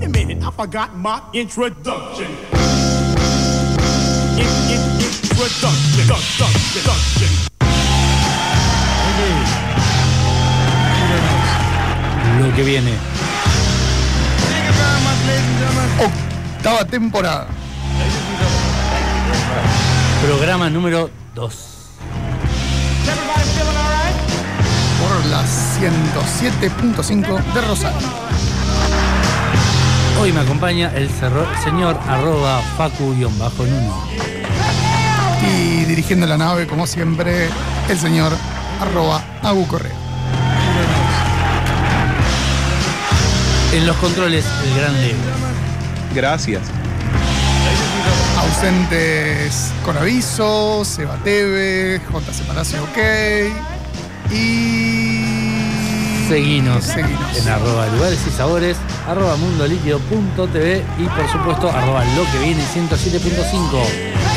wait 0.00 0.06
a 0.06 0.08
minute, 0.08 0.42
I 0.42 0.50
forgot 0.50 0.96
my 0.96 1.20
introduction. 1.32 2.26
In, 4.36 4.46
in, 4.72 4.80
introduction. 4.96 6.00
Introduction. 6.00 6.48
Introduction. 6.76 7.30
Lo 12.40 12.48
que 12.54 12.62
viene. 12.62 12.92
Octava 16.56 16.84
temporada. 16.86 17.46
Programa 20.22 20.70
número 20.70 21.10
2. 21.34 21.66
Por 25.00 25.26
la 25.26 25.42
107.5 25.42 27.52
de 27.52 27.60
Rosario. 27.60 28.39
Hoy 30.20 30.32
me 30.32 30.40
acompaña 30.40 30.92
el 30.94 31.08
cerro- 31.08 31.46
señor 31.64 31.98
arroba 32.06 32.60
facu-nuno. 32.76 34.04
Y 35.42 35.84
dirigiendo 35.86 36.26
la 36.26 36.36
nave, 36.36 36.66
como 36.66 36.86
siempre, 36.86 37.48
el 37.88 37.98
señor 37.98 38.32
arroba 38.80 39.22
Agu 39.42 39.66
Correa. 39.66 39.92
En 43.72 43.86
los 43.86 43.96
controles, 43.96 44.44
el 44.64 44.74
gran 44.80 45.00
Leo. 45.00 45.16
Gracias. 46.14 46.62
Ausentes 48.38 49.72
con 49.84 49.96
aviso, 49.96 50.84
Seba 50.84 51.16
Teve, 51.24 52.00
JC 52.12 52.42
Palacio 52.46 52.82
OK. 52.82 52.98
Y. 54.34 55.19
Seguinos 56.30 56.84
Seguinos. 56.84 57.36
en 57.38 57.48
arroba 57.48 57.88
lugares 57.88 58.20
y 58.24 58.30
sabores, 58.30 58.76
arroba 59.08 59.36
mundoliquido.tv 59.36 60.84
y 61.00 61.02
por 61.02 61.28
supuesto 61.28 61.68
arroba 61.68 62.04
lo 62.14 62.22
que 62.30 62.38
viene 62.38 62.62
107.5. 62.72 63.82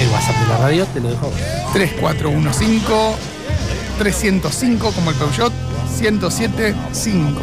El 0.01 0.09
WhatsApp 0.09 0.35
de 0.41 0.47
la 0.47 0.57
radio 0.57 0.87
te 0.87 0.99
lo 0.99 1.09
dejo 1.09 1.27
a 1.27 1.29
vos. 1.29 1.39
3415 1.73 3.15
305 3.99 4.91
como 4.91 5.11
el 5.11 5.15
Peugeot 5.17 5.53
1075. 6.01 7.41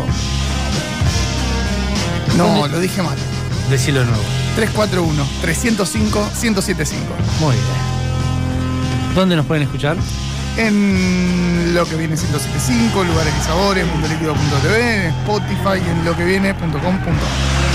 No, 2.36 2.67
lo 2.67 2.80
dije 2.80 3.02
mal. 3.02 3.17
Decilo 3.70 4.00
de 4.00 4.06
nuevo. 4.06 4.24
341 4.56 5.28
305 5.42 6.30
1075. 6.42 7.05
Muy 7.39 7.55
bien. 7.55 9.14
¿Dónde 9.14 9.36
nos 9.36 9.46
pueden 9.46 9.62
escuchar? 9.62 9.96
En 10.61 11.72
lo 11.75 11.86
que 11.86 11.97
viene 11.97 12.16
1075, 12.16 13.03
lugares 13.05 13.33
y 13.34 13.42
sabores, 13.44 13.86
mundoliquido.tv, 13.86 15.06
en 15.06 15.12
Spotify 15.22 15.80
y 15.83 15.91
en 15.91 16.05
lo 16.05 16.14
que 16.14 16.25
viene.com.ar. 16.27 17.70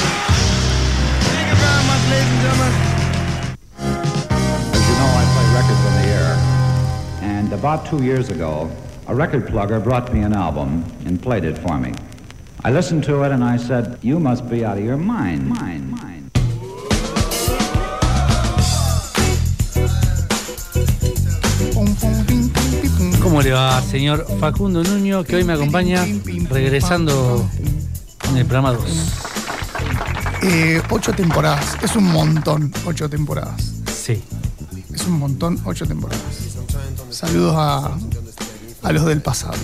As 4.72 4.88
you 4.88 4.96
know, 4.98 5.10
I 5.18 5.26
play 5.34 5.48
records 5.56 5.84
on 5.84 5.94
the 6.00 6.08
air. 6.14 6.38
And 7.24 7.54
about 7.54 7.88
two 7.88 8.04
years 8.04 8.30
ago, 8.30 8.70
a 9.08 9.16
record 9.16 9.48
plugger 9.48 9.84
brought 9.84 10.14
me 10.14 10.22
an 10.22 10.34
album 10.34 10.84
and 11.08 11.20
played 11.20 11.44
it 11.44 11.58
for 11.58 11.80
me. 11.80 11.92
I 12.64 12.70
listened 12.72 13.04
to 13.06 13.24
it 13.24 13.32
and 13.32 13.44
I 13.44 13.58
said, 13.58 13.98
You 14.04 14.20
must 14.20 14.48
be 14.48 14.64
out 14.64 14.78
of 14.78 14.84
your 14.84 14.98
mind. 14.98 15.50
Mind, 15.50 15.90
mind. 15.90 16.15
¿Cómo 23.26 23.42
le 23.42 23.52
va, 23.52 23.82
señor 23.82 24.28
Facundo 24.40 24.84
Nuño, 24.84 25.24
que 25.24 25.36
hoy 25.38 25.44
me 25.44 25.54
acompaña 25.54 26.06
regresando 26.50 27.50
en 28.30 28.38
el 28.38 28.46
programa 28.46 28.74
2? 28.74 28.86
Eh, 30.44 30.80
ocho 30.92 31.12
temporadas. 31.14 31.76
Es 31.82 31.96
un 31.96 32.04
montón, 32.04 32.72
ocho 32.86 33.10
temporadas. 33.10 33.60
Sí. 33.92 34.22
Es 34.94 35.08
un 35.08 35.18
montón, 35.18 35.60
ocho 35.66 35.88
temporadas. 35.88 36.22
Saludos 37.10 37.56
a, 37.58 37.98
a 38.84 38.92
los 38.92 39.06
del 39.06 39.22
pasado. 39.24 39.56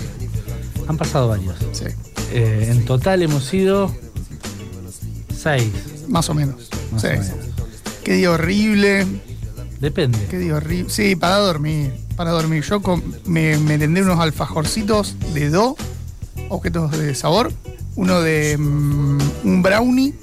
Han 0.88 0.96
pasado 0.96 1.28
varios. 1.28 1.54
Sí, 1.72 1.84
Eh, 2.32 2.66
en 2.70 2.84
total 2.84 3.22
hemos 3.22 3.44
sido 3.44 3.94
seis. 5.40 5.70
más 6.08 6.28
o 6.28 6.34
menos. 6.34 6.68
Más 6.90 7.02
Sí. 7.02 7.06
o 7.06 7.10
menos. 7.12 7.28
Qué 8.02 8.14
día 8.14 8.32
horrible. 8.32 9.06
Depende. 9.78 10.18
Qué 10.28 10.38
día 10.38 10.56
horrible. 10.56 10.90
Sí, 10.90 11.14
para 11.14 11.36
dormir. 11.38 11.92
Para 12.16 12.30
dormir. 12.30 12.62
Yo 12.62 12.82
com- 12.82 13.02
me 13.26 13.56
merendé 13.58 14.02
unos 14.02 14.20
alfajorcitos 14.20 15.16
de 15.34 15.50
do, 15.50 15.76
objetos 16.48 16.90
de 16.92 17.14
sabor. 17.14 17.52
Uno 17.96 18.20
de 18.20 18.56
mm, 18.58 19.18
un 19.44 19.62
brownie 19.62 20.14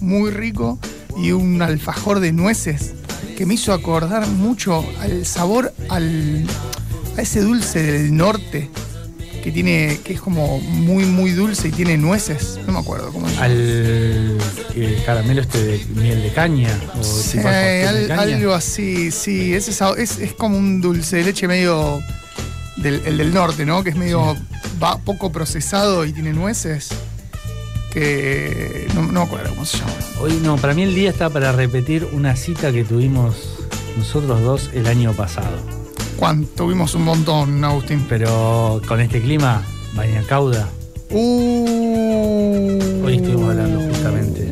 muy 0.00 0.30
rico 0.30 0.78
y 1.16 1.32
un 1.32 1.60
alfajor 1.62 2.20
de 2.20 2.32
nueces 2.32 2.94
que 3.36 3.44
me 3.46 3.54
hizo 3.54 3.72
acordar 3.72 4.26
mucho 4.26 4.84
al 5.00 5.26
sabor, 5.26 5.72
al, 5.88 6.46
a 7.16 7.22
ese 7.22 7.40
dulce 7.40 7.82
del 7.82 8.16
norte 8.16 8.70
que 9.48 9.52
tiene, 9.54 9.98
que 10.04 10.12
es 10.12 10.20
como 10.20 10.58
muy, 10.60 11.04
muy 11.06 11.30
dulce 11.30 11.68
y 11.68 11.70
tiene 11.72 11.96
nueces. 11.96 12.58
No 12.66 12.72
me 12.74 12.78
acuerdo 12.80 13.10
cómo 13.12 13.26
llama. 13.28 13.44
Al 13.44 14.38
eh, 14.74 15.02
caramelo 15.06 15.40
este 15.40 15.62
de 15.62 15.84
miel 15.94 16.22
de 16.22 16.30
caña. 16.32 16.68
O 17.00 17.02
Sí, 17.02 17.38
tipo 17.38 17.48
al 17.48 17.54
pastel 17.54 17.94
de 18.08 18.12
al- 18.12 18.18
caña. 18.18 18.36
algo 18.36 18.52
así, 18.54 19.10
sí. 19.10 19.54
Sabor- 19.72 19.98
es, 19.98 20.18
es 20.18 20.32
como 20.34 20.58
un 20.58 20.80
dulce 20.82 21.16
de 21.16 21.24
leche 21.24 21.48
medio 21.48 21.98
del, 22.76 23.00
el 23.06 23.16
del 23.16 23.32
norte, 23.32 23.64
¿no? 23.64 23.82
Que 23.82 23.90
es 23.90 23.96
medio 23.96 24.36
va- 24.82 24.98
poco 24.98 25.32
procesado 25.32 26.04
y 26.04 26.12
tiene 26.12 26.32
nueces. 26.34 26.88
Que 27.92 28.86
no, 28.94 29.00
no 29.02 29.12
me 29.20 29.26
acuerdo 29.26 29.48
cómo 29.50 29.64
se 29.64 29.78
llama. 29.78 29.92
Hoy 30.20 30.38
no, 30.42 30.56
para 30.56 30.74
mí 30.74 30.82
el 30.82 30.94
día 30.94 31.08
está 31.08 31.30
para 31.30 31.52
repetir 31.52 32.06
una 32.12 32.36
cita 32.36 32.70
que 32.70 32.84
tuvimos 32.84 33.34
nosotros 33.96 34.42
dos 34.42 34.70
el 34.74 34.86
año 34.86 35.14
pasado. 35.14 35.58
Juan, 36.18 36.46
tuvimos 36.56 36.94
un 36.94 37.04
montón, 37.04 37.64
Agustín. 37.64 38.04
Pero 38.08 38.80
con 38.86 39.00
este 39.00 39.20
clima, 39.20 39.62
Bañacauda, 39.94 40.68
Uh, 41.10 43.02
hoy 43.02 43.16
estuvimos 43.16 43.48
hablando 43.50 43.80
justamente. 43.88 44.50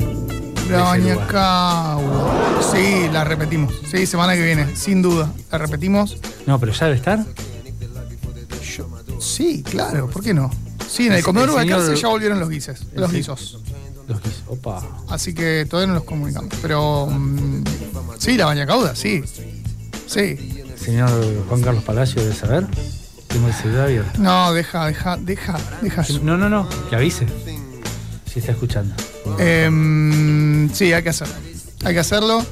La 0.70 0.96
lugar. 0.96 0.98
Bañacagua. 0.98 2.60
Sí, 2.72 3.08
la 3.12 3.24
repetimos. 3.24 3.74
Sí, 3.90 4.06
semana 4.06 4.34
que 4.34 4.42
viene, 4.42 4.74
sin 4.74 5.02
duda. 5.02 5.30
La 5.52 5.58
repetimos. 5.58 6.16
No, 6.46 6.58
pero 6.58 6.72
ya 6.72 6.86
debe 6.86 6.96
estar. 6.96 7.26
Yo- 8.74 8.88
sí, 9.20 9.62
claro, 9.62 10.08
¿por 10.08 10.22
qué 10.24 10.32
no? 10.32 10.50
Sí, 10.88 11.08
en 11.08 11.12
el 11.12 11.18
el 11.18 11.24
de 11.24 11.32
señor- 11.92 11.94
ya 12.00 12.08
volvieron 12.08 12.40
los 12.40 12.48
guises, 12.48 12.86
los 12.94 13.10
sí. 13.10 13.16
guisos. 13.18 13.58
Los 14.08 14.22
guisos. 14.22 14.42
Opa. 14.46 14.82
Así 15.10 15.34
que 15.34 15.66
todavía 15.68 15.88
no 15.88 15.94
los 15.96 16.04
comunicamos. 16.04 16.54
Pero 16.62 17.06
mm, 17.06 17.64
sí, 18.18 18.38
la 18.38 18.46
bañacauda, 18.46 18.96
sí. 18.96 19.22
Sí. 20.06 20.62
Señor 20.86 21.10
Juan 21.48 21.62
Carlos 21.62 21.82
Palacio 21.82 22.22
debe 22.22 22.32
saber. 22.32 22.64
Tengo 23.26 23.48
el 23.48 23.54
celular 23.54 23.86
abierto. 23.86 24.20
No, 24.20 24.52
deja, 24.52 24.86
deja, 24.86 25.16
deja, 25.16 25.58
deja. 25.82 26.02
eso. 26.02 26.20
No, 26.22 26.36
no, 26.36 26.48
no. 26.48 26.68
Que 26.88 26.94
avise. 26.94 27.26
Si 28.32 28.38
está 28.38 28.52
escuchando. 28.52 28.94
Em, 29.40 30.72
sí, 30.72 30.92
hay 30.92 31.02
que 31.02 31.08
hacerlo. 31.08 31.34
Hay 31.84 31.92
que 31.92 31.98
hacerlo. 31.98 32.46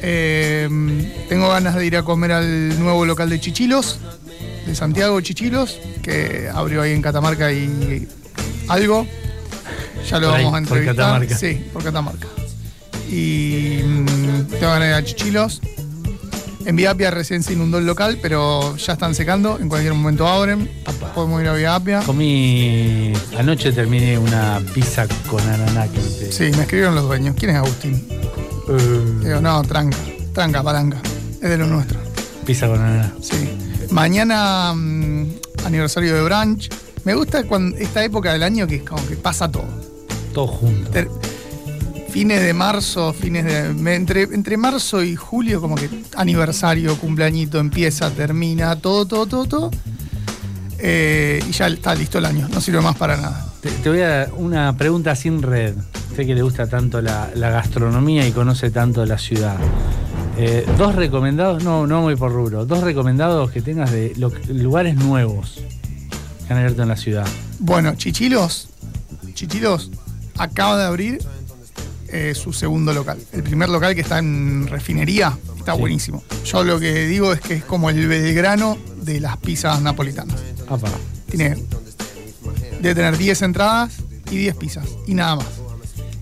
Em, 0.00 1.06
tengo 1.28 1.50
ganas 1.50 1.74
de 1.74 1.84
ir 1.84 1.98
a 1.98 2.02
comer 2.02 2.32
al 2.32 2.80
nuevo 2.80 3.04
local 3.04 3.28
de 3.28 3.40
Chichilos, 3.40 3.98
de 4.66 4.74
Santiago 4.74 5.20
Chichilos, 5.20 5.78
que 6.00 6.48
abrió 6.50 6.80
ahí 6.80 6.92
en 6.92 7.02
Catamarca 7.02 7.52
y 7.52 8.08
algo. 8.68 9.06
Ya 10.08 10.18
lo 10.18 10.28
Por 10.28 10.36
ahí, 10.38 10.44
vamos 10.44 10.62
a 10.62 10.66
por 10.66 10.78
entrevistar. 10.78 10.96
Catamarca. 10.96 11.36
Sí, 11.36 11.66
por 11.74 11.84
Catamarca. 11.84 12.28
Y 13.10 13.82
mm, 13.84 14.44
tengo 14.48 14.66
ganas 14.66 14.80
de 14.80 14.88
ir 14.88 14.94
a 14.94 15.04
Chichilos. 15.04 15.60
En 16.66 16.74
Viapia 16.76 17.10
recién 17.12 17.42
se 17.44 17.52
inundó 17.52 17.78
el 17.78 17.86
local, 17.86 18.18
pero 18.20 18.76
ya 18.76 18.94
están 18.94 19.14
secando. 19.14 19.58
En 19.60 19.68
cualquier 19.68 19.94
momento 19.94 20.26
abren. 20.26 20.68
Podemos 21.14 21.40
ir 21.40 21.48
a 21.48 21.52
Viapia. 21.54 22.00
Comí. 22.04 23.12
Anoche 23.38 23.72
terminé 23.72 24.18
una 24.18 24.60
pizza 24.74 25.06
con 25.30 25.40
ananá 25.48 25.86
que 25.86 26.00
pedí. 26.00 26.32
Sí, 26.32 26.44
me 26.56 26.62
escribieron 26.62 26.96
los 26.96 27.04
dueños. 27.04 27.36
¿Quién 27.38 27.52
es 27.52 27.56
Agustín? 27.58 28.04
Eh, 28.68 29.02
Digo, 29.22 29.40
no, 29.40 29.62
tranca, 29.62 29.96
tranca, 30.34 30.62
palanca. 30.62 30.98
Es 31.40 31.48
de 31.50 31.56
lo 31.56 31.66
nuestro. 31.68 31.98
pizza 32.44 32.66
con 32.66 32.80
ananá. 32.80 33.12
Sí. 33.22 33.48
Mañana, 33.90 34.72
mm, 34.74 35.26
aniversario 35.66 36.14
de 36.14 36.22
Branch. 36.22 36.68
Me 37.04 37.14
gusta 37.14 37.44
cuando, 37.44 37.76
esta 37.78 38.02
época 38.04 38.32
del 38.32 38.42
año 38.42 38.66
que 38.66 38.76
es 38.76 38.82
como 38.82 39.06
que 39.06 39.14
pasa 39.16 39.48
todo. 39.50 39.64
Todo 40.34 40.48
junto. 40.48 40.90
Ter- 40.90 41.08
fines 42.16 42.40
de 42.42 42.54
marzo, 42.54 43.12
fines 43.12 43.44
de. 43.44 43.94
Entre, 43.94 44.22
entre 44.22 44.56
marzo 44.56 45.02
y 45.04 45.16
julio, 45.16 45.60
como 45.60 45.74
que 45.74 45.90
aniversario, 46.16 46.96
cumpleañito, 46.98 47.58
empieza, 47.58 48.10
termina, 48.10 48.74
todo, 48.76 49.04
todo, 49.04 49.26
todo, 49.26 49.44
todo. 49.44 49.70
Eh, 50.78 51.44
y 51.46 51.52
ya 51.52 51.66
está 51.66 51.94
listo 51.94 52.16
el 52.16 52.24
año. 52.24 52.48
No 52.48 52.62
sirve 52.62 52.80
más 52.80 52.96
para 52.96 53.18
nada. 53.18 53.46
Te, 53.60 53.70
te 53.70 53.90
voy 53.90 54.00
a 54.00 54.08
dar 54.08 54.32
una 54.34 54.74
pregunta 54.78 55.14
sin 55.14 55.42
red. 55.42 55.74
Sé 56.14 56.24
que 56.24 56.34
le 56.34 56.40
gusta 56.40 56.66
tanto 56.66 57.02
la, 57.02 57.28
la 57.34 57.50
gastronomía 57.50 58.26
y 58.26 58.32
conoce 58.32 58.70
tanto 58.70 59.04
la 59.04 59.18
ciudad. 59.18 59.58
Eh, 60.38 60.66
dos 60.78 60.94
recomendados, 60.94 61.62
no, 61.64 61.86
no 61.86 62.00
voy 62.00 62.16
por 62.16 62.32
rubro, 62.32 62.64
dos 62.64 62.82
recomendados 62.82 63.50
que 63.50 63.60
tengas 63.60 63.90
de 63.92 64.14
lo- 64.16 64.32
lugares 64.48 64.94
nuevos 64.96 65.60
que 66.46 66.52
han 66.54 66.60
abierto 66.60 66.82
en 66.82 66.88
la 66.88 66.96
ciudad. 66.96 67.26
Bueno, 67.58 67.94
Chichilos. 67.94 68.68
Chichilos 69.34 69.90
acaba 70.38 70.78
de 70.78 70.84
abrir 70.84 71.18
eh, 72.08 72.34
su 72.34 72.52
segundo 72.52 72.92
local. 72.92 73.18
El 73.32 73.42
primer 73.42 73.68
local 73.68 73.94
que 73.94 74.00
está 74.02 74.18
en 74.18 74.66
refinería 74.68 75.36
está 75.58 75.74
Sí. 75.74 75.80
buenísimo. 75.80 76.22
Yo 76.44 76.64
lo 76.64 76.78
que 76.80 77.06
digo 77.06 77.32
es 77.32 77.40
que 77.40 77.54
es 77.54 77.64
como 77.64 77.90
el 77.90 78.06
Belgrano 78.08 78.78
de 79.02 79.20
las 79.20 79.36
pizzas 79.38 79.80
napolitanas. 79.82 80.36
Apa. 80.68 80.88
Tiene. 81.30 81.56
Debe 82.80 82.94
tener 82.94 83.16
10 83.18 83.42
entradas 83.42 83.94
y 84.30 84.36
10 84.36 84.54
pizzas. 84.56 84.86
Y 85.06 85.14
nada 85.14 85.36
más. 85.36 85.46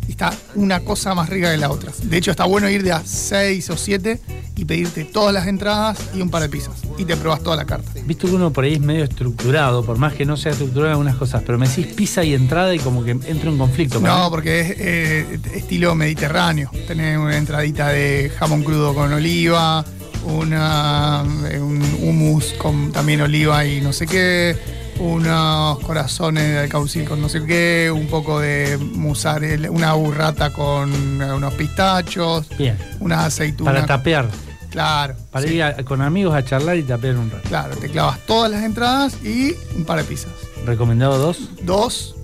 Y 0.06 0.12
está 0.12 0.32
una 0.54 0.80
cosa 0.80 1.14
más 1.14 1.28
rica 1.28 1.50
que 1.50 1.56
la 1.56 1.70
otra. 1.70 1.92
De 2.02 2.16
hecho, 2.16 2.30
está 2.30 2.44
bueno 2.44 2.68
ir 2.68 2.82
de 2.82 2.92
a 2.92 3.02
6 3.04 3.70
o 3.70 3.76
7 3.76 4.20
y 4.56 4.64
pedirte 4.64 5.04
todas 5.04 5.32
las 5.34 5.46
entradas 5.46 5.98
y 6.14 6.20
un 6.20 6.30
par 6.30 6.42
de 6.42 6.48
pizzas. 6.48 6.74
Y 6.96 7.04
te 7.04 7.16
probas 7.16 7.42
toda 7.42 7.56
la 7.56 7.64
carta. 7.64 7.90
Visto 8.04 8.28
que 8.28 8.34
uno 8.34 8.52
por 8.52 8.64
ahí 8.64 8.74
es 8.74 8.80
medio 8.80 9.04
estructurado, 9.04 9.84
por 9.84 9.98
más 9.98 10.14
que 10.14 10.24
no 10.24 10.36
sea 10.36 10.52
estructurado 10.52 10.86
en 10.86 10.92
algunas 10.92 11.16
cosas, 11.16 11.42
pero 11.44 11.58
me 11.58 11.68
decís 11.68 11.88
pizza 11.88 12.22
y 12.22 12.34
entrada 12.34 12.74
y 12.74 12.78
como 12.78 13.02
que 13.02 13.12
entro 13.12 13.50
en 13.50 13.58
conflicto. 13.58 14.00
No, 14.00 14.24
mí. 14.24 14.30
porque 14.30 14.60
es 14.60 14.74
eh, 14.78 15.38
estilo 15.54 15.94
mediterráneo. 15.94 16.70
Tenés 16.86 17.18
una 17.18 17.36
entradita 17.36 17.88
de 17.88 18.30
jamón 18.38 18.62
crudo 18.62 18.94
con 18.94 19.12
oliva, 19.12 19.84
una, 20.26 21.24
eh, 21.50 21.60
un 21.60 21.82
hummus 22.00 22.54
con 22.54 22.92
también 22.92 23.20
oliva 23.20 23.64
y 23.66 23.80
no 23.80 23.92
sé 23.92 24.06
qué, 24.06 24.56
unos 24.98 25.78
corazones 25.80 26.50
de 26.50 26.58
alcaucil 26.60 27.04
con 27.04 27.20
no 27.20 27.28
sé 27.28 27.44
qué, 27.44 27.90
un 27.94 28.06
poco 28.06 28.40
de 28.40 28.78
mozzarella, 28.78 29.70
una 29.70 29.94
burrata 29.94 30.50
con 30.50 30.92
unos 31.20 31.54
pistachos, 31.54 32.48
Bien. 32.56 32.76
unas 33.00 33.26
aceitunas. 33.26 33.74
Para 33.74 33.86
tapear, 33.86 34.28
Claro, 34.74 35.14
para 35.30 35.46
sí, 35.46 35.54
ir 35.54 35.62
a- 35.62 35.84
con 35.84 36.02
amigos 36.02 36.34
a 36.34 36.44
charlar 36.44 36.76
y 36.76 36.82
tapear 36.82 37.16
un 37.16 37.30
rato. 37.30 37.48
claro, 37.48 37.76
te 37.76 37.88
clavas 37.88 38.18
todas 38.26 38.50
las 38.50 38.64
entradas 38.64 39.16
y 39.24 39.54
un 39.76 39.84
par 39.84 39.98
de 39.98 40.04
pizzas. 40.04 40.32
Recomendado 40.66 41.16
dos, 41.16 41.48
Dos. 41.62 42.16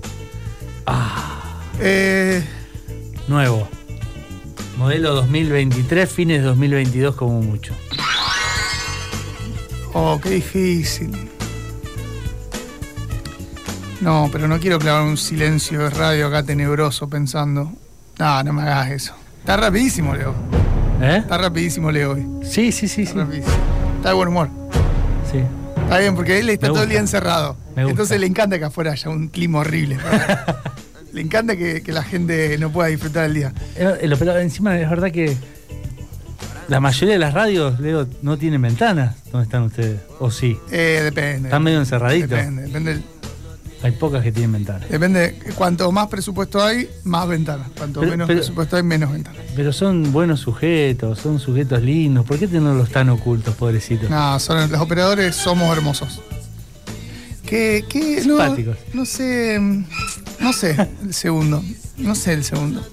Ah. 0.84 1.60
Eh, 1.78 2.44
nuevo. 3.28 3.68
Modelo 4.78 5.14
2023, 5.14 6.10
fines 6.10 6.40
de 6.40 6.46
2022 6.48 7.14
como 7.14 7.40
mucho. 7.40 7.72
Oh, 9.94 10.18
qué 10.20 10.30
difícil. 10.30 11.30
No, 14.00 14.28
pero 14.32 14.48
no 14.48 14.58
quiero 14.58 14.78
clavar 14.80 15.02
un 15.04 15.16
silencio 15.16 15.80
de 15.80 15.90
radio 15.90 16.26
acá 16.26 16.42
tenebroso 16.42 17.08
pensando. 17.08 17.72
No, 18.18 18.42
no 18.42 18.52
me 18.52 18.62
hagas 18.62 18.90
eso. 18.90 19.14
Está 19.40 19.56
rapidísimo, 19.56 20.14
Leo. 20.16 20.34
¿Eh? 21.00 21.16
Está 21.18 21.38
rapidísimo, 21.38 21.90
Leo, 21.90 22.12
hoy. 22.12 22.26
Sí, 22.42 22.72
sí, 22.72 22.86
sí, 22.88 22.88
sí. 22.88 23.02
Está 23.02 23.20
rapidísimo. 23.20 23.54
Está 23.96 24.08
de 24.10 24.14
buen 24.14 24.28
humor. 24.28 24.48
sí. 25.30 25.38
Está 25.82 25.98
bien, 25.98 26.14
porque 26.14 26.38
él 26.38 26.48
está 26.50 26.66
Me 26.66 26.68
todo 26.68 26.78
el 26.78 26.82
gusta. 26.84 26.90
día 26.90 27.00
encerrado. 27.00 27.56
Me 27.74 27.82
gusta. 27.82 27.90
Entonces 27.90 28.20
le 28.20 28.26
encanta 28.26 28.58
que 28.60 28.64
afuera 28.64 28.92
haya 28.92 29.10
un 29.10 29.26
clima 29.28 29.58
horrible. 29.58 29.98
le 31.12 31.20
encanta 31.20 31.56
que, 31.56 31.82
que 31.82 31.90
la 31.92 32.04
gente 32.04 32.56
no 32.58 32.70
pueda 32.70 32.88
disfrutar 32.88 33.24
el 33.24 33.34
día. 33.34 33.52
Eh, 33.74 34.08
encima 34.40 34.78
es 34.78 34.88
verdad 34.88 35.10
que 35.10 35.36
la 36.68 36.78
mayoría 36.78 37.14
de 37.14 37.18
las 37.18 37.34
radios, 37.34 37.80
Leo, 37.80 38.06
no 38.22 38.38
tienen 38.38 38.62
ventanas. 38.62 39.16
¿Dónde 39.32 39.46
están 39.46 39.64
ustedes? 39.64 39.98
¿O 40.20 40.30
sí? 40.30 40.56
Eh, 40.70 41.00
depende. 41.02 41.48
Están 41.48 41.64
medio 41.64 41.80
encerraditos. 41.80 42.30
Depende, 42.30 42.62
depende. 42.62 43.00
Hay 43.82 43.92
pocas 43.92 44.22
que 44.22 44.30
tienen 44.30 44.52
ventanas. 44.52 44.88
Depende. 44.90 45.38
Cuanto 45.56 45.90
más 45.90 46.08
presupuesto 46.08 46.62
hay, 46.62 46.88
más 47.04 47.26
ventanas. 47.26 47.68
Cuanto 47.76 48.00
Pero- 48.00 48.12
menos 48.12 48.26
pero- 48.26 48.40
presupuesto 48.40 48.76
hay, 48.76 48.82
menos 48.82 49.10
ventanas. 49.12 49.40
Pero 49.56 49.72
son 49.72 50.12
buenos 50.12 50.40
sujetos, 50.40 51.18
son 51.18 51.38
sujetos 51.38 51.80
lindos. 51.82 52.26
¿Por 52.26 52.38
qué 52.38 52.46
tenerlos 52.46 52.90
tan 52.90 53.08
ocultos, 53.08 53.54
pobrecitos? 53.56 54.10
No, 54.10 54.38
son, 54.38 54.70
los 54.70 54.80
operadores 54.80 55.34
somos 55.34 55.74
hermosos. 55.74 56.20
¿Qué, 57.46 57.84
qué? 57.88 58.22
Simpáticos. 58.22 58.76
no 58.92 59.04
sé. 59.04 59.58
No 60.40 60.52
sé 60.52 60.76
el 61.02 61.12
segundo. 61.14 61.62
No 61.96 62.14
sé 62.14 62.32
el 62.34 62.44
segundo. 62.44 62.86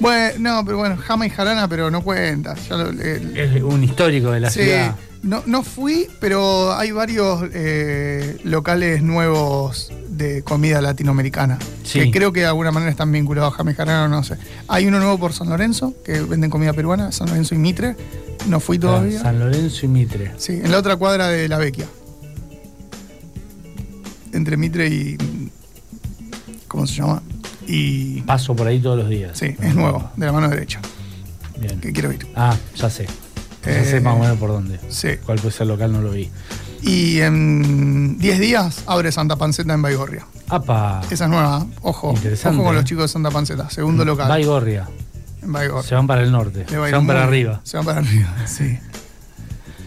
Bueno, 0.00 0.34
no, 0.38 0.64
pero 0.64 0.78
bueno, 0.78 0.96
Jama 0.96 1.26
y 1.26 1.30
Jarana, 1.30 1.66
pero 1.68 1.90
no 1.90 2.02
cuenta. 2.02 2.54
Ya 2.68 2.76
lo- 2.76 2.90
el- 2.90 3.36
Es 3.36 3.62
un 3.62 3.82
histórico 3.82 4.30
de 4.32 4.40
la 4.40 4.50
sí, 4.50 4.60
ciudad. 4.62 4.96
No, 5.22 5.42
no 5.46 5.62
fui, 5.62 6.08
pero 6.20 6.74
hay 6.74 6.90
varios 6.90 7.44
eh, 7.52 8.38
locales 8.42 9.02
nuevos 9.02 9.92
de 10.08 10.42
comida 10.42 10.80
latinoamericana. 10.80 11.58
Sí. 11.84 12.00
Que 12.00 12.10
creo 12.10 12.32
que 12.32 12.40
de 12.40 12.46
alguna 12.46 12.72
manera 12.72 12.90
están 12.90 13.12
vinculados 13.12 13.54
a 13.58 13.74
Jarana, 13.74 14.08
no 14.08 14.24
sé. 14.24 14.36
Hay 14.66 14.86
uno 14.86 14.98
nuevo 14.98 15.18
por 15.18 15.32
San 15.32 15.48
Lorenzo, 15.48 15.94
que 16.04 16.20
venden 16.20 16.50
comida 16.50 16.72
peruana, 16.72 17.12
San 17.12 17.28
Lorenzo 17.28 17.54
y 17.54 17.58
Mitre. 17.58 17.96
No 18.48 18.58
fui 18.58 18.78
todavía. 18.78 19.20
San 19.20 19.38
Lorenzo 19.38 19.86
y 19.86 19.88
Mitre. 19.88 20.32
Sí, 20.38 20.54
en 20.54 20.72
la 20.72 20.78
otra 20.78 20.96
cuadra 20.96 21.28
de 21.28 21.48
la 21.48 21.58
Vecchia. 21.58 21.86
Entre 24.32 24.56
Mitre 24.56 24.88
y. 24.88 25.16
¿Cómo 26.66 26.86
se 26.86 26.94
llama? 26.94 27.22
Y. 27.68 28.22
Paso 28.22 28.56
por 28.56 28.66
ahí 28.66 28.80
todos 28.80 28.98
los 28.98 29.08
días. 29.08 29.38
Sí, 29.38 29.54
es 29.60 29.74
nuevo, 29.74 30.10
de 30.16 30.26
la 30.26 30.32
mano 30.32 30.48
derecha. 30.48 30.80
Bien. 31.58 31.80
Que 31.80 31.92
quiero 31.92 32.12
ir. 32.12 32.26
Ah, 32.34 32.56
ya 32.74 32.90
sé. 32.90 33.06
Ya 33.64 33.80
Eh, 33.80 33.84
sé 33.84 34.00
más 34.00 34.16
o 34.16 34.18
menos 34.18 34.38
por 34.38 34.50
dónde. 34.50 34.78
Sí. 34.88 35.08
¿Cuál 35.24 35.38
puede 35.38 35.52
ser 35.52 35.62
el 35.62 35.68
local? 35.68 35.92
No 35.92 36.00
lo 36.02 36.10
vi. 36.10 36.30
Y 36.82 37.20
en 37.20 38.18
10 38.18 38.40
días 38.40 38.82
abre 38.86 39.12
Santa 39.12 39.36
Panceta 39.36 39.72
en 39.72 39.82
Baigorria. 39.82 40.26
¡Apa! 40.48 41.00
Esa 41.10 41.24
es 41.24 41.30
nueva, 41.30 41.64
¿eh? 41.70 41.74
ojo. 41.82 42.12
Interesante, 42.14 42.56
Ojo 42.58 42.64
con 42.66 42.74
eh. 42.74 42.78
los 42.78 42.84
chicos 42.84 43.04
de 43.04 43.08
Santa 43.08 43.30
Panceta. 43.30 43.70
Segundo 43.70 44.04
local. 44.04 44.28
Baigorria. 44.28 44.88
en 45.42 45.52
Baigorria. 45.52 45.88
Se 45.88 45.94
van 45.94 46.06
para 46.06 46.22
el 46.22 46.32
norte. 46.32 46.66
Se 46.68 46.76
van 46.76 47.06
para 47.06 47.22
arriba. 47.24 47.60
Se 47.62 47.76
van 47.76 47.86
para 47.86 47.98
arriba, 48.00 48.34
sí. 48.46 48.78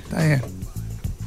Está 0.06 0.24
bien. 0.26 0.42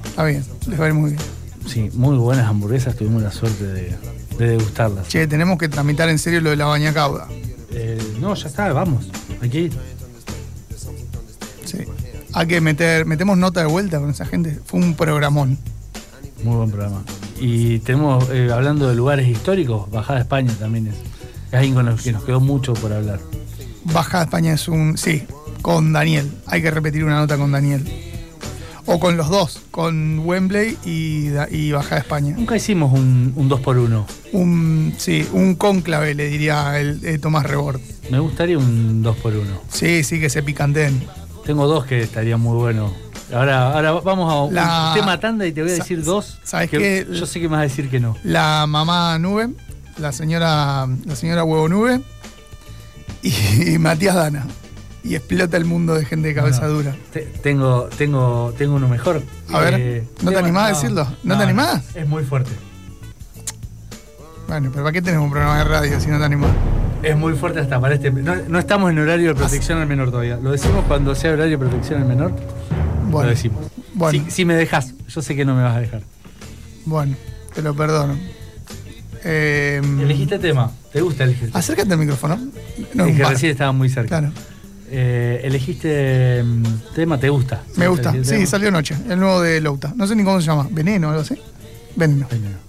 Está 0.07 0.25
bien, 0.25 0.45
les 0.69 0.81
va 0.81 0.85
a 0.87 0.89
ir 0.89 0.95
muy 0.95 1.11
bien. 1.11 1.23
Sí, 1.67 1.91
muy 1.93 2.17
buenas 2.17 2.47
hamburguesas. 2.47 2.97
Tuvimos 2.97 3.23
la 3.23 3.31
suerte 3.31 3.65
de, 3.65 3.97
de 4.39 4.49
degustarlas. 4.49 5.07
Che, 5.09 5.27
tenemos 5.27 5.59
que 5.59 5.69
tramitar 5.69 6.09
en 6.09 6.19
serio 6.19 6.41
lo 6.41 6.51
de 6.51 6.57
la 6.57 6.65
baña 6.65 6.95
cauda. 6.95 7.29
Eh, 7.71 7.99
no, 8.21 8.35
ya 8.35 8.49
está, 8.49 8.73
vamos. 8.73 9.07
Hay 9.43 9.51
que 9.51 9.61
ir. 9.61 9.73
Hay 12.35 12.47
que 12.47 12.61
meter, 12.61 13.07
metemos 13.07 13.39
nota 13.39 13.61
de 13.61 13.67
vuelta 13.67 13.99
con 13.99 14.11
esa 14.11 14.25
gente. 14.25 14.59
Fue 14.65 14.81
un 14.81 14.95
programón. 14.95 15.59
Muy 16.45 16.57
buen 16.57 16.71
programa. 16.71 17.03
Y 17.41 17.79
tenemos, 17.81 18.29
eh, 18.31 18.51
hablando 18.53 18.89
de 18.89 18.95
lugares 18.95 19.29
históricos, 19.29 19.91
Bajada 19.91 20.21
España 20.21 20.53
también 20.59 20.89
es, 20.89 20.95
es 21.49 21.55
alguien 21.55 21.75
con 21.75 21.89
el 21.89 21.97
que 21.97 22.13
nos 22.13 22.25
quedó 22.25 22.41
mucho 22.41 22.75
por 22.75 22.93
hablar. 22.93 23.21
Baja 23.85 24.19
de 24.19 24.25
España 24.25 24.53
es 24.53 24.69
un. 24.69 24.99
Sí, 24.99 25.25
con 25.63 25.93
Daniel. 25.93 26.31
Hay 26.47 26.63
que 26.63 26.71
repetir 26.71 27.05
una 27.05 27.17
nota 27.17 27.37
con 27.37 27.53
Daniel. 27.53 27.87
O 28.87 28.99
con 28.99 29.19
los 29.19 29.29
dos, 29.29 29.61
con 29.71 30.21
Wembley 30.21 30.79
y, 30.85 31.29
y 31.51 31.73
Baja 31.73 31.97
de 31.97 32.01
España. 32.01 32.35
Nunca 32.37 32.57
hicimos 32.57 32.93
un, 32.93 33.35
un 33.37 33.47
2 33.47 33.61
por 33.61 33.77
1 33.77 34.07
Un, 34.33 34.95
sí, 34.97 35.29
un 35.33 35.57
cónclave, 35.57 36.15
le 36.15 36.29
diría 36.29 36.81
el, 36.81 37.05
eh, 37.05 37.19
Tomás 37.19 37.45
Rebord. 37.45 37.81
Me 38.11 38.19
gustaría 38.19 38.57
un 38.57 39.03
2 39.03 39.17
por 39.19 39.35
1 39.35 39.45
Sí, 39.71 40.03
sí, 40.05 40.19
que 40.19 40.31
se 40.31 40.43
picanteen. 40.43 41.03
Tengo 41.49 41.67
dos 41.67 41.87
que 41.87 42.03
estarían 42.03 42.41
muy 42.43 42.59
buenos. 42.59 42.93
Ahora, 43.33 43.73
ahora 43.73 43.93
vamos 43.93 44.31
a 44.31 44.43
un 44.43 44.55
La- 44.55 44.93
tema 44.95 45.19
tanda 45.19 45.47
y 45.47 45.53
te 45.53 45.63
voy 45.63 45.71
a 45.71 45.75
decir 45.77 46.05
dos. 46.05 46.39
¿sabes 46.45 46.69
que 46.69 46.77
qué? 46.77 47.07
Yo 47.11 47.25
sé 47.25 47.41
que 47.41 47.49
me 47.49 47.53
vas 47.57 47.61
a 47.61 47.63
decir 47.63 47.89
que 47.89 47.99
no. 48.01 48.19
La 48.23 48.67
mamá 48.69 49.19
Nube, 49.19 49.49
la 49.97 50.13
señora, 50.13 50.87
la 51.07 51.17
señora 51.17 51.45
Huevo 51.45 51.67
Nube 51.71 52.03
y, 53.23 53.79
Matías 53.79 54.15
Dana. 54.15 54.47
Y 55.03 55.15
explota 55.15 55.57
el 55.57 55.65
mundo 55.65 55.95
de 55.95 56.05
gente 56.05 56.29
de 56.29 56.35
cabeza 56.35 56.67
No, 56.67 56.69
dura. 56.69 56.95
Te- 57.15 57.23
tengo, 57.43 57.85
tengo, 57.97 58.53
tengo 58.59 58.75
uno 58.77 58.87
mejor. 58.87 59.17
Eh, 59.17 59.55
A 59.55 59.61
ver, 59.61 60.05
¿no 60.21 60.31
te 60.31 60.37
animás 60.37 60.65
a 60.65 60.69
decirlo? 60.75 61.09
¿No 61.23 61.39
te 61.39 61.45
animás? 61.45 61.97
Es 61.97 62.07
muy 62.07 62.25
fuerte. 62.25 62.51
Bueno, 64.49 64.69
pero 64.71 64.85
¿para 64.85 64.93
qué 64.93 65.01
tenemos 65.01 65.25
un 65.25 65.31
programa 65.31 65.57
de 65.57 65.65
radio 65.65 65.99
si 65.99 66.09
no 66.09 66.19
te 66.19 66.25
animás? 66.27 66.51
Es 67.03 67.17
muy 67.17 67.35
fuerte 67.35 67.61
hasta 67.61 67.81
para 67.81 67.95
este. 67.95 68.11
No, 68.11 68.35
no 68.49 68.59
estamos 68.59 68.91
en 68.91 68.99
horario 68.99 69.29
de 69.29 69.35
protección 69.35 69.79
al 69.79 69.87
menor 69.87 70.11
todavía. 70.11 70.37
Lo 70.43 70.51
decimos 70.51 70.85
cuando 70.89 71.15
sea 71.15 71.33
horario 71.33 71.59
de 71.59 71.67
protección 71.69 72.03
al 72.03 72.09
menor. 72.09 72.33
Bueno, 73.11 73.25
Lo 73.25 73.31
decimos. 73.35 73.65
Bueno. 73.95 74.25
Si, 74.27 74.31
si 74.31 74.45
me 74.45 74.55
dejas, 74.55 74.95
yo 75.09 75.23
sé 75.23 75.35
que 75.37 75.45
no 75.45 75.55
me 75.55 75.63
vas 75.63 75.77
a 75.77 75.81
dejar. 75.81 76.03
bueno, 76.85 77.17
te 77.55 77.63
lo 77.63 77.75
perdono. 77.75 78.17
Eh, 79.25 79.81
Elegiste 80.01 80.39
tema. 80.39 80.71
¿Te 80.93 81.01
gusta 81.01 81.25
elegir? 81.25 81.51
Acércate 81.53 81.93
al 81.93 81.99
micrófono. 81.99 82.39
No, 82.95 83.07
es 83.07 83.17
que 83.17 83.25
recién 83.25 83.53
estaba 83.53 83.73
muy 83.73 83.89
cerca. 83.89 84.21
Claro. 84.21 84.33
Eh, 84.91 85.41
elegiste 85.45 86.43
mm, 86.43 86.63
tema, 86.95 87.19
¿te 87.19 87.29
gusta? 87.29 87.63
Me 87.77 87.89
gusta. 87.89 88.11
¿Elegiste 88.11 88.31
Sí, 88.35 88.39
tema? 88.41 88.47
salió 88.51 88.69
anoche. 88.69 88.97
El 89.09 89.19
nuevo 89.21 89.41
de 89.43 89.61
Louta. 89.61 89.93
No 89.97 90.07
sé 90.07 90.15
ni 90.17 90.25
cómo 90.25 90.41
se 90.41 90.47
llama. 90.47 90.67
Veneno 90.71 91.09
o 91.09 91.11
algo 91.11 91.23
así. 91.23 91.35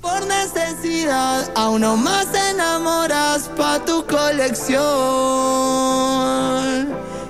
Por 0.02 0.26
necesidad, 0.26 1.52
a 1.56 1.70
uno 1.70 1.96
más 1.96 2.26
enamoras 2.34 3.48
pa' 3.56 3.78
tu 3.86 4.04
colección. 4.08 4.80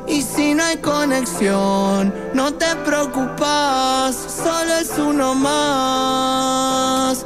Y 0.08 0.22
si 0.22 0.54
no 0.54 0.64
hay 0.64 0.78
conexión, 0.78 2.14
no 2.34 2.54
te 2.54 2.74
preocupas, 2.86 4.16
solo 4.16 4.76
es 4.76 4.98
uno 4.98 5.36
más. 5.36 7.26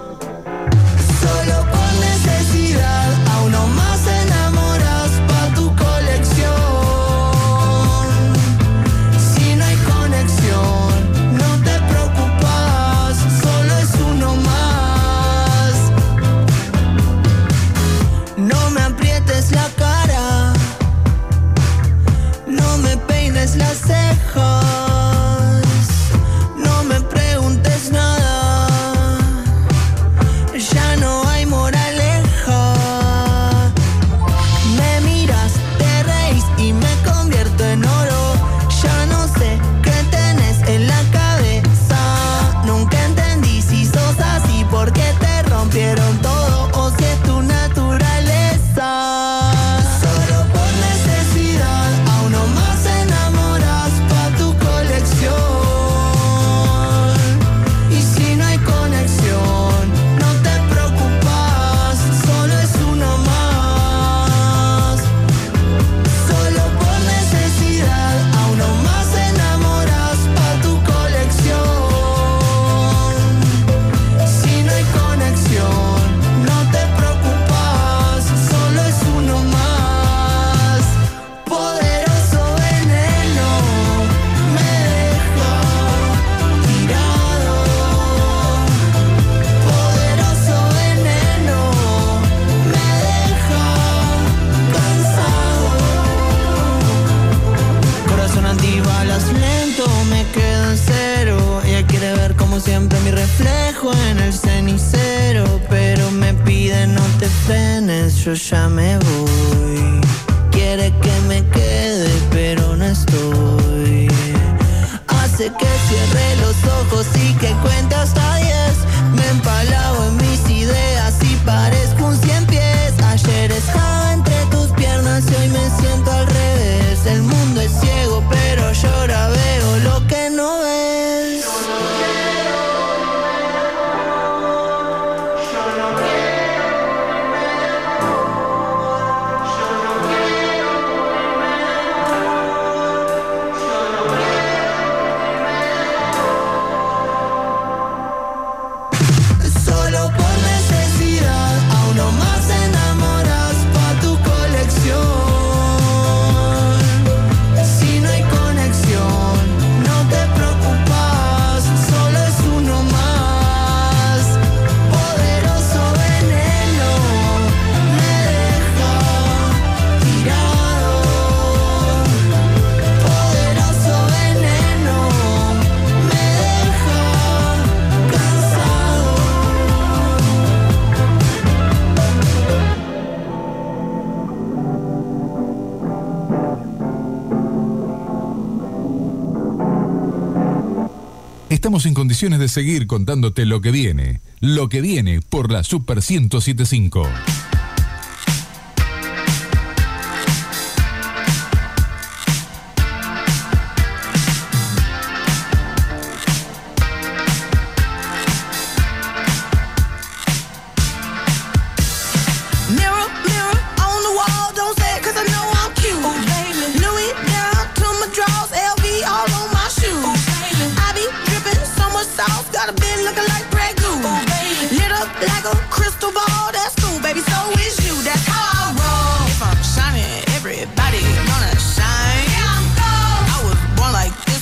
Condiciones 192.13 192.39
de 192.39 192.47
seguir 192.47 192.85
contándote 192.85 193.43
lo 193.47 193.59
que 193.59 193.71
viene. 193.71 194.21
Lo 194.39 194.69
que 194.69 194.81
viene 194.81 195.19
por 195.27 195.51
la 195.51 195.63
Super 195.63 195.97
1075. 195.97 197.09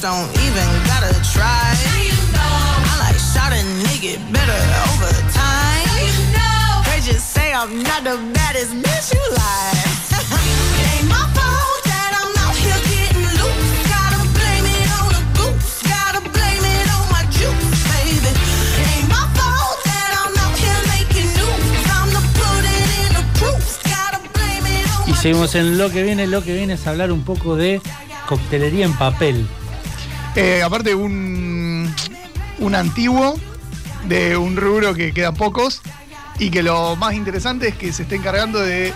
Don't 0.01 0.33
even 0.41 0.65
gotta 0.89 1.13
try. 1.21 1.77
I 2.33 2.93
like 3.05 3.21
shot 3.21 3.53
a 3.53 3.61
nigga 3.85 4.17
better 4.33 4.61
over 4.89 5.13
time. 5.29 5.85
They 6.89 7.05
just 7.05 7.29
say 7.29 7.53
I'm 7.53 7.83
not 7.83 8.03
the 8.03 8.17
baddest 8.33 8.73
bitch 8.81 9.13
you 9.13 9.21
like. 9.29 9.77
it 10.17 10.89
ain't 10.97 11.05
my 11.05 11.21
fault 11.37 11.81
that 11.85 12.17
I'm 12.17 12.33
out 12.41 12.57
here 12.57 12.81
getting 12.89 13.29
loose. 13.37 13.69
Gotta 13.93 14.25
blame 14.33 14.65
it 14.73 14.89
on 14.97 15.13
the 15.13 15.23
goose. 15.37 15.85
Gotta 15.85 16.21
blame 16.33 16.65
it 16.65 16.87
on 16.97 17.05
my 17.13 17.21
juice, 17.29 17.85
baby. 17.93 18.33
It 18.33 18.87
ain't 18.97 19.05
my 19.05 19.29
fault 19.37 19.85
that 19.85 20.09
I'm 20.17 20.33
out 20.41 20.57
here 20.57 20.81
making 20.97 21.29
news. 21.37 21.61
To 22.09 22.21
put 22.41 22.63
it 22.65 22.89
in 23.05 23.09
the 23.21 23.25
proof. 23.37 23.85
Gotta 23.85 24.17
blame 24.33 24.65
it 24.65 24.85
on 24.97 25.09
Y 25.09 25.11
my 25.13 25.17
seguimos 25.21 25.53
en 25.53 25.77
lo 25.77 25.91
que 25.91 26.01
viene. 26.01 26.25
Lo 26.25 26.43
que 26.43 26.55
viene 26.55 26.73
es 26.73 26.87
hablar 26.87 27.11
un 27.11 27.21
poco 27.23 27.55
de 27.55 27.81
coctelería 28.25 28.85
en 28.85 28.97
papel. 28.97 29.47
Eh, 30.35 30.61
aparte, 30.63 30.95
un, 30.95 31.93
un 32.59 32.75
antiguo 32.75 33.37
de 34.07 34.37
un 34.37 34.55
rubro 34.55 34.93
que 34.93 35.13
quedan 35.13 35.35
pocos 35.35 35.81
y 36.39 36.49
que 36.49 36.63
lo 36.63 36.95
más 36.95 37.13
interesante 37.13 37.67
es 37.69 37.75
que 37.75 37.91
se 37.91 38.03
está 38.03 38.15
encargando 38.15 38.59
de 38.59 38.93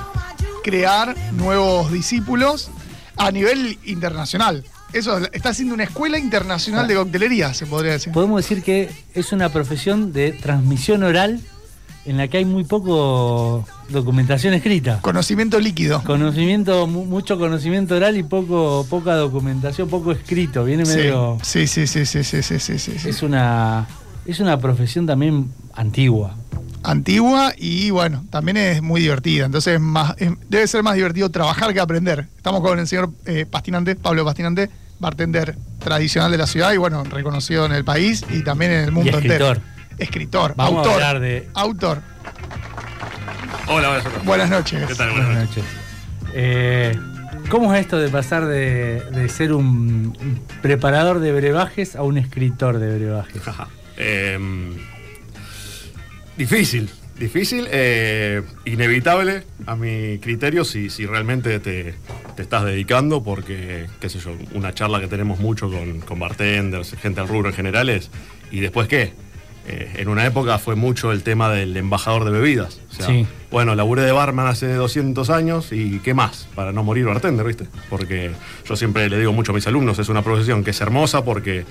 crear 0.64 1.16
nuevos 1.34 1.92
discípulos 1.92 2.72
a 3.18 3.32
nivel 3.32 3.78
internacional. 3.84 4.64
Eso 4.94 5.18
está 5.34 5.50
haciendo 5.50 5.74
una 5.74 5.84
escuela 5.84 6.18
internacional 6.18 6.88
de 6.88 6.96
coctelería, 6.96 7.54
se 7.54 7.66
podría 7.66 7.92
decir. 7.92 8.14
Podemos 8.14 8.42
decir 8.42 8.64
que 8.64 8.90
es 9.14 9.34
una 9.34 9.50
profesión 9.50 10.14
de 10.14 10.32
transmisión 10.32 11.04
oral 11.04 11.42
en 12.06 12.18
la 12.18 12.28
que 12.28 12.38
hay 12.38 12.46
muy 12.46 12.64
poco 12.64 13.66
documentación 13.90 14.54
escrita. 14.54 15.00
Conocimiento 15.02 15.60
líquido. 15.60 16.04
Conocimiento, 16.04 16.88
mucho 16.88 17.38
conocimiento 17.38 17.96
oral 17.96 18.18
y 18.18 18.24
poco, 18.24 18.86
poca 18.90 19.16
documentación, 19.16 19.90
poco 19.90 20.12
escrito. 20.12 20.64
Viene 20.64 20.86
medio. 20.86 21.38
Sí, 21.42 21.68
sí, 21.68 21.88
sí, 21.88 22.06
sí, 22.06 22.24
sí, 22.24 22.42
sí, 22.42 22.60
sí, 22.60 22.80
sí. 22.80 22.92
Es 23.10 23.24
una. 23.24 23.88
Es 24.26 24.40
una 24.40 24.60
profesión 24.60 25.06
también 25.06 25.52
antigua. 25.74 26.36
Antigua 26.82 27.54
y 27.58 27.90
bueno, 27.92 28.26
también 28.30 28.58
es 28.58 28.82
muy 28.82 29.02
divertida. 29.02 29.46
Entonces 29.46 29.80
más, 29.80 30.16
es, 30.18 30.32
debe 30.50 30.68
ser 30.68 30.84
más 30.84 30.96
divertido 30.96 31.30
trabajar 31.30 31.74
que 31.74 31.80
aprender. 31.80 32.28
Estamos 32.38 32.62
con 32.62 32.80
el 32.80 32.88
señor 32.88 33.12
eh, 33.26 33.46
Pablo 34.02 34.26
Pastinante, 34.26 34.70
bartender 35.00 35.56
tradicional 35.80 36.32
de 36.32 36.38
la 36.38 36.48
ciudad 36.48 36.74
y 36.74 36.78
bueno, 36.78 37.04
reconocido 37.04 37.66
en 37.66 37.72
el 37.72 37.84
país 37.84 38.24
y 38.32 38.44
también 38.44 38.72
en 38.72 38.84
el 38.86 38.92
mundo 38.92 39.12
y 39.12 39.16
escritor. 39.16 39.58
entero. 39.58 39.75
Escritor, 39.98 40.54
Vamos 40.56 40.76
a 40.76 40.78
autor. 40.80 40.94
hablar 40.94 41.20
de- 41.20 41.48
Autor. 41.54 42.02
Hola, 43.68 43.88
buenas 43.90 44.04
noches. 44.06 44.26
Buenas 44.26 44.50
noches. 44.50 44.86
¿Qué 44.88 44.96
tal? 44.96 45.10
Buenas 45.12 45.28
Buenas 45.28 45.50
noches. 45.50 45.64
noches. 45.64 46.32
Eh, 46.34 47.00
¿Cómo 47.50 47.74
es 47.74 47.82
esto 47.82 48.00
de 48.00 48.10
pasar 48.10 48.46
de, 48.46 49.02
de 49.12 49.30
ser 49.30 49.54
un 49.54 50.18
preparador 50.62 51.20
de 51.20 51.32
brebajes 51.32 51.96
a 51.96 52.02
un 52.04 52.18
escritor 52.18 52.80
de 52.80 52.96
brebajes? 52.98 53.42
Em, 53.98 54.74
difícil, 56.38 56.90
difícil, 57.20 57.68
eh, 57.72 58.42
inevitable 58.66 59.44
a 59.68 59.76
mi 59.76 60.18
criterio 60.20 60.66
si, 60.66 60.90
si 60.90 61.06
realmente 61.06 61.60
te, 61.60 61.96
te 62.36 62.42
estás 62.42 62.66
dedicando, 62.66 63.24
porque, 63.24 63.88
qué 64.02 64.10
sé 64.10 64.20
yo, 64.20 64.36
una 64.54 64.74
charla 64.74 65.00
que 65.00 65.08
tenemos 65.08 65.40
mucho 65.40 65.70
con, 65.72 66.02
con 66.02 66.20
bartenders, 66.20 66.96
gente 67.02 67.22
del 67.22 67.30
rubro 67.30 67.50
en 67.50 67.56
general 67.56 67.90
es, 67.90 68.10
¿y 68.52 68.60
después 68.60 68.88
qué? 68.88 69.14
Eh, 69.68 69.94
en 69.98 70.10
una 70.10 70.26
época 70.26 70.60
fue 70.60 70.76
mucho 70.76 71.12
el 71.12 71.24
tema 71.24 71.50
del 71.50 71.76
embajador 71.76 72.24
de 72.26 72.32
bebidas. 72.32 72.80
O 72.92 72.94
sea, 72.94 73.08
Sí. 73.08 73.28
Bueno, 73.52 73.74
laburé 73.74 74.02
de 74.02 74.12
barman 74.12 74.48
hace 74.48 74.74
200 74.74 75.30
años 75.30 75.72
y 75.72 76.00
¿qué 76.00 76.14
más? 76.14 76.48
Para 76.56 76.72
no 76.72 76.84
morir 76.84 77.06
bartender, 77.06 77.46
¿viste? 77.46 77.68
Porque 77.90 78.32
yo 78.68 78.76
siempre 78.76 79.10
le 79.10 79.18
digo 79.18 79.32
mucho 79.34 79.54
a 79.54 79.56
mis 79.56 79.66
alumnos, 79.66 79.98
es 79.98 80.10
una 80.10 80.22
profesión 80.22 80.64
que 80.64 80.72
es 80.72 80.82
hermosa 80.82 81.24
porque 81.24 81.66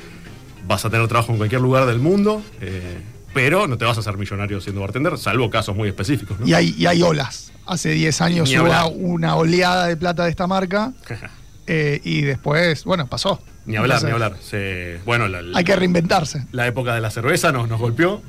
vas 0.66 0.84
a 0.84 0.90
tener 0.90 1.06
trabajo 1.08 1.32
en 1.32 1.38
cualquier 1.38 1.60
lugar 1.60 1.86
del 1.86 1.98
mundo, 1.98 2.42
eh, 2.60 3.02
pero 3.34 3.66
no 3.66 3.76
te 3.76 3.84
vas 3.84 3.96
a 3.98 4.00
hacer 4.00 4.16
millonario 4.16 4.60
siendo 4.60 4.80
bartender, 4.80 5.18
salvo 5.18 5.50
casos 5.50 5.76
muy 5.76 5.88
específicos. 5.88 6.40
¿no? 6.40 6.46
Y 6.46 6.54
hay, 6.54 6.74
y 6.78 6.86
hay 6.86 7.02
olas. 7.02 7.52
Hace 7.66 7.90
10 7.90 8.20
años 8.22 8.50
hubo 8.50 8.88
una 8.90 9.36
oleada 9.36 9.86
de 9.86 9.96
plata 9.96 10.24
de 10.24 10.30
esta 10.30 10.46
marca 10.46 10.92
eh, 11.66 12.00
y 12.02 12.22
después, 12.22 12.84
bueno, 12.84 13.06
pasó. 13.06 13.40
Ni 13.66 13.76
hablar, 13.76 13.98
Entonces, 13.98 14.04
ni 14.08 14.12
hablar. 14.12 14.36
Se- 14.42 15.00
bueno, 15.04 15.28
la, 15.28 15.58
Hay 15.58 15.64
que 15.64 15.76
reinventarse. 15.76 16.44
la 16.52 16.66
época 16.66 16.94
de 16.94 17.00
la 17.00 17.10
cerveza 17.10 17.52
nos, 17.52 17.68
nos 17.68 17.80
golpeó. 17.80 18.22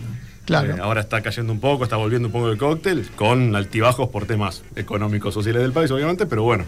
Claro. 0.46 0.76
Eh, 0.76 0.80
ahora 0.82 1.02
está 1.02 1.22
cayendo 1.22 1.52
un 1.52 1.60
poco, 1.60 1.84
está 1.84 1.96
volviendo 1.96 2.28
un 2.28 2.32
poco 2.32 2.50
el 2.52 2.58
cóctel, 2.58 3.08
con 3.16 3.56
altibajos 3.56 4.10
por 4.10 4.26
temas 4.26 4.64
económicos, 4.76 5.34
sociales 5.34 5.62
del 5.64 5.72
país, 5.72 5.90
obviamente, 5.92 6.26
pero 6.28 6.44
bueno. 6.44 6.66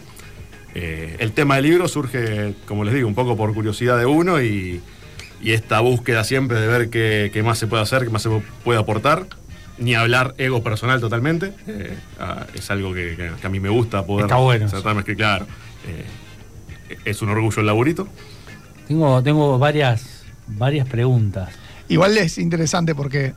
eh, 0.73 1.15
el 1.19 1.31
tema 1.31 1.55
del 1.55 1.65
libro 1.65 1.87
surge, 1.87 2.55
como 2.67 2.83
les 2.83 2.93
digo, 2.95 3.07
un 3.07 3.15
poco 3.15 3.37
por 3.37 3.53
curiosidad 3.53 3.97
de 3.99 4.05
uno 4.07 4.41
y, 4.41 4.81
y 5.43 5.51
esta 5.51 5.79
búsqueda 5.79 6.23
siempre 6.23 6.59
de 6.59 6.67
ver 6.67 6.89
qué, 6.89 7.29
qué 7.31 7.43
más 7.43 7.59
se 7.59 7.67
puede 7.67 7.83
hacer, 7.83 8.03
qué 8.03 8.09
más 8.09 8.23
se 8.23 8.29
puede 8.63 8.79
aportar. 8.79 9.27
Ni 9.79 9.93
hablar 9.93 10.33
ego 10.39 10.63
personal 10.63 10.99
totalmente. 10.99 11.53
eh, 11.67 11.95
ah, 12.19 12.47
es 12.55 12.71
algo 12.71 12.95
que, 12.95 13.29
a 13.43 13.49
mí 13.49 13.59
me 13.59 13.69
gusta 13.69 14.03
poder 14.07 14.25
Está 14.25 14.37
bueno 14.37 14.67
tratarme 14.67 15.03
que 15.03 15.15
claro. 15.15 15.45
eh, 15.87 16.97
es 17.05 17.21
un 17.21 17.29
orgullo 17.29 17.59
el 17.59 17.67
laburito. 17.67 18.07
Tengo, 18.87 19.21
tengo 19.21 19.59
varias, 19.59 20.23
varias 20.47 20.87
preguntas. 20.87 21.49
Igual 21.89 22.17
es 22.17 22.37
interesante 22.37 22.95
porque, 22.95 23.33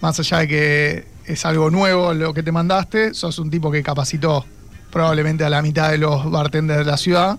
más 0.00 0.18
allá 0.20 0.38
de 0.38 0.48
que 0.48 1.06
es 1.26 1.44
algo 1.44 1.70
nuevo 1.70 2.14
lo 2.14 2.34
que 2.34 2.42
te 2.42 2.52
mandaste, 2.52 3.14
sos 3.14 3.38
un 3.38 3.50
tipo 3.50 3.70
que 3.70 3.82
capacitó 3.82 4.44
probablemente 4.90 5.44
a 5.44 5.50
la 5.50 5.62
mitad 5.62 5.90
de 5.90 5.98
los 5.98 6.30
bartenders 6.30 6.84
de 6.84 6.90
la 6.90 6.96
ciudad, 6.96 7.38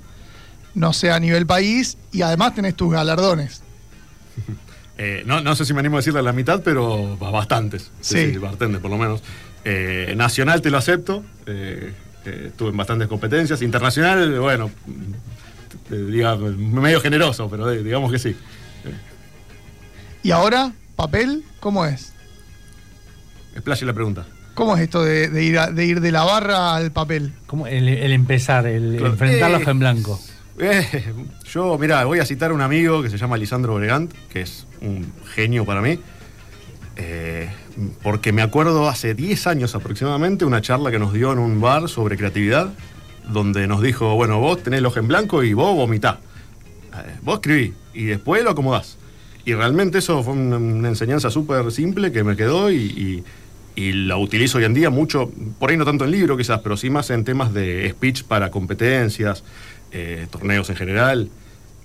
no 0.75 0.93
sé 0.93 1.11
a 1.11 1.19
nivel 1.19 1.45
país, 1.45 1.97
y 2.11 2.21
además 2.21 2.55
tenés 2.55 2.75
tus 2.75 2.91
galardones. 2.91 3.63
Eh, 5.01 5.23
no, 5.25 5.39
no 5.39 5.55
sé 5.55 5.63
si 5.63 5.73
me 5.73 5.79
animo 5.79 5.95
a 5.95 5.99
decirle 5.99 6.19
a 6.19 6.23
la 6.23 6.33
mitad, 6.33 6.61
pero 6.61 7.15
bastantes. 7.15 7.89
Sí. 8.01 8.37
bartender, 8.37 8.81
por 8.81 8.91
lo 8.91 8.97
menos. 8.97 9.23
Eh, 9.63 10.13
nacional 10.17 10.61
te 10.61 10.69
lo 10.69 10.77
acepto. 10.77 11.23
eh, 11.45 11.93
eh, 12.25 12.45
estuve 12.47 12.69
en 12.71 12.77
bastantes 12.77 13.07
competencias. 13.07 13.61
Internacional, 13.61 14.39
bueno, 14.39 14.69
eh, 15.91 15.95
diga, 15.95 16.35
medio 16.35 17.01
generoso, 17.01 17.49
pero 17.49 17.69
eh, 17.71 17.83
digamos 17.83 18.11
que 18.11 18.19
sí. 18.19 18.35
Y 20.23 20.31
ahora, 20.31 20.71
papel, 20.95 21.43
¿cómo 21.59 21.85
es? 21.85 22.13
Explaye 23.53 23.85
la 23.85 23.93
pregunta. 23.93 24.25
¿Cómo 24.53 24.75
es 24.75 24.81
esto 24.83 25.03
de, 25.03 25.29
de 25.29 25.43
ir, 25.43 25.57
a- 25.57 25.71
de 25.71 25.85
ir 25.85 26.01
de 26.01 26.11
la 26.11 26.23
barra 26.23 26.75
al 26.75 26.91
papel? 26.91 27.31
¿Cómo? 27.47 27.65
El, 27.67 27.87
el 27.87 28.11
empezar, 28.11 28.67
el 28.67 28.95
Claro. 28.97 29.13
enfrentar 29.13 29.51
la 29.51 29.59
Eh, 29.59 29.63
en 29.67 29.79
blanco. 29.79 30.19
Eh, 30.59 31.13
yo, 31.45 31.77
mira, 31.77 32.03
voy 32.03 32.19
a 32.19 32.25
citar 32.25 32.51
a 32.51 32.53
un 32.53 32.61
amigo 32.61 33.01
que 33.01 33.09
se 33.09 33.17
llama 33.17 33.37
Lisandro 33.37 33.75
Bregant, 33.75 34.11
que 34.29 34.41
es 34.41 34.65
un 34.81 35.11
genio 35.33 35.65
para 35.65 35.81
mí. 35.81 35.99
eh, 36.97 37.49
porque 38.03 38.33
me 38.33 38.41
acuerdo 38.41 38.89
hace 38.89 39.13
10 39.13 39.47
años 39.47 39.73
aproximadamente 39.73 40.43
una 40.43 40.59
charla 40.59 40.91
que 40.91 40.99
nos 40.99 41.13
dio 41.13 41.31
en 41.31 41.39
un 41.39 41.61
bar 41.61 41.87
sobre 41.87 42.17
creatividad, 42.17 42.73
donde 43.31 43.67
nos 43.67 43.81
dijo, 43.81 44.15
bueno, 44.15 44.39
vos 44.39 44.61
tenés 44.63 44.79
el 44.79 44.85
ojo 44.85 44.99
en 44.99 45.07
blanco 45.07 45.43
y 45.43 45.53
vos 45.53 45.75
vomitá. 45.75 46.19
Eh, 46.93 47.15
vos 47.21 47.35
escribí 47.35 47.73
y 47.93 48.05
después 48.05 48.43
lo 48.43 48.51
acomodás. 48.51 48.97
Y 49.45 49.53
realmente 49.53 49.99
eso 49.99 50.23
fue 50.23 50.33
una, 50.33 50.87
enseñanza 50.87 51.29
súper 51.31 51.71
simple 51.71 52.11
que 52.11 52.23
me 52.23 52.35
quedó 52.35 52.71
y 52.71 53.23
la 53.75 54.17
utilizo 54.17 54.57
hoy 54.57 54.65
en 54.65 54.73
día 54.73 54.89
mucho, 54.89 55.31
por 55.57 55.69
ahí 55.69 55.77
no 55.77 55.85
tanto 55.85 56.03
en 56.03 56.11
libro 56.11 56.35
quizás, 56.35 56.59
pero 56.61 56.75
sí 56.75 56.89
más 56.89 57.09
en 57.11 57.23
temas 57.23 57.53
de 57.53 57.89
speech 57.91 58.23
para 58.23 58.51
competencias, 58.51 59.43
eh, 59.91 60.27
torneos 60.29 60.69
en 60.69 60.75
general, 60.75 61.29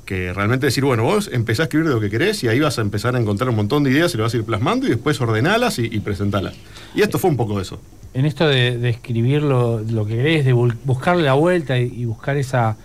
que 0.04 0.32
realmente 0.32 0.66
decir, 0.66 0.84
bueno, 0.84 1.02
vos 1.02 1.30
empezás 1.32 1.60
a 1.60 1.62
escribir 1.64 1.88
de 1.88 1.94
lo 1.94 2.00
que 2.00 2.10
querés 2.10 2.42
y 2.44 2.48
ahí 2.48 2.60
vas 2.60 2.78
a 2.78 2.82
empezar 2.82 3.16
a 3.16 3.18
encontrar 3.20 3.48
un 3.50 3.56
montón 3.56 3.84
de 3.84 3.90
ideas 3.90 4.14
y 4.14 4.16
lo 4.16 4.24
vas 4.24 4.34
a 4.34 4.36
ir 4.36 4.44
plasmando 4.44 4.86
y 4.86 4.90
después 4.90 5.20
ordenalas 5.20 5.78
y, 5.78 5.86
y 5.86 6.00
presentalas. 6.00 6.54
Y 6.94 7.02
esto 7.02 7.18
fue 7.18 7.30
un 7.30 7.36
poco 7.36 7.56
de 7.56 7.62
eso. 7.62 7.80
En 8.12 8.26
esto 8.26 8.46
de, 8.46 8.78
de 8.78 8.90
escribir 8.90 9.42
lo, 9.42 9.80
lo 9.80 10.06
que 10.06 10.16
querés, 10.16 10.44
de 10.44 10.52
buscarle 10.52 11.22
la 11.24 11.34
vuelta 11.34 11.78
y, 11.78 11.92
y 11.94 12.04
buscar 12.04 12.36
esa, 12.36 12.76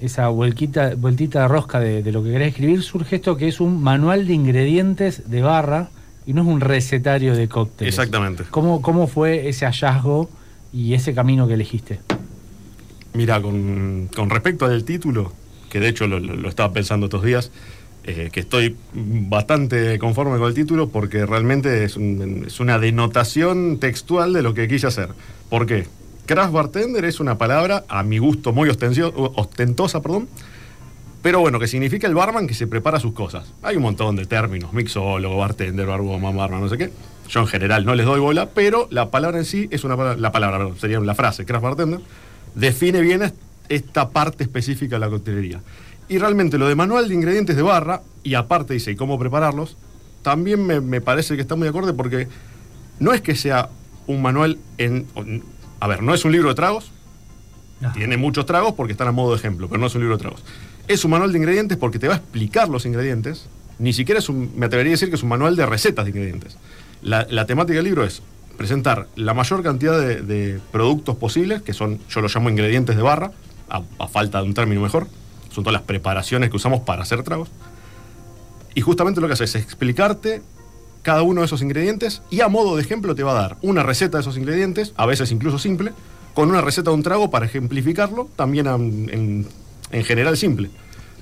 esa 0.00 0.28
vuelquita, 0.28 0.94
vueltita 0.96 1.42
de 1.42 1.48
rosca 1.48 1.78
de, 1.80 2.02
de 2.02 2.12
lo 2.12 2.24
que 2.24 2.32
querés 2.32 2.48
escribir, 2.48 2.82
surge 2.82 3.16
esto 3.16 3.36
que 3.36 3.46
es 3.48 3.60
un 3.60 3.82
manual 3.82 4.26
de 4.26 4.34
ingredientes 4.34 5.30
de 5.30 5.42
barra 5.42 5.90
y 6.26 6.32
no 6.32 6.42
es 6.42 6.48
un 6.48 6.60
recetario 6.60 7.36
de 7.36 7.48
cócteles. 7.48 7.94
Exactamente. 7.94 8.44
¿Cómo, 8.50 8.82
¿Cómo 8.82 9.06
fue 9.06 9.48
ese 9.48 9.66
hallazgo 9.66 10.28
y 10.72 10.94
ese 10.94 11.14
camino 11.14 11.46
que 11.46 11.54
elegiste? 11.54 12.00
Mira, 13.12 13.40
con, 13.40 14.08
con 14.16 14.28
respecto 14.28 14.64
al 14.64 14.82
título, 14.82 15.32
que 15.74 15.80
de 15.80 15.88
hecho 15.88 16.06
lo, 16.06 16.48
estaba 16.48 16.72
pensando 16.72 17.06
estos 17.06 17.24
días, 17.24 17.50
eh, 18.04 18.28
que 18.32 18.38
estoy 18.38 18.76
bastante 18.92 19.98
conforme 19.98 20.38
con 20.38 20.46
el 20.46 20.54
título 20.54 20.88
porque 20.88 21.26
realmente 21.26 21.82
es, 21.82 21.96
es 21.96 22.60
una 22.60 22.78
denotación 22.78 23.80
textual 23.80 24.32
de 24.32 24.42
lo 24.42 24.54
que 24.54 24.68
quise 24.68 24.86
hacer. 24.86 25.08
¿Por 25.50 25.66
qué? 25.66 25.88
Craft 26.26 26.52
bartender 26.52 27.04
es 27.04 27.18
una 27.18 27.38
palabra, 27.38 27.82
a 27.88 28.04
mi 28.04 28.18
gusto, 28.18 28.52
muy 28.52 28.68
ostentosa, 28.68 30.00
perdón, 30.00 30.28
pero 31.22 31.40
bueno, 31.40 31.58
que 31.58 31.66
significa 31.66 32.06
el 32.06 32.14
barman 32.14 32.46
que 32.46 32.54
se 32.54 32.68
prepara 32.68 33.00
sus 33.00 33.12
cosas. 33.12 33.52
Hay 33.60 33.74
un 33.74 33.82
montón 33.82 34.14
de 34.14 34.26
términos, 34.26 34.72
mixólogo, 34.72 35.36
bartender, 35.38 35.86
barwoman, 35.86 36.36
barman, 36.36 36.60
no 36.60 36.68
sé 36.68 36.78
qué. 36.78 36.92
Yo 37.28 37.40
en 37.40 37.48
general 37.48 37.84
no 37.84 37.96
les 37.96 38.06
doy 38.06 38.20
bola, 38.20 38.50
pero 38.50 38.86
la 38.92 39.10
palabra 39.10 39.38
en 39.38 39.44
sí 39.44 39.66
es 39.72 39.82
una 39.82 39.96
palabra, 39.96 40.20
la 40.20 40.30
palabra, 40.30 40.58
perdón, 40.58 40.78
sería 40.78 41.00
la 41.00 41.16
frase, 41.16 41.44
craft 41.44 41.64
bartender, 41.64 41.98
define 42.54 43.00
bien 43.00 43.22
esta 43.68 44.10
parte 44.10 44.44
específica 44.44 44.96
de 44.96 45.00
la 45.00 45.08
coctelería. 45.08 45.60
Y 46.08 46.18
realmente 46.18 46.58
lo 46.58 46.68
de 46.68 46.74
manual 46.74 47.08
de 47.08 47.14
ingredientes 47.14 47.56
de 47.56 47.62
barra, 47.62 48.02
y 48.22 48.34
aparte 48.34 48.74
dice, 48.74 48.92
¿y 48.92 48.96
cómo 48.96 49.18
prepararlos? 49.18 49.76
También 50.22 50.64
me, 50.66 50.80
me 50.80 51.00
parece 51.00 51.36
que 51.36 51.42
está 51.42 51.56
muy 51.56 51.68
acorde 51.68 51.92
porque 51.92 52.28
no 52.98 53.12
es 53.12 53.20
que 53.20 53.34
sea 53.36 53.68
un 54.06 54.22
manual 54.22 54.58
en... 54.78 55.06
A 55.80 55.86
ver, 55.86 56.02
no 56.02 56.14
es 56.14 56.24
un 56.24 56.32
libro 56.32 56.48
de 56.48 56.54
tragos, 56.54 56.90
tiene 57.92 58.16
muchos 58.16 58.46
tragos 58.46 58.72
porque 58.74 58.92
están 58.92 59.08
a 59.08 59.12
modo 59.12 59.32
de 59.32 59.36
ejemplo, 59.36 59.68
pero 59.68 59.78
no 59.78 59.86
es 59.86 59.94
un 59.94 60.00
libro 60.00 60.16
de 60.16 60.22
tragos. 60.22 60.42
Es 60.88 61.04
un 61.04 61.10
manual 61.10 61.32
de 61.32 61.38
ingredientes 61.38 61.76
porque 61.76 61.98
te 61.98 62.08
va 62.08 62.14
a 62.14 62.16
explicar 62.18 62.68
los 62.68 62.86
ingredientes. 62.86 63.46
Ni 63.78 63.92
siquiera 63.92 64.18
es 64.18 64.28
un, 64.28 64.52
me 64.56 64.66
atrevería 64.66 64.92
a 64.92 64.94
decir 64.94 65.10
que 65.10 65.16
es 65.16 65.22
un 65.22 65.28
manual 65.28 65.56
de 65.56 65.66
recetas 65.66 66.04
de 66.04 66.10
ingredientes. 66.10 66.56
La, 67.02 67.26
la 67.28 67.44
temática 67.44 67.76
del 67.76 67.84
libro 67.84 68.04
es 68.04 68.22
presentar 68.56 69.08
la 69.16 69.34
mayor 69.34 69.62
cantidad 69.62 69.98
de, 69.98 70.22
de 70.22 70.60
productos 70.72 71.16
posibles, 71.16 71.60
que 71.60 71.74
son, 71.74 71.98
yo 72.08 72.20
los 72.20 72.34
llamo 72.34 72.48
ingredientes 72.48 72.96
de 72.96 73.02
barra, 73.02 73.32
a, 73.68 74.08
falta 74.08 74.38
de 74.40 74.44
un 74.44 74.54
término 74.54 74.80
mejor. 74.80 75.06
Son 75.50 75.64
todas 75.64 75.74
las 75.74 75.82
preparaciones 75.82 76.50
que 76.50 76.56
usamos 76.56 76.80
para 76.80 77.02
hacer 77.02 77.22
tragos. 77.22 77.48
Y 78.74 78.80
justamente 78.80 79.20
lo 79.20 79.26
que 79.28 79.34
hace 79.34 79.44
es 79.44 79.54
explicarte 79.54 80.42
cada 81.02 81.22
uno 81.22 81.42
de 81.42 81.46
esos 81.46 81.62
ingredientes 81.62 82.22
y 82.30 82.40
a 82.40 82.48
modo 82.48 82.76
de 82.76 82.82
ejemplo 82.82 83.14
te 83.14 83.22
va 83.22 83.32
a 83.32 83.34
dar 83.34 83.56
una 83.62 83.82
receta 83.82 84.16
de 84.18 84.22
esos 84.22 84.36
ingredientes, 84.36 84.92
a 84.96 85.06
veces 85.06 85.30
incluso 85.30 85.58
simple, 85.58 85.92
con 86.34 86.48
una 86.48 86.60
receta 86.60 86.90
de 86.90 86.96
un 86.96 87.02
trago 87.02 87.30
para 87.30 87.46
ejemplificarlo, 87.46 88.28
también 88.36 88.66
am- 88.66 89.08
en, 89.10 89.46
en 89.92 90.04
general 90.04 90.36
simple. 90.36 90.70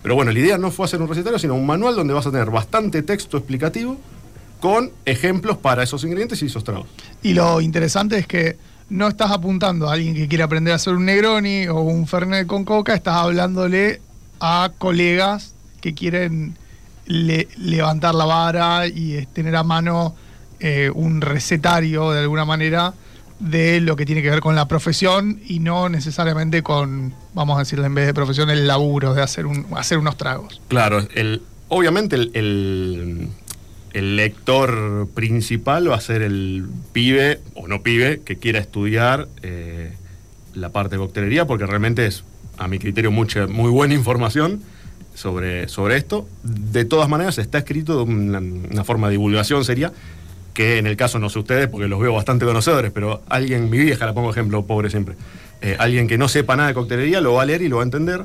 Pero 0.02 0.14
bueno, 0.14 0.33
la 0.33 0.38
idea 0.38 0.57
no 0.57 0.70
fue 0.70 0.87
hacer 0.87 1.02
un 1.02 1.09
recetario, 1.09 1.38
sino 1.38 1.55
un 1.55 1.66
manual 1.66 1.94
donde 1.94 2.14
vas 2.14 2.26
a 2.26 2.31
tener 2.31 2.50
bastante 2.50 3.02
texto 3.02 3.37
explicativo 3.37 3.98
con 4.61 4.92
ejemplos 5.05 5.59
para 5.59 5.83
esos 5.83 6.05
ingredientes 6.05 6.40
y 6.42 6.46
esos 6.46 6.64
tragos. 6.64 6.87
Y 7.22 7.35
lo 7.35 7.61
interesante 7.61 8.16
es 8.18 8.26
que 8.26 8.57
no 8.92 9.09
estás 9.09 9.31
apuntando 9.31 9.88
a 9.88 9.94
alguien 9.94 10.14
que 10.14 10.28
quiere 10.28 10.44
aprender 10.44 10.72
a 10.72 10.76
hacer 10.76 10.92
un 10.94 11.07
Negroni 11.07 11.66
o 11.68 11.81
un 11.81 12.07
Fernet 12.07 12.46
con 12.46 12.64
coca, 12.64 12.94
estás 12.94 13.16
hablándole 13.16 14.00
a 14.38 14.70
colegas 14.78 15.55
que 15.81 15.94
quieren 15.94 16.57
le- 17.07 17.48
levantar 17.57 18.14
la 18.14 18.24
vara 18.26 18.87
y 18.87 19.26
tener 19.33 19.57
a 19.57 19.62
mano 19.62 20.14
eh, 20.61 20.90
un 20.94 21.20
recetario 21.22 22.11
de 22.12 22.20
alguna 22.20 22.44
manera 22.44 22.92
de 23.40 23.81
lo 23.81 23.96
que 23.96 24.05
tiene 24.07 24.22
que 24.22 24.31
ver 24.31 24.40
con 24.40 24.55
la 24.55 24.68
profesión 24.68 25.40
y 25.48 25.59
no 25.59 25.88
necesariamente 25.88 26.62
con, 26.62 27.12
vamos 27.35 27.57
a 27.57 27.61
decirle 27.61 27.87
en 27.87 27.94
vez 27.94 28.07
de 28.07 28.14
profesión, 28.14 28.50
el 28.50 28.68
laburo 28.68 29.14
de 29.14 29.22
hacer, 29.22 29.46
un, 29.46 29.66
hacer 29.74 29.98
unos 29.98 30.16
tragos. 30.16 30.61
Claro, 30.68 31.00
el, 31.14 31.42
obviamente 31.68 32.14
el- 32.16 32.31
el 33.92 34.16
lector 34.16 35.09
principal 35.14 35.90
va 35.90 35.96
a 35.96 36.00
ser 36.00 36.22
el 36.22 36.66
pibe 36.92 37.40
o 37.55 37.68
no 37.68 37.83
pibe 37.83 38.20
que 38.24 38.37
quiera 38.37 38.59
estudiar 38.59 39.28
eh, 39.42 39.92
la 40.55 40.70
parte 40.70 40.96
de 40.96 40.98
coctelería, 41.00 41.46
porque 41.46 41.66
realmente 41.66 42.07
es, 42.07 42.24
a 42.59 42.68
mi 42.68 42.78
criterio, 42.78 43.11
mucha, 43.11 43.46
muy 43.46 43.70
buena 43.70 43.94
información 43.94 44.62
sobre, 45.14 45.68
sobre 45.68 45.96
esto. 45.96 46.26
De 46.42 46.85
todas 46.85 47.09
maneras, 47.09 47.38
está 47.38 47.59
escrito 47.59 48.05
de 48.05 48.12
una, 48.12 48.85
forma 48.85 49.09
de 49.09 49.12
divulgación 49.12 49.64
sería 49.64 49.92
que 50.55 50.78
en 50.78 50.87
el 50.87 50.96
caso, 50.96 51.18
no 51.18 51.31
sé 51.31 51.38
ustedes, 51.38 51.68
porque 51.68 51.88
los 51.88 51.98
veo 51.98 52.12
bastante 52.12 52.44
conocedores, 52.44 52.90
pero 52.92 53.22
alguien, 53.28 53.70
mi 53.70 53.78
vieja 53.78 54.05
la 54.05 54.12
pongo 54.12 54.31
ejemplo, 54.31 54.66
pobre 54.66 54.90
siempre, 54.90 55.14
eh, 55.62 55.76
alguien 55.78 56.09
que 56.09 56.18
no 56.18 56.28
sepa 56.28 56.57
nada 56.57 56.68
de 56.68 56.74
coctelería 56.74 57.22
lo 57.22 57.35
va 57.35 57.42
a 57.42 57.46
leer 57.46 57.62
y 57.62 57.68
lo 57.68 57.76
va 57.76 57.83
a 57.83 57.85
entender. 57.85 58.24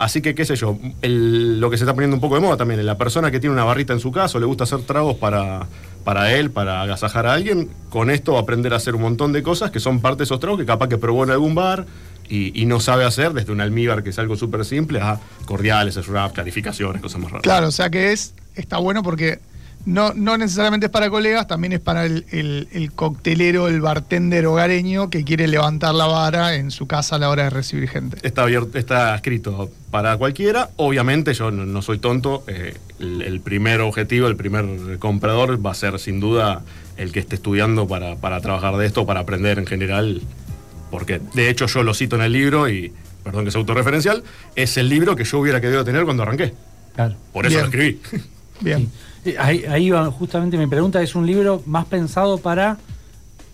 Así 0.00 0.22
que, 0.22 0.34
qué 0.34 0.46
sé 0.46 0.56
yo, 0.56 0.78
lo 1.02 1.68
que 1.68 1.76
se 1.76 1.84
está 1.84 1.92
poniendo 1.92 2.16
un 2.16 2.22
poco 2.22 2.34
de 2.34 2.40
moda 2.40 2.56
también, 2.56 2.84
la 2.86 2.96
persona 2.96 3.30
que 3.30 3.38
tiene 3.38 3.52
una 3.52 3.64
barrita 3.64 3.92
en 3.92 4.00
su 4.00 4.10
casa 4.10 4.38
o 4.38 4.40
le 4.40 4.46
gusta 4.46 4.64
hacer 4.64 4.80
tragos 4.80 5.16
para, 5.18 5.66
para 6.04 6.34
él, 6.34 6.50
para 6.50 6.80
agasajar 6.80 7.26
a 7.26 7.34
alguien, 7.34 7.68
con 7.90 8.08
esto 8.08 8.32
va 8.32 8.38
a 8.38 8.42
aprender 8.42 8.72
a 8.72 8.76
hacer 8.76 8.94
un 8.94 9.02
montón 9.02 9.34
de 9.34 9.42
cosas 9.42 9.70
que 9.70 9.78
son 9.78 10.00
parte 10.00 10.20
de 10.20 10.24
esos 10.24 10.40
tragos 10.40 10.58
que 10.58 10.64
capaz 10.64 10.88
que 10.88 10.96
probó 10.96 11.24
en 11.24 11.30
algún 11.32 11.54
bar 11.54 11.84
y, 12.30 12.64
no 12.64 12.80
sabe 12.80 13.04
hacer, 13.04 13.34
desde 13.34 13.52
un 13.52 13.60
almíbar 13.60 14.02
que 14.02 14.08
es 14.08 14.18
algo 14.18 14.36
súper 14.36 14.64
simple, 14.64 15.02
a 15.02 15.20
cordiales, 15.44 15.98
wraps, 16.08 16.32
clarificaciones, 16.32 17.02
cosas 17.02 17.20
más 17.20 17.32
raras. 17.32 17.42
Claro, 17.42 17.68
o 17.68 17.70
sea 17.70 17.90
que 17.90 18.12
es, 18.12 18.32
está 18.54 18.78
bueno 18.78 19.02
porque 19.02 19.38
no, 19.86 20.12
no 20.14 20.36
necesariamente 20.36 20.86
es 20.86 20.92
para 20.92 21.08
colegas, 21.10 21.46
también 21.48 21.72
es 21.72 21.80
para 21.80 22.04
el, 22.04 22.24
el- 22.30 22.68
el 22.72 22.92
coctelero, 22.92 23.66
el 23.68 23.80
bartender 23.80 24.46
hogareño 24.46 25.08
que 25.10 25.24
quiere 25.24 25.46
levantar 25.48 25.94
la 25.94 26.06
vara 26.06 26.54
en 26.54 26.70
su 26.70 26.86
casa 26.86 27.16
a 27.16 27.18
la 27.18 27.28
hora 27.30 27.44
de 27.44 27.50
recibir 27.50 27.88
gente. 27.88 28.18
Está, 28.22 28.42
abierto, 28.42 28.78
está 28.78 29.14
escrito 29.14 29.70
para 29.90 30.16
cualquiera. 30.16 30.70
Obviamente, 30.76 31.32
yo 31.34 31.50
no, 31.50 31.64
no 31.66 31.82
soy 31.82 31.98
tonto. 31.98 32.44
eh, 32.46 32.74
el, 32.98 33.22
el 33.22 33.40
primer 33.40 33.80
objetivo, 33.80 34.26
el 34.28 34.36
primer 34.36 34.98
comprador 34.98 35.64
va 35.64 35.70
a 35.70 35.74
ser 35.74 35.98
sin 35.98 36.20
duda 36.20 36.62
el 36.98 37.12
que 37.12 37.20
esté 37.20 37.36
estudiando 37.36 37.88
para, 37.88 38.16
para 38.16 38.40
trabajar 38.42 38.76
de 38.76 38.84
esto, 38.86 39.06
para 39.06 39.20
aprender 39.20 39.58
en 39.58 39.66
general. 39.66 40.20
Porque 40.90 41.20
de 41.34 41.48
hecho 41.48 41.66
yo 41.66 41.82
lo 41.82 41.94
cito 41.94 42.16
en 42.16 42.22
el 42.22 42.32
libro 42.32 42.68
y, 42.68 42.92
perdón 43.24 43.44
que 43.46 43.50
sea 43.50 43.60
autorreferencial, 43.60 44.22
es 44.56 44.76
el 44.76 44.88
libro 44.90 45.16
que 45.16 45.24
yo 45.24 45.38
hubiera 45.38 45.60
querido 45.60 45.82
tener 45.84 46.04
cuando 46.04 46.24
arranqué. 46.24 46.52
Claro. 46.94 47.14
Por 47.32 47.46
eso 47.46 47.56
Bien. 47.56 47.60
lo 47.62 47.66
escribí. 47.70 48.00
Bien. 48.60 48.88
Eh, 49.24 49.36
Ahí, 49.38 49.64
ahí 49.68 49.90
va 49.90 50.10
justamente 50.10 50.56
mi 50.56 50.66
pregunta, 50.66 51.02
es 51.02 51.14
un 51.14 51.26
libro 51.26 51.62
más 51.66 51.84
pensado 51.86 52.38
para 52.38 52.78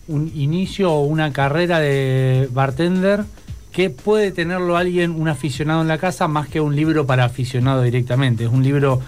un 0.09 0.31
inicio 0.35 0.93
o 0.93 1.03
una 1.05 1.33
carrera 1.33 1.81
de 1.81 2.49
bartender 2.53 3.25
que 3.73 3.91
puede 3.91 4.31
tenerlo 4.31 4.77
alguien, 4.77 5.11
un 5.11 5.29
aficionado 5.29 5.83
en 5.83 5.89
la 5.89 5.99
casa, 5.99 6.29
más 6.29 6.49
que 6.49 6.61
un 6.61 6.75
libro 6.77 7.05
para 7.07 7.25
aficionado 7.25 7.83
directamente. 7.83 8.45
Es 8.45 8.51
un 8.51 8.63
libro 8.63 9.01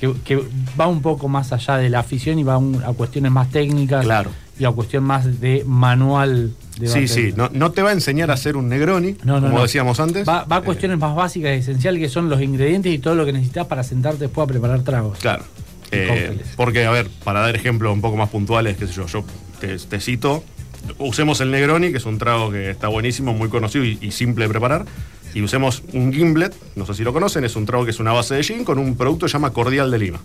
que, 0.00 0.12
que 0.24 0.40
va 0.80 0.86
un 0.86 1.02
poco 1.02 1.28
más 1.28 1.52
allá 1.52 1.76
de 1.76 1.90
la 1.90 1.98
afición 2.00 2.38
y 2.38 2.42
va 2.44 2.56
un- 2.56 2.82
a 2.84 2.92
cuestiones 2.92 3.30
más 3.32 3.50
técnicas 3.50 4.04
Claro. 4.04 4.30
Y 4.58 4.64
a 4.64 4.70
cuestión 4.70 5.04
más 5.04 5.40
de 5.40 5.64
manual 5.66 6.52
de 6.78 6.88
Sí, 6.88 7.08
sí, 7.08 7.32
no, 7.36 7.50
no 7.52 7.72
te 7.72 7.82
va 7.82 7.90
a 7.90 7.92
enseñar 7.92 8.30
a 8.30 8.34
hacer 8.34 8.56
un 8.56 8.68
Negroni, 8.68 9.16
No, 9.24 9.40
no, 9.40 9.48
como 9.48 9.62
decíamos 9.62 10.00
antes. 10.00 10.28
Va, 10.28 10.44
va 10.44 10.56
a 10.56 10.58
Eh, 10.60 10.62
cuestiones 10.62 10.98
más 10.98 11.14
básicas 11.14 11.56
y 11.56 11.60
esenciales 11.60 12.00
que 12.00 12.08
son 12.08 12.28
los 12.28 12.40
ingredientes 12.40 12.92
y 12.92 12.98
todo 12.98 13.14
lo 13.14 13.24
que 13.24 13.32
necesitas 13.32 13.66
para 13.66 13.82
sentarte 13.82 14.20
después 14.20 14.44
a 14.44 14.48
preparar 14.48 14.82
tragos. 14.82 15.18
Claro. 15.18 15.44
Eh, 15.90 16.36
porque, 16.56 16.84
a 16.86 16.90
ver, 16.90 17.08
para 17.22 17.40
dar 17.40 17.54
ejemplos 17.54 17.92
un 17.92 18.00
poco 18.00 18.16
más 18.16 18.28
puntuales, 18.28 18.76
qué 18.76 18.86
sé 18.86 18.94
yo, 18.94 19.06
yo 19.06 19.24
te, 19.60 19.76
te 19.78 20.00
cito, 20.00 20.42
usemos 20.98 21.40
el 21.40 21.50
Negroni, 21.50 21.92
que 21.92 21.98
es 21.98 22.06
un 22.06 22.18
trago 22.18 22.50
que 22.50 22.70
está 22.70 22.88
buenísimo, 22.88 23.32
muy 23.32 23.48
conocido 23.48 23.84
y, 23.84 23.98
y 24.00 24.10
simple 24.10 24.44
de 24.44 24.50
preparar, 24.50 24.86
y 25.34 25.42
usemos 25.42 25.82
un 25.92 26.12
Gimlet, 26.12 26.54
no 26.76 26.86
sé 26.86 26.94
si 26.94 27.04
lo 27.04 27.12
conocen, 27.12 27.44
es 27.44 27.54
un 27.56 27.66
trago 27.66 27.84
que 27.84 27.90
es 27.90 28.00
una 28.00 28.12
base 28.12 28.34
de 28.34 28.42
gin 28.42 28.64
con 28.64 28.78
un 28.78 28.96
producto 28.96 29.26
que 29.26 29.30
se 29.30 29.34
llama 29.34 29.50
Cordial 29.52 29.90
de 29.90 29.98
Lima. 29.98 30.20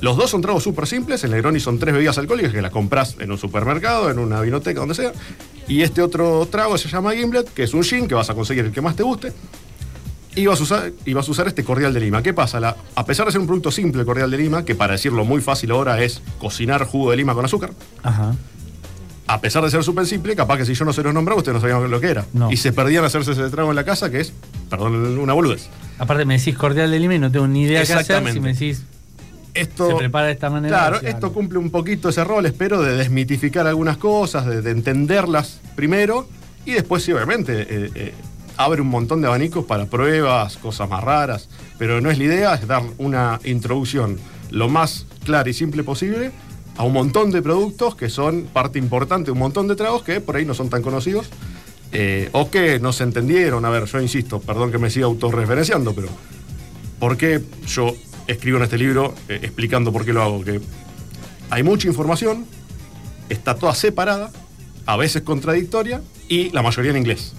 Los 0.00 0.16
dos 0.16 0.30
son 0.30 0.40
tragos 0.42 0.62
súper 0.62 0.86
simples, 0.86 1.24
el 1.24 1.32
Negroni 1.32 1.58
son 1.58 1.78
tres 1.78 1.92
bebidas 1.92 2.18
alcohólicas 2.18 2.52
que 2.52 2.62
las 2.62 2.70
compras 2.70 3.16
en 3.18 3.32
un 3.32 3.38
supermercado, 3.38 4.10
en 4.10 4.18
una 4.20 4.40
vinoteca, 4.40 4.78
donde 4.80 4.94
sea, 4.94 5.12
y 5.66 5.82
este 5.82 6.02
otro 6.02 6.46
trago 6.50 6.78
se 6.78 6.88
llama 6.88 7.12
Gimlet, 7.14 7.52
que 7.52 7.64
es 7.64 7.74
un 7.74 7.82
gin 7.82 8.06
que 8.06 8.14
vas 8.14 8.30
a 8.30 8.34
conseguir 8.34 8.64
el 8.64 8.70
que 8.72 8.80
más 8.80 8.94
te 8.94 9.02
guste, 9.02 9.32
y 10.36 10.46
vas 10.46 10.60
a 10.60 10.62
usar, 10.62 10.92
y 11.04 11.14
vas 11.14 11.26
a 11.26 11.30
usar 11.32 11.48
este 11.48 11.64
cordial 11.64 11.92
de 11.92 11.98
lima. 12.00 12.22
¿Qué 12.22 12.32
pasa? 12.32 12.60
La- 12.60 12.76
a 12.94 13.04
pesar 13.04 13.26
de 13.26 13.32
ser 13.32 13.40
un 13.40 13.48
producto 13.48 13.72
simple, 13.72 14.00
el 14.00 14.06
cordial 14.06 14.30
de 14.30 14.38
lima, 14.38 14.64
que 14.64 14.76
para 14.76 14.92
decirlo 14.92 15.24
muy 15.24 15.40
fácil 15.40 15.72
ahora 15.72 16.00
es 16.00 16.22
cocinar 16.38 16.84
jugo 16.84 17.10
de 17.10 17.16
lima 17.16 17.34
con 17.34 17.44
azúcar, 17.44 17.72
Ajá. 18.04 18.36
a 19.26 19.40
pesar 19.40 19.64
de 19.64 19.70
ser 19.70 19.82
súper 19.82 20.06
simple, 20.06 20.36
capaz 20.36 20.58
que 20.58 20.64
si 20.64 20.74
yo 20.74 20.84
no 20.84 20.92
se 20.92 21.02
los 21.02 21.12
nombraba, 21.12 21.38
ustedes 21.40 21.54
no 21.56 21.60
sabían 21.60 21.90
lo 21.90 22.00
que 22.00 22.06
era. 22.10 22.24
No. 22.32 22.52
Y 22.52 22.56
se 22.56 22.72
perdían 22.72 23.04
hacerse 23.04 23.32
ese 23.32 23.50
trago 23.50 23.70
en 23.70 23.76
la 23.76 23.84
casa, 23.84 24.10
que 24.12 24.20
es, 24.20 24.32
perdón, 24.70 25.18
una 25.18 25.32
boludez. 25.32 25.68
Aparte 25.98 26.24
me 26.24 26.38
decís 26.38 26.56
cordial 26.56 26.88
de 26.92 27.00
lima 27.00 27.16
y 27.16 27.18
no 27.18 27.32
tengo 27.32 27.48
ni 27.48 27.62
idea 27.64 27.84
qué 27.84 27.94
hacer. 27.94 28.32
Si 28.32 28.38
me 28.38 28.52
decís 28.52 28.84
Esto, 29.60 29.88
se 29.90 29.94
prepara 29.96 30.26
de 30.26 30.32
esta 30.32 30.50
manera. 30.50 30.76
Claro, 30.76 31.00
esto 31.06 31.32
cumple 31.32 31.58
un 31.58 31.70
poquito 31.70 32.08
ese 32.08 32.24
rol, 32.24 32.46
espero, 32.46 32.82
de 32.82 32.96
desmitificar 32.96 33.66
algunas 33.66 33.96
cosas, 33.96 34.46
de, 34.46 34.62
de 34.62 34.70
entenderlas 34.70 35.60
primero, 35.74 36.28
y 36.64 36.72
después 36.72 37.02
sí, 37.02 37.12
obviamente, 37.12 37.62
eh, 37.62 37.90
eh, 37.94 38.14
abre 38.56 38.80
un 38.82 38.88
montón 38.88 39.20
de 39.20 39.28
abanicos 39.28 39.64
para 39.64 39.86
pruebas, 39.86 40.56
cosas 40.56 40.88
más 40.88 41.02
raras, 41.02 41.48
pero 41.78 42.00
no 42.00 42.10
es 42.10 42.18
la 42.18 42.24
idea, 42.24 42.54
es 42.54 42.66
dar 42.66 42.82
una 42.98 43.40
introducción 43.44 44.18
lo 44.50 44.68
más 44.68 45.06
clara 45.24 45.48
y 45.48 45.52
simple 45.52 45.82
posible 45.84 46.30
a 46.76 46.84
un 46.84 46.92
montón 46.92 47.30
de 47.30 47.42
productos 47.42 47.94
que 47.94 48.08
son 48.08 48.44
parte 48.52 48.78
importante 48.78 49.30
un 49.30 49.38
montón 49.38 49.66
de 49.68 49.76
tragos 49.76 50.02
que 50.02 50.20
por 50.20 50.36
ahí 50.36 50.44
no 50.44 50.54
son 50.54 50.68
tan 50.70 50.82
conocidos. 50.82 51.28
eh, 51.92 52.28
o 52.32 52.50
que 52.50 52.78
no 52.80 52.92
se 52.92 53.04
entendieron. 53.04 53.64
A 53.64 53.70
ver, 53.70 53.84
yo 53.86 54.00
insisto, 54.00 54.40
perdón 54.40 54.70
que 54.70 54.78
me 54.78 54.90
siga 54.90 55.06
autorreferenciando, 55.06 55.94
pero 55.94 56.08
¿Por 56.98 57.16
qué 57.16 57.40
yo 57.66 57.94
escribo 58.28 58.58
en 58.58 58.62
este 58.64 58.78
libro 58.78 59.14
eh, 59.28 59.40
explicando 59.42 59.92
por 59.92 60.04
qué 60.04 60.12
lo 60.12 60.22
hago? 60.22 60.44
Que 60.44 60.60
hay 61.50 61.62
mucha 61.64 61.88
información, 61.88 62.44
está 63.28 63.56
toda 63.56 63.74
separada, 63.74 64.30
a 64.86 64.96
veces 64.96 65.22
contradictoria, 65.22 66.00
y 66.28 66.50
la 66.50 66.62
mayoría 66.62 66.90
en 66.92 66.98
inglés. 66.98 67.32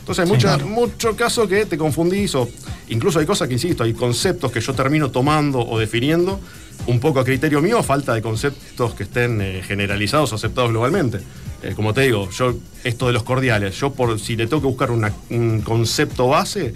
Entonces 0.00 0.22
hay 0.22 0.26
Sí, 0.26 0.32
mucha- 0.32 0.56
claro. 0.56 0.66
mucho 0.66 1.14
caso 1.14 1.46
que 1.46 1.66
te 1.66 1.76
confundís, 1.78 2.34
o 2.34 2.48
incluso 2.88 3.18
hay 3.20 3.26
cosas 3.26 3.46
que, 3.48 3.54
insisto, 3.54 3.84
hay 3.84 3.92
conceptos 3.94 4.50
que 4.50 4.60
yo 4.60 4.72
termino 4.74 5.10
tomando 5.10 5.60
o 5.60 5.78
definiendo 5.78 6.40
un 6.86 6.98
poco 6.98 7.20
a 7.20 7.24
criterio 7.24 7.60
mío, 7.60 7.78
a 7.78 7.82
falta 7.82 8.14
de 8.14 8.22
conceptos 8.22 8.94
que 8.94 9.02
estén 9.04 9.40
eh, 9.42 9.62
generalizados 9.64 10.32
o 10.32 10.36
aceptados 10.36 10.70
globalmente. 10.70 11.20
Eh, 11.62 11.74
como 11.76 11.92
te 11.92 12.00
digo, 12.00 12.30
yo, 12.30 12.54
esto 12.82 13.06
de 13.08 13.12
los 13.12 13.22
cordiales, 13.22 13.78
yo 13.78 13.92
por 13.92 14.18
si 14.18 14.34
le 14.36 14.46
tengo 14.46 14.62
que 14.62 14.68
buscar 14.68 14.90
una- 14.90 15.12
un 15.28 15.60
concepto 15.60 16.28
base, 16.28 16.72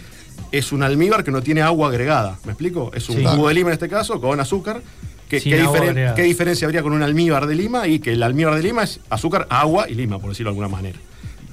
es 0.53 0.73
un 0.73 0.83
almíbar 0.83 1.25
que 1.25 1.31
no 1.31 1.42
tiene 1.42 1.62
agua 1.62 1.88
agregada. 1.88 2.38
¿Me 2.44 2.53
explico? 2.53 2.90
Es 2.94 3.09
un 3.09 3.16
Sí. 3.18 3.25
jugo 3.25 3.49
de 3.49 3.55
lima 3.55 3.70
en 3.70 3.75
este 3.75 3.88
caso, 3.88 4.20
con 4.20 4.38
azúcar. 4.40 4.81
¿Qué, 5.29 5.40
diferen- 5.40 6.14
qué 6.14 6.23
diferencia 6.23 6.66
habría 6.66 6.83
con 6.83 6.92
un 6.92 7.03
almíbar 7.03 7.47
de 7.47 7.55
lima? 7.57 7.88
Y 7.88 7.99
que 7.99 8.12
el 8.12 8.23
almíbar 8.23 8.55
de 8.55 8.62
lima 8.62 8.85
es 8.85 9.01
azúcar, 9.11 9.47
agua 9.51 9.88
y 9.88 9.94
lima, 9.94 10.18
por 10.20 10.29
decirlo 10.31 10.51
de 10.51 10.59
alguna 10.61 10.68
manera. 10.68 10.99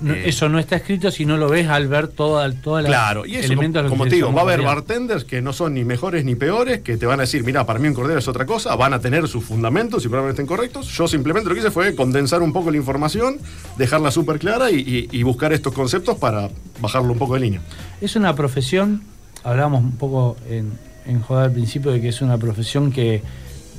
No- 0.02 0.14
Eh, 0.14 0.30
eso 0.30 0.50
no 0.50 0.60
está 0.60 0.76
escrito 0.76 1.12
si 1.12 1.26
no 1.26 1.38
lo 1.38 1.48
ves 1.50 1.68
al 1.68 1.88
ver 1.88 2.08
toda, 2.08 2.52
toda 2.54 2.82
la 2.82 2.88
Claro, 2.88 3.26
y 3.26 3.36
eso, 3.36 3.56
como, 3.56 3.90
como 3.90 4.06
te 4.08 4.16
digo, 4.16 4.34
va 4.34 4.42
a 4.42 4.44
haber 4.44 4.62
bartenders 4.62 5.24
que 5.24 5.42
no 5.42 5.54
son 5.54 5.74
ni 5.76 5.84
mejores 5.86 6.26
ni 6.26 6.36
peores, 6.36 6.82
que 6.82 6.98
te 6.98 7.06
van 7.06 7.20
a 7.20 7.24
decir, 7.24 7.44
mira, 7.44 7.66
para 7.66 7.80
mí 7.80 7.88
un 7.88 7.94
cordero 7.94 8.20
es 8.20 8.28
otra 8.28 8.46
cosa, 8.46 8.76
van 8.76 8.94
a 8.94 9.00
tener 9.00 9.28
sus 9.28 9.44
fundamentos 9.44 10.04
y 10.06 10.08
probablemente 10.10 10.42
estén 10.42 10.48
correctos. 10.56 10.88
Yo 10.88 11.08
simplemente 11.08 11.48
lo 11.50 11.56
que 11.56 11.62
hice 11.62 11.72
fue 11.72 11.96
condensar 11.96 12.42
un 12.42 12.52
poco 12.54 12.72
la 12.72 12.78
información, 12.78 13.38
dejarla 13.78 14.12
súper 14.12 14.40
clara 14.40 14.72
y, 14.72 14.76
y- 14.80 15.08
y 15.18 15.24
buscar 15.24 15.54
estos 15.54 15.74
conceptos 15.74 16.18
para 16.18 16.50
bajarlo 16.82 17.12
un 17.14 17.20
poco 17.20 17.36
de 17.36 17.42
línea. 17.42 17.62
Es 18.02 18.16
una 18.16 18.36
profesión, 18.36 19.04
hablábamos 19.44 19.82
un 19.84 19.98
poco 19.98 20.38
en, 20.50 20.72
en 21.06 21.22
Joda 21.22 21.46
al 21.46 21.52
principio 21.52 21.92
de 21.92 22.02
que 22.02 22.10
es 22.10 22.22
una 22.22 22.38
profesión 22.38 22.92
que, 22.92 23.22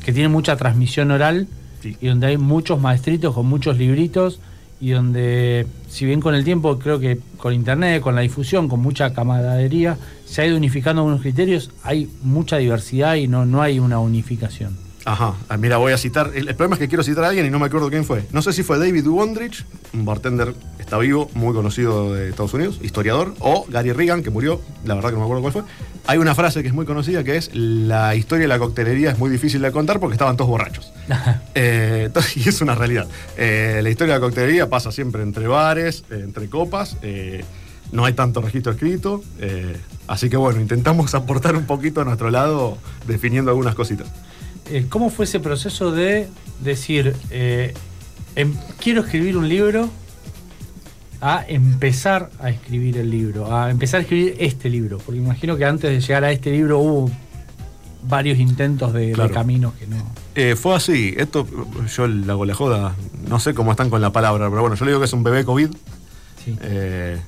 que 0.04 0.12
tiene 0.12 0.28
mucha 0.28 0.56
transmisión 0.56 1.10
oral 1.10 1.48
Sí. 1.82 1.96
y 2.00 2.06
donde 2.06 2.28
hay 2.28 2.36
muchos 2.38 2.80
maestritos 2.80 3.34
con 3.34 3.46
muchos 3.46 3.76
libritos 3.76 4.38
y 4.82 4.90
donde, 4.90 5.64
si 5.88 6.04
bien 6.06 6.20
con 6.20 6.34
el 6.34 6.42
tiempo, 6.42 6.76
creo 6.76 6.98
que 6.98 7.20
con 7.36 7.54
internet, 7.54 8.02
con 8.02 8.16
la 8.16 8.22
difusión, 8.22 8.68
con 8.68 8.80
mucha 8.80 9.14
camaradería, 9.14 9.96
se 10.26 10.42
ha 10.42 10.46
ido 10.46 10.56
unificando 10.56 11.02
algunos 11.02 11.20
criterios, 11.20 11.70
hay 11.84 12.10
mucha 12.24 12.56
diversidad 12.56 13.14
y 13.14 13.28
no, 13.28 13.46
no 13.46 13.62
hay 13.62 13.78
una 13.78 14.00
unificación. 14.00 14.76
Ajá, 15.04 15.34
ah, 15.48 15.56
mira, 15.56 15.78
voy 15.78 15.92
a 15.92 15.98
citar. 15.98 16.30
El, 16.34 16.46
el 16.48 16.54
problema 16.54 16.76
es 16.76 16.80
que 16.80 16.88
quiero 16.88 17.02
citar 17.02 17.24
a 17.24 17.28
alguien 17.28 17.44
y 17.46 17.50
no 17.50 17.58
me 17.58 17.66
acuerdo 17.66 17.90
quién 17.90 18.04
fue. 18.04 18.24
No 18.30 18.40
sé 18.40 18.52
si 18.52 18.62
fue 18.62 18.78
David 18.78 19.06
Wondrich, 19.08 19.64
un 19.94 20.04
bartender 20.04 20.54
que 20.76 20.82
está 20.82 20.96
vivo, 20.98 21.28
muy 21.34 21.52
conocido 21.54 22.14
de 22.14 22.28
Estados 22.30 22.54
Unidos, 22.54 22.78
historiador, 22.82 23.34
o 23.40 23.66
Gary 23.68 23.92
Reagan, 23.92 24.22
que 24.22 24.30
murió, 24.30 24.60
la 24.84 24.94
verdad 24.94 25.08
que 25.10 25.14
no 25.14 25.20
me 25.20 25.24
acuerdo 25.24 25.42
cuál 25.42 25.52
fue. 25.52 25.62
Hay 26.06 26.18
una 26.18 26.34
frase 26.36 26.62
que 26.62 26.68
es 26.68 26.74
muy 26.74 26.86
conocida 26.86 27.24
que 27.24 27.36
es: 27.36 27.50
La 27.52 28.14
historia 28.14 28.44
de 28.44 28.48
la 28.48 28.58
coctelería 28.60 29.10
es 29.10 29.18
muy 29.18 29.28
difícil 29.30 29.60
de 29.60 29.72
contar 29.72 29.98
porque 29.98 30.14
estaban 30.14 30.36
todos 30.36 30.50
borrachos. 30.50 30.92
Eh, 31.54 32.04
entonces, 32.06 32.36
y 32.46 32.48
es 32.48 32.60
una 32.60 32.74
realidad. 32.74 33.06
Eh, 33.36 33.80
la 33.82 33.90
historia 33.90 34.14
de 34.14 34.20
la 34.20 34.24
coctelería 34.26 34.70
pasa 34.70 34.92
siempre 34.92 35.22
entre 35.22 35.46
bares, 35.48 36.04
eh, 36.10 36.20
entre 36.24 36.48
copas. 36.48 36.96
eh, 37.02 37.44
no 37.90 38.06
hay 38.06 38.14
tanto 38.14 38.40
registro 38.40 38.72
escrito. 38.72 39.22
eh, 39.38 39.76
así 40.06 40.30
que 40.30 40.36
bueno, 40.38 40.60
intentamos 40.60 41.14
aportar 41.16 41.56
un 41.56 41.66
poquito 41.66 42.00
a 42.00 42.04
nuestro 42.04 42.30
lado 42.30 42.78
definiendo 43.06 43.50
algunas 43.50 43.74
cositas. 43.74 44.06
Eh, 44.72 44.86
¿Cómo 44.88 45.10
fue 45.10 45.26
ese 45.26 45.38
proceso 45.38 45.92
de 45.92 46.28
decir, 46.60 47.14
eh, 47.30 47.74
em- 48.36 48.54
quiero 48.80 49.02
escribir 49.02 49.36
un 49.36 49.48
libro, 49.48 49.90
a 51.20 51.44
empezar 51.46 52.30
a 52.40 52.48
escribir 52.50 52.96
el 52.96 53.10
libro, 53.10 53.54
a 53.54 53.70
empezar 53.70 53.98
a 53.98 54.02
escribir 54.02 54.34
este 54.38 54.70
libro? 54.70 54.96
Porque 54.98 55.20
imagino 55.20 55.56
que 55.56 55.64
antes 55.66 55.90
de 55.90 56.00
llegar 56.00 56.24
a 56.24 56.32
este 56.32 56.50
libro 56.50 56.78
hubo 56.78 57.10
varios 58.08 58.38
intentos 58.38 58.92
de, 58.94 59.08
de 59.08 59.12
Claro. 59.12 59.34
caminos 59.34 59.74
que 59.74 59.86
no. 59.86 59.96
Eh, 60.34 60.56
fue 60.56 60.74
así, 60.74 61.14
esto 61.18 61.46
yo 61.94 62.06
le 62.08 62.32
hago 62.32 62.44
la 62.46 62.54
joda, 62.54 62.96
no 63.28 63.38
sé 63.38 63.52
cómo 63.54 63.72
están 63.72 63.90
con 63.90 64.00
la 64.00 64.10
palabra, 64.10 64.48
pero 64.48 64.62
bueno, 64.62 64.74
yo 64.74 64.84
le 64.86 64.92
digo 64.92 65.00
que 65.00 65.04
es 65.04 65.12
un 65.12 65.22
bebé 65.22 65.44
COVID. 65.44 65.68
Sí. 66.44 66.56
Eh, 66.62 67.20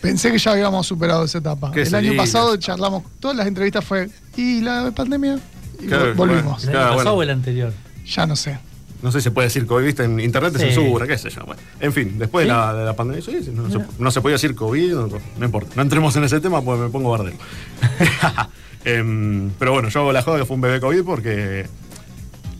Pensé 0.00 0.30
que 0.32 0.38
ya 0.38 0.52
habíamos 0.52 0.86
superado 0.86 1.24
esa 1.24 1.38
etapa. 1.38 1.72
El 1.74 1.94
año 1.94 2.14
pasado 2.16 2.56
charlamos, 2.56 3.02
todas 3.20 3.36
las 3.36 3.46
entrevistas 3.48 3.84
fue, 3.84 4.08
¿y 4.36 4.60
la 4.62 4.90
pandemia? 4.92 5.38
Claro, 5.86 6.14
volvimos. 6.14 6.64
¿El 6.64 6.70
Claro, 6.70 6.96
pasado 6.96 7.14
bueno. 7.14 7.18
o 7.18 7.22
el 7.22 7.30
anterior? 7.30 7.72
Ya 8.06 8.26
no 8.26 8.36
sé. 8.36 8.58
no 9.02 9.12
sé 9.12 9.20
si 9.20 9.24
se 9.24 9.30
puede 9.30 9.46
decir 9.46 9.64
COVID, 9.66 9.84
viste, 9.84 10.02
en 10.04 10.18
internet 10.18 10.52
te 10.54 10.58
Sí. 10.58 10.74
censura, 10.74 11.06
qué 11.06 11.16
sé 11.16 11.30
yo. 11.30 11.44
Bueno, 11.46 11.62
en 11.78 11.92
fin, 11.92 12.18
después 12.18 12.44
¿Sí? 12.44 12.50
de, 12.50 12.56
la, 12.56 12.74
de 12.74 12.84
la 12.84 12.96
pandemia, 12.96 13.24
sí, 13.24 13.44
sí, 13.44 13.52
no, 13.54 13.70
se, 13.70 13.78
no 13.98 14.10
se 14.10 14.20
podía 14.20 14.34
decir 14.34 14.54
COVID, 14.56 14.92
no, 14.94 15.08
no 15.38 15.44
importa. 15.44 15.70
No 15.76 15.82
entremos 15.82 16.16
en 16.16 16.24
ese 16.24 16.40
tema 16.40 16.62
porque 16.62 16.82
me 16.82 16.88
pongo 16.90 17.10
bardero. 17.10 17.36
Em, 18.84 19.50
pero 19.58 19.72
bueno, 19.72 19.88
yo 19.88 20.00
hago 20.00 20.12
la 20.12 20.22
joda 20.22 20.38
que 20.38 20.44
fue 20.46 20.54
un 20.54 20.60
bebé 20.62 20.80
COVID 20.80 21.02
porque, 21.02 21.66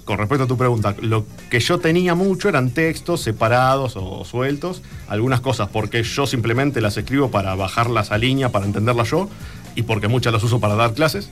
con 0.05 0.19
respecto 0.19 0.45
a 0.45 0.47
tu 0.47 0.57
pregunta, 0.59 0.95
lo 1.01 1.25
que 1.49 1.61
yo 1.61 1.79
tenía 1.79 2.15
mucho 2.15 2.49
eran 2.49 2.71
textos 2.71 3.21
separados 3.23 3.95
o 3.97 4.25
sueltos, 4.25 4.83
algunas 5.09 5.41
cosas 5.41 5.69
porque 5.73 6.03
yo 6.03 6.27
simplemente 6.27 6.81
las 6.81 6.97
escribo 6.97 7.31
para 7.31 7.55
bajarlas 7.55 8.11
a 8.13 8.19
línea, 8.19 8.51
para 8.51 8.67
entenderlas 8.67 9.11
yo, 9.11 9.31
y 9.75 9.83
porque 9.83 10.09
muchas 10.09 10.33
las 10.33 10.43
uso 10.43 10.61
para 10.61 10.75
dar 10.75 10.93
clases. 10.93 11.31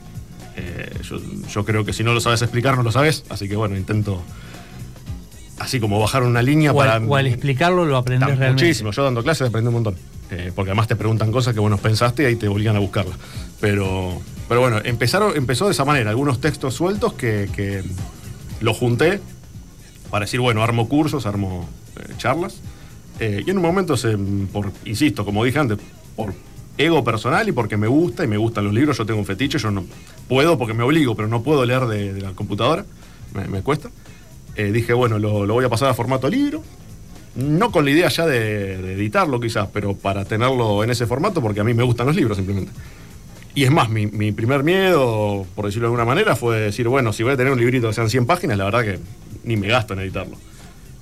Eh, 0.57 0.90
yo, 1.03 1.19
yo 1.49 1.64
creo 1.64 1.85
que 1.85 1.92
si 1.92 2.03
no 2.03 2.12
lo 2.14 2.21
sabes 2.21 2.42
explicar, 2.42 2.77
no 2.77 2.83
lo 2.83 2.90
sabes, 2.90 3.25
así 3.29 3.49
que 3.49 3.57
bueno, 3.57 3.77
intento 3.77 4.23
así 5.59 5.81
como 5.81 5.99
bajar 5.99 6.23
una 6.23 6.42
línea 6.42 6.73
O 6.73 6.77
para... 6.77 6.95
al, 6.95 7.09
o 7.09 7.16
al 7.16 7.27
explicarlo 7.27 7.85
lo 7.85 7.97
aprendes 7.97 8.29
realmente. 8.38 8.64
Muchísimo, 8.64 8.90
yo 8.90 9.05
dando 9.05 9.23
clases 9.23 9.49
aprendí 9.49 9.69
un 9.69 9.75
montón. 9.75 9.97
Eh, 10.31 10.51
porque 10.55 10.71
además 10.71 10.88
te 10.88 10.97
preguntan 10.97 11.31
cosas 11.31 11.55
que 11.55 11.61
vos 11.61 11.71
no 11.71 11.79
pensaste 11.79 12.25
y 12.25 12.27
ahí 12.27 12.37
te 12.37 12.49
obligan 12.49 12.75
a 12.75 12.79
buscarlas. 12.81 13.16
Pero, 13.61 14.21
pero 14.49 14.61
bueno, 14.61 14.81
empezaron, 14.83 15.37
empezó 15.37 15.66
de 15.66 15.73
esa 15.73 15.85
manera, 15.85 16.11
algunos 16.11 16.40
textos 16.40 16.75
sueltos 16.75 17.12
que, 17.14 17.49
que 17.55 17.85
los 18.61 18.77
junté 18.77 19.21
para 20.11 20.25
decir, 20.25 20.40
bueno, 20.40 20.62
armo 20.62 20.88
cursos, 20.88 21.27
armo 21.27 21.69
eh, 21.97 22.12
charlas. 22.19 22.61
Y 23.19 23.51
en 23.51 23.57
un 23.57 23.62
momento, 23.62 23.97
se, 23.97 24.19
por, 24.53 24.73
insisto, 24.85 25.25
como 25.25 25.42
dije 25.42 25.59
antes, 25.59 25.79
por 26.16 26.35
ego 26.78 27.02
personal 27.04 27.48
y 27.48 27.52
porque 27.52 27.76
me 27.76 27.86
gusta 27.86 28.24
y 28.24 28.26
me 28.26 28.36
gustan 28.36 28.64
los 28.64 28.74
libros, 28.74 28.96
yo 28.98 29.06
tengo 29.06 29.20
un 29.20 29.26
fetiche, 29.26 29.58
yo 29.58 29.70
no 29.70 29.84
puedo 30.28 30.58
porque 30.58 30.74
me 30.74 30.82
obligo, 30.82 31.14
pero 31.14 31.28
no 31.28 31.42
puedo 31.42 31.64
leer 31.64 31.86
de, 31.86 32.20
la 32.20 32.32
computadora, 32.32 32.84
me, 33.34 33.62
cuesta. 33.62 33.90
Eh, 34.56 34.72
dije, 34.72 34.92
bueno, 34.92 35.18
lo, 35.18 35.46
lo 35.46 35.54
voy 35.54 35.64
a 35.64 35.68
pasar 35.68 35.88
a 35.88 35.94
formato 35.94 36.28
libro. 36.28 36.62
no 37.34 37.70
con 37.70 37.84
la 37.84 37.90
idea 37.90 38.08
ya 38.08 38.26
de, 38.26 38.78
de 38.78 38.92
editarlo 38.94 39.40
quizás, 39.40 39.68
pero 39.72 39.94
para 39.94 40.24
tenerlo 40.24 40.82
en 40.82 40.90
ese 40.90 41.06
formato, 41.06 41.42
porque 41.42 41.60
a 41.60 41.64
mí 41.64 41.74
me 41.74 41.82
gustan 41.82 42.06
los 42.06 42.16
libros 42.16 42.36
simplemente. 42.36 42.72
Y 43.54 43.64
es 43.64 43.70
más, 43.70 43.88
mi, 43.88 44.06
mi 44.06 44.32
primer 44.32 44.62
miedo, 44.62 45.46
por 45.54 45.64
decirlo 45.64 45.88
de 45.88 45.94
alguna 45.94 46.04
manera, 46.04 46.36
fue 46.36 46.60
decir, 46.60 46.88
bueno, 46.88 47.14
si 47.14 47.22
voy 47.22 47.32
a 47.32 47.36
tener 47.38 47.52
un 47.52 47.58
librito 47.58 47.88
que 47.88 47.94
sean 47.94 48.10
100 48.10 48.26
páginas, 48.26 48.58
la 48.58 48.64
verdad 48.66 48.84
que 48.84 48.98
ni 49.44 49.56
me 49.56 49.68
gasto 49.68 49.94
en 49.94 50.00
editarlo. 50.00 50.36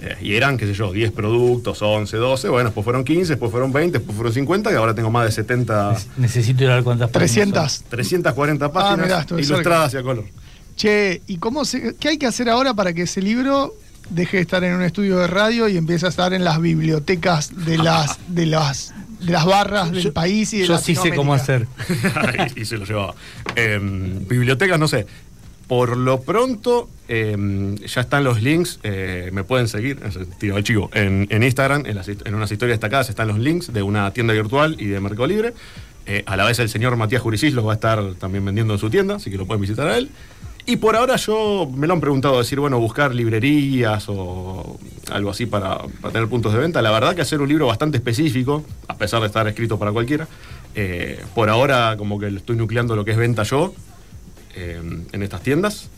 Eh, 0.04 0.16
y 0.20 0.34
eran, 0.34 0.58
qué 0.58 0.66
sé 0.66 0.74
yo, 0.74 0.92
10 0.92 1.12
productos, 1.12 1.80
11, 1.80 2.16
12, 2.18 2.48
bueno, 2.50 2.68
después 2.68 2.84
fueron 2.84 3.04
15, 3.04 3.32
después 3.32 3.50
fueron 3.50 3.72
20, 3.72 3.98
después 3.98 4.14
fueron 4.14 4.34
50, 4.34 4.70
y 4.70 4.74
ahora 4.74 4.94
tengo 4.94 5.10
más 5.10 5.24
de 5.24 5.32
70, 5.32 5.96
Necesito 6.18 6.62
ir 6.64 6.70
a 6.70 6.74
ver 6.74 6.84
cuántas 6.84 7.10
páginas 7.10 7.32
300. 7.32 7.84
340 7.88 8.70
páginas 8.72 9.10
Ah, 9.10 9.26
mirá, 9.26 9.42
ilustradas 9.42 9.94
y 9.94 9.96
a 9.96 10.02
color. 10.02 10.24
Che, 10.76 11.22
¿y 11.26 11.38
cómo 11.38 11.64
se, 11.64 11.94
qué 11.96 12.08
hay 12.08 12.18
que 12.18 12.26
hacer 12.26 12.50
ahora 12.50 12.74
para 12.74 12.92
que 12.92 13.02
ese 13.02 13.22
libro 13.22 13.74
deje 14.10 14.36
de 14.36 14.42
estar 14.42 14.62
en 14.62 14.74
un 14.74 14.82
estudio 14.82 15.16
de 15.18 15.26
radio 15.26 15.68
y 15.68 15.78
empiece 15.78 16.04
a 16.04 16.10
estar 16.10 16.34
en 16.34 16.44
las 16.44 16.60
bibliotecas 16.60 17.64
de 17.64 17.78
las 17.78 18.18
de 18.28 18.44
las 18.44 18.92
de 19.20 19.32
las 19.32 19.46
barras 19.46 19.90
del 19.90 20.12
país 20.12 20.52
y 20.52 20.58
de 20.58 20.66
Yo 20.66 20.76
sí 20.76 20.94
sé 20.94 21.14
cómo 21.14 21.32
hacer. 21.32 21.66
Y, 22.56 22.60
y 22.60 22.64
se 22.66 22.76
lo 22.76 22.84
llevaba. 22.84 23.14
Em, 23.56 24.26
bibliotecas, 24.28 24.78
no 24.78 24.88
sé. 24.88 25.06
Por 25.66 25.96
lo 25.96 26.20
pronto, 26.20 26.90
em, 27.08 27.76
ya 27.76 28.02
están 28.02 28.22
los 28.22 28.42
links, 28.42 28.80
eh, 28.82 29.30
me 29.32 29.44
pueden 29.44 29.66
seguir, 29.66 29.98
tiro 30.38 30.58
el 30.58 30.64
chivo, 30.64 30.90
en, 30.92 31.42
Instagram, 31.42 31.86
en, 31.86 31.96
las 31.96 32.08
en 32.08 32.34
unas 32.34 32.52
historias 32.52 32.74
destacadas 32.74 33.08
están 33.08 33.28
los 33.28 33.38
links 33.38 33.72
de 33.72 33.82
una 33.82 34.10
tienda 34.10 34.34
virtual 34.34 34.76
y 34.78 34.86
de 34.86 35.00
Mercado 35.00 35.26
Libre. 35.26 35.54
Eh, 36.06 36.22
a 36.26 36.36
la 36.36 36.44
vez 36.44 36.58
el 36.58 36.68
señor 36.68 36.96
Matías 36.96 37.22
Juricis 37.22 37.54
lo 37.54 37.64
va 37.64 37.72
a 37.72 37.76
estar 37.76 38.14
también 38.16 38.44
vendiendo 38.44 38.74
en 38.74 38.78
su 38.78 38.90
tienda, 38.90 39.16
así 39.16 39.30
que 39.30 39.38
lo 39.38 39.46
pueden 39.46 39.62
visitar 39.62 39.88
a 39.88 39.96
él. 39.96 40.10
Y 40.66 40.76
por 40.76 40.96
ahora 40.96 41.16
yo 41.16 41.70
me 41.74 41.86
lo 41.86 41.94
han 41.94 42.00
preguntado, 42.00 42.38
decir, 42.38 42.60
bueno, 42.60 42.78
buscar 42.78 43.14
librerías 43.14 44.04
o 44.08 44.78
algo 45.10 45.30
así 45.30 45.46
para, 45.46 45.78
tener 46.12 46.28
puntos 46.28 46.52
de 46.52 46.58
venta. 46.58 46.82
La 46.82 46.90
verdad 46.90 47.14
que 47.14 47.22
hacer 47.22 47.40
un 47.40 47.48
libro 47.48 47.66
bastante 47.66 47.98
específico, 47.98 48.64
a 48.88 48.96
pesar 48.96 49.20
de 49.20 49.26
estar 49.26 49.46
escrito 49.46 49.78
para 49.78 49.92
cualquiera, 49.92 50.26
eh, 50.74 51.22
por 51.34 51.48
ahora 51.48 51.96
como 51.98 52.18
que 52.18 52.28
estoy 52.28 52.56
nucleando 52.56 52.96
lo 52.96 53.04
que 53.04 53.12
es 53.12 53.16
venta 53.16 53.42
yo 53.44 53.74
eh, 54.56 54.80
en 55.12 55.22
estas 55.22 55.42
tiendas. 55.42 55.88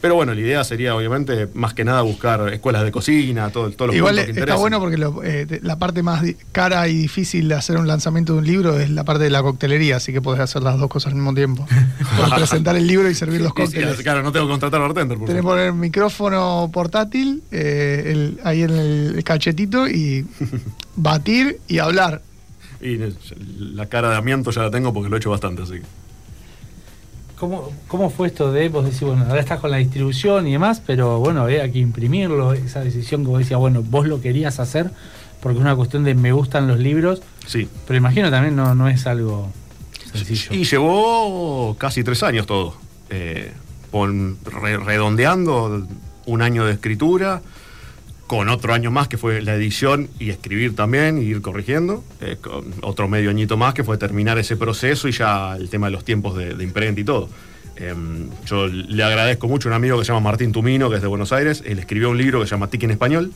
Pero 0.00 0.14
bueno, 0.14 0.32
la 0.32 0.40
idea 0.40 0.64
sería 0.64 0.96
obviamente 0.96 1.46
más 1.52 1.74
que 1.74 1.84
nada 1.84 2.00
buscar 2.00 2.50
escuelas 2.54 2.84
de 2.84 2.90
cocina, 2.90 3.50
todo, 3.50 3.70
todos 3.70 3.88
los 3.88 3.96
Igual 3.96 4.24
que 4.24 4.30
está 4.30 4.54
bueno 4.54 4.80
porque 4.80 4.96
lo- 4.96 5.22
eh, 5.22 5.46
la 5.62 5.78
parte 5.78 6.02
más 6.02 6.24
cara 6.52 6.88
y 6.88 6.96
difícil 6.96 7.48
de 7.48 7.54
hacer 7.56 7.76
un 7.76 7.86
lanzamiento 7.86 8.32
de 8.32 8.38
un 8.38 8.46
libro 8.46 8.80
es 8.80 8.88
la 8.88 9.04
parte 9.04 9.24
de 9.24 9.28
la 9.28 9.42
coctelería, 9.42 9.96
así 9.96 10.10
que 10.14 10.22
podés 10.22 10.40
hacer 10.40 10.62
las 10.62 10.78
dos 10.78 10.88
cosas 10.88 11.08
al 11.12 11.16
mismo 11.16 11.34
tiempo. 11.34 11.66
Podés 12.16 12.32
presentar 12.32 12.76
el 12.76 12.86
libro 12.86 13.10
y 13.10 13.14
servir 13.14 13.42
los 13.42 13.50
sí, 13.50 13.56
cócteles. 13.62 13.96
claro, 13.98 14.22
no 14.22 14.32
tengo 14.32 14.46
que 14.46 14.52
contratar 14.52 14.80
bartender. 14.80 15.18
Por 15.18 15.26
Tenés 15.26 15.42
que 15.42 15.46
poner 15.46 15.74
micrófono 15.74 16.70
portátil 16.72 17.42
eh, 17.52 18.04
el- 18.06 18.40
ahí 18.42 18.62
en 18.62 18.70
el 18.70 19.22
cachetito 19.22 19.86
y 19.86 20.24
batir 20.96 21.58
y 21.68 21.76
hablar. 21.78 22.22
Y 22.80 22.94
eh, 22.94 23.12
la 23.58 23.84
cara 23.84 24.08
de 24.08 24.16
amianto 24.16 24.50
ya 24.50 24.62
la 24.62 24.70
tengo 24.70 24.94
porque 24.94 25.10
lo 25.10 25.16
he 25.16 25.18
hecho 25.18 25.28
bastante, 25.28 25.60
así 25.64 25.74
que. 25.74 25.82
¿Cómo, 27.40 27.72
¿Cómo 27.88 28.10
fue 28.10 28.26
esto 28.28 28.52
de 28.52 28.68
vos 28.68 28.84
decís, 28.84 29.00
bueno, 29.00 29.24
ahora 29.26 29.40
estás 29.40 29.58
con 29.60 29.70
la 29.70 29.78
distribución 29.78 30.46
y 30.46 30.52
demás, 30.52 30.82
pero 30.86 31.18
bueno, 31.18 31.40
había 31.40 31.70
que 31.72 31.78
imprimirlo, 31.78 32.52
esa 32.52 32.80
decisión 32.84 33.22
que 33.24 33.28
vos 33.30 33.38
decías, 33.38 33.58
bueno, 33.58 33.82
vos 33.82 34.06
lo 34.06 34.20
querías 34.20 34.60
hacer 34.60 34.90
porque 35.40 35.56
es 35.58 35.62
una 35.62 35.74
cuestión 35.74 36.04
de 36.04 36.14
me 36.14 36.32
gustan 36.32 36.68
los 36.68 36.78
libros, 36.78 37.22
Sí. 37.46 37.66
pero 37.86 37.96
imagino 37.96 38.30
también 38.30 38.54
no, 38.56 38.74
no 38.74 38.88
es 38.90 39.06
algo 39.06 39.48
sencillo. 40.12 40.52
Y 40.54 40.64
llevó 40.64 41.74
casi 41.78 42.04
tres 42.04 42.22
años 42.22 42.46
todo. 42.46 42.74
Eh, 43.08 43.50
con- 43.90 44.36
re- 44.44 44.76
redondeando 44.76 45.86
un 46.26 46.42
año 46.42 46.66
de 46.66 46.72
escritura, 46.74 47.40
con 48.30 48.48
otro 48.48 48.72
año 48.72 48.92
más 48.92 49.08
que 49.08 49.18
fue 49.18 49.42
la 49.42 49.56
edición 49.56 50.08
y 50.20 50.30
escribir 50.30 50.76
también, 50.76 51.18
y 51.18 51.22
ir 51.22 51.40
corrigiendo, 51.40 52.04
eh, 52.20 52.36
otro 52.80 53.08
medio 53.08 53.28
añito 53.28 53.56
más 53.56 53.74
que 53.74 53.82
fue 53.82 53.98
terminar 53.98 54.38
ese 54.38 54.56
proceso 54.56 55.08
y 55.08 55.10
ya 55.10 55.56
el 55.56 55.68
tema 55.68 55.88
de 55.88 55.90
los 55.90 56.04
tiempos 56.04 56.36
de, 56.36 56.54
de 56.54 56.62
imprenta 56.62 57.00
y 57.00 57.02
todo. 57.02 57.28
Eh, 57.74 57.92
yo 58.46 58.68
le 58.68 59.02
agradezco 59.02 59.48
mucho 59.48 59.68
a 59.68 59.72
un 59.72 59.74
amigo 59.74 59.98
que 59.98 60.04
se 60.04 60.12
llama 60.12 60.20
Martín 60.20 60.52
Tumino, 60.52 60.88
que 60.88 60.96
es 60.96 61.02
de 61.02 61.08
Buenos 61.08 61.32
Aires, 61.32 61.64
él 61.66 61.80
escribió 61.80 62.08
un 62.10 62.18
libro 62.18 62.38
que 62.38 62.46
se 62.46 62.52
llama 62.52 62.68
Tiki 62.68 62.84
en 62.84 62.92
Español, 62.92 63.32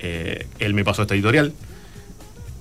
Eh, 0.00 0.48
él 0.58 0.74
me 0.74 0.82
pasó 0.82 1.02
esta 1.02 1.14
editorial, 1.14 1.52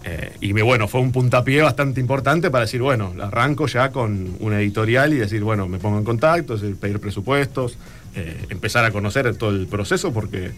eh, 0.04 0.32
y 0.42 0.54
me, 0.54 0.62
bueno, 0.62 0.88
fue 0.88 1.02
un 1.02 1.12
puntapié 1.12 1.64
bastante 1.64 2.00
importante 2.00 2.52
para 2.52 2.66
decir, 2.66 2.84
bueno, 2.84 3.16
arranco 3.20 3.66
ya 3.66 3.90
con 3.90 4.38
una 4.42 4.62
editorial 4.62 5.12
y 5.12 5.18
decir, 5.18 5.42
bueno, 5.42 5.68
me 5.68 5.80
pongo 5.80 5.98
en 5.98 6.04
contacto, 6.04 6.54
decir, 6.56 6.76
pedir 6.76 7.00
presupuestos, 7.00 7.80
empezar 8.50 8.86
a 8.86 8.92
conocer 8.92 9.36
todo 9.38 9.50
el 9.50 9.66
proceso, 9.66 10.14
porque 10.14 10.52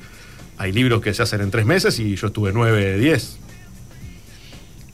hay 0.58 0.72
libros 0.72 1.02
que 1.02 1.14
se 1.14 1.24
hacen 1.24 1.42
en 1.42 1.52
tres 1.52 1.66
meses 1.66 2.00
y 2.00 2.16
yo 2.16 2.28
estuve 2.28 2.52
nueve, 2.54 2.98
diez. 2.98 3.38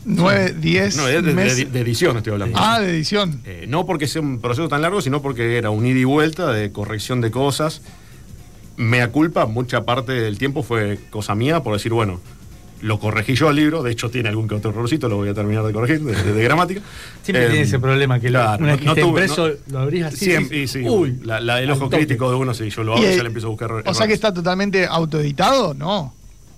9, 0.04 0.56
10 0.60 0.98
No, 0.98 1.06
de, 1.06 1.22
de- 1.22 1.34
meses. 1.34 1.72
de 1.72 1.80
edición 1.82 2.18
estoy 2.18 2.34
hablando. 2.34 2.58
Ah, 2.60 2.80
de 2.80 2.90
edición. 2.90 3.40
Eh, 3.46 3.66
no 3.68 3.86
porque 3.86 4.08
sea 4.08 4.22
un 4.24 4.42
proceso 4.42 4.68
tan 4.68 4.82
largo, 4.82 5.00
sino 5.00 5.22
porque 5.22 5.58
era 5.60 5.70
un 5.70 5.86
ida 5.86 6.00
y 6.00 6.04
vuelta 6.06 6.52
de 6.52 6.72
corrección 6.72 7.22
de 7.22 7.30
cosas. 7.30 7.84
Mea 8.78 9.12
culpa, 9.12 9.46
mucha 9.46 9.84
parte 9.84 10.14
del 10.14 10.40
tiempo 10.40 10.64
fue 10.64 10.98
cosa 11.12 11.36
mía 11.36 11.62
por 11.62 11.74
decir, 11.74 11.94
bueno, 11.94 12.20
lo 12.82 13.00
corregí 13.00 13.36
yo 13.36 13.50
el 13.50 13.56
libro, 13.56 13.84
de 13.84 13.92
hecho 13.92 14.10
tiene 14.10 14.30
algún 14.30 14.48
que 14.48 14.56
otro 14.56 14.72
errorcito, 14.72 15.08
lo 15.08 15.18
voy 15.18 15.30
a 15.30 15.34
terminar 15.34 15.64
de 15.64 15.72
corregir, 15.74 16.02
de, 16.02 16.16
de- 16.16 16.34
de 16.34 16.44
gramática. 16.44 16.82
Siempre 17.24 17.46
Eh, 17.46 17.50
tiene 17.50 17.64
ese 17.64 17.80
problema 17.80 18.20
que 18.20 18.30
lo- 18.30 18.40
una 18.40 18.58
no- 18.58 18.66
vez 18.68 18.78
que 18.80 18.86
no 18.86 18.92
esté 18.92 19.02
tuve- 19.02 19.08
impreso, 19.10 19.48
no- 19.48 19.54
lo 19.68 19.80
abrís 19.80 20.04
así. 20.04 20.18
Siempre, 20.26 20.58
y 20.60 20.68
sí, 20.68 20.82
uy, 20.88 21.20
la, 21.24 21.40
la- 21.40 21.62
el 21.62 21.70
al 21.70 21.78
ojo 21.78 21.90
crítico 21.90 22.30
de 22.30 22.36
uno, 22.38 22.54
si 22.54 22.70
yo 22.70 22.84
lo 22.84 22.94
abro 22.94 23.04
Y, 23.04 23.08
y 23.10 23.14
eh, 23.14 23.18
ya 23.18 23.24
le 23.24 23.28
empiezo 23.28 23.48
a 23.48 23.50
buscar 23.52 23.68
errores. 23.70 23.88
O 23.88 23.94
sea 23.94 24.08
que 24.08 24.14
está 24.14 24.34
totalmente 24.34 24.86
autoeditado, 24.88 25.74
¿no? 25.74 26.14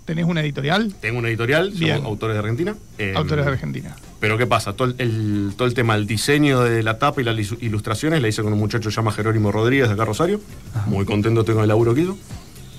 ¿Tenés 0.05 0.25
una 0.25 0.41
editorial? 0.41 0.93
Tengo 0.99 1.19
una 1.19 1.29
editorial, 1.29 1.71
Bien. 1.71 1.95
somos 1.97 2.09
autores 2.09 2.33
de 2.35 2.39
Argentina. 2.39 2.75
eh, 2.97 3.13
Autores 3.15 3.45
de 3.45 3.51
Argentina. 3.51 3.95
Pero 4.19 4.37
¿qué 4.37 4.45
pasa? 4.45 4.73
Todo 4.73 4.89
el, 4.89 4.95
el- 4.97 5.53
todo 5.55 5.65
el 5.67 5.73
tema, 5.73 5.95
el 5.95 6.07
diseño 6.07 6.59
de 6.61 6.83
la 6.83 6.99
tapa 6.99 7.21
y 7.21 7.23
las 7.23 7.35
ilu- 7.37 7.57
ilustraciones 7.61 8.21
la 8.21 8.27
hice 8.27 8.41
con 8.43 8.51
un 8.51 8.59
muchacho 8.59 8.89
que 8.89 8.91
se 8.93 8.97
llama 8.97 9.11
Jerónimo 9.13 9.51
Rodríguez 9.51 9.87
de 9.87 9.93
acá 9.93 10.03
Rosario. 10.03 10.41
Muy 10.87 11.05
contento 11.05 11.45
con 11.45 11.59
el 11.61 11.67
laburo 11.69 11.93
que 11.95 12.01
hizo. 12.01 12.17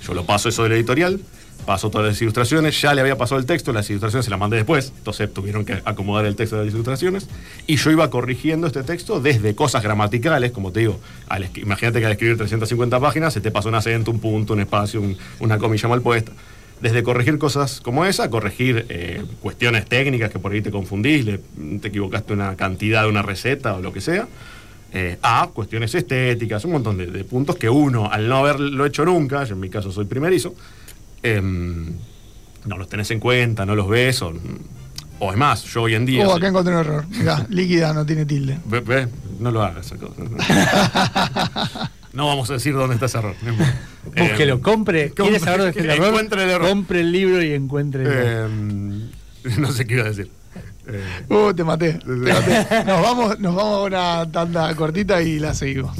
Yo 0.05 0.13
lo 0.13 0.23
paso 0.23 0.49
eso 0.49 0.61
de 0.63 0.69
la 0.69 0.75
editorial, 0.75 1.19
paso 1.65 1.89
todas 1.89 2.07
las 2.07 2.21
ilustraciones, 2.21 2.79
ya 2.81 2.93
le 2.93 3.01
había 3.01 3.17
pasado 3.17 3.39
el 3.39 3.45
texto, 3.45 3.73
las 3.73 3.89
ilustraciones 3.89 4.25
se 4.25 4.31
las 4.31 4.39
mandé 4.39 4.57
después, 4.57 4.93
entonces 4.97 5.33
tuvieron 5.33 5.65
que 5.65 5.81
acomodar 5.85 6.25
el 6.25 6.35
texto 6.35 6.57
de 6.57 6.65
las 6.65 6.73
ilustraciones. 6.73 7.27
Y 7.67 7.75
yo 7.77 7.91
iba 7.91 8.09
corrigiendo 8.09 8.67
este 8.67 8.83
texto 8.83 9.19
desde 9.19 9.55
cosas 9.55 9.83
gramaticales, 9.83 10.51
como 10.51 10.71
te 10.71 10.81
digo, 10.81 10.99
al 11.27 11.49
imagínate 11.55 11.99
que 11.99 12.05
al 12.05 12.11
escribir 12.13 12.37
350 12.37 12.99
páginas 12.99 13.33
se 13.33 13.41
te 13.41 13.51
pasa 13.51 13.69
un 13.69 13.75
acento, 13.75 14.11
un 14.11 14.19
punto, 14.19 14.53
un 14.53 14.61
espacio, 14.61 15.01
un- 15.01 15.17
una 15.39 15.57
comilla 15.57 15.89
mal 15.89 16.01
puesta 16.01 16.31
desde 16.81 17.03
corregir 17.03 17.37
cosas 17.37 17.79
como 17.79 18.05
esa, 18.05 18.29
corregir 18.29 18.85
eh, 18.89 19.23
cuestiones 19.41 19.85
técnicas 19.87 20.29
que 20.29 20.39
por 20.39 20.51
ahí 20.51 20.61
te 20.61 20.71
confundís, 20.71 21.25
le- 21.25 21.39
te 21.81 21.87
equivocaste 21.87 22.33
una 22.33 22.55
cantidad 22.55 23.03
de 23.03 23.09
una 23.09 23.21
receta 23.21 23.75
o 23.75 23.81
lo 23.81 23.93
que 23.93 24.01
sea, 24.01 24.27
eh, 24.93 25.17
a 25.23 25.49
cuestiones 25.53 25.95
estéticas, 25.95 26.63
un 26.65 26.73
montón 26.73 26.97
de, 26.97 27.07
de 27.07 27.23
puntos 27.23 27.55
que 27.55 27.69
uno, 27.69 28.11
al 28.11 28.27
no 28.27 28.37
haberlo 28.37 28.85
hecho 28.85 29.05
nunca, 29.05 29.43
yo 29.45 29.55
en 29.55 29.61
mi 29.61 29.69
caso 29.69 29.91
soy 29.91 30.05
primerizo, 30.05 30.53
em, 31.25 31.93
no 32.65 32.77
los 32.77 32.87
tenés 32.89 33.09
en 33.11 33.19
cuenta, 33.19 33.65
no 33.65 33.75
los 33.75 33.87
ves, 33.89 34.21
o, 34.21 34.33
o 35.19 35.31
es 35.31 35.37
más, 35.37 35.63
yo 35.65 35.83
hoy 35.83 35.95
en 35.95 36.05
día... 36.05 36.25
Oh, 36.25 36.31
soy- 36.31 36.37
acá 36.39 36.47
encontré 36.47 36.73
un 36.73 36.79
error. 36.79 37.05
Mirá, 37.09 37.45
líquida 37.49 37.93
no 37.93 38.05
tiene 38.05 38.25
tilde. 38.25 38.57
Ve, 38.65 38.79
ve, 38.81 39.07
no 39.39 39.51
lo 39.51 39.63
hagas. 39.63 39.93
No 42.13 42.27
vamos 42.27 42.49
a 42.49 42.53
decir 42.53 42.73
dónde 42.73 42.93
está 42.93 43.07
ese 43.07 43.17
error. 43.17 43.35
no 43.41 43.49
importa. 43.51 43.73
Búsquelo, 44.05 44.53
Em, 44.53 44.61
compre. 44.61 45.11
¿Quiere 45.11 45.15
compre, 45.33 45.39
saber 45.39 45.57
dónde 45.59 45.69
está 45.71 45.83
el 45.83 45.89
error? 45.89 46.07
encuentre 46.07 46.43
el 46.43 46.49
error. 46.49 46.67
Compre 46.69 46.99
el 47.01 47.11
libro 47.11 47.43
y 47.43 47.51
encuentre 47.51 48.03
el 48.03 48.07
error. 48.07 48.49
Eh, 48.49 49.55
no 49.57 49.71
sé 49.73 49.85
qué 49.85 49.95
iba 49.95 50.03
a 50.03 50.09
decir. 50.09 50.31
Eh, 50.87 51.03
Uh, 51.29 51.53
te 51.53 51.63
maté. 51.65 51.93
te 51.95 52.05
maté. 52.07 52.85
Nos 52.85 53.01
vamos, 53.01 53.39
nos 53.39 53.53
vamos 53.55 53.79
a 53.79 53.81
una 53.83 54.31
tanda 54.31 54.73
cortita 54.75 55.21
y 55.21 55.39
la 55.39 55.53
seguimos. 55.53 55.97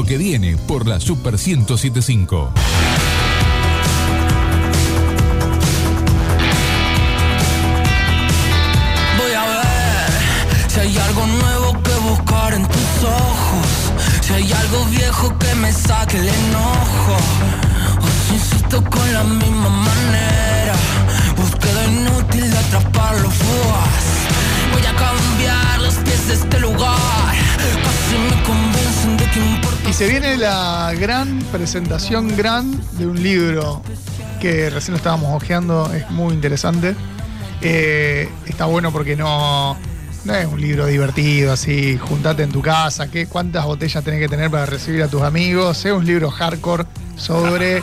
Lo 0.00 0.06
que 0.06 0.16
viene 0.16 0.56
por 0.56 0.88
la 0.88 0.98
Super 0.98 1.34
1075. 1.34 2.52
Voy 9.18 9.32
a 9.32 9.44
ver 9.44 10.68
si 10.68 10.80
hay 10.80 10.96
algo 10.96 11.26
nuevo 11.26 11.82
que 11.82 11.94
buscar 12.08 12.54
en 12.54 12.66
tus 12.66 13.04
ojos. 13.04 13.92
Si 14.22 14.32
hay 14.32 14.50
algo 14.50 14.86
viejo 14.86 15.38
que 15.38 15.54
me 15.56 15.70
saque 15.70 16.16
el 16.16 16.28
enojo. 16.28 17.16
O 18.00 18.06
si 18.26 18.34
insisto 18.36 18.82
con 18.82 19.12
la 19.12 19.22
misma 19.22 19.68
manera. 19.68 20.76
Búsqueda 21.36 21.84
inútil 21.84 22.50
de 22.50 22.56
atrapar 22.56 23.20
los 23.20 23.34
fugaz. 23.34 24.39
Voy 24.72 24.82
a 24.86 24.94
cambiar 24.94 25.80
los 25.80 25.94
pies 25.96 26.28
de 26.28 26.34
este 26.34 26.60
lugar. 26.60 27.34
Casi 27.84 28.18
me 28.18 28.42
convencen 28.42 29.16
de 29.16 29.24
que 29.30 29.40
importa. 29.40 29.88
Y 29.88 29.92
se 29.92 30.08
viene 30.08 30.36
la 30.36 30.92
gran 30.98 31.38
presentación 31.52 32.36
gran 32.36 32.80
de 32.98 33.06
un 33.06 33.22
libro 33.22 33.82
que 34.40 34.70
recién 34.70 34.92
lo 34.92 34.96
estábamos 34.96 35.34
hojeando, 35.34 35.92
es 35.92 36.10
muy 36.10 36.32
interesante. 36.34 36.96
Eh, 37.60 38.28
está 38.46 38.64
bueno 38.64 38.90
porque 38.90 39.14
no, 39.14 39.76
es 40.24 40.46
un 40.46 40.60
libro 40.60 40.86
divertido, 40.86 41.52
así, 41.52 41.98
juntate 41.98 42.42
en 42.42 42.50
tu 42.50 42.62
casa, 42.62 43.10
¿qué, 43.10 43.26
cuántas 43.26 43.66
botellas 43.66 44.02
tenés 44.02 44.20
que 44.20 44.28
tener 44.28 44.50
para 44.50 44.66
recibir 44.66 45.02
a 45.02 45.08
tus 45.08 45.22
amigos. 45.22 45.84
Es 45.84 45.92
un 45.92 46.06
libro 46.06 46.30
hardcore 46.30 46.84
sobre 47.16 47.82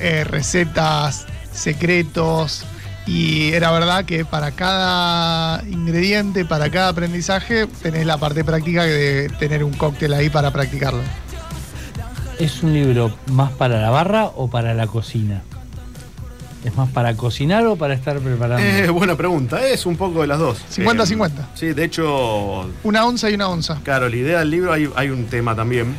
eh, 0.00 0.24
recetas, 0.24 1.26
secretos. 1.52 2.64
Y 3.06 3.52
era 3.52 3.70
verdad 3.70 4.04
que 4.04 4.24
para 4.24 4.50
cada 4.50 5.62
ingrediente, 5.68 6.44
para 6.44 6.70
cada 6.70 6.88
aprendizaje, 6.88 7.68
tenés 7.82 8.04
la 8.04 8.18
parte 8.18 8.44
práctica 8.44 8.82
de 8.82 9.28
tener 9.38 9.62
un 9.62 9.72
cóctel 9.72 10.12
ahí 10.12 10.28
para 10.28 10.50
practicarlo. 10.50 11.02
¿Es 12.40 12.62
un 12.62 12.72
libro 12.74 13.16
más 13.30 13.52
para 13.52 13.80
la 13.80 13.90
barra 13.90 14.26
o 14.26 14.50
para 14.50 14.74
la 14.74 14.88
cocina? 14.88 15.42
¿Es 16.64 16.76
más 16.76 16.90
para 16.90 17.14
cocinar 17.16 17.64
o 17.66 17.76
para 17.76 17.94
estar 17.94 18.18
preparando? 18.18 18.66
Eh, 18.66 18.90
buena 18.90 19.16
pregunta, 19.16 19.64
es 19.64 19.86
un 19.86 19.96
poco 19.96 20.22
de 20.22 20.26
las 20.26 20.40
dos. 20.40 20.58
50-50. 20.76 21.28
Eh, 21.28 21.30
sí, 21.54 21.66
de 21.72 21.84
hecho, 21.84 22.68
Una 22.82 23.06
onza 23.06 23.30
y 23.30 23.34
una 23.34 23.48
onza. 23.48 23.80
claro, 23.84 24.08
la 24.08 24.16
idea 24.16 24.40
del 24.40 24.50
libro, 24.50 24.72
hay, 24.72 24.90
hay 24.96 25.10
un 25.10 25.26
tema 25.26 25.54
también. 25.54 25.94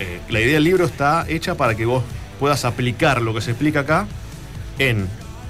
Eh, 0.00 0.18
la 0.30 0.40
idea 0.40 0.54
del 0.54 0.64
libro 0.64 0.86
está 0.86 1.26
hecha 1.28 1.56
para 1.56 1.74
que 1.74 1.84
vos 1.84 2.02
puedas 2.40 2.64
aplicar 2.64 3.20
lo 3.20 3.34
que 3.34 3.42
se 3.42 3.50
explica 3.50 3.80
acá 3.80 4.06
en 4.78 5.06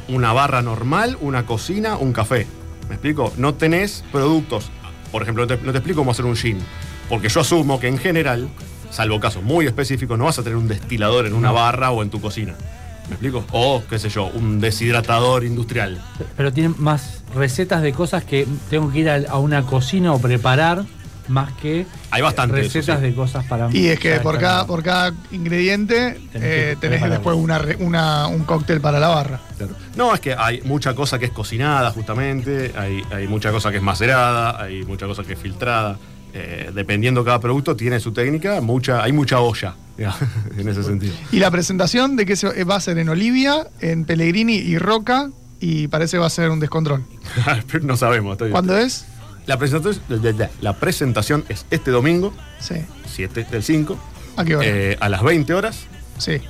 una 0.09 0.33
barra 0.33 0.63
normal, 0.63 1.17
una 1.21 1.47
cocina, 1.47 1.97
un 1.97 2.13
café. 2.13 2.47
¿Me 2.89 2.95
explico? 2.95 3.33
No 3.37 3.55
tenés 3.55 4.05
productos. 4.13 4.71
Por 5.11 5.23
ejemplo, 5.23 5.45
no 5.45 5.47
te, 5.47 5.63
no 5.63 5.73
te 5.73 5.79
explico 5.79 6.01
cómo 6.01 6.11
hacer 6.11 6.25
un 6.25 6.37
gin. 6.37 6.59
Porque 7.09 7.29
yo 7.29 7.41
asumo 7.41 7.79
que 7.79 7.89
en 7.89 7.99
general, 7.99 8.49
salvo 8.91 9.21
casos 9.21 9.43
muy 9.43 9.67
específicos, 9.67 10.19
no 10.19 10.25
vas 10.25 10.39
a 10.39 10.43
tener 10.43 10.57
un 10.57 10.69
destilador 10.69 11.27
en 11.27 11.35
una 11.35 11.53
barra 11.53 11.91
o 11.91 12.03
en 12.03 12.11
tu 12.11 12.21
cocina. 12.21 12.55
¿Me 13.09 13.15
explico? 13.15 13.45
O, 13.53 13.83
qué 13.89 13.99
sé 13.99 14.09
yo, 14.09 14.27
un 14.27 14.61
deshidratador 14.61 15.45
industrial. 15.45 16.01
Pero 16.37 16.53
tienen 16.53 16.75
más 16.79 17.23
recetas 17.35 17.83
de 17.83 17.93
cosas 17.93 18.25
que 18.25 18.47
tengo 18.71 18.91
que 18.91 19.01
ir 19.01 19.11
a, 19.11 19.17
a 19.29 19.39
una 19.39 19.63
cocina 19.63 20.13
o 20.13 20.19
preparar 20.19 20.85
más 21.29 21.53
que 21.55 21.87
Hay 22.11 22.21
bastante 22.23 22.57
recetas 22.57 22.99
sí. 22.99 23.07
de 23.07 23.15
cosas 23.15 23.45
para 23.47 23.69
Y 23.73 23.89
es 23.89 23.99
que 23.99 24.17
por 24.21 24.39
cada, 24.39 24.67
por 24.67 24.83
cada 24.83 25.13
ingrediente 25.31 26.19
Tenés 26.33 26.49
que 26.49 26.71
eh, 26.73 26.77
tenés 26.77 27.03
después 27.11 27.37
una, 27.37 28.27
un 28.27 28.45
cóctel 28.45 28.81
para 28.81 28.99
la 28.99 29.09
barra. 29.09 29.41
Claro. 29.57 29.75
No, 29.97 30.15
es 30.15 30.21
que 30.21 30.35
hay 30.35 30.61
mucha 30.63 30.95
cosa 30.95 31.19
que 31.19 31.27
es 31.27 31.31
cocinada, 31.33 31.91
justamente, 31.91 32.73
hay, 32.77 33.03
hay 33.13 33.29
mucha 33.29 33.51
cosa 33.53 33.71
que 33.71 33.77
es 33.77 33.83
macerada, 33.83 34.61
hay 34.63 34.85
mucha 34.85 35.07
cosa 35.07 35.23
que 35.23 35.35
es 35.35 35.39
filtrada. 35.39 35.99
Eh, 36.35 36.71
dependiendo 36.75 37.23
cada 37.25 37.41
producto, 37.41 37.77
tiene 37.77 38.01
su 38.01 38.13
técnica, 38.13 38.61
mucha, 38.63 39.03
hay 39.03 39.13
mucha 39.13 39.41
olla, 39.41 39.75
en 40.57 40.67
ese 40.69 40.83
sentido. 40.83 41.13
Y 41.31 41.39
la 41.39 41.51
presentación 41.51 42.17
de 42.17 42.25
que 42.25 42.37
se 42.37 42.65
va 42.65 42.77
a 42.77 42.81
ser 42.81 42.97
en 42.99 43.11
Olivia, 43.11 43.67
en 43.81 44.07
Pellegrini 44.07 44.55
y 44.55 44.79
Roca, 44.79 45.29
y 45.61 45.89
parece 45.89 46.19
va 46.19 46.27
a 46.27 46.31
ser 46.31 46.51
un 46.51 46.59
descontrol. 46.59 47.05
Pero 47.71 47.85
no 47.85 47.97
sabemos. 47.97 48.33
estoy- 48.33 48.51
¿Cuándo 48.51 48.77
es? 48.79 49.05
La 49.47 49.59
presentación, 49.59 50.03
la 50.61 50.73
presentación 50.79 51.45
es 51.49 51.67
este 51.71 51.91
domingo, 51.91 52.33
Sí. 52.61 52.77
7 53.07 53.47
del 53.51 53.63
5, 53.63 53.99
¿A 54.37 54.45
qué 54.45 54.57
hora? 54.57 54.67
eh, 54.69 54.97
a 55.01 55.09
las 55.09 55.23
20 55.23 55.53
horas, 55.55 55.81
sí. 56.19 56.41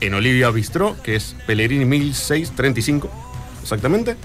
en 0.00 0.14
Olivia 0.14 0.50
Bistró, 0.50 0.96
que 1.02 1.16
es 1.16 1.36
Pellegrini 1.46 1.84
1635, 1.84 3.10
exactamente. 3.62 4.16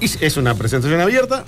Y 0.00 0.06
es 0.24 0.36
una 0.36 0.54
presentación 0.54 1.00
abierta. 1.00 1.44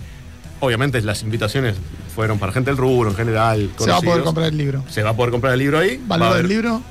Obviamente 0.60 1.02
las 1.02 1.22
invitaciones 1.22 1.76
fueron 2.14 2.38
para 2.38 2.52
gente 2.52 2.70
del 2.70 2.78
rubro 2.78 3.10
en 3.10 3.16
general. 3.16 3.70
Se 3.78 3.90
va 3.90 3.98
a 3.98 4.00
poder 4.00 4.22
comprar 4.22 4.46
el 4.48 4.56
libro. 4.56 4.84
Se 4.88 5.02
va 5.02 5.10
a 5.10 5.16
poder 5.16 5.30
comprar 5.32 5.52
el 5.52 5.58
libro 5.58 5.78
ahí. 5.78 5.96
Va 5.98 6.16
¿Valor 6.16 6.28
haber- 6.28 6.42
del 6.42 6.48
libro? 6.48 6.82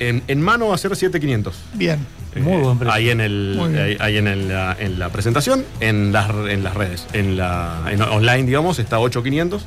En, 0.00 0.22
en 0.28 0.40
mano 0.40 0.68
va 0.68 0.74
a 0.74 0.78
ser 0.78 0.94
7500. 0.94 1.54
Bien. 1.74 2.06
Muy 2.36 2.58
buen 2.62 2.78
precio. 2.78 2.94
Ahí 2.94 3.10
en 3.10 3.20
el, 3.20 3.58
ahí, 3.76 3.96
ahí 3.98 4.16
en, 4.18 4.28
el- 4.28 4.48
la, 4.48 4.76
en 4.78 4.98
la 4.98 5.08
presentación, 5.08 5.64
en 5.80 6.12
las, 6.12 6.30
en 6.30 6.62
las 6.62 6.74
redes, 6.74 7.06
en 7.12 7.36
la 7.36 7.82
en 7.90 8.00
online, 8.02 8.44
digamos, 8.44 8.78
está 8.78 8.98
8500, 9.00 9.64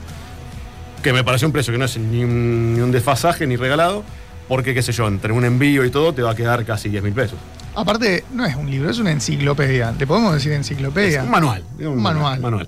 que 1.04 1.12
me 1.12 1.24
pareció 1.24 1.48
un 1.48 1.52
precio 1.52 1.74
que 1.74 1.80
no 1.80 1.86
es 1.86 1.98
ni 1.98 2.24
un, 2.24 2.74
ni 2.76 2.80
un 2.80 2.92
desfasaje 2.92 3.46
ni 3.46 3.58
regalado, 3.58 4.04
porque 4.48 4.74
qué 4.74 4.82
sé 4.82 4.94
yo, 4.94 5.08
entre 5.08 5.34
un 5.34 5.44
envío 5.44 5.84
y 5.84 5.90
todo 5.92 6.14
te 6.14 6.22
va 6.22 6.32
a 6.32 6.36
quedar 6.36 6.64
casi 6.66 6.88
10 6.90 7.04
mil 7.04 7.14
pesos. 7.14 7.38
Aparte, 7.76 8.24
no 8.34 8.46
es 8.46 8.56
un 8.56 8.70
libro, 8.70 8.90
es 8.90 9.00
una 9.00 9.12
enciclopedia. 9.12 9.94
¿Le 9.98 10.06
podemos 10.08 10.34
decir 10.34 10.52
enciclopedia? 10.54 11.20
Es 11.20 11.26
un 11.26 11.32
manual. 11.32 11.64
Un 11.80 12.02
manual. 12.02 12.40
manual. 12.40 12.68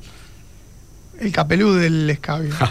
El 1.20 1.32
capelú 1.32 1.74
del 1.74 2.10
escabio. 2.10 2.54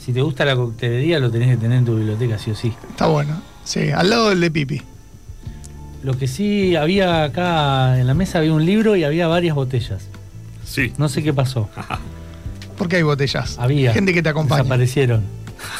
Si 0.00 0.14
te 0.14 0.22
gusta 0.22 0.46
la 0.46 0.56
coctelería, 0.56 1.18
lo 1.18 1.30
tenés 1.30 1.50
que 1.50 1.56
tener 1.58 1.76
en 1.78 1.84
tu 1.84 1.94
biblioteca, 1.94 2.38
sí 2.38 2.50
o 2.50 2.54
sí. 2.54 2.72
Está 2.88 3.06
bueno. 3.06 3.42
Sí, 3.64 3.90
al 3.90 4.10
lado 4.10 4.30
del 4.30 4.40
de 4.40 4.50
Pipi. 4.50 4.82
Lo 6.02 6.16
que 6.16 6.26
sí 6.28 6.76
había 6.76 7.24
acá 7.24 7.98
en 8.00 8.06
la 8.06 8.14
mesa 8.14 8.38
había 8.38 8.52
un 8.54 8.64
libro 8.64 8.96
y 8.96 9.04
había 9.04 9.28
varias 9.28 9.54
botellas. 9.54 10.08
Sí. 10.64 10.92
No 10.98 11.08
sé 11.08 11.22
qué 11.22 11.32
pasó. 11.34 11.68
Porque 12.78 12.96
hay 12.96 13.02
botellas. 13.02 13.58
Había. 13.58 13.92
Gente 13.92 14.14
que 14.14 14.22
te 14.22 14.28
acompaña. 14.30 14.62
Desaparecieron. 14.62 15.22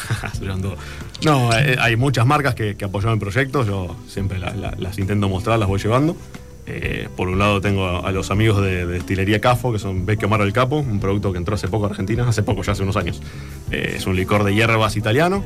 No, 1.25 1.51
eh, 1.53 1.75
hay 1.79 1.95
muchas 1.95 2.25
marcas 2.25 2.53
que, 2.55 2.75
que 2.75 2.85
apoyaron 2.85 3.13
el 3.15 3.19
proyecto, 3.19 3.63
yo 3.65 3.95
siempre 4.07 4.37
la- 4.39 4.53
la- 4.55 4.75
las 4.77 4.97
intento 4.99 5.27
mostrar, 5.29 5.57
las 5.59 5.67
voy 5.67 5.79
llevando. 5.79 6.15
Eh, 6.67 7.09
por 7.17 7.27
un 7.27 7.39
lado 7.39 7.59
tengo 7.61 7.85
a, 7.87 8.07
a 8.07 8.11
los 8.11 8.29
amigos 8.31 8.61
de, 8.61 8.85
de 8.85 8.93
Destilería 8.93 9.41
Cafo, 9.41 9.71
que 9.73 9.79
son 9.79 10.05
Vecchio 10.05 10.27
Amaro 10.27 10.43
del 10.45 10.53
Capo, 10.53 10.77
un 10.77 10.99
producto 10.99 11.31
que 11.31 11.37
entró 11.39 11.55
hace 11.55 11.67
poco 11.67 11.85
a 11.85 11.89
Argentina, 11.89 12.27
hace 12.27 12.43
poco, 12.43 12.61
ya 12.63 12.73
hace 12.73 12.83
unos 12.83 12.95
años. 12.97 13.21
Eh, 13.71 13.95
es 13.97 14.05
un 14.05 14.15
licor 14.15 14.43
de 14.43 14.53
hierbas 14.53 14.95
italiano. 14.97 15.43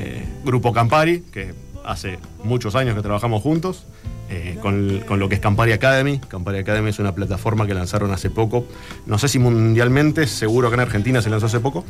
Eh, 0.00 0.24
Grupo 0.44 0.72
Campari, 0.72 1.20
que 1.32 1.52
hace 1.84 2.18
muchos 2.42 2.74
años 2.74 2.94
que 2.94 3.02
trabajamos 3.02 3.42
juntos, 3.42 3.84
eh, 4.30 4.56
con, 4.62 5.00
con 5.06 5.18
lo 5.18 5.28
que 5.28 5.34
es 5.34 5.40
Campari 5.40 5.72
Academy. 5.72 6.18
Campari 6.20 6.58
Academy 6.58 6.88
es 6.90 6.98
una 6.98 7.14
plataforma 7.14 7.66
que 7.66 7.74
lanzaron 7.74 8.10
hace 8.12 8.30
poco, 8.30 8.64
no 9.06 9.18
sé 9.18 9.28
si 9.28 9.38
mundialmente, 9.38 10.26
seguro 10.26 10.68
que 10.70 10.74
en 10.74 10.80
Argentina 10.80 11.20
se 11.20 11.28
lanzó 11.30 11.46
hace 11.46 11.60
poco, 11.60 11.84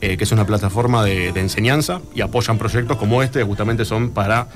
eh, 0.00 0.16
que 0.16 0.24
es 0.24 0.32
una 0.32 0.46
plataforma 0.46 1.04
de, 1.04 1.32
de 1.32 1.40
enseñanza 1.40 2.00
y 2.14 2.20
apoyan 2.20 2.58
proyectos 2.58 2.96
como 2.98 3.22
este, 3.22 3.38
que 3.40 3.44
justamente 3.44 3.84
son 3.84 4.10
para, 4.10 4.48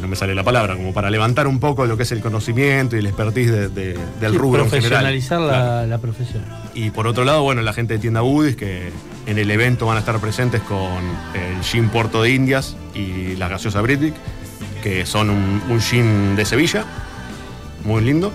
no 0.00 0.08
me 0.08 0.16
sale 0.16 0.34
la 0.34 0.44
palabra, 0.44 0.76
como 0.76 0.92
para 0.94 1.10
levantar 1.10 1.46
un 1.46 1.58
poco 1.60 1.84
lo 1.86 1.96
que 1.96 2.04
es 2.04 2.12
el 2.12 2.20
conocimiento 2.20 2.96
y 2.96 3.00
el 3.00 3.06
expertise 3.06 3.50
de- 3.50 3.68
de- 3.68 3.98
del 4.20 4.32
Sí, 4.32 4.38
rubro 4.38 4.64
en 4.64 4.70
general. 4.70 5.02
profesionalizar 5.02 5.40
la, 5.40 5.46
Claro. 5.48 5.86
la 5.88 5.98
profesión. 5.98 6.44
Y 6.74 6.90
por 6.90 7.06
otro 7.06 7.24
lado, 7.24 7.42
bueno, 7.42 7.60
la 7.62 7.72
gente 7.72 7.94
de 7.94 7.98
tienda 8.00 8.20
Budis, 8.22 8.56
que 8.56 8.90
en 9.30 9.38
el 9.38 9.48
evento 9.52 9.86
van 9.86 9.96
a 9.96 10.00
estar 10.00 10.18
presentes 10.18 10.60
con 10.62 10.98
el 11.34 11.62
Gin 11.62 11.88
Puerto 11.88 12.20
de 12.20 12.30
Indias 12.30 12.76
y 12.96 13.36
la 13.36 13.46
gaseosa 13.46 13.80
British, 13.80 14.12
que 14.82 15.06
son 15.06 15.30
un, 15.30 15.80
gin 15.80 16.34
de 16.34 16.44
Sevilla, 16.44 16.84
muy 17.84 18.02
lindo, 18.02 18.32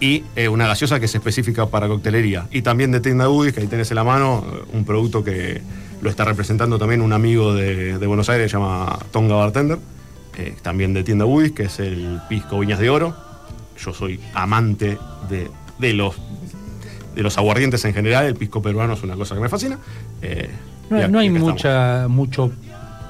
y 0.00 0.24
eh, 0.34 0.48
una 0.48 0.66
gaseosa 0.66 0.98
que 0.98 1.06
es 1.06 1.14
específica 1.14 1.66
para 1.66 1.86
coctelería. 1.86 2.48
Y 2.50 2.62
también 2.62 2.90
de 2.90 2.98
tienda 2.98 3.28
Budis, 3.28 3.52
que 3.52 3.60
ahí 3.60 3.68
tenés 3.68 3.92
en 3.92 3.94
la 3.94 4.02
mano, 4.02 4.44
eh, 4.52 4.62
un 4.72 4.84
producto 4.84 5.22
que 5.22 5.62
lo 6.02 6.10
está 6.10 6.24
representando 6.24 6.80
también 6.80 7.00
un 7.00 7.12
amigo 7.12 7.54
de, 7.54 7.96
Buenos 8.04 8.28
Aires, 8.28 8.50
se 8.50 8.56
llama 8.56 8.98
Tonga 9.12 9.36
Bartender, 9.36 9.78
eh, 10.36 10.56
también 10.62 10.94
de 10.94 11.04
tienda 11.04 11.26
Budis, 11.26 11.52
que 11.52 11.64
es 11.64 11.78
el 11.78 12.20
Pisco 12.28 12.58
Viñas 12.58 12.80
de 12.80 12.90
Oro. 12.90 13.14
Yo 13.78 13.94
soy 13.94 14.18
amante 14.34 14.98
de 15.78 15.92
los 15.92 16.16
de 17.14 17.22
los 17.22 17.36
aguardientes 17.38 17.84
en 17.84 17.94
general, 17.94 18.26
el 18.26 18.34
pisco 18.34 18.60
peruano 18.62 18.94
es 18.94 19.02
una 19.02 19.14
cosa 19.16 19.34
que 19.34 19.40
me 19.40 19.48
fascina. 19.48 19.78
Eh, 20.22 20.50
No, 20.90 20.96
hay 21.18 21.26
estamos. 21.28 21.40
mucha, 21.52 22.06
mucho 22.08 22.52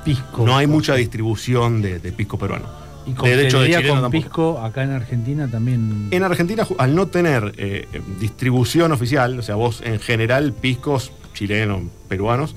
pisco. 0.05 0.45
No 0.47 0.57
hay 0.57 0.67
mucha 0.67 0.95
distribución 0.95 1.83
de, 1.83 1.99
de 1.99 2.13
pisco 2.13 2.39
peruano. 2.39 2.67
Y 3.07 3.13
de 3.13 3.47
hecho, 3.47 3.61
de 3.61 3.71
con 3.75 4.01
tampoco. 4.01 4.11
pisco 4.11 4.59
acá 4.61 4.83
en 4.83 4.91
Argentina 4.93 5.47
también. 5.51 6.09
En 6.11 6.23
Argentina, 6.23 6.67
al 6.79 6.95
no 6.95 7.07
tener 7.09 7.53
eh, 7.59 7.87
eh, 7.93 8.01
distribución 8.19 8.93
oficial, 8.93 9.39
o 9.39 9.43
sea, 9.43 9.57
vos 9.57 9.83
en 9.85 10.01
general 10.01 10.53
piscos 10.55 11.13
chilenos, 11.35 11.83
peruanos, 12.09 12.57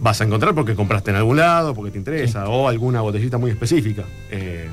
vas 0.00 0.20
a 0.20 0.24
encontrar 0.24 0.54
porque 0.54 0.74
compraste 0.74 1.10
en 1.10 1.16
algún 1.18 1.36
lado, 1.36 1.72
porque 1.74 1.92
te 1.92 1.98
interesa, 1.98 2.48
o 2.48 2.66
alguna 2.66 3.00
botellita 3.00 3.38
muy 3.38 3.50
específica. 3.52 4.02
Eh, 4.30 4.68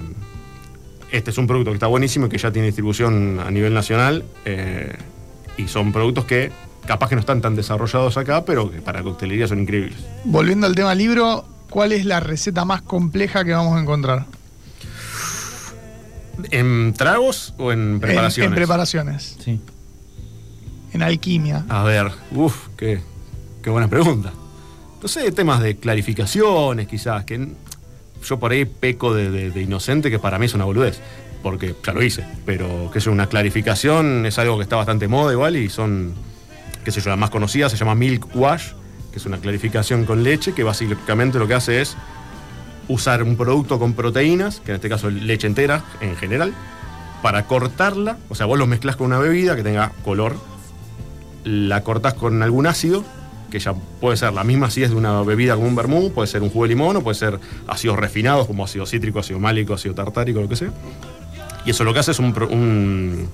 este 1.12 1.30
es 1.30 1.38
un 1.38 1.46
producto 1.46 1.72
que 1.72 1.76
está 1.76 1.88
buenísimo 1.88 2.26
y 2.26 2.30
que 2.30 2.38
ya 2.40 2.52
tiene 2.52 2.68
distribución 2.68 3.40
a 3.40 3.52
nivel 3.52 3.74
nacional. 3.74 4.24
eh, 4.46 4.94
y 5.58 5.68
son 5.68 5.92
productos 5.92 6.26
que 6.26 6.52
capaz 6.86 7.10
que 7.10 7.16
no 7.16 7.22
están 7.22 7.42
tan 7.42 7.56
desarrollados 7.56 8.18
acá, 8.18 8.46
pero 8.46 8.72
que 8.72 8.82
para 8.82 9.04
coctelería 9.04 9.48
son 9.48 9.60
increíbles. 9.62 9.98
Volviendo 10.24 10.68
al 10.68 10.76
tema 10.76 10.96
libro, 10.96 11.46
¿cuál 11.70 11.92
es 11.92 12.06
la 12.06 12.20
receta 12.20 12.66
más 12.66 12.82
compleja 12.82 13.46
que 13.46 13.52
vamos 13.52 13.78
a 13.78 13.82
encontrar? 13.82 14.26
¿En 16.50 16.94
tragos 16.94 17.54
o 17.58 17.72
en 17.72 18.00
preparaciones? 18.00 18.50
En, 18.50 18.56
preparaciones. 18.56 19.38
Sí. 19.44 19.60
En 20.94 21.04
alquimia. 21.04 21.66
A 21.70 21.84
ver, 21.84 22.12
uff, 22.32 22.68
qué, 22.78 23.02
qué 23.64 23.70
buena 23.70 23.88
pregunta. 23.88 24.32
Sé, 25.06 25.32
temas 25.32 25.62
de 25.62 25.78
clarificaciones 25.78 26.88
quizás, 26.88 27.26
que 27.26 27.48
yo 28.24 28.40
por 28.40 28.52
ahí 28.52 28.66
peco 28.66 29.14
de, 29.14 29.50
de 29.50 29.62
inocente, 29.62 30.12
que 30.12 30.20
para 30.20 30.38
mí 30.38 30.46
es 30.46 30.54
una 30.54 30.66
boludez 30.66 31.00
porque 31.42 31.76
ya 31.86 31.94
lo 31.94 32.04
hice, 32.04 32.26
pero 32.46 32.90
que 32.92 33.00
es 33.00 33.08
una 33.08 33.28
clarificación, 33.28 34.26
es 34.26 34.38
algo 34.40 34.58
que 34.58 34.64
está 34.64 34.76
bastante 34.76 35.08
moda 35.08 35.32
igual 35.34 35.56
y 35.56 35.70
son, 35.70 36.14
qué 36.84 36.92
sé 36.92 37.02
yo, 37.02 37.10
la 37.10 37.16
más 37.16 37.30
conocida 37.30 37.70
se 37.70 37.78
llama 37.78 37.96
Milk 37.96 38.28
Wash, 38.36 38.74
que 39.12 39.20
es 39.20 39.26
una 39.26 39.38
clarificación 39.38 40.06
con 40.06 40.24
leche, 40.24 40.54
que 40.54 40.64
básicamente 40.64 41.40
lo 41.40 41.48
que 41.48 41.54
hace 41.54 41.82
es 41.82 41.98
usar 42.88 43.24
un 43.24 43.36
producto 43.36 43.80
con 43.80 43.94
proteínas, 43.94 44.60
que 44.60 44.72
en 44.72 44.76
este 44.76 44.90
caso 44.90 45.10
es 45.10 45.16
leche 45.16 45.48
entera 45.48 45.84
en 46.00 46.16
general, 46.16 46.54
para 47.22 47.46
cortarla, 47.46 48.18
o 48.30 48.36
sea, 48.36 48.46
vos 48.46 48.58
lo 48.58 48.68
mezclas 48.68 48.96
con 48.96 49.08
una 49.08 49.20
bebida 49.20 49.56
que 49.56 49.64
tenga 49.64 49.92
color, 50.04 50.36
la 51.44 51.84
cortás 51.84 52.14
con 52.14 52.42
algún 52.44 52.68
ácido, 52.68 53.04
que 53.52 53.60
ya 53.60 53.74
puede 53.74 54.18
ser 54.18 54.34
la 54.34 54.44
misma 54.44 54.72
si 54.72 54.82
es 54.82 54.90
de 54.90 54.96
una 54.96 55.22
bebida 55.22 55.56
como 55.56 55.68
un 55.68 55.76
vermú, 55.76 56.12
puede 56.12 56.28
ser 56.28 56.42
un 56.42 56.50
jugo 56.50 56.64
de 56.64 56.70
limón 56.70 56.96
o 56.96 57.02
puede 57.02 57.16
ser 57.16 57.40
ácidos 57.68 58.00
refinados 58.00 58.48
como 58.48 58.64
ácido 58.64 58.86
cítrico, 58.86 59.20
ácido 59.20 59.40
málico, 59.40 59.74
ácido 59.74 59.94
tartárico, 59.94 60.42
lo 60.42 60.50
que 60.50 60.56
sea. 60.56 60.72
Y 61.66 61.72
eso 61.72 61.84
lo 61.84 61.94
que 61.94 62.00
hace 62.00 62.12
es 62.12 62.20
un, 62.20 63.28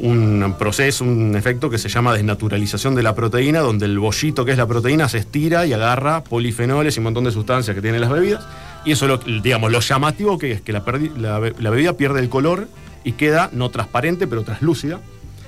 un, 0.00 0.54
proceso, 0.58 1.04
un 1.04 1.36
efecto 1.36 1.70
que 1.70 1.78
se 1.78 1.88
llama 1.88 2.14
desnaturalización 2.14 2.94
de 2.94 3.02
la 3.02 3.14
proteína, 3.14 3.60
donde 3.60 3.86
el 3.86 3.98
bollito 3.98 4.44
que 4.44 4.52
es 4.52 4.58
la 4.58 4.66
proteína 4.66 5.08
se 5.08 5.18
estira 5.18 5.66
y 5.66 5.72
agarra 5.72 6.24
polifenoles 6.24 6.96
y 6.96 7.00
un 7.00 7.04
montón 7.04 7.24
de 7.24 7.30
sustancias 7.30 7.74
que 7.74 7.82
tienen 7.82 8.00
las 8.00 8.10
bebidas. 8.10 8.44
Y 8.84 8.92
eso, 8.92 9.06
lo, 9.06 9.18
digamos, 9.18 9.70
lo 9.70 9.80
llamativo 9.80 10.38
que 10.38 10.52
es 10.52 10.60
que 10.60 10.72
la, 10.72 10.82
la, 11.16 11.70
bebida 11.70 11.92
pierde 11.92 12.20
el 12.20 12.28
color 12.28 12.68
y 13.04 13.12
queda 13.12 13.50
no 13.52 13.70
transparente, 13.70 14.26
pero 14.26 14.42
translúcida. 14.42 15.00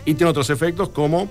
Y 0.05 0.15
tiene 0.15 0.31
otros 0.31 0.51
efectos 0.51 0.91
como 0.91 1.29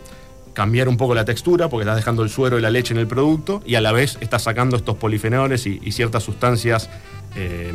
cambiar 0.53 0.87
un 0.87 0.97
poco 0.97 1.15
la 1.15 1.25
textura, 1.25 1.69
porque 1.69 1.83
estás 1.83 1.95
dejando 1.95 2.23
el 2.23 2.29
suero 2.29 2.59
y 2.59 2.61
la 2.61 2.69
leche 2.69 2.93
en 2.93 2.99
el 2.99 3.07
producto, 3.07 3.61
y 3.65 3.75
a 3.75 3.81
la 3.81 3.91
vez 3.91 4.17
estás 4.21 4.43
sacando 4.43 4.75
estos 4.75 4.97
polifenoles 4.97 5.65
y, 5.65 5.91
ciertas 5.91 6.23
sustancias 6.23 6.89
eh, 7.35 7.73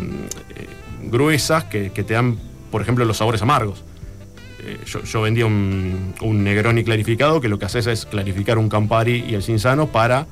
eh, 0.50 0.66
gruesas 1.04 1.64
que, 1.64 1.90
que, 1.90 2.04
te 2.04 2.14
dan 2.14 2.38
por 2.70 2.82
ejemplo, 2.82 3.04
los 3.04 3.16
sabores 3.16 3.42
amargos. 3.42 3.84
Eh, 4.60 4.78
yo, 4.84 5.22
vendía 5.22 5.46
un, 5.46 6.14
Negroni 6.20 6.84
clarificado 6.84 7.40
que 7.40 7.48
lo 7.48 7.58
que 7.58 7.66
haces 7.66 7.86
es 7.86 8.06
clarificar 8.06 8.58
un 8.58 8.68
Campari 8.68 9.24
y 9.28 9.34
el 9.34 9.42
Cinzano 9.42 9.86
para 9.86 10.26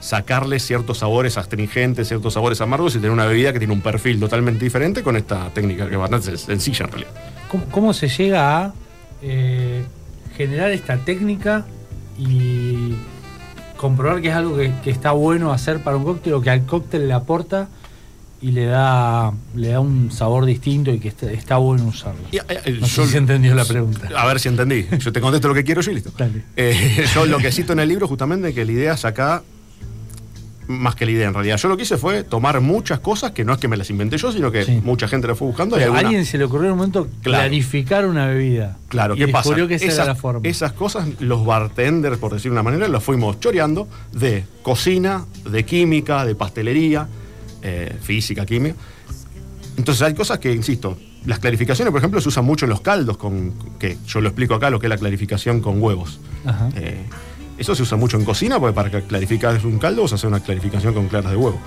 sacarle 0.00 0.60
ciertos 0.60 0.98
sabores 0.98 1.36
astringentes, 1.36 2.08
ciertos 2.08 2.34
sabores 2.34 2.60
amargos 2.60 2.94
y 2.94 2.98
tener 2.98 3.10
una 3.10 3.26
bebida 3.26 3.52
que 3.52 3.58
tiene 3.58 3.74
un 3.74 3.80
perfil 3.80 4.18
totalmente 4.18 4.64
diferente 4.64 5.02
con 5.02 5.16
esta 5.16 5.50
técnica 5.50 5.86
que 5.86 5.94
es 5.94 6.00
bastante 6.00 6.36
sencilla 6.38 6.86
en 6.86 6.90
realidad. 6.92 7.12
¿Cómo, 7.70 7.92
se 7.92 8.08
llega 8.08 8.58
a 8.58 8.74
eh, 9.22 9.82
generar 10.36 10.70
esta 10.70 10.96
técnica 10.98 11.66
y 12.16 12.94
comprobar 13.76 14.22
que 14.22 14.28
es 14.28 14.34
algo 14.34 14.56
que, 14.56 14.72
que, 14.84 14.90
está 14.90 15.12
bueno 15.12 15.52
hacer 15.52 15.82
para 15.82 15.96
un 15.96 16.04
cóctel 16.04 16.34
o 16.34 16.40
que 16.40 16.50
al 16.50 16.64
cóctel 16.64 17.08
le 17.08 17.14
aporta 17.14 17.68
y 18.42 18.52
le 18.52 18.66
da, 18.66 19.32
le 19.54 19.68
da 19.68 19.80
un 19.80 20.10
sabor 20.10 20.46
distinto 20.46 20.90
y 20.90 20.98
que 20.98 21.08
está, 21.08 21.58
bueno 21.58 21.84
usarlo. 21.84 22.20
Eh, 22.32 22.40
eh, 22.48 22.78
no 22.80 22.86
sé 22.86 23.06
si 23.06 23.16
entendió 23.16 23.54
la 23.54 23.64
pregunta. 23.64 24.08
A 24.16 24.26
ver 24.26 24.40
si 24.40 24.48
entendí. 24.48 24.86
Yo 24.98 25.12
te 25.12 25.20
contesto 25.20 25.48
lo 25.48 25.54
que 25.54 25.64
quiero 25.64 25.82
yo 25.82 25.90
y 25.90 25.94
listo. 25.96 26.12
Eh, 26.56 27.06
yo 27.14 27.26
lo 27.26 27.38
que 27.38 27.52
cito 27.52 27.72
en 27.74 27.80
el 27.80 27.88
libro 27.88 28.08
justamente 28.08 28.54
que 28.54 28.64
la 28.64 28.72
idea 28.72 28.94
es 28.94 29.04
acá, 29.04 29.42
más 30.68 30.94
que 30.94 31.04
la 31.04 31.10
idea 31.10 31.28
en 31.28 31.34
realidad. 31.34 31.58
Yo 31.58 31.68
lo 31.68 31.76
que 31.76 31.82
hice 31.82 31.98
fue 31.98 32.22
tomar 32.22 32.62
muchas 32.62 33.00
cosas 33.00 33.32
que 33.32 33.44
no 33.44 33.52
es 33.52 33.58
que 33.58 33.68
me 33.68 33.76
las 33.76 33.90
inventé 33.90 34.16
yo, 34.16 34.32
sino 34.32 34.50
que 34.50 34.80
mucha 34.82 35.06
gente 35.06 35.26
las 35.26 35.36
fue 35.36 35.48
buscando. 35.48 35.76
a 35.76 35.98
alguien 35.98 36.24
se 36.24 36.38
le 36.38 36.44
ocurrió 36.44 36.66
en 36.66 36.72
un 36.72 36.78
momento 36.78 37.08
clarificar 37.22 38.06
una 38.06 38.26
bebida. 38.26 38.78
Claro, 38.88 39.16
¿qué 39.16 39.28
pasa? 39.28 39.54
que 39.54 39.74
esa 39.74 39.86
esas, 39.86 40.06
la 40.06 40.14
forma. 40.14 40.40
Esas 40.48 40.72
cosas, 40.72 41.06
los 41.20 41.44
bartenders, 41.44 42.16
por 42.16 42.32
decir 42.32 42.50
de 42.50 42.54
una 42.54 42.62
manera, 42.62 42.88
los 42.88 43.04
fuimos 43.04 43.38
choreando 43.38 43.86
de 44.12 44.44
cocina, 44.62 45.26
de 45.44 45.64
química, 45.66 46.24
de 46.24 46.34
pastelería 46.34 47.06
eh, 47.62 47.96
física, 48.00 48.46
química. 48.46 48.76
Entonces 49.76 50.02
hay 50.02 50.14
cosas 50.14 50.38
que, 50.38 50.52
insisto, 50.52 50.98
las 51.26 51.38
clarificaciones, 51.38 51.90
por 51.90 51.98
ejemplo, 51.98 52.20
se 52.20 52.28
usan 52.28 52.44
mucho 52.44 52.64
en 52.66 52.70
los 52.70 52.80
caldos, 52.80 53.16
con, 53.16 53.52
que 53.78 53.96
yo 54.06 54.20
lo 54.20 54.28
explico 54.28 54.54
acá, 54.54 54.70
lo 54.70 54.78
que 54.78 54.86
es 54.86 54.90
la 54.90 54.98
clarificación 54.98 55.60
con 55.60 55.82
huevos. 55.82 56.20
Eh, 56.74 57.04
eso 57.58 57.74
se 57.74 57.82
usa 57.82 57.96
mucho 57.96 58.16
en 58.16 58.24
cocina, 58.24 58.58
porque 58.58 58.74
para 58.74 59.02
clarificar 59.02 59.64
un 59.64 59.78
caldo 59.78 60.02
vos 60.02 60.12
hacer 60.12 60.28
una 60.28 60.40
clarificación 60.40 60.94
con 60.94 61.08
claras 61.08 61.30
de 61.30 61.36
huevo. 61.36 61.60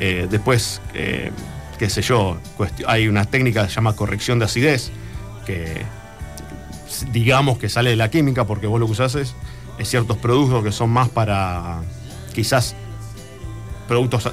Eh, 0.00 0.26
después, 0.30 0.80
qué 0.92 1.90
sé 1.90 2.02
yo, 2.02 2.38
hay 2.86 3.08
una 3.08 3.24
técnica 3.24 3.64
que 3.64 3.68
se 3.68 3.74
llama 3.76 3.94
corrección 3.94 4.38
de 4.38 4.44
acidez, 4.44 4.90
que 5.46 5.82
digamos 7.12 7.58
que 7.58 7.68
sale 7.68 7.90
de 7.90 7.96
la 7.96 8.10
química, 8.10 8.46
porque 8.46 8.66
vos 8.66 8.78
lo 8.78 8.86
que 8.86 8.92
usás 8.92 9.14
es, 9.16 9.34
es 9.78 9.88
ciertos 9.88 10.16
productos 10.18 10.62
que 10.62 10.72
son 10.72 10.90
más 10.90 11.08
para 11.08 11.80
quizás 12.34 12.74
productos 13.88 14.30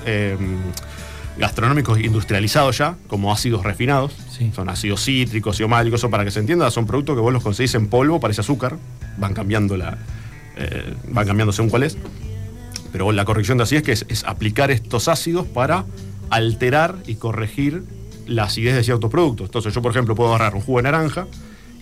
gastronómicos 1.39 1.99
industrializados 1.99 2.77
ya, 2.77 2.97
como 3.07 3.31
ácidos 3.31 3.63
refinados. 3.63 4.13
Son 4.53 4.69
ácidos 4.69 5.03
cítricos, 5.03 5.59
y 5.59 5.63
omálicos, 5.63 6.05
para 6.11 6.25
que 6.25 6.31
se 6.31 6.39
entienda, 6.39 6.69
son 6.69 6.85
productos 6.85 7.15
que 7.15 7.21
vos 7.21 7.33
los 7.33 7.41
conseguís 7.41 7.73
en 7.75 7.87
polvo, 7.87 8.19
parece 8.19 8.41
azúcar, 8.41 8.77
van 9.17 9.33
cambiando 9.33 9.77
la. 9.77 9.97
Eh, 10.57 10.93
van 11.07 11.25
cambiando 11.25 11.53
según 11.53 11.69
cuál 11.69 11.83
es. 11.83 11.97
Pero 12.91 13.11
la 13.11 13.23
corrección 13.23 13.57
de 13.57 13.63
acidez 13.63 13.83
que 13.83 13.91
es, 13.93 14.23
aplicar 14.25 14.69
estos 14.69 15.07
ácidos 15.07 15.47
para 15.47 15.85
alterar 16.29 16.97
y 17.07 17.15
corregir 17.15 17.83
la 18.27 18.43
acidez 18.43 18.75
de 18.75 18.83
ciertos 18.83 19.09
productos. 19.09 19.47
Entonces, 19.47 19.73
yo, 19.73 19.81
por 19.81 19.91
ejemplo, 19.91 20.15
puedo 20.15 20.29
agarrar 20.35 20.55
un 20.55 20.61
jugo 20.61 20.79
de 20.79 20.83
naranja 20.83 21.27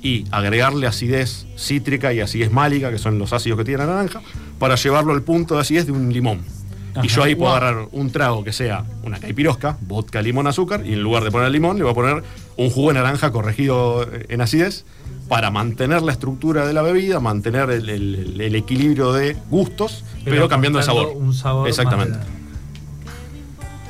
y 0.04 0.26
agregarle 0.30 0.86
acidez 0.86 1.48
cítrica 1.58 2.14
y 2.14 2.20
acidez 2.20 2.52
málica, 2.52 2.92
que 2.92 3.00
son 3.00 3.18
los 3.18 3.34
ácidos 3.34 3.58
que 3.58 3.66
tiene 3.66 3.80
la 3.80 3.88
naranja, 3.88 4.22
para 4.60 4.76
llevarlo 4.76 5.14
al 5.14 5.24
punto 5.24 5.56
de 5.56 5.62
acidez 5.62 5.88
de 5.88 5.92
un 5.94 6.14
limón 6.14 6.57
y 7.04 7.08
yo 7.08 7.24
ahí 7.24 7.36
puedo 7.36 7.52
agarrar 7.52 7.88
un 7.92 8.12
trago 8.12 8.44
que 8.44 8.54
sea 8.54 8.84
una 9.04 9.20
caipirosca, 9.20 9.78
vodka, 9.82 10.22
limón, 10.22 10.48
azúcar, 10.48 10.86
y 10.86 10.94
en 10.94 11.02
lugar 11.02 11.24
de 11.24 11.32
poner 11.32 11.52
limón, 11.52 11.78
le 11.78 11.84
voy 11.84 11.92
a 11.92 11.96
poner 11.96 12.24
un 12.58 12.70
jugo 12.70 12.90
de 12.90 12.96
naranja 12.96 13.32
corregido 13.32 14.08
en 14.30 14.42
acidez 14.42 14.86
para 15.28 15.52
mantener 15.52 16.02
la 16.02 16.12
estructura 16.12 16.66
de 16.66 16.74
la 16.74 16.82
bebida, 16.82 17.20
mantener 17.20 17.70
el, 17.70 18.56
equilibrio 18.56 19.12
de 19.14 19.36
gustos, 19.50 20.04
pero, 20.24 20.48
cambiando 20.48 20.80
el 20.80 20.86
sabor. 20.86 21.14
Un 21.16 21.34
sabor 21.34 21.68
Exactamente. 21.68 22.18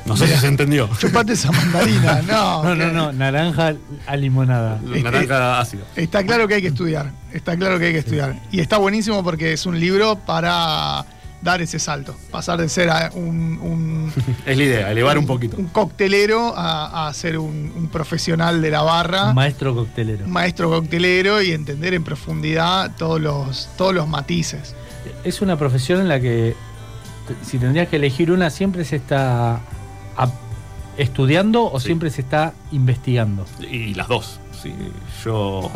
No 0.05 0.15
sé 0.15 0.27
si 0.27 0.37
se 0.37 0.47
entendió. 0.47 0.89
Chupate 0.97 1.33
esa 1.33 1.51
mandarina, 1.51 2.21
no. 2.27 2.63
No, 2.63 2.75
no, 2.75 2.91
no, 2.91 3.11
naranja 3.11 3.75
a 4.05 4.15
limonada. 4.15 4.79
Naranja 4.81 5.59
ácido. 5.59 5.83
Está 5.95 6.23
claro 6.25 6.47
que 6.47 6.55
hay 6.55 6.61
que 6.61 6.69
estudiar, 6.69 7.11
está 7.33 7.57
claro 7.57 7.77
que 7.77 7.87
hay 7.87 7.93
que 7.93 7.99
estudiar. 7.99 8.39
Y 8.51 8.61
está 8.61 8.77
buenísimo 8.77 9.21
porque 9.23 9.53
es 9.53 9.65
un 9.65 9.79
libro 9.79 10.15
para 10.15 11.05
dar 11.41 11.61
ese 11.61 11.79
salto, 11.79 12.15
pasar 12.31 12.59
de 12.59 12.69
ser 12.69 12.89
un, 13.13 14.11
es 14.45 14.57
la 14.57 14.63
idea, 14.63 14.91
elevar 14.91 15.17
un, 15.17 15.25
poquito. 15.25 15.57
Un 15.57 15.67
coctelero 15.67 16.53
a, 16.55 17.11
ser 17.13 17.37
un, 17.37 17.89
profesional 17.91 18.61
de 18.61 18.71
la 18.71 18.81
barra. 18.81 19.29
Un 19.29 19.35
maestro 19.35 19.73
coctelero. 19.73 20.25
Un 20.25 20.31
maestro 20.31 20.69
coctelero 20.69 21.41
y 21.41 21.51
entender 21.51 21.93
en 21.93 22.03
profundidad 22.03 22.91
todos 22.97 23.21
los, 23.21 23.69
todos 23.77 23.93
los 23.93 24.07
matices. 24.07 24.75
Es 25.23 25.41
una 25.41 25.57
profesión 25.57 26.01
en 26.01 26.09
la 26.09 26.19
que, 26.19 26.55
si 27.43 27.57
tendrías 27.57 27.87
que 27.87 27.95
elegir 27.95 28.31
una, 28.31 28.49
siempre 28.49 28.83
se 28.83 28.97
está 28.97 29.61
estudiando 30.97 31.71
o 31.71 31.79
siempre 31.79 32.09
se 32.09 32.21
está 32.21 32.53
investigando. 32.71 33.45
Y 33.69 33.93
las 33.93 34.07
dos. 34.07 34.39
Sí. 34.61 34.73
Yo 35.23 35.71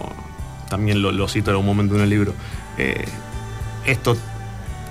también 0.69 1.01
lo, 1.01 1.27
cito 1.27 1.51
en 1.51 1.57
un 1.57 1.65
momento 1.65 1.95
en 1.95 2.01
el 2.01 2.09
libro. 2.09 2.33
Eh, 2.77 3.05
esto 3.85 4.15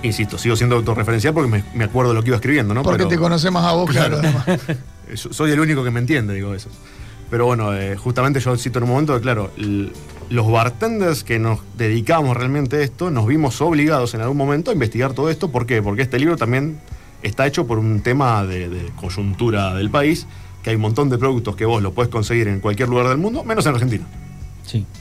insisto, 0.02 0.38
sigo 0.38 0.56
siendo 0.56 0.76
autorreferencial 0.76 1.34
porque 1.34 1.62
me, 1.74 1.84
acuerdo 1.84 2.10
de 2.10 2.16
lo 2.16 2.22
que 2.22 2.28
iba 2.30 2.36
escribiendo, 2.36 2.74
¿no? 2.74 2.82
Porque 2.82 3.06
te 3.06 3.18
conoce 3.18 3.50
más 3.50 3.64
a 3.64 3.72
vos, 3.72 3.90
claro. 3.90 4.20
Soy 5.14 5.50
el 5.50 5.60
único 5.60 5.82
que 5.82 5.90
me 5.90 6.00
entiende, 6.00 6.34
digo 6.34 6.54
eso. 6.54 6.70
Pero 7.30 7.46
bueno, 7.46 7.74
eh, 7.74 7.96
justamente 7.96 8.40
yo 8.40 8.56
cito 8.56 8.78
en 8.78 8.84
un 8.84 8.90
momento 8.90 9.14
que, 9.14 9.20
claro, 9.20 9.50
los 10.30 10.50
bartenders 10.50 11.22
que 11.22 11.38
nos 11.38 11.60
dedicamos 11.76 12.36
realmente 12.36 12.76
a 12.76 12.80
esto, 12.80 13.10
nos 13.10 13.26
vimos 13.26 13.60
obligados 13.60 14.14
en 14.14 14.20
algún 14.20 14.36
momento 14.36 14.70
a 14.70 14.74
investigar 14.74 15.12
todo 15.12 15.30
esto. 15.30 15.50
¿Por 15.50 15.66
qué? 15.66 15.80
Porque 15.80 16.02
este 16.02 16.18
libro 16.18 16.36
también 16.36 16.80
está 17.22 17.46
hecho 17.46 17.66
por 17.66 17.78
un 17.78 18.00
tema 18.00 18.44
de, 18.44 18.90
coyuntura 18.96 19.74
del 19.74 19.90
país, 19.90 20.26
que 20.62 20.70
hay 20.70 20.76
un 20.76 20.82
montón 20.82 21.08
de 21.08 21.18
productos 21.18 21.54
que 21.54 21.64
vos 21.64 21.82
lo 21.82 21.92
puedes 21.92 22.10
conseguir 22.10 22.48
en 22.48 22.60
cualquier 22.60 22.88
lugar 22.88 23.08
del 23.08 23.18
mundo, 23.18 23.44
menos 23.44 23.64
en 23.66 23.74
Argentina. 23.74 24.06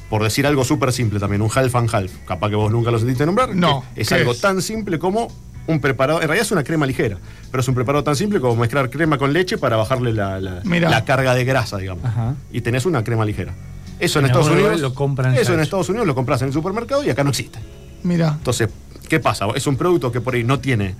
Por 0.09 0.23
decir 0.23 0.45
algo 0.47 0.63
súper 0.63 0.91
simple 0.91 1.19
también, 1.19 1.41
un 1.41 1.49
half 1.53 1.75
and 1.75 1.93
half. 1.93 2.11
Capaz 2.25 2.49
que 2.49 2.55
vos 2.55 2.71
nunca 2.71 2.91
lo 2.91 2.99
sentiste 2.99 3.25
nombrar. 3.25 3.55
No. 3.55 3.83
Es 3.95 4.11
algo 4.11 4.33
tan 4.35 4.61
simple 4.61 4.99
como 4.99 5.27
un 5.67 5.79
preparado. 5.79 6.21
En 6.21 6.27
realidad 6.27 6.45
es 6.45 6.51
una 6.51 6.63
crema 6.63 6.85
ligera, 6.85 7.17
pero 7.51 7.61
es 7.61 7.67
un 7.67 7.75
preparado 7.75 8.03
tan 8.03 8.15
simple 8.15 8.39
como 8.39 8.55
mezclar 8.55 8.89
crema 8.89 9.17
con 9.17 9.33
leche 9.33 9.57
para 9.57 9.75
bajarle 9.75 10.13
la, 10.13 10.39
carga 11.05 11.35
de 11.35 11.45
grasa, 11.45 11.77
digamos. 11.77 12.03
Y 12.51 12.61
tenés 12.61 12.85
una 12.85 13.03
crema 13.03 13.25
ligera. 13.25 13.53
Eso 13.99 14.19
en, 14.19 14.25
Estados 14.25 14.47
Unidos. 14.49 14.79
Lo 14.79 14.93
compran 14.93 15.35
eso 15.35 15.53
en 15.53 15.59
Estados 15.59 15.89
Unidos 15.89 16.07
lo 16.07 16.15
compras 16.15 16.41
en 16.41 16.47
el 16.47 16.53
supermercado 16.53 17.03
y 17.03 17.09
acá 17.09 17.23
no 17.23 17.29
existe. 17.31 17.59
Mira. 18.03 18.29
Entonces, 18.37 18.69
¿Qué 19.09 19.19
pasa? 19.19 19.47
Es 19.55 19.65
un 19.65 19.75
producto 19.75 20.11
que 20.11 20.21
por 20.21 20.35
ahí 20.35 20.43
no 20.43 20.59
tiene 20.59 20.93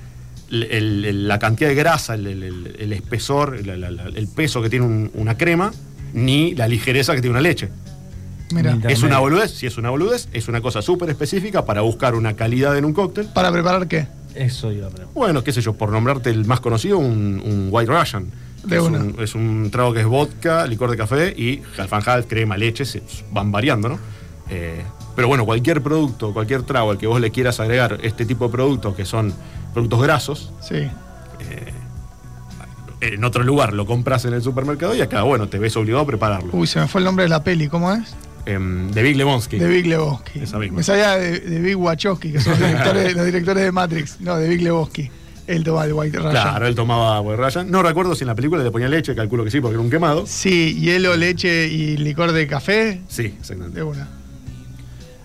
el- 0.50 1.06
el- 1.06 1.28
la 1.28 1.38
cantidad 1.38 1.70
de 1.70 1.76
grasa, 1.76 2.16
el, 2.16 2.26
el- 2.26 2.42
el- 2.44 2.76
el 2.80 2.94
espesor, 2.94 3.56
el, 3.56 3.70
el- 3.70 4.14
el 4.16 4.28
peso 4.28 4.64
que 4.64 4.70
tiene 4.72 4.84
un- 4.88 5.12
una 5.14 5.38
crema, 5.38 5.72
ni 6.14 6.56
la 6.56 6.68
ligereza 6.68 7.14
que 7.14 7.22
tiene 7.22 7.34
una 7.34 7.42
leche. 7.42 7.70
Mira. 8.54 8.78
Es 8.88 9.04
una 9.04 9.20
boludez, 9.20 9.52
si 9.52 9.68
es 9.68 9.78
una 9.78 9.90
boludez, 9.90 10.28
es 10.34 10.48
una 10.48 10.62
cosa 10.62 10.82
súper 10.82 11.10
específica 11.10 11.66
para 11.66 11.82
buscar 11.82 12.16
una 12.16 12.36
calidad 12.36 12.78
en 12.78 12.86
un 12.86 12.94
cóctel. 12.94 13.28
¿para 13.28 13.52
preparar 13.52 13.88
qué? 13.88 14.08
Eso 14.36 14.72
iba 14.72 14.88
a 14.88 14.90
preguntar. 14.90 15.14
Bueno, 15.14 15.44
qué 15.44 15.52
sé 15.54 15.62
yo, 15.62 15.74
por 15.74 15.92
nombrarte 15.92 16.30
el 16.30 16.46
más 16.46 16.60
conocido, 16.60 16.98
un, 16.98 17.42
un 17.46 17.68
White 17.72 17.92
Russian. 17.92 18.28
De 18.64 18.76
es, 18.78 18.82
una. 18.84 19.00
un, 19.00 19.16
es 19.20 19.36
un 19.36 19.70
trago 19.72 19.94
que 19.94 20.02
es 20.02 20.06
vodka, 20.06 20.66
licor 20.68 20.92
de 20.92 20.98
café 20.98 21.34
y 21.38 21.62
half 21.78 21.94
and 21.94 22.08
half, 22.08 22.26
crema, 22.28 22.58
leche, 22.58 22.86
se 22.86 23.02
van 23.32 23.52
variando, 23.52 23.90
¿no? 23.90 24.00
Eh, 24.50 24.84
pero 25.16 25.28
bueno, 25.28 25.46
cualquier 25.46 25.82
producto, 25.82 26.34
cualquier 26.34 26.64
trago 26.64 26.92
al 26.92 26.98
que 26.98 27.08
vos 27.08 27.22
le 27.22 27.32
quieras 27.32 27.60
agregar 27.60 28.00
este 28.04 28.26
tipo 28.26 28.46
de 28.46 28.52
productos 28.52 28.96
que 28.96 29.06
son 29.06 29.34
productos 29.74 30.02
grasos, 30.02 30.52
Sí. 30.62 30.88
en 33.02 33.24
otro 33.24 33.44
lugar 33.44 33.74
lo 33.74 33.86
compras 33.86 34.26
en 34.26 34.34
el 34.34 34.42
supermercado 34.42 34.94
y 34.96 35.02
acá, 35.02 35.24
bueno, 35.24 35.48
te 35.48 35.58
ves 35.58 35.76
obligado 35.78 36.04
a 36.04 36.06
prepararlo. 36.06 36.50
Uy, 36.54 36.68
se 36.68 36.80
me 36.80 36.88
fue 36.88 37.00
el 37.00 37.06
nombre 37.06 37.24
de 37.24 37.30
la 37.30 37.44
peli, 37.44 37.68
¿cómo 37.70 37.94
es? 37.94 38.14
Em, 38.54 38.90
de 38.92 39.04
Big 39.04 39.16
Lebowski. 39.18 39.58
De 39.58 39.68
Big 39.68 39.86
Lebowski. 39.88 40.40
Esa 40.40 40.58
misma. 40.60 40.78
Me 40.78 40.84
sabía 40.84 41.16
de, 41.18 41.40
de 41.40 41.60
Big 41.60 41.76
Wachowski, 41.78 42.32
que 42.34 42.40
son 42.42 42.52
los 42.60 42.60
directores, 42.70 43.16
los 43.16 43.26
directores 43.26 43.64
de 43.64 43.72
Matrix. 43.72 44.20
No, 44.22 44.38
de 44.38 44.48
Big 44.50 44.62
Lebowski. 44.62 45.10
Él 45.48 45.64
toma 45.64 45.86
el 45.86 45.94
White 45.94 46.18
Russian. 46.18 46.32
Claro, 46.32 46.68
él 46.68 46.76
tomaba 46.76 47.22
White 47.22 47.42
Russian. 47.44 47.72
No 47.72 47.82
recuerdo 47.82 48.14
si 48.16 48.24
en 48.24 48.28
la 48.28 48.36
película 48.36 48.64
le 48.64 48.70
ponía 48.70 48.88
leche, 48.88 49.16
calculo 49.16 49.44
que 49.44 49.50
sí, 49.52 49.60
porque 49.60 49.74
era 49.76 49.82
un 49.82 49.90
quemado. 49.90 50.26
Sí, 50.28 50.76
hielo, 50.80 51.16
leche 51.18 51.68
y 51.68 51.98
licor 51.98 52.32
de 52.34 52.46
café. 52.48 53.02
Sí, 53.08 53.24
De 53.24 53.28
exactamente. 53.30 53.82
una. 53.84 54.08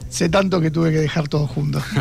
Sé 0.08 0.28
tanto 0.30 0.60
que 0.60 0.70
tuve 0.70 0.92
que 0.92 0.98
dejar 0.98 1.28
todo 1.28 1.46
junto. 1.46 1.82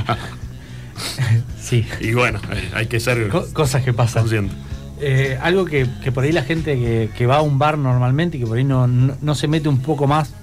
Sí. 1.59 1.85
Y 1.99 2.13
bueno, 2.13 2.39
hay 2.75 2.85
que 2.85 2.99
ser 2.99 3.27
Co- 3.29 3.47
cosas 3.53 3.83
que 3.83 3.93
pasan. 3.93 4.23
consciente. 4.23 4.53
Eh, 5.01 5.37
algo 5.41 5.65
que, 5.65 5.87
que 6.03 6.11
por 6.11 6.23
ahí 6.23 6.31
la 6.31 6.43
gente 6.43 6.75
que, 6.75 7.09
que 7.17 7.25
va 7.25 7.37
a 7.37 7.41
un 7.41 7.57
bar 7.59 7.77
normalmente 7.77 8.37
y 8.37 8.41
que 8.41 8.45
por 8.45 8.57
ahí 8.57 8.63
no, 8.63 8.87
no, 8.87 9.17
no 9.21 9.35
se 9.35 9.47
mete 9.47 9.67
un 9.69 9.79
poco 9.81 10.07
más 10.07 10.33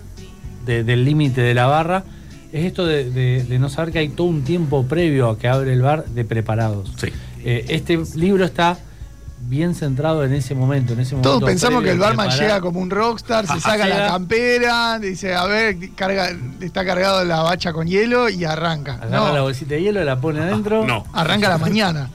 de- 0.71 0.85
del 0.85 1.05
límite 1.05 1.41
de 1.41 1.55
la 1.55 1.67
barra, 1.67 2.05
es 2.53 2.65
esto 2.65 2.87
de, 2.87 3.11
de- 3.11 3.45
de 3.45 3.59
no 3.59 3.69
saber 3.69 3.93
que 3.93 3.99
hay 3.99 4.09
todo 4.09 4.27
un 4.29 4.43
tiempo 4.43 4.85
previo 4.87 5.29
a 5.31 5.39
que 5.39 5.49
abre 5.49 5.73
el 5.73 5.83
bar 5.83 6.05
de 6.07 6.25
preparados. 6.25 6.93
Sí. 6.97 7.09
Eh, 7.45 7.65
este 7.69 7.99
libro 8.17 8.45
está 8.45 8.79
bien 9.49 9.75
centrado 9.75 10.25
en 10.25 10.33
ese 10.35 10.55
momento. 10.55 10.93
En 10.93 11.01
ese 11.01 11.15
momento 11.15 11.31
Todos 11.39 11.45
pensamos 11.49 11.83
que 11.83 11.91
el 11.91 11.99
barman 11.99 12.27
preparar. 12.29 12.41
llega 12.49 12.61
como 12.61 12.79
un 12.81 12.91
rockstar, 12.91 13.47
se 13.47 13.53
Ajá, 13.55 13.61
saca 13.73 13.87
la 13.89 14.07
campera, 14.09 14.99
dice, 14.99 15.35
a 15.35 15.45
ver, 15.47 15.77
carga, 15.97 16.31
está 16.61 16.85
cargado 16.85 17.25
la 17.25 17.41
bacha 17.43 17.73
con 17.73 17.87
hielo 17.89 18.29
y 18.29 18.45
arranca. 18.45 18.95
Agarra 18.95 19.29
No, 19.29 19.33
la 19.35 19.41
bolsita 19.43 19.75
de 19.75 19.83
hielo, 19.83 20.05
la 20.05 20.21
pone 20.21 20.41
adentro. 20.41 20.87
No, 20.87 21.05
arranca 21.13 21.47
a 21.47 21.51
la 21.51 21.59
mañana. 21.59 22.11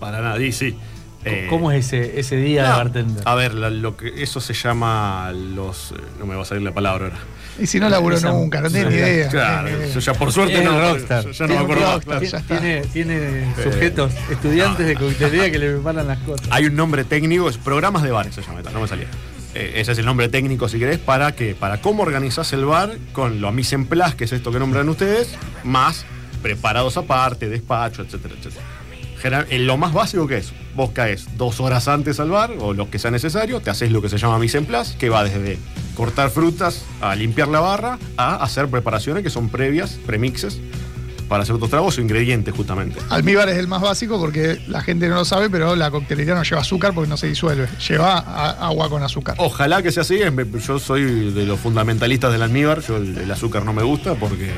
para 0.00 0.20
nada, 0.20 0.40
y 0.40 0.52
sí. 0.52 0.76
Eh, 1.24 1.46
¿Cómo 1.48 1.70
es 1.70 1.86
ese, 1.86 2.18
ese 2.18 2.36
día 2.36 2.64
de 2.64 2.68
bartender? 2.70 3.22
A 3.26 3.34
ver, 3.36 3.54
la- 3.54 3.70
lo 3.70 3.96
que 3.96 4.22
eso 4.22 4.40
se 4.40 4.54
llama 4.54 5.32
los. 5.32 5.92
eh, 5.92 5.94
No 6.18 6.26
me 6.26 6.34
va 6.34 6.42
a 6.42 6.44
salir 6.44 6.62
la 6.64 6.72
palabra 6.74 7.06
ahora. 7.06 7.18
Y 7.60 7.66
si 7.66 7.78
no 7.78 7.88
laburó 7.88 8.16
Esa- 8.16 8.30
nunca, 8.32 8.60
no 8.60 8.70
tiene 8.70 8.90
ni 8.90 8.96
idea. 8.96 9.28
Claro, 9.28 9.68
tiene 9.68 9.84
yo 9.84 9.90
idea. 9.92 10.00
ya 10.00 10.14
por 10.14 10.32
suerte 10.32 10.64
no, 10.64 10.80
rockstar. 10.80 11.24
yo 11.24 11.30
ya 11.30 11.46
no 11.46 11.54
me 11.54 11.60
acuerdo 11.60 11.92
rockstar, 11.92 12.22
ya. 12.24 12.40
Tiene, 12.40 12.80
tiene 12.92 13.54
sujetos, 13.62 14.12
estudiantes 14.30 14.86
de 14.86 14.94
coctelería 14.96 15.50
que 15.52 15.58
le 15.58 15.70
preparan 15.74 16.06
las 16.08 16.18
cosas. 16.20 16.48
Hay 16.50 16.64
un 16.66 16.74
nombre 16.74 17.04
técnico, 17.04 17.48
es 17.48 17.58
programas 17.58 18.02
de 18.02 18.10
bares 18.10 18.34
se 18.34 18.42
llama, 18.42 18.62
no 18.62 18.80
me 18.80 18.88
salía. 18.88 19.06
Eh, 19.54 19.74
ese 19.76 19.92
es 19.92 19.98
el 19.98 20.06
nombre 20.06 20.28
técnico, 20.30 20.66
si 20.68 20.78
querés, 20.78 20.98
para 20.98 21.32
que, 21.32 21.54
para 21.54 21.80
cómo 21.82 22.02
organizás 22.02 22.52
el 22.54 22.64
bar 22.64 22.96
con 23.12 23.40
lo 23.42 23.52
mise 23.52 23.74
en 23.74 23.84
place, 23.86 24.16
que 24.16 24.24
es 24.24 24.32
esto 24.32 24.50
que 24.50 24.58
nombran 24.58 24.88
ustedes, 24.88 25.34
más 25.62 26.06
preparados 26.42 26.96
aparte, 26.96 27.48
despacho, 27.50 28.02
etcétera, 28.02 28.34
etcétera. 28.38 28.64
En 29.24 29.66
lo 29.68 29.76
más 29.76 29.92
básico 29.92 30.26
que 30.26 30.38
es, 30.38 30.52
vos 30.74 30.90
caes 30.90 31.28
dos 31.36 31.60
horas 31.60 31.86
antes 31.86 32.18
al 32.18 32.30
bar, 32.30 32.54
o 32.58 32.72
lo 32.72 32.90
que 32.90 32.98
sea 32.98 33.12
necesario, 33.12 33.60
te 33.60 33.70
haces 33.70 33.92
lo 33.92 34.02
que 34.02 34.08
se 34.08 34.18
llama 34.18 34.38
mise 34.38 34.58
en 34.58 34.66
place, 34.66 34.96
que 34.98 35.10
va 35.10 35.22
desde 35.22 35.58
cortar 35.96 36.30
frutas 36.30 36.84
a 37.00 37.14
limpiar 37.14 37.46
la 37.46 37.60
barra, 37.60 37.98
a 38.16 38.42
hacer 38.42 38.66
preparaciones 38.68 39.22
que 39.22 39.30
son 39.30 39.48
previas, 39.48 39.92
premixes, 40.06 40.60
para 41.28 41.42
hacer 41.42 41.54
otros 41.54 41.70
tragos 41.70 41.96
o 41.98 42.00
ingredientes 42.00 42.54
justamente. 42.54 42.98
Almíbar 43.10 43.48
es 43.48 43.56
el 43.58 43.68
más 43.68 43.80
básico 43.80 44.18
porque 44.20 44.60
la 44.68 44.82
gente 44.82 45.08
no 45.08 45.14
lo 45.16 45.24
sabe, 45.24 45.48
pero 45.50 45.74
la 45.76 45.90
coctelería 45.90 46.34
no 46.34 46.42
lleva 46.42 46.60
azúcar 46.60 46.92
porque 46.94 47.08
no 47.08 47.16
se 47.16 47.26
disuelve. 47.28 47.68
Lleva 47.88 48.18
agua 48.18 48.88
con 48.88 49.02
azúcar. 49.02 49.36
Ojalá 49.38 49.82
que 49.82 49.92
sea 49.92 50.02
así. 50.02 50.20
Yo 50.66 50.78
soy 50.78 51.32
de 51.32 51.46
los 51.46 51.58
fundamentalistas 51.60 52.32
del 52.32 52.42
almíbar. 52.42 52.80
Yo 52.82 52.96
el, 52.96 53.16
el 53.18 53.30
azúcar 53.30 53.64
no 53.64 53.72
me 53.72 53.82
gusta 53.82 54.14
porque 54.14 54.50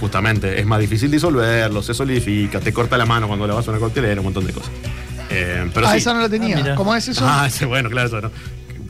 justamente 0.00 0.60
es 0.60 0.66
más 0.66 0.78
difícil 0.80 1.10
disolverlo, 1.10 1.82
se 1.82 1.92
solidifica, 1.94 2.60
te 2.60 2.72
corta 2.72 2.96
la 2.96 3.04
mano 3.06 3.26
cuando 3.26 3.46
le 3.46 3.52
vas 3.52 3.66
a 3.66 3.70
una 3.72 3.80
coctelera, 3.80 4.20
un 4.20 4.26
montón 4.26 4.46
de 4.46 4.52
cosas. 4.52 4.70
Eh, 5.30 5.68
pero 5.74 5.86
ah, 5.88 5.92
sí. 5.92 5.98
esa 5.98 6.14
no 6.14 6.20
la 6.20 6.26
Ah, 6.26 6.28
tenía. 6.30 6.56
mira. 6.56 6.74
¿Cómo 6.74 6.94
es 6.94 7.08
eso? 7.08 7.22
Ah, 7.26 7.46
ese, 7.48 7.66
bueno, 7.66 7.90
claro, 7.90 8.06
eso 8.08 8.20
no. 8.20 8.30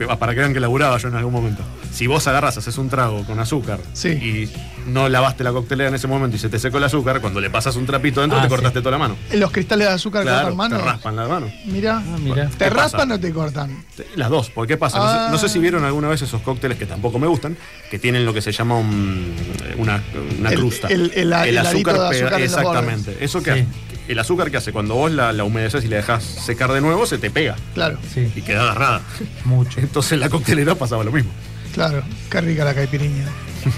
Para 0.07 0.33
que 0.33 0.39
vean 0.39 0.53
que 0.53 0.59
laburaba 0.61 0.97
yo 0.97 1.09
en 1.09 1.15
algún 1.15 1.33
momento. 1.33 1.61
Si 1.91 2.07
vos 2.07 2.25
agarras, 2.27 2.57
haces 2.57 2.77
un 2.77 2.89
trago 2.89 3.25
con 3.25 3.37
azúcar 3.39 3.79
Sí. 3.93 4.09
y 4.09 4.49
no 4.89 5.09
lavaste 5.09 5.43
la 5.43 5.51
coctelera 5.51 5.89
en 5.89 5.95
ese 5.95 6.07
momento 6.07 6.37
y 6.37 6.39
se 6.39 6.47
te 6.47 6.57
secó 6.57 6.77
el 6.77 6.85
azúcar, 6.85 7.19
cuando 7.19 7.41
le 7.41 7.49
pasas 7.49 7.75
un 7.75 7.85
trapito 7.85 8.21
dentro 8.21 8.39
Ah, 8.39 8.41
te 8.43 8.47
sí. 8.47 8.49
cortaste 8.55 8.79
toda 8.79 8.91
la 8.91 8.97
mano. 8.97 9.17
Los 9.33 9.51
cristales 9.51 9.87
de 9.89 9.93
azúcar 9.93 10.23
Claro, 10.23 10.55
cortan 10.55 10.57
mano. 10.57 10.77
te 10.77 10.83
raspan 10.83 11.15
la 11.17 11.27
mano. 11.27 11.51
Mira. 11.65 11.97
Ah, 11.97 12.17
mira. 12.17 12.49
¿Te 12.57 12.69
raspan 12.69 13.11
o 13.11 13.19
te 13.19 13.33
cortan? 13.33 13.83
Las 14.15 14.29
dos, 14.29 14.49
porque 14.49 14.73
¿qué 14.73 14.77
pasa? 14.77 14.97
No 14.99 15.03
sé- 15.03 15.17
Ah. 15.17 15.27
No, 15.31 15.37
sé, 15.37 15.49
si 15.49 15.59
vieron 15.59 15.83
alguna 15.83 16.07
vez 16.07 16.21
esos 16.21 16.41
cócteles 16.41 16.77
que 16.77 16.85
tampoco 16.85 17.19
me 17.19 17.27
gustan, 17.27 17.57
que 17.91 17.99
tienen 17.99 18.25
lo 18.25 18.33
que 18.33 18.41
se 18.41 18.51
llama 18.53 18.75
un- 18.77 19.35
una, 19.77 20.01
una 20.39 20.49
El- 20.49 20.59
crusta. 20.59 20.87
el- 20.87 21.11
el- 21.15 21.33
el 21.33 21.33
adito 21.33 21.49
de 21.49 21.59
pega- 21.99 22.09
azúcar 22.09 22.13
en 22.13 22.31
los 22.31 22.41
exactamente. 22.41 23.17
Eso 23.19 23.43
que 23.43 23.53
Sí. 23.55 23.65
El 24.09 24.19
azúcar 24.19 24.49
que 24.51 24.57
hace 24.57 24.71
cuando 24.71 24.95
vos 24.95 25.11
la, 25.11 25.31
la 25.33 25.43
humedeces 25.43 25.83
y 25.85 25.87
la 25.87 25.97
dejas 25.97 26.23
secar 26.23 26.71
de 26.73 26.81
nuevo, 26.81 27.05
se 27.05 27.17
te 27.17 27.29
pega 27.31 27.55
Claro, 27.73 27.97
Sí, 28.13 28.31
y 28.35 28.41
queda 28.41 28.63
agarrada. 28.63 29.01
mucho. 29.45 29.79
Entonces 29.79 30.13
en 30.13 30.19
la 30.21 30.29
coctelera 30.29 30.75
pasaba 30.75 31.03
lo 31.03 31.11
mismo. 31.11 31.31
claro. 31.73 32.03
Qué 32.29 32.41
rica 32.41 32.65
la 32.65 32.73
caipirinha. 32.73 33.25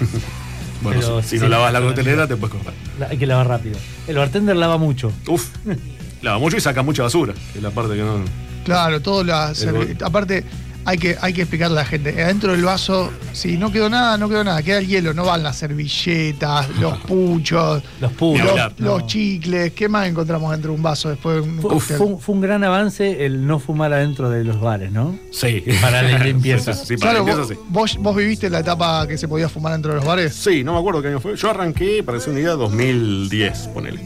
Bueno, 0.82 0.98
Pero 1.00 1.22
si, 1.22 1.28
si 1.28 1.36
sí, 1.36 1.42
no 1.44 1.48
lavas 1.48 1.72
la 1.72 1.80
coctelera, 1.80 2.26
te 2.26 2.34
puedes 2.36 2.56
cortar. 2.56 2.74
La- 2.98 3.06
hay 3.06 3.16
que 3.16 3.24
lavar 3.24 3.46
rápido. 3.46 3.78
El 4.08 4.16
bartender 4.16 4.56
lava 4.56 4.78
mucho. 4.78 5.12
Uf, 5.28 5.50
lava 6.22 6.40
mucho 6.40 6.56
y 6.56 6.60
saca 6.60 6.82
mucha 6.82 7.04
basura. 7.04 7.34
Que 7.52 7.58
es 7.58 7.62
la 7.62 7.70
parte 7.70 7.94
que 7.94 8.02
no. 8.02 8.18
Claro, 8.64 9.00
todo 9.00 9.22
la 9.22 9.52
El. 9.52 9.96
Aparte, 10.02 10.44
hay 10.84 10.98
que, 10.98 11.16
hay 11.20 11.32
que 11.32 11.42
explicarle 11.42 11.78
a 11.78 11.82
la 11.82 11.86
gente. 11.88 12.22
Adentro 12.22 12.52
del 12.52 12.64
vaso, 12.64 13.10
si 13.32 13.56
no 13.56 13.70
quedó 13.72 13.88
nada, 13.88 14.16
no 14.18 14.28
quedó 14.28 14.42
nada. 14.44 14.62
Queda 14.62 14.78
el 14.78 14.86
hielo, 14.86 15.14
no 15.14 15.24
van 15.24 15.42
las 15.42 15.56
servilletas, 15.56 16.68
los 16.80 16.98
puchos, 16.98 17.82
Los 18.00 18.12
puros. 18.12 18.38
Ni 18.38 18.42
los, 18.42 18.50
hablar. 18.50 18.74
los 18.78 19.00
No. 19.02 19.06
chicles. 19.06 19.72
¿Qué 19.72 19.88
más 19.88 20.08
encontramos 20.08 20.50
dentro 20.52 20.70
de 20.72 20.76
un 20.76 20.82
vaso 20.82 21.08
después 21.08 21.36
de 21.36 21.42
un 21.42 21.60
Fue, 21.60 21.78
fue 21.80 22.06
un- 22.06 22.20
fue 22.20 22.34
un 22.34 22.40
gran 22.40 22.64
avance 22.64 23.24
el 23.24 23.46
no 23.46 23.58
fumar 23.58 23.92
adentro 23.92 24.28
de 24.30 24.44
los 24.44 24.60
bares, 24.60 24.90
¿no? 24.92 25.18
Sí. 25.30 25.62
Para 25.80 26.02
la 26.02 26.18
limpieza. 26.18 26.72
Sí, 26.72 26.96
para 26.96 27.12
Claro, 27.12 27.26
la 27.26 27.32
vos, 27.34 27.40
limpieza 27.48 27.60
sí. 27.62 27.68
vos, 27.72 27.96
vos 27.98 28.16
viviste 28.16 28.50
la 28.50 28.60
etapa 28.60 29.06
que 29.06 29.16
se 29.18 29.28
podía 29.28 29.48
fumar 29.48 29.72
dentro 29.72 29.92
de 29.92 29.96
los 29.98 30.04
bares. 30.06 30.34
Sí, 30.34 30.64
no 30.64 30.72
me 30.74 30.78
acuerdo 30.80 31.00
qué 31.02 31.08
año 31.08 31.20
fue. 31.20 31.36
Yo 31.36 31.50
arranqué, 31.50 32.02
para 32.02 32.18
hacer 32.18 32.30
una 32.30 32.40
idea, 32.40 32.52
2010, 32.52 33.68
ponele. 33.74 34.00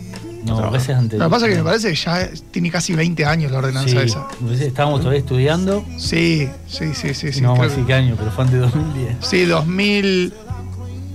No, 0.47 0.59
a 0.59 0.70
veces 0.70 0.90
antes. 0.97 1.18
Lo 1.18 1.26
que 1.26 1.30
pasa 1.30 1.47
es 1.47 1.53
que 1.53 1.59
me 1.59 1.64
parece 1.64 1.88
que 1.90 1.94
ya 1.97 2.30
tiene 2.51 2.70
casi 2.70 2.94
20 2.94 3.24
años 3.24 3.51
la 3.53 3.59
ordenanza 3.59 3.90
Sí, 3.90 3.97
esa. 3.99 4.26
estábamos 4.64 5.01
todavía 5.01 5.20
estudiando. 5.20 5.84
Sí, 5.99 6.49
sí, 6.68 6.94
sí, 6.94 7.14
sí. 7.14 7.32
sí 7.32 7.40
no 7.40 7.55
creo 7.55 7.64
decir 7.68 7.80
que- 7.82 7.86
qué 7.88 7.94
año, 7.94 8.14
pero 8.18 8.30
fue 8.30 8.44
antes 8.44 8.55
de 8.61 8.66
2010. 8.66 9.16
Sí, 9.20 9.44
2000. 9.44 10.32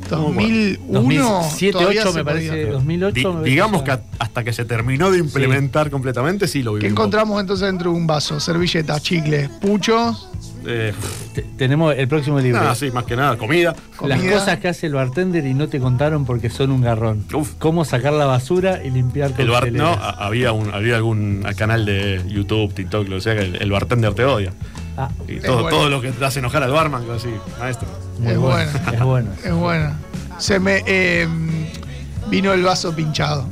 2001. 0.10 0.92
2007, 0.92 1.72
todavía 1.72 2.02
8 2.02 2.12
se 2.12 2.18
me 2.18 2.26
parece. 2.26 2.50
podía. 2.50 2.72
2008 2.74 3.14
Di- 3.14 3.36
me 3.38 3.44
digamos 3.50 3.84
que 3.84 3.98
hasta 4.20 4.44
que 4.44 4.52
se 4.52 4.66
terminó 4.66 5.10
de 5.10 5.20
implementar 5.20 5.90
completamente, 5.90 6.48
sí 6.50 6.64
lo 6.64 6.74
¿Qué 6.74 6.80
vivimos. 6.80 6.92
encontramos 7.00 7.40
entonces 7.40 7.66
dentro 7.68 7.92
de 7.92 7.98
un 7.98 8.08
vaso? 8.08 8.40
Servilletas, 8.42 9.02
chicles, 9.02 9.50
puchos. 9.62 10.28
Eh, 10.66 10.94
Te- 11.34 11.42
tenemos 11.58 11.96
el 11.96 12.08
próximo 12.08 12.40
libro. 12.40 12.60
nada, 12.62 12.76
sí, 12.76 12.92
más 12.92 13.04
que 13.06 13.16
nada, 13.16 13.38
comida. 13.38 13.74
Las 14.04 14.20
comida. 14.20 14.34
cosas 14.38 14.60
que 14.60 14.68
hace 14.68 14.88
el 14.88 14.94
bartender 14.94 15.46
y 15.46 15.54
no 15.54 15.68
te 15.70 15.80
contaron 15.80 16.26
porque 16.26 16.50
son 16.50 16.72
un 16.72 16.82
garrón. 16.82 17.26
Uf. 17.34 17.54
Cómo 17.60 17.84
sacar 17.86 18.14
la 18.14 18.26
basura 18.26 18.84
y 18.84 18.90
limpiar 18.92 19.34
El 19.38 19.50
bar, 19.50 19.72
no, 19.72 19.92
había, 19.94 20.52
un, 20.52 20.74
había 20.74 20.96
algún 20.98 21.46
canal 21.58 21.86
de 21.86 22.22
YouTube, 22.28 22.74
TikTok, 22.74 23.08
lo 23.08 23.16
que 23.18 23.22
sea, 23.22 23.36
que 23.36 23.42
el, 23.44 23.56
el 23.62 23.72
bartender 23.72 24.14
te 24.14 24.24
odia. 24.26 24.54
Ah, 24.98 25.10
Y 25.28 25.40
todo, 25.40 25.64
bueno. 25.64 25.70
todo 25.78 25.90
lo 25.90 26.02
que 26.02 26.12
te 26.12 26.24
hace 26.26 26.40
enojar 26.40 26.64
al 26.64 26.72
barman, 26.72 27.04
así, 27.16 27.30
maestro. 27.60 27.88
muy 28.20 28.32
Es 28.34 28.38
bueno. 28.38 28.72
bueno. 28.72 28.92
Es 28.94 29.02
bueno. 29.04 29.30
Es 29.44 29.54
bueno. 29.54 29.96
Se 30.38 30.60
me. 30.60 30.84
eh, 30.86 31.28
vino 32.30 32.54
el 32.54 32.64
vaso 32.64 32.94
pinchado. 32.96 33.48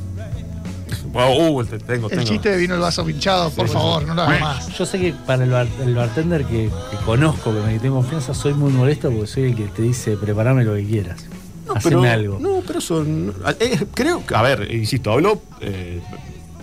Wow, 1.12 1.56
uh, 1.58 1.64
te- 1.64 1.78
tengo, 1.78 2.08
El 2.08 2.18
tengo. 2.18 2.22
chiste 2.30 2.50
de 2.50 2.56
vino 2.56 2.74
el 2.74 2.80
vaso 2.80 3.04
pinchado, 3.04 3.50
por 3.50 3.66
sí, 3.66 3.72
favor, 3.74 4.02
sí. 4.02 4.06
no 4.08 4.14
lo 4.14 4.22
hagas 4.22 4.40
más. 4.40 4.78
Yo 4.78 4.86
sé 4.86 4.98
que 5.00 5.12
para 5.26 5.42
el, 5.44 5.50
bar- 5.50 5.66
el 5.82 5.94
bartender 5.94 6.44
que, 6.44 6.70
que 6.90 6.96
conozco, 7.04 7.52
que 7.52 7.60
me 7.60 7.78
tengo 7.80 7.96
confianza, 7.96 8.32
soy 8.34 8.54
muy 8.54 8.70
molesto 8.72 9.10
porque 9.10 9.26
soy 9.26 9.42
el 9.50 9.56
que 9.56 9.64
te 9.64 9.82
dice 9.82 10.16
preparame 10.16 10.64
lo 10.64 10.74
que 10.74 10.84
quieras. 10.84 11.24
No, 11.66 11.74
Haceme 11.74 11.96
pero, 12.02 12.12
algo. 12.12 12.38
No, 12.40 12.62
pero 12.66 12.78
eso. 12.78 13.02
no- 13.04 13.32
eh, 13.58 13.84
creo 13.94 14.24
que. 14.24 14.34
A 14.34 14.42
ver, 14.42 14.72
insisto, 14.72 15.12
hablo 15.12 15.42
eh, 15.60 16.00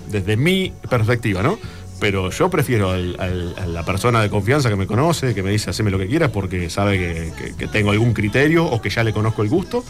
desde 0.10 0.38
mi 0.38 0.72
perspectiva, 0.90 1.44
¿no? 1.44 1.60
Pero 2.00 2.30
yo 2.30 2.50
prefiero 2.50 2.92
al- 2.92 3.16
al- 3.20 3.56
a 3.58 3.66
la 3.66 3.84
persona 3.84 4.22
de 4.22 4.30
confianza 4.30 4.70
que 4.70 4.76
me 4.76 4.86
conoce, 4.88 5.34
que 5.34 5.44
me 5.44 5.50
dice 5.52 5.72
haceme 5.72 5.90
lo 5.92 5.98
que 5.98 6.08
quieras 6.08 6.30
porque 6.32 6.70
sabe 6.70 6.98
que, 7.00 7.34
que- 7.38 7.56
que 7.56 7.68
tengo 7.68 7.92
algún 7.92 8.14
criterio 8.14 8.66
o 8.66 8.82
que 8.82 8.90
ya 8.90 9.04
le 9.04 9.12
conozco 9.14 9.42
el 9.44 9.50
gusto, 9.50 9.84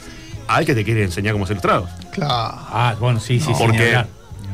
al 0.48 0.66
que 0.66 0.74
te 0.74 0.84
quiere 0.86 1.04
enseñar 1.04 1.34
cómo 1.34 1.44
hacer 1.44 1.58
los 1.58 1.62
tragos. 1.64 1.90
Claro. 2.12 2.32
Ah, 2.34 2.96
bueno, 3.00 3.20
sí, 3.20 3.40
sí, 3.40 3.46
sí. 3.48 3.52
ni 3.52 3.58
Porque 3.60 3.98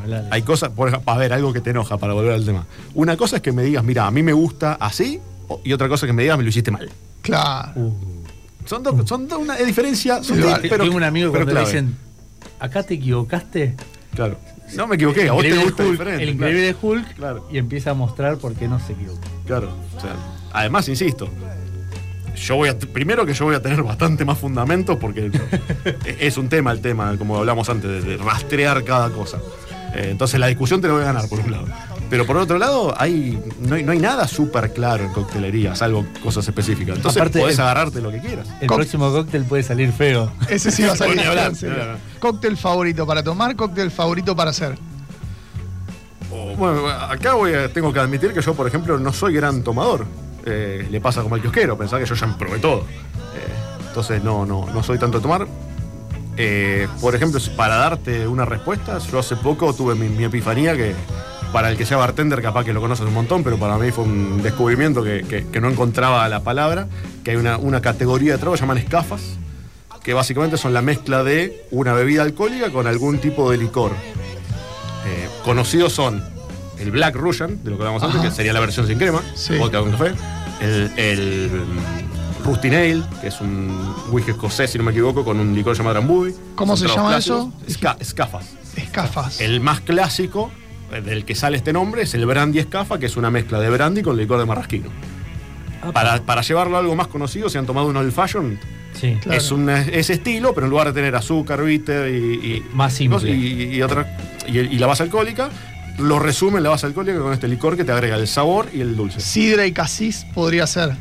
hablar. 0.04 0.26
Hay 0.32 0.42
cosas, 0.44 0.70
por 0.70 0.90
ejemplo, 0.90 1.12
a 1.12 1.18
ver, 1.18 1.34
algo 1.34 1.52
que 1.54 1.62
te 1.62 1.72
enoja 1.72 1.98
para 1.98 2.14
volver 2.14 2.34
al 2.34 2.46
tema. 2.46 2.66
Una 2.94 3.18
cosa 3.18 3.38
es 3.38 3.42
que 3.42 3.52
me 3.52 3.64
digas, 3.64 3.84
mira, 3.84 4.06
a 4.08 4.12
mí 4.12 4.24
me 4.24 4.34
gusta 4.34 4.74
así, 4.80 5.20
y 5.64 5.74
otra 5.74 5.88
cosa 5.90 6.06
es 6.06 6.10
que 6.10 6.14
me 6.14 6.24
digas, 6.24 6.38
me 6.38 6.44
lo 6.44 6.50
hiciste 6.50 6.72
mal. 6.72 6.90
Claro. 7.22 7.72
Uh. 7.76 7.94
Son 8.66 8.82
dos, 8.82 9.08
son 9.08 9.28
dos 9.28 9.40
una 9.40 9.56
diferencia 9.58 10.24
sutil, 10.24 10.46
vale. 10.46 10.70
pero 10.70 10.84
Tengo 10.86 10.96
un 10.98 11.04
amigo 11.04 11.32
pero 11.32 11.46
cuando 11.46 11.62
le 11.62 11.66
dicen, 11.68 11.98
acá 12.60 12.84
te 12.84 12.94
equivocaste. 12.94 13.76
Claro. 14.16 14.38
No 14.76 14.88
me 14.88 14.96
equivoqué, 14.96 15.28
a 15.28 15.34
vos 15.34 15.44
te 15.44 15.54
gusta 15.56 15.84
Hulk, 15.84 15.92
diferente. 15.92 16.24
el 16.24 16.38
claro. 16.38 16.52
increíble 16.54 16.76
Hulk 16.82 17.14
Claro. 17.16 17.48
y 17.52 17.58
empieza 17.58 17.92
a 17.92 17.94
mostrar 17.94 18.38
por 18.38 18.54
qué 18.54 18.68
no 18.68 18.80
se 18.80 18.94
equivocó. 18.94 19.20
Claro. 19.46 19.70
O 19.98 20.00
sea, 20.00 20.16
además, 20.54 20.88
insisto, 20.88 21.30
yo 22.36 22.56
voy 22.56 22.70
a, 22.70 22.80
primero 22.80 23.26
que 23.26 23.34
yo 23.34 23.46
voy 23.46 23.56
a 23.56 23.62
tener 23.62 23.84
bastante 23.84 24.24
más 24.26 24.38
fundamentos 24.38 24.98
porque 24.98 25.30
es 26.20 26.38
un 26.38 26.48
tema 26.50 26.72
el 26.72 26.80
tema, 26.82 27.16
como 27.18 27.38
hablamos 27.38 27.70
antes, 27.70 28.04
de 28.06 28.18
rastrear 28.18 28.84
cada 28.84 29.10
cosa. 29.10 29.40
Eh, 29.96 30.08
entonces 30.10 30.40
la 30.40 30.48
discusión 30.48 30.82
te 30.82 30.88
la 30.88 30.94
voy 30.94 31.04
a 31.04 31.06
ganar 31.06 31.28
por 31.30 31.40
un 31.40 31.52
lado. 31.52 31.66
Pero 32.10 32.26
por 32.28 32.38
otro 32.38 32.58
lado, 32.58 32.94
hay, 32.98 33.42
no, 33.60 33.76
hay, 33.76 33.84
no 33.84 33.92
hay 33.92 34.00
nada 34.00 34.28
súper 34.28 34.74
claro 34.74 35.04
en 35.06 35.14
coctelería, 35.14 35.76
salvo 35.76 36.06
cosas 36.24 36.48
específicas. 36.48 36.98
Entonces 36.98 37.20
Aparte, 37.22 37.40
podés 37.40 37.56
el- 37.56 37.62
agarrarte 37.62 38.02
lo 38.02 38.12
que 38.12 38.20
quieras. 38.20 38.48
El 38.62 38.68
próximo 38.68 39.12
cóctel 39.12 39.46
puede 39.46 39.64
salir 39.64 39.92
feo. 39.92 40.32
Ese 40.50 40.72
sí 40.72 40.84
va 40.84 40.94
a 40.94 40.96
salir. 40.98 41.20
Hablar. 41.22 41.54
Cóctel 42.20 42.58
favorito 42.58 43.06
para 43.08 43.24
tomar, 43.24 43.56
cóctel 43.56 43.90
favorito 43.92 44.36
para 44.36 44.50
hacer. 44.52 44.78
Bueno, 46.58 46.88
acá 46.88 47.34
voy 47.36 47.54
a- 47.54 47.72
tengo 47.72 47.94
que 47.94 48.00
admitir 48.00 48.34
que 48.34 48.42
yo, 48.42 48.54
por 48.54 48.68
ejemplo, 48.68 48.98
no 49.00 49.14
soy 49.14 49.34
gran 49.34 49.64
tomador. 49.64 50.06
Eh, 50.46 50.88
le 50.90 51.00
pasa 51.02 51.22
como 51.22 51.36
al 51.36 51.42
kiosquero, 51.42 51.78
pensar 51.78 52.00
que 52.02 52.06
yo 52.06 52.16
ya 52.16 52.28
me 52.28 52.34
probé 52.34 52.60
todo. 52.60 52.80
Eh, 52.82 53.86
entonces 53.88 54.24
no, 54.24 54.46
no, 54.46 54.66
no 54.74 54.84
soy 54.84 54.98
tanto 54.98 55.18
de 55.20 55.22
tomar. 55.24 55.48
Eh, 56.38 56.88
por 57.00 57.14
ejemplo, 57.16 57.40
para 57.56 57.76
darte 57.76 58.28
una 58.28 58.46
respuesta, 58.46 58.98
yo 59.00 59.20
hace 59.20 59.36
poco 59.36 59.74
tuve 59.74 59.94
mi, 59.96 60.10
mi 60.10 60.24
epifanía 60.24 60.76
que 60.76 60.96
para 61.52 61.70
el 61.70 61.78
que 61.78 61.86
sea 61.86 61.98
bartender 61.98 62.42
capaz 62.42 62.64
que 62.66 62.74
lo 62.74 62.82
conoces 62.82 63.06
un 63.06 63.14
montón, 63.14 63.44
pero 63.44 63.58
para 63.58 63.78
mí 63.78 63.92
fue 63.92 64.06
un 64.06 64.42
descubrimiento 64.42 65.04
que, 65.04 65.24
que- 65.30 65.46
que 65.48 65.62
no 65.62 65.70
encontraba 65.70 66.28
la 66.28 66.42
palabra, 66.42 66.88
que 67.24 67.32
hay 67.32 67.38
una, 67.38 67.58
una 67.58 67.80
categoría 67.82 68.32
de 68.34 68.38
trago 68.40 68.56
que 68.56 68.62
llaman 68.62 68.80
escafas, 68.80 69.22
que 70.04 70.14
básicamente 70.16 70.58
son 70.58 70.74
la 70.74 70.82
mezcla 70.82 71.24
de 71.24 71.64
una 71.70 71.94
bebida 71.94 72.24
alcohólica 72.24 72.72
con 72.72 72.88
algún 72.88 73.20
tipo 73.20 73.52
de 73.52 73.58
licor. 73.60 73.92
Eh, 75.06 75.30
conocidos 75.46 75.94
son 75.94 76.24
el 76.80 76.90
Black 76.90 77.16
Russian, 77.16 77.64
de 77.64 77.70
lo 77.70 77.78
que 77.78 77.84
hablamos 77.84 78.02
antes, 78.02 78.20
que 78.22 78.32
sería 78.32 78.52
la 78.54 78.60
versión 78.60 78.88
sin 78.88 78.98
crema, 78.98 79.22
Sí. 79.36 79.56
vodka 79.58 79.80
con 79.82 79.92
café. 79.92 80.14
El, 80.60 80.92
el 80.98 81.52
Rusty 82.44 82.70
Nail, 82.70 83.04
que 83.22 83.28
es 83.28 83.40
un 83.42 83.96
whisky 84.12 84.32
escocés, 84.32 84.70
si 84.72 84.78
no 84.78 84.84
me 84.84 84.92
equivoco, 84.92 85.24
con 85.24 85.40
un 85.40 85.56
licor 85.56 85.76
llamado 85.78 85.94
Drambuie. 85.96 86.34
¿Cómo 86.56 86.76
Son 86.76 86.88
se 86.90 86.94
llama 86.96 87.10
clásicos. 87.10 87.48
eso? 87.68 87.80
Esca- 87.80 87.98
escafas. 88.00 88.46
Escafas. 88.76 89.40
El 89.42 89.62
más 89.62 89.80
clásico, 89.82 90.52
eh, 90.92 91.02
del 91.02 91.24
que 91.26 91.36
sale 91.36 91.58
este 91.58 91.72
nombre, 91.72 92.02
es 92.04 92.14
el 92.16 92.26
Brandy 92.26 92.60
Escafa, 92.60 93.00
que 93.00 93.06
es 93.06 93.16
una 93.18 93.30
mezcla 93.32 93.60
de 93.60 93.70
brandy 93.70 94.02
con 94.02 94.18
licor 94.18 94.40
de 94.40 94.46
marrasquino. 94.46 94.90
Para, 95.94 96.22
para 96.24 96.42
llevarlo 96.42 96.78
a 96.78 96.80
algo 96.80 96.96
más 96.96 97.08
conocido, 97.08 97.50
se 97.50 97.58
han 97.58 97.66
tomado 97.66 97.88
un 97.88 97.98
Old 97.98 98.12
Fashion. 98.14 98.58
Sí. 99.00 99.18
Claro. 99.22 99.38
Es 99.38 99.52
un 99.52 99.70
ese 99.70 100.14
estilo, 100.14 100.54
pero 100.54 100.66
en 100.68 100.70
lugar 100.72 100.88
de 100.88 100.94
tener 100.94 101.16
azúcar, 101.16 101.64
bitter 101.64 102.10
y, 102.14 102.16
y- 102.18 102.64
Más 102.74 102.94
simple. 102.94 103.30
y, 103.32 103.76
y 103.76 103.82
otra 103.82 104.18
y, 104.48 104.60
y 104.60 104.78
la 104.78 104.88
base 104.88 105.04
alcohólica, 105.04 105.50
lo 105.98 106.20
resume 106.20 106.58
en 106.58 106.64
la 106.64 106.70
base 106.70 106.86
alcohólica 106.86 107.20
con 107.20 107.34
este 107.34 107.48
licor 107.48 107.76
que 107.76 107.84
te 107.84 107.92
agrega 107.92 108.16
el 108.16 108.28
sabor 108.28 108.70
y 108.74 108.80
el 108.82 108.96
dulce. 108.96 109.20
Sidra 109.20 109.66
y 109.66 109.72
casis 109.74 110.26
podría 110.34 110.68
ser. 110.68 110.94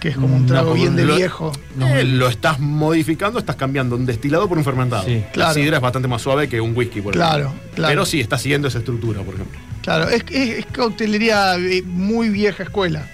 Que 0.00 0.08
es 0.08 0.16
como 0.16 0.34
un 0.34 0.46
trago 0.46 0.72
bien 0.72 0.96
de 0.96 1.04
lo- 1.04 1.14
viejo. 1.16 1.52
Eh, 1.80 2.04
lo 2.04 2.28
estás 2.28 2.58
modificando, 2.58 3.38
estás 3.38 3.56
cambiando 3.56 3.96
un 3.96 4.06
destilado 4.06 4.48
por 4.48 4.56
un 4.56 4.64
fermentado. 4.64 5.04
Sí. 5.04 5.16
La 5.26 5.30
Claro. 5.32 5.54
sidra 5.54 5.76
es 5.76 5.82
bastante 5.82 6.08
más 6.08 6.22
suave 6.22 6.48
que 6.48 6.58
un 6.60 6.74
whisky, 6.74 7.02
por 7.02 7.12
Claro, 7.12 7.48
ejemplo. 7.48 7.70
claro. 7.74 7.90
Pero 7.92 8.06
sí, 8.06 8.18
está 8.20 8.38
siguiendo 8.38 8.68
esa 8.68 8.78
estructura, 8.78 9.20
por 9.22 9.34
ejemplo. 9.34 9.58
Claro, 9.82 10.08
es, 10.08 10.24
es, 10.30 10.58
es 10.60 10.66
coctelería 10.74 11.56
muy 11.84 12.30
vieja 12.30 12.62
escuela. 12.62 13.06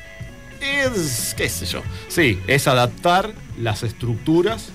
Es, 0.61 1.35
qué 1.37 1.49
sé 1.49 1.67
yo. 1.67 1.83
Sí, 2.09 2.39
es 2.47 2.67
adaptar 2.69 3.33
las 3.61 3.83
estructuras, 3.83 4.69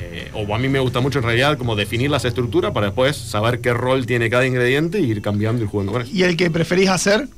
eh, 0.00 0.30
o 0.34 0.54
a 0.54 0.58
mí 0.58 0.68
me 0.68 0.78
gusta 0.80 1.00
mucho 1.00 1.18
en 1.18 1.24
realidad 1.24 1.56
como 1.58 1.74
definir 1.76 2.10
las 2.10 2.24
estructuras 2.24 2.72
para 2.72 2.86
después 2.86 3.16
saber 3.16 3.60
qué 3.60 3.72
rol 3.72 4.06
tiene 4.06 4.28
cada 4.30 4.46
ingrediente 4.46 5.00
y 5.00 5.04
ir 5.10 5.22
cambiando 5.22 5.64
y 5.64 5.66
jugando 5.66 5.92
con 5.92 6.02
eso. 6.02 6.10
¿Y 6.12 6.22
el 6.24 6.36
que 6.36 6.50
preferís 6.50 6.88
hacer? 6.88 7.28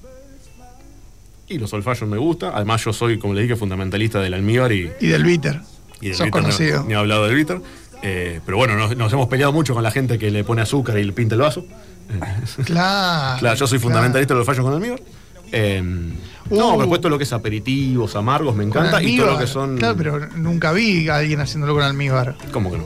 Y 1.50 1.58
los 1.58 1.72
old 1.74 1.82
fashion 1.84 2.08
me 2.08 2.16
gusta. 2.16 2.52
Además, 2.54 2.82
yo 2.84 2.92
soy, 2.92 3.18
como 3.18 3.34
le 3.34 3.42
dije, 3.42 3.56
fundamentalista 3.56 4.20
del 4.20 4.32
almíbar 4.34 4.72
y, 4.72 4.90
Y 5.00 5.08
del 5.08 5.24
bitter. 5.24 5.60
y 6.00 6.06
del 6.06 6.14
Sos 6.16 6.26
bitter, 6.26 6.42
conocido. 6.42 6.80
No, 6.82 6.86
ni 6.86 6.92
he 6.94 6.96
hablado 6.96 7.26
del 7.26 7.34
bitter. 7.34 7.60
Eh, 8.02 8.40
pero 8.46 8.56
bueno, 8.56 8.76
nos, 8.76 8.96
nos 8.96 9.12
hemos 9.12 9.28
peleado 9.28 9.52
mucho 9.52 9.74
con 9.74 9.82
la 9.82 9.90
gente 9.90 10.18
que 10.18 10.30
le 10.30 10.42
pone 10.44 10.62
azúcar 10.62 10.96
y 10.98 11.04
le 11.04 11.12
pinta 11.12 11.34
el 11.34 11.42
vaso. 11.42 11.66
Claro. 12.64 13.38
Claro, 13.40 13.56
yo 13.56 13.66
soy 13.66 13.78
claro. 13.78 13.90
fundamentalista 13.90 14.34
del 14.34 14.38
old 14.40 14.46
fashion 14.46 14.64
con 14.64 14.74
almíbar. 14.74 15.00
Eh, 15.52 15.82
no, 15.82 16.70
Uh. 16.70 16.74
por 16.74 16.84
supuesto 16.84 17.08
lo 17.08 17.18
que 17.18 17.24
es 17.24 17.32
aperitivos, 17.32 18.16
amargos, 18.16 18.54
me 18.56 18.64
encanta. 18.64 19.02
Y 19.02 19.16
todo 19.18 19.32
lo 19.32 19.38
que 19.38 19.46
son. 19.46 19.76
Claro, 19.76 19.96
pero 19.96 20.26
nunca 20.36 20.72
vi 20.72 21.08
a 21.08 21.16
alguien 21.16 21.40
haciéndolo 21.40 21.74
con 21.74 21.82
almíbar. 21.82 22.36
¿Cómo 22.52 22.70
que 22.72 22.78
no? 22.78 22.84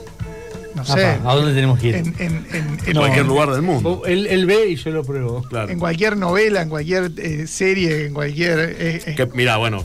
No 0.74 0.82
Apa, 0.82 0.94
sé. 0.94 1.04
¿A 1.24 1.34
dónde 1.34 1.54
tenemos 1.54 1.78
que 1.78 1.88
ir? 1.88 1.94
En, 1.96 2.06
en, 2.06 2.14
en, 2.18 2.44
en- 2.52 2.78
En 2.86 2.96
cualquier 2.96 3.26
lugar 3.26 3.50
del 3.50 3.62
mundo. 3.62 4.02
Él, 4.06 4.26
él 4.26 4.44
ve 4.46 4.70
y 4.70 4.76
yo 4.76 4.90
lo 4.90 5.04
pruebo. 5.04 5.42
Claro. 5.44 5.70
en 5.70 5.78
cualquier 5.78 6.16
novela, 6.16 6.62
en 6.62 6.68
cualquier 6.68 7.12
eh, 7.16 7.46
serie, 7.46 8.06
en 8.06 8.14
cualquier. 8.14 8.58
eh, 8.58 9.02
eh, 9.06 9.14
Que, 9.16 9.26
mira, 9.34 9.56
bueno, 9.56 9.84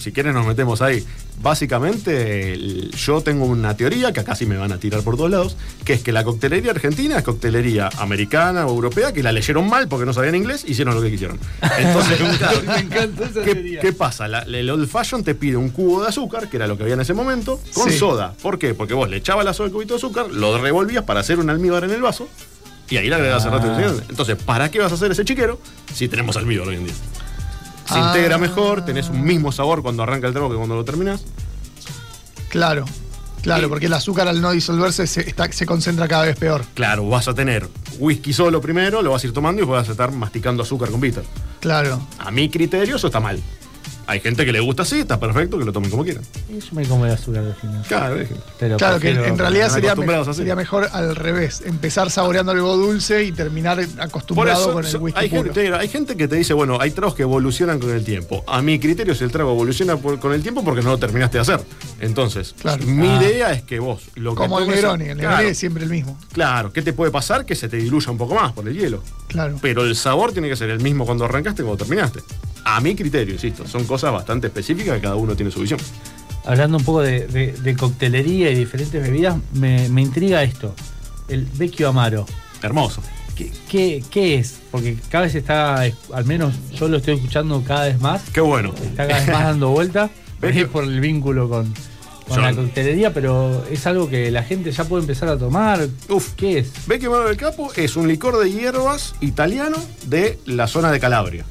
si 0.00 0.12
quieres 0.12 0.34
nos 0.34 0.46
metemos 0.46 0.82
ahí. 0.82 1.04
Básicamente, 1.42 2.52
el- 2.52 2.90
yo 2.92 3.20
tengo 3.22 3.44
una 3.44 3.76
teoría 3.76 4.12
que 4.12 4.20
acá 4.20 4.34
sí 4.34 4.46
me 4.46 4.56
van 4.56 4.72
a 4.72 4.78
tirar 4.78 5.02
por 5.02 5.16
todos 5.16 5.30
lados, 5.30 5.56
que 5.84 5.92
es 5.94 6.02
que 6.02 6.12
la 6.12 6.24
coctelería 6.24 6.70
argentina 6.70 7.18
es 7.18 7.22
coctelería 7.24 7.88
americana 7.98 8.66
o 8.66 8.70
europea, 8.70 9.12
que 9.12 9.22
la 9.22 9.32
leyeron 9.32 9.68
mal 9.68 9.88
porque 9.88 10.06
no 10.06 10.12
sabían 10.12 10.34
inglés, 10.34 10.64
hicieron 10.66 10.94
lo 10.94 11.02
que 11.02 11.10
quisieron. 11.10 11.38
Entonces, 11.78 12.18
Me 12.66 12.78
encanta 12.78 13.24
esa 13.26 13.42
¿Qué, 13.42 13.54
teoría. 13.54 13.80
qué 13.80 13.92
pasa? 13.92 14.28
La- 14.28 14.40
el 14.42 14.70
old 14.70 14.88
fashion 14.88 15.24
te 15.24 15.34
pide 15.34 15.56
un 15.56 15.70
cubo 15.70 16.02
de 16.02 16.08
azúcar, 16.08 16.48
que 16.48 16.56
era 16.56 16.66
lo 16.66 16.76
que 16.76 16.82
había 16.84 16.94
en 16.94 17.00
ese 17.00 17.14
momento, 17.14 17.60
con 17.74 17.90
Sí. 17.90 17.98
soda. 17.98 18.34
¿Por 18.42 18.58
qué? 18.58 18.74
Porque 18.74 18.94
vos 18.94 19.08
le 19.08 19.16
echabas 19.18 19.44
la 19.44 19.52
soda 19.54 19.66
al 19.66 19.72
cubito 19.72 19.94
de 19.94 19.98
azúcar, 19.98 20.30
lo 20.30 20.56
revolvías 20.58 21.04
para 21.04 21.20
hacer 21.20 21.38
un 21.38 21.50
almíbar 21.50 21.84
en 21.84 21.90
el 21.90 22.02
vaso, 22.02 22.28
y 22.88 22.96
ahí 22.96 23.08
le 23.08 23.14
agregabas 23.14 23.44
el 23.44 23.52
rato 23.52 23.66
Ah. 23.70 23.92
Entonces, 24.08 24.36
¿para 24.36 24.70
qué 24.70 24.78
vas 24.80 24.92
a 24.92 24.96
hacer 24.96 25.10
ese 25.12 25.24
chiquero 25.24 25.60
si 25.94 26.08
tenemos 26.08 26.36
almíbar 26.36 26.68
hoy 26.68 26.76
en 26.76 26.84
día? 26.86 26.94
Se 27.92 27.98
Ah. 27.98 28.06
integra 28.14 28.38
mejor, 28.38 28.84
tenés 28.84 29.08
un 29.08 29.22
mismo 29.24 29.50
sabor 29.52 29.82
cuando 29.82 30.02
arranca 30.02 30.26
el 30.28 30.32
trago 30.32 30.48
que 30.50 30.56
cuando 30.56 30.74
lo 30.76 30.84
terminás. 30.84 31.22
Claro. 32.48 32.84
Claro, 33.42 33.70
porque 33.70 33.86
el 33.86 33.92
azúcar 33.94 34.28
al 34.28 34.42
no 34.42 34.50
disolverse 34.50 35.06
se, 35.06 35.22
está- 35.26 35.50
se 35.50 35.64
concentra 35.64 36.06
cada 36.06 36.24
vez 36.24 36.36
peor. 36.36 36.62
Claro, 36.74 37.08
vas 37.08 37.26
a 37.26 37.32
tener 37.34 37.68
whisky 37.98 38.34
solo 38.34 38.60
primero, 38.60 39.00
lo 39.00 39.12
vas 39.12 39.24
a 39.24 39.26
ir 39.28 39.32
tomando 39.32 39.62
y 39.62 39.64
vas 39.64 39.88
a 39.88 39.92
estar 39.92 40.12
masticando 40.12 40.62
azúcar 40.62 40.90
con 40.90 41.00
bitter. 41.00 41.24
Claro. 41.60 42.00
A 42.18 42.30
mi 42.30 42.50
criterio 42.50 42.96
eso 42.96 43.06
está 43.06 43.18
mal. 43.18 43.40
Hay 44.10 44.18
gente 44.18 44.44
que 44.44 44.50
le 44.52 44.58
gusta 44.58 44.82
así, 44.82 44.98
está 44.98 45.20
perfecto, 45.20 45.56
que 45.56 45.64
lo 45.64 45.72
tomen 45.72 45.88
como 45.88 46.02
quieran. 46.02 46.24
Y 46.48 46.58
Yo 46.58 46.66
me 46.72 46.84
como 46.84 47.06
el 47.06 47.12
azúcar 47.12 47.44
al 47.44 47.54
final. 47.54 47.84
Claro, 47.86 48.16
es 48.20 48.28
que- 48.28 48.34
Pero 48.58 48.76
Claro, 48.76 48.98
que 48.98 49.10
en, 49.10 49.38
realidad 49.38 49.70
sería, 49.70 49.94
me- 49.94 50.56
mejor 50.56 50.88
al 50.92 51.14
revés. 51.14 51.62
Empezar 51.64 52.10
saboreando 52.10 52.50
algo 52.50 52.76
dulce 52.76 53.22
y 53.22 53.30
terminar 53.30 53.78
acostumbrado 54.00 54.60
eso 54.62 54.72
con 54.72 54.84
el 54.84 54.96
whisky 54.96 55.20
hay, 55.20 55.28
puro. 55.28 55.44
gente, 55.54 55.72
hay 55.74 55.88
gente 55.88 56.16
que 56.16 56.26
te 56.26 56.34
dice, 56.34 56.54
bueno, 56.54 56.78
hay 56.80 56.90
tragos 56.90 57.14
que 57.14 57.22
evolucionan 57.22 57.78
con 57.78 57.90
el 57.90 58.04
tiempo. 58.04 58.42
A 58.48 58.60
mi 58.62 58.80
criterio, 58.80 59.14
si 59.14 59.22
el 59.22 59.30
trago 59.30 59.52
evoluciona 59.52 59.96
por- 59.96 60.18
con 60.18 60.32
el 60.32 60.42
tiempo, 60.42 60.64
porque 60.64 60.82
no 60.82 60.90
lo 60.90 60.98
terminaste 60.98 61.38
de 61.38 61.42
hacer. 61.42 61.60
Entonces, 62.00 62.56
Claro. 62.60 62.84
mi 62.84 63.06
Ah. 63.06 63.22
idea 63.22 63.52
es 63.52 63.62
que 63.62 63.78
vos 63.78 64.02
lo 64.16 64.32
que 64.32 64.38
Como 64.38 64.58
el 64.58 64.66
Negroni. 64.66 65.04
El 65.04 65.16
Negroni 65.18 65.36
claro, 65.36 65.48
es 65.48 65.56
siempre 65.58 65.84
el 65.84 65.90
mismo. 65.90 66.18
claro, 66.32 66.72
¿qué 66.72 66.82
te 66.82 66.92
puede 66.92 67.12
pasar? 67.12 67.46
Que 67.46 67.54
se 67.54 67.68
te 67.68 67.76
diluya 67.76 68.10
un 68.10 68.18
poco 68.18 68.34
más 68.34 68.50
por 68.52 68.66
el 68.66 68.76
hielo. 68.76 69.04
Claro. 69.28 69.56
Pero 69.62 69.84
el 69.84 69.94
sabor 69.94 70.32
tiene 70.32 70.48
que 70.48 70.56
ser 70.56 70.70
el 70.70 70.80
mismo 70.80 71.06
cuando 71.06 71.24
arrancaste 71.26 71.62
cuando 71.62 71.84
terminaste. 71.84 72.20
A 72.64 72.80
mi 72.80 72.94
criterio, 72.94 73.34
insisto, 73.34 73.66
son 73.66 73.84
cosas 73.84 74.12
bastante 74.12 74.48
específicas 74.48 74.96
que 74.96 75.00
cada 75.02 75.16
uno 75.16 75.34
tiene 75.34 75.50
su 75.50 75.60
visión. 75.60 75.80
Hablando 76.44 76.78
un 76.78 76.84
poco 76.84 77.02
de, 77.02 77.26
de- 77.26 77.52
de 77.52 77.76
coctelería 77.76 78.50
y 78.50 78.54
diferentes 78.54 79.02
bebidas, 79.02 79.36
me, 79.52 79.88
me 79.88 80.02
intriga 80.02 80.42
esto. 80.42 80.74
El 81.28 81.44
Vecchio 81.44 81.88
Amaro. 81.88 82.26
Hermoso. 82.62 83.02
¿Qué, 83.36 83.50
qué, 83.68 84.04
qué 84.10 84.34
es? 84.36 84.58
Porque 84.70 84.96
cada 85.10 85.24
vez 85.24 85.34
está, 85.34 85.80
al 85.80 86.24
menos 86.26 86.54
yo 86.74 86.88
lo 86.88 86.98
estoy 86.98 87.14
escuchando 87.14 87.62
cada 87.66 87.86
vez 87.86 88.00
más, 88.00 88.22
Qué 88.32 88.40
bueno. 88.40 88.74
está 88.82 89.06
cada 89.06 89.20
vez 89.20 89.28
más 89.28 89.44
dando 89.44 89.70
vuelta. 89.70 90.10
Es 90.42 90.66
por 90.68 90.84
el 90.84 91.00
vínculo 91.00 91.48
con, 91.50 91.72
la 92.34 92.54
coctelería, 92.54 93.12
pero 93.12 93.62
es 93.70 93.86
algo 93.86 94.08
que 94.08 94.30
la 94.30 94.42
gente 94.42 94.72
ya 94.72 94.84
puede 94.84 95.02
empezar 95.02 95.28
a 95.28 95.36
tomar. 95.36 95.86
Uf. 96.08 96.30
¿Qué 96.34 96.58
es? 96.60 96.70
Vecchio 96.86 97.10
Amaro 97.10 97.28
del 97.28 97.36
Capo 97.36 97.70
es 97.76 97.96
un 97.96 98.08
licor 98.08 98.38
de 98.42 98.50
hierbas 98.50 99.14
italiano 99.20 99.76
de 100.06 100.38
la 100.46 100.66
zona 100.66 100.90
de 100.92 100.98
Calabria. 101.00 101.44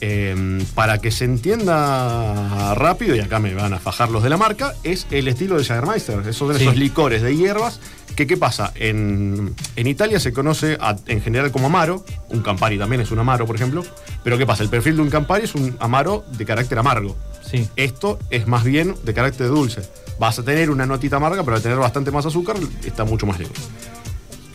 Eh, 0.00 0.62
para 0.74 0.98
que 0.98 1.10
se 1.10 1.24
entienda 1.24 2.74
rápido, 2.74 3.14
y 3.16 3.20
acá 3.20 3.38
me 3.38 3.54
van 3.54 3.72
a 3.72 3.78
fajar 3.78 4.10
los 4.10 4.22
de 4.22 4.28
la 4.30 4.36
marca, 4.36 4.74
es 4.82 5.06
el 5.10 5.26
estilo 5.28 5.56
de 5.56 5.64
Jagermeister. 5.64 6.20
Esos 6.28 6.56
Sí. 6.56 6.62
esos 6.64 6.76
licores 6.76 7.22
de 7.22 7.34
hierbas 7.36 7.80
que, 8.14 8.26
¿qué 8.26 8.36
pasa? 8.36 8.72
En, 8.74 9.54
en 9.76 9.86
Italia 9.86 10.20
se 10.20 10.32
conoce 10.32 10.76
a- 10.80 10.96
en 11.06 11.20
general 11.22 11.50
como 11.50 11.66
Amaro, 11.66 12.04
un 12.28 12.40
Campari 12.42 12.78
también 12.78 13.00
es 13.00 13.10
un 13.10 13.18
Amaro, 13.18 13.46
por 13.46 13.56
ejemplo, 13.56 13.84
pero 14.24 14.38
¿qué 14.38 14.46
pasa? 14.46 14.62
El 14.62 14.68
perfil 14.70 14.96
de 14.96 15.02
un 15.02 15.10
Campari 15.10 15.44
es 15.44 15.54
un 15.54 15.76
Amaro 15.80 16.24
de 16.36 16.44
carácter 16.44 16.78
amargo. 16.78 17.16
Sí. 17.50 17.68
Esto 17.76 18.18
es 18.30 18.46
más 18.46 18.64
bien 18.64 18.94
de 19.04 19.14
carácter 19.14 19.48
dulce. 19.48 19.82
Vas 20.18 20.38
a 20.38 20.42
tener 20.42 20.70
una 20.70 20.86
notita 20.86 21.16
amarga, 21.16 21.42
pero 21.44 21.56
al 21.56 21.62
tener 21.62 21.78
bastante 21.78 22.10
más 22.10 22.24
azúcar, 22.26 22.56
está 22.84 23.04
mucho 23.04 23.26
más 23.26 23.38
lejos. 23.38 23.56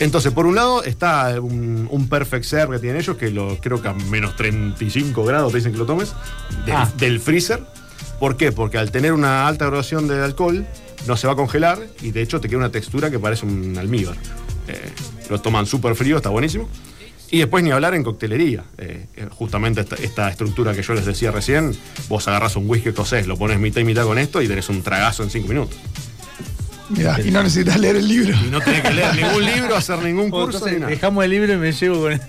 Entonces, 0.01 0.31
por 0.33 0.45
un 0.47 0.55
lado 0.55 0.83
está 0.83 1.39
un, 1.39 1.87
un 1.89 2.09
perfect 2.09 2.43
serve 2.43 2.75
que 2.77 2.81
tienen 2.81 2.99
ellos, 3.01 3.15
que 3.17 3.29
lo 3.29 3.57
creo 3.61 3.81
que 3.81 3.87
a 3.87 3.93
menos 3.93 4.35
35 4.35 5.23
grados 5.23 5.51
te 5.51 5.59
dicen 5.59 5.71
que 5.71 5.77
lo 5.77 5.85
tomes, 5.85 6.13
del, 6.65 6.75
Ah. 6.75 6.91
del 6.97 7.19
freezer. 7.19 7.61
¿Por 8.19 8.35
qué? 8.35 8.51
Porque 8.51 8.77
al 8.77 8.91
tener 8.91 9.13
una 9.13 9.47
alta 9.47 9.65
graduación 9.65 10.07
de 10.07 10.21
alcohol, 10.23 10.65
no 11.07 11.17
se 11.17 11.27
va 11.27 11.33
a 11.33 11.35
congelar 11.35 11.79
y 12.01 12.11
de 12.11 12.21
hecho 12.23 12.39
te 12.41 12.47
queda 12.49 12.57
una 12.57 12.71
textura 12.71 13.09
que 13.11 13.19
parece 13.19 13.45
un 13.45 13.77
almíbar. 13.77 14.15
Eh, 14.67 14.89
lo 15.29 15.39
toman 15.39 15.65
súper 15.67 15.95
frío, 15.95 16.17
está 16.17 16.29
buenísimo. 16.29 16.67
Y 17.29 17.37
después 17.39 17.63
ni 17.63 17.71
hablar 17.71 17.93
en 17.93 18.03
coctelería. 18.03 18.63
Eh, 18.77 19.05
eh, 19.15 19.27
justamente 19.31 19.81
esta, 19.81 19.95
esta 19.95 20.29
estructura 20.29 20.73
que 20.73 20.81
yo 20.83 20.93
les 20.93 21.05
decía 21.05 21.31
recién, 21.31 21.75
vos 22.09 22.27
agarras 22.27 22.55
un 22.57 22.69
whisky 22.69 22.89
escocés, 22.89 23.25
lo 23.27 23.37
pones 23.37 23.57
mitad 23.59 23.81
y 23.81 23.85
mitad 23.85 24.03
con 24.03 24.17
esto 24.17 24.41
y 24.41 24.47
tenés 24.47 24.67
un 24.69 24.81
tragazo 24.81 25.23
en 25.23 25.29
5 25.29 25.47
minutos. 25.47 25.77
Mirá, 26.91 27.19
y 27.23 27.31
no 27.31 27.43
necesitas 27.43 27.79
leer 27.79 27.95
el 27.97 28.07
libro. 28.07 28.35
Y 28.45 28.49
no 28.49 28.59
tenés 28.61 28.81
que 28.81 28.91
leer 28.93 29.15
ningún 29.15 29.45
libro, 29.45 29.75
hacer 29.75 29.99
ningún 29.99 30.29
Bueno, 30.29 30.45
curso 30.45 30.57
entonces, 30.59 30.73
ni 30.73 30.79
nada. 30.81 30.91
dejamos 30.91 31.23
el 31.23 31.31
libro 31.31 31.53
y 31.53 31.57
me 31.57 31.71
llevo 31.71 32.01
con 32.01 32.21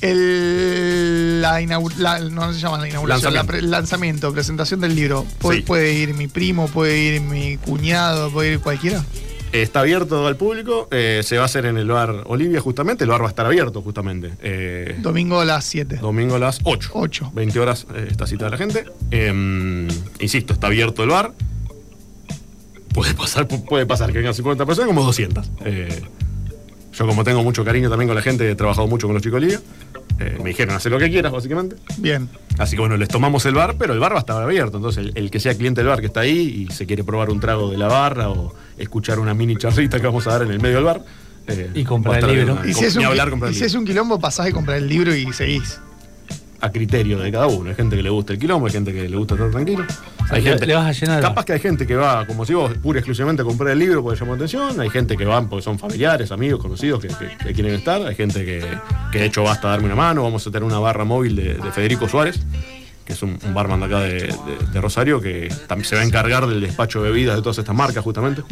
El, 0.00 1.40
la 1.42 1.60
la- 1.98 2.20
no 2.20 2.52
se 2.52 2.60
llama 2.60 2.78
la 2.78 2.88
inauguración, 2.88 3.34
Lanzamiento. 3.34 3.34
la 3.34 3.44
pre- 3.44 3.62
lanzamiento, 3.62 4.32
presentación 4.32 4.80
del 4.80 4.94
libro. 4.94 5.26
Pu- 5.40 5.56
Sí. 5.56 5.60
Puede 5.62 5.92
ir 5.92 6.14
mi 6.14 6.28
primo, 6.28 6.68
puede 6.68 6.96
ir 6.98 7.20
mi 7.20 7.56
cuñado, 7.56 8.30
puede 8.30 8.52
ir 8.52 8.60
cualquiera. 8.60 9.04
Está 9.50 9.80
abierto 9.80 10.26
al 10.26 10.36
público, 10.36 10.88
eh, 10.92 11.22
se 11.24 11.36
va 11.36 11.42
a 11.42 11.46
hacer 11.46 11.64
en 11.66 11.78
el 11.78 11.88
bar 11.88 12.22
Olivia 12.26 12.60
justamente, 12.60 13.04
el 13.04 13.10
bar 13.10 13.22
va 13.22 13.26
a 13.26 13.30
estar 13.30 13.46
abierto 13.46 13.80
justamente. 13.82 14.32
Eh, 14.42 14.96
Domingo 14.98 15.40
a 15.40 15.44
las 15.46 15.64
7. 15.64 15.96
domingo 15.96 16.36
a 16.36 16.38
las 16.38 16.60
8. 16.64 16.90
8. 16.92 17.32
20 17.34 17.58
horas 17.58 17.86
eh, 17.94 18.06
está 18.10 18.26
citada 18.26 18.50
la 18.50 18.58
gente. 18.58 18.84
Eh, 19.10 19.88
insisto, 20.20 20.52
está 20.52 20.66
abierto 20.68 21.02
el 21.02 21.08
bar. 21.10 21.32
Puede 22.92 23.14
pasar, 23.14 23.46
pu- 23.46 23.64
puede 23.64 23.86
pasar 23.86 24.10
que 24.12 24.18
vengan 24.18 24.34
50 24.34 24.66
personas 24.66 24.88
como 24.88 25.02
200. 25.04 25.50
Eh, 25.64 26.02
yo 26.92 27.06
como 27.06 27.22
tengo 27.22 27.42
mucho 27.44 27.64
cariño 27.64 27.88
también 27.90 28.08
con 28.08 28.16
la 28.16 28.22
gente, 28.22 28.50
he 28.50 28.54
trabajado 28.54 28.88
mucho 28.88 29.06
con 29.06 29.14
los 29.14 29.22
chicos 29.22 29.40
Liga. 29.40 29.60
eh, 30.18 30.36
me 30.42 30.48
dijeron, 30.50 30.74
hacer 30.74 30.90
lo 30.90 30.98
que 30.98 31.08
quieras, 31.10 31.30
básicamente. 31.30 31.76
Bien. 31.98 32.28
Así 32.58 32.74
que 32.74 32.80
bueno, 32.80 32.96
les 32.96 33.08
tomamos 33.08 33.46
el 33.46 33.54
bar, 33.54 33.76
pero 33.78 33.92
el 33.92 34.00
bar 34.00 34.12
va 34.12 34.16
a 34.16 34.20
estar 34.20 34.42
abierto. 34.42 34.78
Entonces, 34.78 35.04
el, 35.06 35.12
el 35.14 35.30
que 35.30 35.38
sea 35.38 35.54
cliente 35.54 35.80
del 35.80 35.88
bar 35.88 36.00
que 36.00 36.06
está 36.06 36.20
ahí 36.20 36.66
y 36.68 36.72
se 36.74 36.86
quiere 36.86 37.04
probar 37.04 37.30
un 37.30 37.38
trago 37.38 37.70
de 37.70 37.78
la 37.78 37.86
barra 37.86 38.30
o 38.30 38.52
escuchar 38.78 39.20
una 39.20 39.32
mini 39.32 39.56
charrita 39.56 40.00
que 40.00 40.06
vamos 40.06 40.26
a 40.26 40.30
dar 40.32 40.42
en 40.42 40.50
el 40.50 40.60
medio 40.60 40.76
del 40.76 40.84
bar. 40.84 41.04
eh, 41.46 41.70
Y 41.74 41.84
comprar 41.84 42.24
el 42.24 42.34
libro. 42.34 42.58
Y 42.66 42.74
si 42.74 42.84
es 42.86 42.96
un, 42.96 43.02
y 43.02 43.04
el 43.04 43.54
si 43.54 43.64
es 43.64 43.74
un 43.74 43.84
quilombo, 43.84 44.18
pasás 44.18 44.48
y 44.48 44.52
comprar 44.52 44.78
el 44.78 44.88
libro 44.88 45.14
y 45.14 45.32
seguís. 45.32 45.78
A 46.60 46.70
criterio 46.72 47.18
de 47.18 47.30
cada 47.30 47.46
uno. 47.46 47.70
Hay 47.70 47.76
gente 47.76 47.94
que 47.96 48.02
le 48.02 48.10
gusta 48.10 48.32
el 48.32 48.38
quilombo, 48.40 48.66
hay 48.66 48.72
gente 48.72 48.92
que 48.92 49.08
le 49.08 49.16
gusta 49.16 49.34
estar 49.34 49.50
tranquilo. 49.50 49.84
Hay 50.30 50.42
gente, 50.42 50.66
le 50.66 50.74
vas 50.74 50.86
a 50.86 50.92
llenar. 50.92 51.22
Capaz 51.22 51.44
que 51.44 51.52
hay 51.52 51.60
gente 51.60 51.86
que 51.86 51.94
va, 51.94 52.26
como 52.26 52.44
si 52.44 52.52
vos, 52.52 52.72
pura 52.78 52.98
y 52.98 53.00
exclusivamente 53.00 53.42
a 53.42 53.44
comprar 53.44 53.70
el 53.70 53.78
libro 53.78 54.02
porque 54.02 54.18
llamó 54.18 54.32
la 54.32 54.36
atención. 54.38 54.80
Hay 54.80 54.90
gente 54.90 55.16
que 55.16 55.24
van 55.24 55.48
porque 55.48 55.62
son 55.62 55.78
familiares, 55.78 56.32
amigos, 56.32 56.60
conocidos 56.60 57.00
que, 57.00 57.08
que- 57.08 57.36
que 57.44 57.52
quieren 57.54 57.74
estar. 57.74 58.02
Hay 58.04 58.14
gente 58.16 58.44
que, 58.44 58.64
que 59.12 59.18
de 59.20 59.26
hecho 59.26 59.44
basta 59.44 59.68
darme 59.68 59.86
una 59.86 59.94
mano. 59.94 60.24
Vamos 60.24 60.44
a 60.46 60.50
tener 60.50 60.64
una 60.64 60.80
barra 60.80 61.04
móvil 61.04 61.36
de, 61.36 61.54
de 61.54 61.70
Federico 61.72 62.08
Suárez, 62.08 62.40
que 63.08 63.14
es 63.14 63.22
un, 63.22 63.38
un 63.42 63.54
barman 63.54 63.80
de 63.80 63.86
acá 63.86 64.00
de, 64.00 64.12
de- 64.12 64.66
de 64.70 64.80
Rosario, 64.82 65.18
que 65.18 65.48
también 65.66 65.88
se 65.88 65.96
va 65.96 66.02
a 66.02 66.04
encargar 66.04 66.46
del 66.46 66.60
despacho 66.60 67.02
de 67.02 67.10
bebidas 67.10 67.36
de 67.36 67.40
todas 67.42 67.56
estas 67.56 67.74
marcas, 67.74 68.04
justamente. 68.04 68.42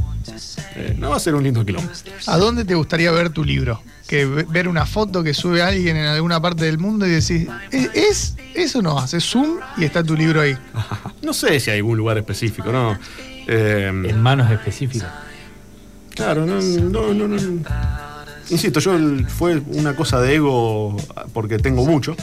Eh, 0.76 0.94
no 0.98 1.10
va 1.10 1.16
a 1.16 1.20
ser 1.20 1.34
un 1.34 1.42
lindo 1.44 1.62
quilombo. 1.62 1.90
¿A 2.26 2.38
dónde 2.38 2.64
te 2.64 2.74
gustaría 2.74 3.10
ver 3.10 3.28
tu 3.28 3.44
libro? 3.44 3.82
Que 4.08 4.24
ve- 4.24 4.46
ver 4.48 4.66
una 4.66 4.86
foto 4.86 5.22
que 5.22 5.34
sube 5.34 5.60
alguien 5.60 5.98
en 5.98 6.06
alguna 6.06 6.40
parte 6.40 6.64
del 6.64 6.78
mundo 6.78 7.06
y 7.06 7.10
decís, 7.10 7.46
¿es, 7.70 7.90
es 7.94 8.34
eso 8.54 8.80
no? 8.80 8.98
Haces 8.98 9.24
zoom 9.24 9.58
y 9.76 9.84
está 9.84 10.02
tu 10.02 10.16
libro 10.16 10.40
ahí. 10.40 10.56
No 11.22 11.34
sé 11.34 11.60
si 11.60 11.70
hay 11.70 11.76
algún 11.78 11.98
lugar 11.98 12.16
específico, 12.16 12.72
¿no? 12.72 12.98
Eh, 13.46 13.88
en 13.88 14.22
manos 14.22 14.50
específicas. 14.50 15.08
Claro, 16.14 16.46
no, 16.46 16.60
no, 16.62 17.12
no, 17.12 17.28
no. 17.28 17.36
Insisto, 18.48 18.80
yo 18.80 18.96
fue 19.28 19.60
una 19.66 19.94
cosa 19.94 20.18
de 20.20 20.36
ego 20.36 20.96
porque 21.34 21.58
tengo 21.58 21.84
mucho. 21.84 22.16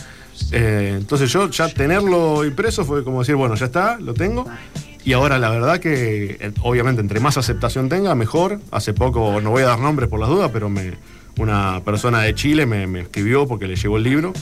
Eh, 0.51 0.95
entonces 0.97 1.31
yo 1.31 1.49
ya 1.49 1.69
tenerlo 1.69 2.45
impreso 2.45 2.85
fue 2.85 3.03
como 3.03 3.19
decir, 3.19 3.35
bueno, 3.35 3.55
ya 3.55 3.65
está, 3.65 3.99
lo 3.99 4.13
tengo. 4.13 4.45
Y 5.05 5.13
ahora 5.13 5.37
la 5.37 5.49
verdad 5.49 5.79
que, 5.79 6.37
eh, 6.39 6.51
obviamente, 6.61 7.01
entre 7.01 7.19
más 7.19 7.37
aceptación 7.37 7.89
tenga, 7.89 8.15
mejor. 8.15 8.59
Hace 8.71 8.93
poco, 8.93 9.41
no 9.41 9.49
voy 9.51 9.63
a 9.63 9.67
dar 9.67 9.79
nombres 9.79 10.09
por 10.09 10.19
las 10.19 10.29
dudas, 10.29 10.49
pero 10.53 10.69
me, 10.69 10.93
una 11.37 11.81
persona 11.83 12.21
de 12.21 12.35
Chile 12.35 12.65
me, 12.65 13.01
escribió 13.01 13.47
porque 13.47 13.67
le 13.67 13.75
llegó 13.75 13.97
el 13.97 14.03
libro 14.03 14.33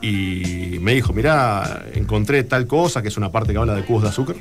y 0.00 0.78
me 0.80 0.94
dijo, 0.94 1.12
mirá, 1.12 1.84
encontré 1.94 2.42
tal 2.44 2.66
cosa, 2.66 3.02
que 3.02 3.08
es 3.08 3.16
una 3.16 3.30
parte 3.30 3.52
que 3.52 3.58
habla 3.58 3.74
de 3.74 3.84
cubos 3.84 4.02
de 4.02 4.08
azúcar. 4.08 4.36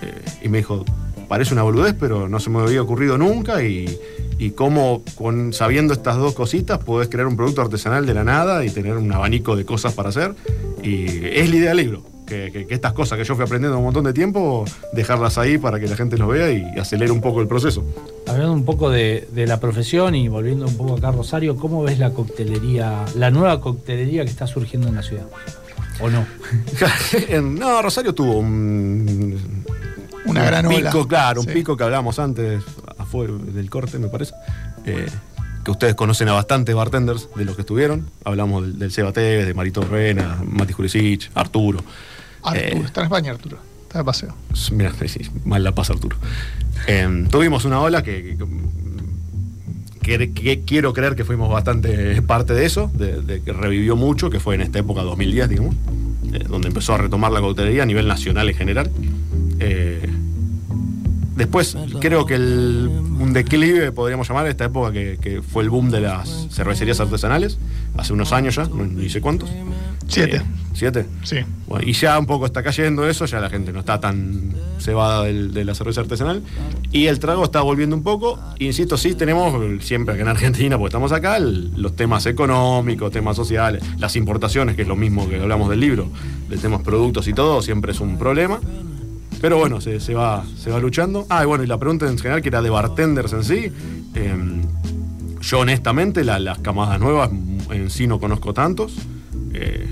Eh, 0.00 0.24
y 0.42 0.48
me 0.48 0.58
dijo, 0.58 0.84
parece 1.28 1.54
una 1.54 1.62
boludez, 1.62 1.94
pero 1.98 2.28
no 2.28 2.38
se 2.40 2.50
me 2.50 2.60
había 2.60 2.82
ocurrido 2.82 3.16
nunca. 3.18 3.62
Y, 3.62 3.98
y 4.38 4.50
cómo, 4.50 5.02
con, 5.16 5.52
sabiendo 5.52 5.92
estas 5.94 6.16
dos 6.16 6.34
cositas, 6.34 6.78
podés 6.78 7.08
crear 7.08 7.26
un 7.26 7.36
producto 7.36 7.62
artesanal 7.62 8.06
de 8.06 8.14
la 8.14 8.24
nada 8.24 8.64
y 8.64 8.70
tener 8.70 8.96
un 8.96 9.10
abanico 9.12 9.56
de 9.56 9.64
cosas 9.64 9.92
para 9.94 10.08
hacer. 10.10 10.34
Y 10.82 11.04
es 11.26 11.48
la 11.50 11.56
idea 11.56 11.68
del 11.70 11.76
libro. 11.78 12.02
Que, 12.26 12.50
que- 12.50 12.66
que 12.66 12.72
estas 12.72 12.94
cosas 12.94 13.18
que 13.18 13.24
yo 13.24 13.34
fui 13.36 13.44
aprendiendo 13.44 13.76
un 13.76 13.84
montón 13.84 14.04
de 14.04 14.14
tiempo, 14.14 14.64
dejarlas 14.94 15.36
ahí 15.36 15.58
para 15.58 15.78
que 15.78 15.86
la 15.86 15.94
gente 15.94 16.16
los 16.16 16.26
vea 16.26 16.50
y 16.50 16.64
acelere 16.78 17.12
un 17.12 17.20
poco 17.20 17.42
el 17.42 17.46
proceso. 17.46 17.84
Hablando 18.26 18.54
un 18.54 18.64
poco 18.64 18.88
de, 18.88 19.28
de 19.32 19.46
la 19.46 19.60
profesión 19.60 20.14
y 20.14 20.28
volviendo 20.28 20.64
un 20.66 20.74
poco 20.74 20.94
acá 20.96 21.08
a 21.08 21.12
Rosario, 21.12 21.54
¿cómo 21.56 21.82
ves 21.82 21.98
la 21.98 22.14
coctelería, 22.14 23.04
la 23.14 23.30
nueva 23.30 23.60
coctelería 23.60 24.24
que 24.24 24.30
está 24.30 24.46
surgiendo 24.46 24.88
en 24.88 24.94
la 24.94 25.02
ciudad? 25.02 25.26
¿O 26.00 26.08
no? 26.08 26.24
No, 27.42 27.82
Rosario 27.82 28.14
tuvo 28.14 28.38
un, 28.38 29.38
Una 30.26 30.40
un 30.40 30.46
gran 30.46 30.66
ola. 30.66 30.76
pico, 30.90 31.06
claro, 31.08 31.40
un 31.40 31.46
Sí. 31.46 31.52
pico 31.52 31.76
que 31.76 31.84
hablábamos 31.84 32.18
antes, 32.18 32.62
afuera 32.98 33.32
del 33.34 33.68
corte, 33.70 33.98
me 33.98 34.08
parece. 34.08 34.34
eh, 34.86 35.06
que 35.64 35.70
ustedes 35.70 35.94
conocen 35.94 36.28
a 36.28 36.32
bastantes 36.32 36.74
bartenders 36.74 37.28
de 37.36 37.46
los 37.46 37.54
que 37.54 37.62
estuvieron. 37.62 38.06
Hablamos 38.24 38.62
del, 38.64 38.78
del 38.78 38.90
Seba 38.92 39.12
Tevez, 39.12 39.46
de 39.46 39.54
Marito 39.54 39.80
Rena, 39.82 40.38
Mati 40.46 40.74
Jurisic, 40.74 41.30
Arturo. 41.34 41.78
Arturo, 42.42 42.66
Eh, 42.66 42.82
está 42.84 43.00
en 43.00 43.04
España, 43.06 43.30
Arturo. 43.30 43.56
Está 43.84 43.98
de 44.00 44.04
paseo. 44.04 44.34
Mira, 44.72 44.92
sí, 45.06 45.20
mal 45.46 45.64
la 45.64 45.72
pasa 45.72 45.94
Arturo. 45.94 46.18
Eh, 46.86 47.26
tuvimos 47.30 47.64
una 47.64 47.80
ola 47.80 48.02
que, 48.02 48.36
que- 48.36 48.44
que- 50.02 50.32
que 50.34 50.60
quiero 50.66 50.92
creer 50.92 51.14
que 51.16 51.24
fuimos 51.24 51.48
bastante 51.50 52.20
parte 52.20 52.52
de 52.52 52.66
eso, 52.66 52.90
de, 52.94 53.22
de 53.22 53.40
que 53.40 53.54
revivió 53.54 53.96
mucho, 53.96 54.28
que 54.28 54.40
fue 54.40 54.54
en 54.56 54.60
esta 54.60 54.78
época 54.80 55.00
2010, 55.00 55.48
digamos, 55.48 55.74
eh, 56.32 56.44
donde 56.46 56.68
empezó 56.68 56.92
a 56.94 56.98
retomar 56.98 57.32
la 57.32 57.40
coctelería 57.40 57.84
a 57.84 57.86
nivel 57.86 58.06
nacional 58.06 58.50
en 58.50 58.54
general. 58.54 58.90
Eh, 59.60 60.06
después, 61.36 61.76
creo 62.00 62.26
que 62.26 62.34
el- 62.34 62.88
un 62.88 63.32
declive, 63.32 63.92
podríamos 63.92 64.28
llamar, 64.28 64.46
esta 64.46 64.64
época 64.66 64.92
que, 64.92 65.18
que 65.20 65.42
fue 65.42 65.62
el 65.62 65.70
boom 65.70 65.90
de 65.90 66.00
las 66.00 66.48
cervecerías 66.50 67.00
artesanales, 67.00 67.58
hace 67.96 68.12
unos 68.12 68.32
años 68.32 68.56
ya, 68.56 68.64
no, 68.64 68.84
ni 68.84 69.08
sé 69.08 69.20
cuántos. 69.20 69.50
Siete. 70.06 70.36
Eh, 70.38 70.42
¿Siete? 70.74 71.06
Sí. 71.22 71.36
Bueno, 71.68 71.86
y 71.88 71.92
ya 71.92 72.18
un 72.18 72.26
poco 72.26 72.46
está 72.46 72.62
cayendo 72.62 73.08
eso, 73.08 73.24
ya 73.26 73.38
la 73.40 73.48
gente 73.48 73.72
no 73.72 73.78
está 73.80 74.00
tan 74.00 74.52
cebada 74.78 75.22
del- 75.24 75.54
de 75.54 75.64
la 75.64 75.74
cerveza 75.74 76.00
artesanal. 76.00 76.42
Y 76.90 77.06
el 77.06 77.20
trago 77.20 77.44
está 77.44 77.60
volviendo 77.62 77.94
un 77.96 78.02
poco. 78.02 78.38
Insisto, 78.58 78.96
sí, 78.98 79.14
tenemos 79.14 79.54
siempre 79.84 80.14
acá 80.14 80.22
en 80.22 80.28
Argentina, 80.28 80.76
porque 80.76 80.88
estamos 80.88 81.12
acá, 81.12 81.36
el- 81.36 81.70
los 81.80 81.94
temas 81.96 82.26
económicos, 82.26 83.12
temas 83.12 83.36
sociales, 83.36 83.82
las 83.98 84.16
importaciones, 84.16 84.74
que 84.76 84.82
es 84.82 84.88
lo 84.88 84.96
mismo 84.96 85.28
que 85.28 85.40
hablamos 85.40 85.70
del 85.70 85.78
libro, 85.80 86.08
de 86.50 86.58
temas 86.58 86.82
productos 86.82 87.28
y 87.28 87.32
todo, 87.32 87.62
siempre 87.62 87.92
es 87.92 88.00
un 88.00 88.18
problema. 88.18 88.58
Pero 89.44 89.58
bueno, 89.58 89.78
se, 89.82 90.14
va, 90.14 90.42
se 90.58 90.70
va 90.70 90.78
luchando. 90.78 91.26
Ah, 91.28 91.42
y 91.42 91.46
bueno, 91.46 91.64
y 91.64 91.66
la 91.66 91.76
pregunta 91.76 92.08
en 92.08 92.16
general, 92.16 92.40
que 92.40 92.48
era 92.48 92.62
de 92.62 92.70
bartenders 92.70 93.30
en 93.34 93.44
sí. 93.44 93.70
em, 94.14 94.62
yo 95.42 95.58
honestamente, 95.58 96.24
la- 96.24 96.38
las 96.38 96.60
camadas 96.60 96.98
nuevas 96.98 97.28
en 97.70 97.90
sí 97.90 98.06
no 98.06 98.18
conozco 98.18 98.54
tantos. 98.54 98.94
Eh, 99.52 99.86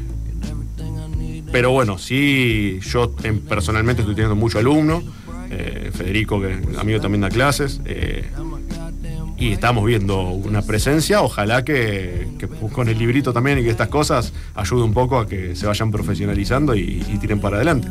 pero 1.52 1.70
bueno, 1.70 1.98
sí, 1.98 2.80
yo 2.82 3.12
personalmente 3.46 4.00
estoy 4.00 4.14
teniendo 4.14 4.36
mucho 4.36 4.58
alumno. 4.58 5.02
eh, 5.50 5.90
Federico, 5.92 6.40
que 6.40 6.54
es 6.54 6.78
amigo 6.78 6.98
también 7.02 7.20
da 7.20 7.28
clases. 7.28 7.82
eh, 7.84 8.24
y 9.36 9.52
estamos 9.52 9.84
viendo 9.84 10.30
una 10.30 10.62
presencia. 10.62 11.20
Ojalá 11.20 11.62
que, 11.62 12.26
que 12.38 12.48
con 12.48 12.88
el 12.88 12.96
librito 12.98 13.34
también 13.34 13.58
y 13.58 13.62
que 13.64 13.68
estas 13.70 13.88
cosas 13.88 14.32
ayude 14.54 14.82
un 14.82 14.94
poco 14.94 15.18
a 15.18 15.26
que 15.26 15.54
se 15.56 15.66
vayan 15.66 15.90
profesionalizando 15.90 16.74
y, 16.74 17.04
y 17.12 17.18
tiren 17.18 17.38
para 17.40 17.56
adelante. 17.56 17.88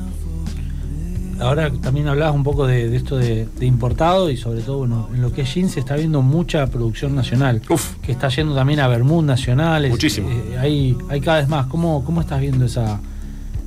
Ahora 1.41 1.71
también 1.71 2.07
hablabas 2.07 2.35
un 2.35 2.43
poco 2.43 2.67
de, 2.67 2.87
de 2.87 2.95
esto 2.95 3.17
de, 3.17 3.47
de 3.59 3.65
importado 3.65 4.29
y 4.29 4.37
sobre 4.37 4.61
todo 4.61 4.77
bueno, 4.79 5.09
en 5.13 5.21
lo 5.21 5.33
que 5.33 5.41
es 5.41 5.49
gin 5.49 5.69
se 5.69 5.79
está 5.79 5.95
viendo 5.95 6.21
mucha 6.21 6.67
producción 6.67 7.15
nacional. 7.15 7.61
Uf. 7.69 7.95
Que 8.03 8.11
está 8.11 8.29
yendo 8.29 8.53
también 8.55 8.79
a 8.79 8.87
Bermud 8.87 9.23
nacionales. 9.23 9.91
Muchísimo. 9.91 10.29
Eh, 10.29 10.57
hay, 10.59 10.97
hay 11.09 11.19
cada 11.19 11.39
vez 11.39 11.49
más. 11.49 11.65
¿Cómo, 11.65 12.05
cómo 12.05 12.21
estás 12.21 12.39
viendo 12.39 12.65
esa, 12.65 12.99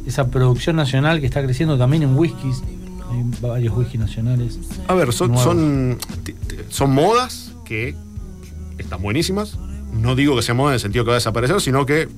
esa 0.07 0.29
producción 0.29 0.77
nacional 0.77 1.21
que 1.21 1.27
está 1.27 1.43
creciendo 1.43 1.77
también 1.77 2.05
en 2.05 2.17
whiskies? 2.17 2.63
Hay 3.11 3.23
varios 3.41 3.77
whiskies 3.77 4.01
nacionales. 4.01 4.59
A 4.87 4.95
ver, 4.95 5.13
son, 5.13 5.33
Nuevos. 5.33 5.45
son, 5.45 5.99
son 6.69 6.95
modas 6.95 7.53
que 7.65 7.95
están 8.79 9.03
buenísimas. 9.03 9.59
No 9.93 10.15
digo 10.17 10.35
que 10.37 10.43
sea 10.43 10.55
moda 10.55 10.71
en 10.71 10.75
el 10.75 10.81
sentido 10.81 11.05
que 11.05 11.11
va 11.11 11.15
a 11.15 11.19
desaparecer, 11.19 11.61
sino 11.61 11.87
que 11.87 12.09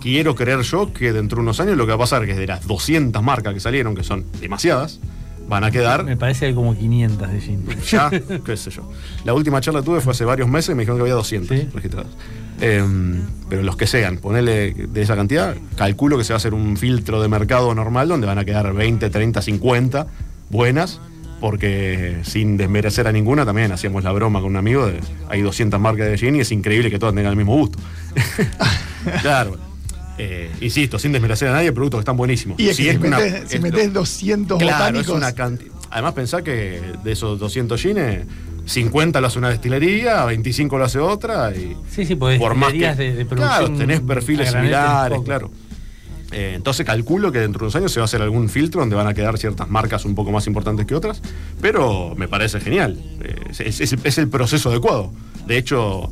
quiero 0.00 0.34
creer 0.34 0.60
yo 0.62 0.92
que 0.92 1.12
dentro 1.12 1.36
de 1.36 1.42
unos 1.42 1.60
años 1.60 1.76
lo 1.76 1.84
que 1.86 1.90
va 1.90 1.96
a 1.96 1.98
pasar 1.98 2.22
es 2.24 2.28
que 2.28 2.34
de 2.40 2.46
las 2.46 2.66
200 2.66 3.22
marcas 3.22 3.54
que 3.54 3.60
salieron, 3.60 3.94
que 3.94 4.04
son 4.04 4.24
demasiadas, 4.40 5.00
van 5.48 5.62
a 5.64 5.70
quedar 5.70 6.04
Me 6.04 6.16
parece 6.16 6.40
que 6.40 6.46
hay 6.46 6.54
como 6.54 6.74
500 6.76 7.30
de 7.32 7.40
gin. 7.40 7.64
ya, 7.90 8.10
qué 8.44 8.56
sé 8.56 8.70
yo. 8.70 8.90
La 9.24 9.34
última 9.34 9.60
charla 9.60 9.80
que 9.80 9.86
tuve 9.86 10.00
fue 10.00 10.12
hace 10.12 10.24
varios 10.24 10.48
meses 10.48 10.70
y 10.70 10.74
me 10.74 10.82
dijeron 10.82 10.96
que 10.98 11.02
había 11.02 11.14
200 11.14 11.56
Sí. 11.58 11.68
registrados. 11.74 12.10
Em, 12.60 13.22
pero 13.48 13.62
los 13.62 13.76
que 13.76 13.86
sean, 13.86 14.18
ponele 14.18 14.72
de 14.72 15.02
esa 15.02 15.16
cantidad, 15.16 15.54
calculo 15.76 16.16
que 16.16 16.24
se 16.24 16.32
va 16.32 16.36
a 16.36 16.38
hacer 16.38 16.54
un 16.54 16.76
filtro 16.76 17.20
de 17.20 17.28
mercado 17.28 17.74
normal 17.74 18.08
donde 18.08 18.26
van 18.26 18.38
a 18.38 18.44
quedar 18.44 18.72
20, 18.72 19.10
30, 19.10 19.42
50 19.42 20.06
buenas, 20.50 21.00
porque 21.40 22.20
sin 22.22 22.56
desmerecer 22.56 23.06
a 23.08 23.12
ninguna, 23.12 23.44
también 23.44 23.72
hacíamos 23.72 24.02
la 24.04 24.12
broma 24.12 24.40
con 24.40 24.50
un 24.50 24.56
amigo, 24.56 24.86
de, 24.86 25.00
hay 25.28 25.42
200 25.42 25.78
marcas 25.80 26.06
de 26.08 26.16
gin 26.16 26.36
y 26.36 26.40
es 26.40 26.52
increíble 26.52 26.90
que 26.90 26.98
todas 26.98 27.14
tengan 27.14 27.32
el 27.32 27.36
mismo 27.36 27.54
gusto. 27.56 27.78
claro. 29.20 29.58
Eh, 30.18 30.50
insisto, 30.60 30.98
sin 30.98 31.12
desmerecer 31.12 31.48
a 31.48 31.52
nadie, 31.52 31.72
productos 31.72 31.98
que 31.98 32.02
están 32.02 32.16
buenísimos. 32.16 32.58
Y 32.60 32.68
es 32.68 32.76
Si 32.76 32.84
que 32.84 32.92
si, 32.92 32.96
una- 32.98 33.18
metés, 33.18 33.50
si 33.50 33.56
es- 33.56 33.62
metés 33.62 33.92
200 33.92 34.58
Claro, 34.58 34.76
botánicos. 34.78 35.08
es 35.08 35.14
una 35.14 35.32
cantidad. 35.34 35.72
Además, 35.90 36.12
pensá 36.14 36.42
que 36.42 36.80
de 37.02 37.12
esos 37.12 37.38
200 37.38 37.80
gines, 37.80 38.26
50 38.66 39.20
lo 39.20 39.26
hace 39.26 39.38
una 39.38 39.50
destilería, 39.50 40.24
25 40.24 40.78
lo 40.78 40.84
hace 40.84 40.98
otra. 40.98 41.50
Y 41.54 41.76
Sí, 41.90 42.06
sí, 42.06 42.14
por 42.14 42.54
más 42.54 42.72
que. 42.72 42.94
de- 42.94 43.14
de 43.14 43.24
producción 43.26 43.66
claro, 43.66 43.76
tenés 43.76 44.00
perfiles 44.00 44.50
similares, 44.50 45.20
claro. 45.24 45.50
Eh, 46.32 46.54
entonces 46.56 46.84
calculo 46.84 47.30
que 47.30 47.38
dentro 47.38 47.60
de 47.60 47.64
unos 47.66 47.76
años 47.76 47.92
se 47.92 48.00
va 48.00 48.04
a 48.04 48.06
hacer 48.06 48.20
algún 48.22 48.48
filtro 48.48 48.80
donde 48.80 48.96
van 48.96 49.06
a 49.06 49.14
quedar 49.14 49.38
ciertas 49.38 49.68
marcas 49.70 50.04
un 50.04 50.14
poco 50.16 50.32
más 50.32 50.46
importantes 50.48 50.84
que 50.86 50.94
otras, 50.96 51.20
pero 51.60 52.14
me 52.16 52.26
parece 52.26 52.58
genial. 52.60 52.98
Eh, 53.22 53.36
es, 53.50 53.80
es- 53.80 53.92
es 54.02 54.18
el 54.18 54.28
proceso 54.28 54.70
adecuado. 54.70 55.12
De 55.46 55.58
hecho, 55.58 56.10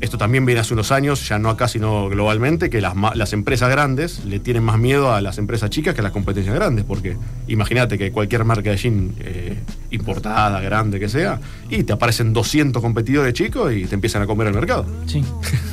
esto 0.00 0.18
también 0.18 0.44
viene 0.44 0.60
hace 0.60 0.74
unos 0.74 0.92
años, 0.92 1.26
ya 1.28 1.38
no 1.38 1.48
acá 1.50 1.68
sino 1.68 2.08
globalmente, 2.08 2.68
que 2.70 2.80
las, 2.80 2.94
ma- 2.94 3.14
las 3.14 3.32
empresas 3.32 3.70
grandes 3.70 4.24
le 4.24 4.38
tienen 4.40 4.62
más 4.62 4.78
miedo 4.78 5.12
a 5.12 5.20
las 5.20 5.38
empresas 5.38 5.70
chicas 5.70 5.94
que 5.94 6.00
a 6.00 6.04
las 6.04 6.12
competencias 6.12 6.54
grandes, 6.54 6.84
porque 6.84 7.16
imagínate 7.46 7.96
que 7.98 8.12
cualquier 8.12 8.44
marca 8.44 8.70
de 8.70 8.78
gin 8.78 9.14
eh, 9.20 9.58
importada, 9.90 10.60
grande, 10.60 10.98
que 11.00 11.08
sea, 11.08 11.40
y 11.70 11.84
te 11.84 11.92
aparecen 11.92 12.32
200 12.32 12.82
competidores 12.82 13.32
chicos 13.34 13.72
y 13.72 13.84
te 13.86 13.94
empiezan 13.94 14.22
a 14.22 14.26
comer 14.26 14.48
el 14.48 14.54
mercado. 14.54 14.84
Sí, 15.06 15.24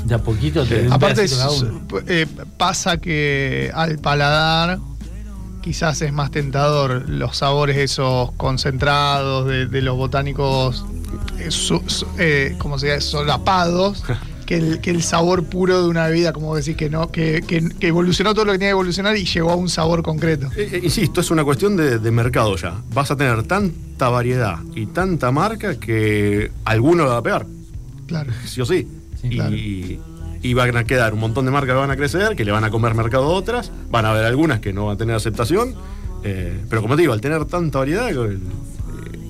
de 0.06 0.16
a 0.16 0.20
poquito 0.20 0.66
te 0.66 0.88
Aparte, 0.90 1.24
es- 1.24 1.38
eh, 2.08 2.28
pasa 2.58 2.98
que 2.98 3.72
al 3.74 3.98
paladar 4.00 4.80
quizás 5.62 6.02
es 6.02 6.12
más 6.14 6.32
tentador 6.32 7.08
los 7.10 7.38
sabores 7.38 7.78
esos 7.78 8.32
concentrados 8.34 9.48
de, 9.48 9.68
de 9.68 9.82
los 9.82 9.96
botánicos, 9.98 10.86
eh, 11.40 11.52
su- 11.52 11.84
su- 11.88 12.08
eh, 12.18 12.56
como 12.58 12.78
se 12.80 12.88
llama, 12.88 13.02
solapados. 13.02 14.04
Que 14.52 14.58
el, 14.58 14.82
que 14.82 14.90
el 14.92 15.02
sabor 15.02 15.46
puro 15.46 15.82
de 15.82 15.88
una 15.88 16.08
bebida, 16.08 16.34
como 16.34 16.54
decís, 16.58 16.76
que 16.76 16.90
no, 16.90 17.10
que, 17.10 17.42
que- 17.48 17.70
que 17.70 17.88
evolucionó 17.88 18.34
todo 18.34 18.44
lo 18.44 18.52
que 18.52 18.58
tenía 18.58 18.68
que 18.70 18.72
evolucionar 18.72 19.16
y 19.16 19.24
llegó 19.24 19.50
a 19.52 19.56
un 19.56 19.70
sabor 19.70 20.04
concreto. 20.04 20.48
Eh, 20.58 20.68
eh, 20.74 20.80
insisto, 20.84 21.22
es 21.22 21.32
una 21.32 21.46
cuestión 21.46 21.78
de, 21.78 22.00
de 22.00 22.12
mercado 22.12 22.58
ya. 22.58 22.74
Vas 22.94 23.10
a 23.12 23.16
tener 23.16 23.44
tanta 23.44 24.10
variedad 24.10 24.58
y 24.76 24.88
tanta 24.88 25.32
marca 25.32 25.80
que 25.80 26.52
alguno 26.66 27.06
la 27.06 27.12
va 27.12 27.18
a 27.20 27.24
pegar, 27.24 27.46
Claro. 28.08 28.34
sí 28.46 28.60
o 28.60 28.66
sí. 28.66 28.86
Sí, 29.22 29.28
y, 29.32 29.36
claro. 29.36 29.56
Y 30.42 30.54
van 30.54 30.76
a 30.78 30.84
quedar 30.84 31.14
un 31.14 31.20
montón 31.20 31.46
de 31.46 31.52
marcas 31.52 31.76
que 31.76 31.80
van 31.80 31.92
a 31.92 31.96
crecer, 31.96 32.36
que 32.36 32.44
le 32.46 32.52
van 32.52 32.64
a 32.64 32.70
comer 32.72 32.96
mercado 32.96 33.26
a 33.26 33.30
otras, 33.30 33.72
van 33.90 34.06
a 34.06 34.12
haber 34.12 34.26
algunas 34.26 34.60
que 34.60 34.74
no 34.74 34.88
van 34.88 34.96
a 34.96 34.98
tener 34.98 35.16
aceptación. 35.16 35.76
eh, 36.24 36.60
pero 36.70 36.82
como 36.82 36.96
te 36.96 37.02
digo, 37.02 37.14
al 37.14 37.22
tener 37.22 37.46
tanta 37.46 37.80
variedad, 37.80 38.10
el, 38.10 38.40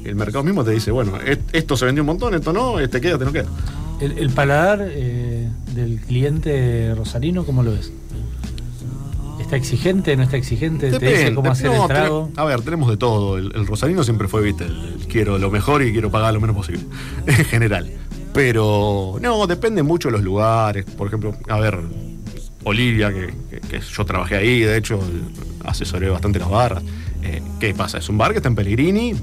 el 0.06 0.16
mercado 0.16 0.44
mismo 0.44 0.64
te 0.64 0.72
dice, 0.72 0.92
bueno, 0.92 1.14
esto 1.54 1.78
se 1.78 1.86
vendió 1.86 2.02
un 2.04 2.08
montón, 2.08 2.34
esto 2.34 2.54
no, 2.54 2.80
este 2.80 3.00
queda, 3.02 3.14
este 3.14 3.26
no 3.26 3.32
queda. 3.34 3.46
El, 4.00 4.18
el 4.18 4.30
paladar 4.32 4.80
eh, 4.90 5.48
del 5.76 6.00
cliente 6.02 6.94
rosarino, 6.96 7.46
¿cómo 7.46 7.62
lo 7.62 7.72
ves? 7.72 7.92
¿Está 9.40 9.56
exigente? 9.58 10.16
¿No 10.16 10.24
está 10.24 10.38
exigente? 10.38 10.92
¿Te 10.92 11.06
dice 11.06 11.34
cómo 11.36 11.52
hacer 11.52 11.72
no, 11.72 11.82
el 11.84 11.88
trago? 11.88 12.30
a 12.36 12.46
ver, 12.46 12.62
tenemos 12.62 12.90
de 12.90 12.98
todo. 12.98 13.38
El, 13.38 13.52
el 13.56 13.68
rosarino 13.68 14.04
siempre 14.04 14.28
fue, 14.28 14.42
viste, 14.42 14.66
el, 14.66 14.96
el 15.00 15.08
quiero 15.08 15.38
lo 15.38 15.52
mejor 15.52 15.84
y 15.84 15.92
quiero 15.92 16.10
pagar 16.10 16.34
lo 16.34 16.40
menos 16.40 16.56
posible, 16.56 16.84
en 17.28 17.46
general. 17.46 17.92
Pero, 18.34 19.18
no, 19.22 19.46
depende 19.48 19.84
mucho 19.84 20.08
de 20.08 20.14
los 20.14 20.22
lugares. 20.24 20.86
Por 20.86 21.08
ejemplo, 21.08 21.36
a 21.50 21.60
ver, 21.60 21.80
Olivia, 22.64 23.12
que, 23.12 23.34
que- 23.50 23.60
que 23.60 23.80
yo 23.80 24.06
trabajé 24.06 24.36
ahí, 24.38 24.60
de 24.62 24.78
hecho, 24.78 25.00
asesoré 25.66 26.10
bastante 26.10 26.40
las 26.40 26.50
barras. 26.50 26.84
Eh, 27.24 27.42
¿Qué 27.60 27.74
pasa? 27.74 27.98
Es 27.98 28.08
un 28.10 28.18
bar 28.18 28.32
que 28.32 28.38
está 28.38 28.50
en 28.50 28.56
Pellegrini, 28.56 29.14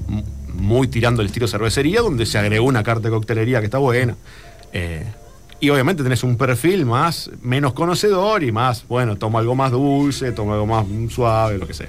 muy 0.55 0.89
tirando 0.89 1.23
el 1.23 1.29
estilo 1.29 1.49
cervecería, 1.49 2.01
donde 2.01 2.27
se 2.27 2.39
agregó 2.39 2.67
una 2.67 2.83
carta 2.83 3.09
de 3.09 3.11
coctelería 3.11 3.61
que 3.61 3.65
está 3.67 3.79
buena. 3.79 4.15
Eh, 4.73 5.05
y 5.61 5.71
obviamente 5.71 6.03
tenés 6.03 6.23
un 6.23 6.37
perfil 6.37 6.85
más, 6.87 7.31
menos 7.43 7.73
conocedor 7.73 8.45
y 8.45 8.53
más, 8.53 8.85
bueno, 8.89 9.17
tomo 9.17 9.39
algo 9.39 9.55
más 9.57 9.73
dulce, 9.73 10.31
tomo 10.33 10.53
algo 10.53 10.67
más 10.67 10.85
suave, 11.13 11.59
lo 11.59 11.67
que 11.67 11.75
sea. 11.75 11.89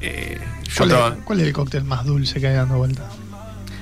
Eh, 0.00 0.38
¿Cuál, 0.76 0.90
es, 0.92 0.96
cuál 1.24 1.40
es 1.40 1.46
el 1.48 1.52
cóctel 1.52 1.84
más 1.84 2.04
dulce 2.04 2.40
que 2.40 2.48
hay 2.48 2.54
dando 2.54 2.78
vuelta? 2.78 3.02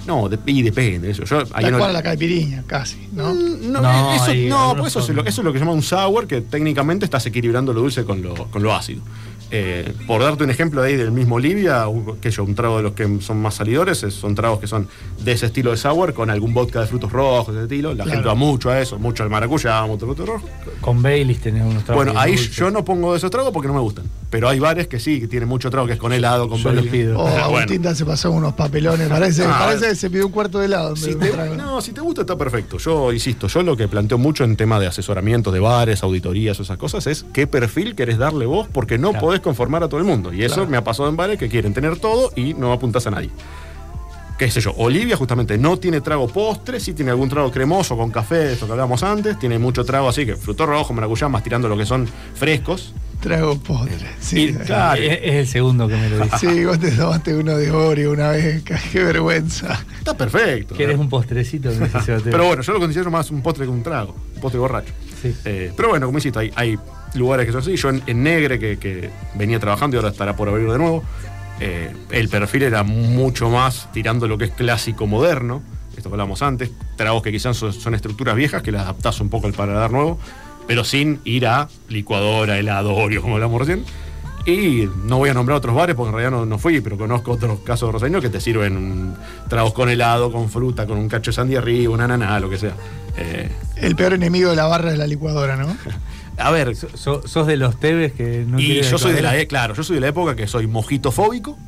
No, 0.09 0.28
de- 0.28 0.38
y 0.46 0.62
depende. 0.62 1.11
Eso. 1.11 1.24
Yo, 1.24 1.44
Tal 1.46 1.70
no- 1.70 1.78
cual 1.78 1.92
la 1.92 2.02
caipiriña, 2.02 2.64
casi, 2.66 3.09
¿no? 3.12 3.32
Mm, 3.34 3.70
No, 3.72 3.80
No, 3.82 4.14
eso, 4.14 4.24
hay 4.24 4.46
no, 4.48 4.70
porque 4.74 4.88
eso, 4.88 5.00
es 5.00 5.09
lo, 5.11 5.20
eso 5.24 5.40
es 5.42 5.44
lo 5.44 5.52
que 5.52 5.59
se 5.59 5.64
llama 5.64 5.74
un 5.76 5.82
sour, 5.82 6.26
que 6.26 6.40
técnicamente 6.40 7.04
estás 7.04 7.24
equilibrando 7.26 7.72
lo 7.74 7.80
dulce 7.82 8.04
con 8.04 8.22
lo, 8.22 8.34
con 8.34 8.62
lo 8.62 8.74
ácido. 8.74 9.02
Eh, 9.50 9.94
por 10.06 10.22
darte 10.22 10.44
un 10.44 10.50
ejemplo 10.50 10.82
ahí 10.82 10.94
del 10.96 11.11
mismo 11.11 11.36
Olivia, 11.36 11.88
un, 11.88 12.18
que 12.18 12.30
yo, 12.30 12.44
un 12.44 12.54
trago 12.54 12.76
de 12.78 12.82
los 12.82 12.92
que 12.92 13.20
son 13.22 13.40
más 13.40 13.54
salidores, 13.54 14.02
es- 14.02 14.12
son 14.14 14.34
tragos 14.34 14.61
que 14.61 14.66
son 14.66 14.88
de 15.20 15.32
ese 15.32 15.46
estilo 15.46 15.70
de 15.70 15.76
sour, 15.78 16.12
con 16.14 16.28
algún 16.30 16.52
vodka 16.52 16.80
de 16.80 16.86
frutos 16.86 17.11
rojos, 17.12 17.54
de 17.54 17.61
ese 17.61 17.64
estilo. 17.74 17.90
La 17.94 18.04
Claro. 18.04 18.11
gente 18.18 18.28
va 18.28 18.34
mucho 18.34 18.70
a 18.70 18.80
eso, 18.80 18.98
mucho 18.98 19.22
al 19.22 19.30
maracuyá, 19.30 19.82
mucho 19.86 20.04
al 20.06 20.14
fruto 20.14 20.26
rojo. 20.32 20.46
Con 20.82 21.02
Baileys 21.02 21.40
tenés 21.40 21.62
unos 21.62 21.84
tragos. 21.84 22.04
Bueno, 22.04 22.18
ahí 22.20 22.36
yo 22.36 22.70
no 22.70 22.84
pongo 22.84 23.14
esos 23.16 23.30
tragos 23.30 23.50
porque 23.52 23.68
no 23.68 23.74
me 23.74 23.80
gustan. 23.80 24.04
Pero 24.31 24.49
hay 24.49 24.59
bares 24.59 24.89
que 24.89 25.01
sí, 25.01 25.20
que 25.20 25.26
tienen 25.29 25.49
mucho 25.49 25.70
trago, 25.70 25.87
que 25.87 25.95
es 25.95 25.99
con 25.99 26.12
helado, 26.12 26.49
con 26.51 26.61
pido. 26.91 27.18
Oh, 27.18 27.22
Bueno. 27.22 27.45
Agustín 27.45 27.95
se 27.95 28.05
pasó 28.05 28.31
unos 28.31 28.53
papelones. 28.53 29.09
Parece, 29.09 29.45
Ah, 29.45 29.57
parece 29.61 29.79
bueno. 29.79 29.93
que 29.93 29.95
se 29.97 30.11
pidió 30.11 30.26
un 30.26 30.33
cuarto 30.33 30.59
de 30.59 30.66
helado. 30.66 30.97
Si 30.97 31.14
te, 31.14 31.33
no, 31.57 31.81
si 31.81 31.93
te 31.93 32.01
gusta 32.03 32.20
está 32.22 32.37
perfecto. 32.37 32.76
Yo 32.79 33.12
insisto, 33.12 33.47
yo 33.49 33.62
lo 33.62 33.76
que 33.76 33.89
planteo 33.89 34.18
mucho 34.18 34.45
en 34.45 34.57
tema 34.57 34.79
de 34.79 34.87
asesoramiento 34.87 35.51
de 35.51 35.61
bares, 35.61 36.03
auditorías, 36.03 36.61
esas 36.61 36.76
cosas, 36.76 37.07
es 37.07 37.24
qué 37.33 37.47
perfil 37.47 37.95
querés 37.95 38.18
darle 38.18 38.45
vos, 38.45 38.68
porque 38.70 38.99
no 38.99 39.11
Claro. 39.11 39.26
podés 39.26 39.41
conformar 39.41 39.83
a 39.83 39.89
todo 39.89 39.99
el 40.01 40.07
mundo. 40.07 40.33
Y 40.33 40.45
eso 40.45 40.57
Claro. 40.57 40.70
me 40.70 40.76
ha 40.76 40.85
pasado 40.85 41.09
en 41.09 41.16
bares 41.16 41.39
que 41.39 41.49
quieren 41.49 41.72
tener 41.72 41.99
todo 41.99 42.31
y 42.37 42.53
no 42.55 42.72
apuntás 42.72 43.07
a 43.07 43.11
nadie. 43.11 43.31
Qué 44.39 44.49
sé 44.53 44.61
yo, 44.61 44.72
Olivia 44.76 45.16
justamente 45.16 45.59
no 45.59 45.78
tiene 45.78 46.01
trago 46.01 46.28
postre, 46.28 46.78
sí 46.78 46.93
tiene 46.93 47.11
algún 47.11 47.28
trago 47.28 47.51
cremoso 47.51 47.97
con 47.97 48.12
café, 48.12 48.53
esto 48.53 48.66
que 48.66 48.72
hablábamos 48.72 49.03
antes, 49.03 49.36
tiene 49.36 49.59
mucho 49.59 49.84
trago 49.84 50.09
así 50.09 50.24
que 50.24 50.36
fruto 50.36 50.64
rojo, 50.64 50.95
maracuyá, 50.95 51.28
más 51.28 51.43
tirando 51.43 51.68
lo 51.68 51.76
que 51.76 51.84
son 51.84 52.09
frescos. 52.34 52.95
Trago 53.20 53.59
postre. 53.59 53.97
Sí, 54.20 54.43
Y, 54.51 54.55
claro, 54.55 55.03
Es, 55.03 55.18
es 55.24 55.34
el 55.34 55.47
segundo 55.49 55.89
que 55.89 55.97
me 55.97 56.09
lo 56.09 56.20
dice. 56.20 56.39
sí, 56.39 56.64
vos 56.64 56.78
te 56.78 56.93
tomaste 56.93 57.34
uno 57.34 57.57
de 57.57 57.68
Oreo 57.72 58.12
una 58.12 58.30
vez. 58.30 58.62
Qué 58.93 59.03
vergüenza. 59.03 59.84
está 59.99 60.16
perfecto. 60.16 60.76
¿Quieres 60.76 60.97
un 60.99 61.09
postrecito? 61.09 61.70
Pero 62.22 62.47
bueno, 62.47 62.62
yo 62.62 62.72
lo 62.72 62.78
considero 62.78 63.11
más 63.11 63.32
un 63.32 63.43
postre 63.43 63.64
que 63.64 63.72
un 63.72 63.82
trago, 63.82 64.14
un 64.36 64.41
postre 64.41 64.61
borracho. 64.61 64.93
Sí. 65.20 65.34
Eh, 65.47 65.72
pero 65.76 65.89
bueno, 65.89 66.07
como 66.07 66.18
insisto, 66.18 66.39
hay, 66.39 66.53
hay 66.55 66.78
lugares 67.14 67.45
que 67.45 67.51
son 67.51 67.61
así. 67.62 67.74
Yo 67.74 67.89
en, 67.89 68.05
en 68.07 68.22
Negre, 68.22 68.61
que, 68.61 68.78
que 68.78 69.11
venía 69.34 69.59
trabajando 69.59 69.97
y 69.97 69.99
ahora 69.99 70.11
estará 70.11 70.36
por 70.36 70.49
abrir 70.49 70.70
de 70.70 70.78
nuevo, 70.78 71.03
eh, 71.61 71.94
el 72.11 72.28
perfil 72.28 72.62
era 72.64 72.82
mucho 72.82 73.50
más 73.50 73.88
tirando 73.92 74.28
lo 74.28 74.38
que 74.38 74.46
es 74.46 74.50
clásico 74.52 75.06
moderno. 75.06 75.62
Esto 75.96 76.11
que 76.11 76.14
hablábamos 76.14 76.42
antes, 76.42 76.70
tragos 76.96 77.22
que 77.22 77.32
quizás 77.32 77.56
son, 77.56 77.72
son 77.72 77.94
estructuras 77.94 78.36
viejas 78.36 78.62
que 78.62 78.70
las 78.70 78.82
adaptás 78.82 79.20
un 79.20 79.28
poco 79.30 79.48
al 79.48 79.52
paladar 79.52 79.90
nuevo, 79.90 80.18
pero 80.68 80.84
sin 80.84 81.20
ir 81.24 81.46
a 81.46 81.68
licuadora, 81.88 82.56
helado, 82.59 82.94
Oreo, 82.94 83.20
como 83.22 83.34
hablamos 83.34 83.59
recién. 83.61 83.84
Y 84.46 84.88
no 85.04 85.18
voy 85.18 85.28
a 85.28 85.34
nombrar 85.34 85.59
otros 85.59 85.74
bares 85.74 85.94
porque 85.96 86.09
en 86.11 86.14
realidad 86.14 86.38
no, 86.38 86.46
no 86.46 86.59
fui, 86.59 86.80
pero 86.80 86.96
conozco 86.96 87.32
otros 87.32 87.59
casos 87.61 87.92
roseños 87.92 88.22
que 88.22 88.30
te 88.30 88.40
sirven 88.40 88.76
un- 88.76 89.14
tragos 89.48 89.72
con 89.74 89.90
helado, 89.90 90.30
con 90.32 90.48
fruta, 90.48 90.86
con 90.86 90.96
un 90.98 91.09
cacho 91.09 91.32
de 91.32 91.34
sandía 91.34 91.59
arriba, 91.59 91.92
una 91.92 92.04
ananá, 92.04 92.38
lo 92.40 92.48
que 92.48 92.56
sea. 92.59 92.72
Eh, 93.16 93.50
El 93.76 93.94
peor 93.96 94.14
enemigo 94.14 94.50
de 94.50 94.56
la 94.56 94.66
barra 94.66 94.92
es 94.92 94.98
la 94.98 95.06
licuadora, 95.06 95.56
¿no? 95.56 95.66
a 96.39 96.51
ver, 96.51 96.74
So- 96.76 97.26
sos 97.26 97.47
de 97.47 97.57
los 97.57 97.78
tebes 97.80 98.12
que 98.12 98.45
no 98.47 98.59
y 98.61 98.82
yo 98.82 98.99
soy 98.99 99.12
de 99.12 99.22
la, 99.22 99.36
e- 99.39 99.47
claro, 99.47 99.74
yo 99.74 99.82
soy 99.82 99.97
de 99.97 100.01
la 100.01 100.09
época 100.09 100.34
que 100.36 100.47
soy 100.47 100.66
mojito 100.66 101.11
fóbico 101.12 101.59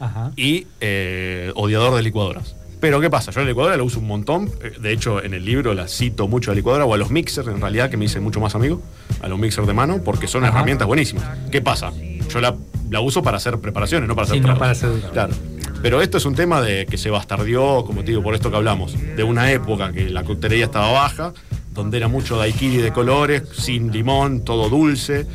Ajá. 0.00 0.32
y 0.36 0.66
eh, 0.80 1.52
odiador 1.54 1.94
de 1.94 2.02
licuadoras. 2.02 2.56
Pero 2.80 3.00
¿qué 3.00 3.08
pasa? 3.08 3.30
Yo 3.30 3.40
la 3.40 3.46
licuadora 3.46 3.76
la 3.78 3.82
uso 3.82 3.98
un 4.00 4.06
montón. 4.06 4.50
eh, 4.62 4.72
De 4.78 4.92
hecho, 4.92 5.22
en 5.22 5.32
el 5.32 5.44
libro 5.44 5.72
la 5.72 5.88
cito 5.88 6.28
mucho 6.28 6.50
a 6.50 6.54
la 6.54 6.56
licuadora 6.56 6.84
o 6.84 6.92
a 6.92 6.98
los 6.98 7.10
mixers, 7.10 7.48
en 7.48 7.60
realidad, 7.60 7.88
que 7.88 7.96
me 7.96 8.04
hice 8.04 8.20
mucho 8.20 8.40
más 8.40 8.54
amigo, 8.54 8.82
a 9.22 9.28
los 9.28 9.38
mixers 9.38 9.66
de 9.66 9.72
mano, 9.72 10.02
porque 10.04 10.26
son 10.26 10.44
Ajá. 10.44 10.52
herramientas 10.54 10.86
buenísimas. 10.86 11.24
¿Qué 11.50 11.62
pasa? 11.62 11.92
Yo 12.28 12.40
la, 12.40 12.54
la 12.90 13.00
uso 13.00 13.22
para 13.22 13.38
hacer 13.38 13.58
preparaciones, 13.58 14.06
no 14.06 14.14
para 14.14 14.26
hacer 14.26 14.36
Sí, 14.36 14.40
no 14.46 14.58
para 14.58 14.72
hacer- 14.72 14.90
Claro. 15.12 15.32
Pero 15.80 16.00
esto 16.02 16.16
es 16.18 16.24
un 16.26 16.34
tema 16.34 16.60
de 16.62 16.84
que 16.86 16.96
se 16.98 17.08
bastardió, 17.10 17.84
como 17.86 18.00
te 18.04 18.10
digo, 18.10 18.22
por 18.22 18.34
esto 18.34 18.50
que 18.50 18.56
hablamos, 18.56 18.94
de 19.16 19.22
una 19.22 19.50
época 19.50 19.92
que 19.92 20.08
la 20.10 20.24
coctelería 20.24 20.64
estaba 20.66 20.90
baja, 20.92 21.32
donde 21.74 21.96
era 21.98 22.08
mucho 22.08 22.36
daiquiri 22.36 22.78
de 22.78 22.92
colores, 22.92 23.42
sin 23.52 23.90
limón, 23.92 24.42
todo 24.44 24.68
dulce. 24.70 25.26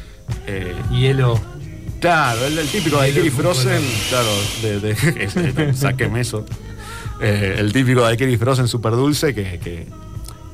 eh, 0.48 0.74
Hielo. 0.92 1.40
Claro, 2.00 2.46
el, 2.46 2.58
el 2.58 2.68
típico 2.70 2.98
daiquiri 2.98 3.30
frozen, 3.30 3.82
claro, 4.10 4.30
de, 4.62 4.80
de, 4.80 4.92
ese, 5.26 5.74
sáqueme 5.74 6.22
eso. 6.22 6.46
Eh, 7.22 7.56
el 7.60 7.74
típico 7.74 8.02
daiquiri 8.02 8.38
frozen 8.38 8.70
súper 8.70 8.94
dulce 8.94 9.36
que, 9.36 9.60
que, 9.60 9.86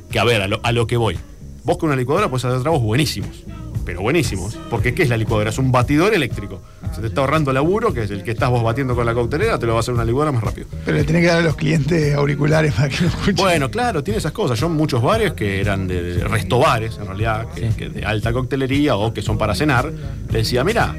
que, 0.09 0.19
a 0.19 0.23
ver, 0.23 0.41
a 0.41 0.47
lo, 0.47 0.59
a 0.63 0.71
lo 0.71 0.87
que 0.87 0.97
voy. 0.97 1.17
Vos 1.63 1.77
con 1.77 1.89
una 1.89 1.95
licuadora 1.95 2.29
puedes 2.29 2.45
hacer 2.45 2.61
tragos 2.61 2.81
buenísimos. 2.81 3.43
Pero 3.85 4.01
buenísimos. 4.01 4.57
Porque 4.69 4.93
¿qué 4.93 5.03
es 5.03 5.09
la 5.09 5.17
licuadora? 5.17 5.49
Es 5.51 5.57
un 5.57 5.71
batidor 5.71 6.13
eléctrico. 6.13 6.61
Se 6.93 7.01
te 7.01 7.07
está 7.07 7.21
ahorrando 7.21 7.53
laburo, 7.53 7.93
que 7.93 8.03
es 8.03 8.11
el 8.11 8.23
que 8.23 8.31
estás 8.31 8.49
vos 8.49 8.63
batiendo 8.63 8.95
con 8.95 9.05
la 9.05 9.13
coctelera, 9.13 9.59
te 9.59 9.65
lo 9.65 9.73
va 9.73 9.79
a 9.79 9.81
hacer 9.81 9.93
una 9.93 10.03
licuadora 10.05 10.31
más 10.31 10.43
rápido. 10.43 10.67
Pero 10.85 10.97
le 10.97 11.03
tenés 11.03 11.21
que 11.21 11.27
dar 11.27 11.37
a 11.39 11.41
los 11.41 11.55
clientes 11.55 12.15
auriculares 12.15 12.73
para 12.73 12.89
que 12.89 13.01
lo 13.01 13.07
escuchen. 13.07 13.35
Bueno, 13.35 13.69
claro, 13.69 14.03
tiene 14.03 14.17
esas 14.17 14.31
cosas. 14.31 14.59
Yo 14.59 14.67
en 14.67 14.73
muchos 14.73 15.01
bares 15.01 15.33
que 15.33 15.59
eran 15.61 15.87
de, 15.87 16.01
de 16.01 16.23
restobares, 16.23 16.97
en 16.97 17.05
realidad, 17.07 17.47
que, 17.53 17.61
Sí. 17.71 17.77
que 17.77 17.89
de 17.89 18.05
alta 18.05 18.31
coctelería 18.33 18.95
o 18.95 19.13
que 19.13 19.21
son 19.21 19.37
para 19.37 19.53
cenar, 19.55 19.91
le 20.31 20.37
decía, 20.39 20.63
mira, 20.63 20.95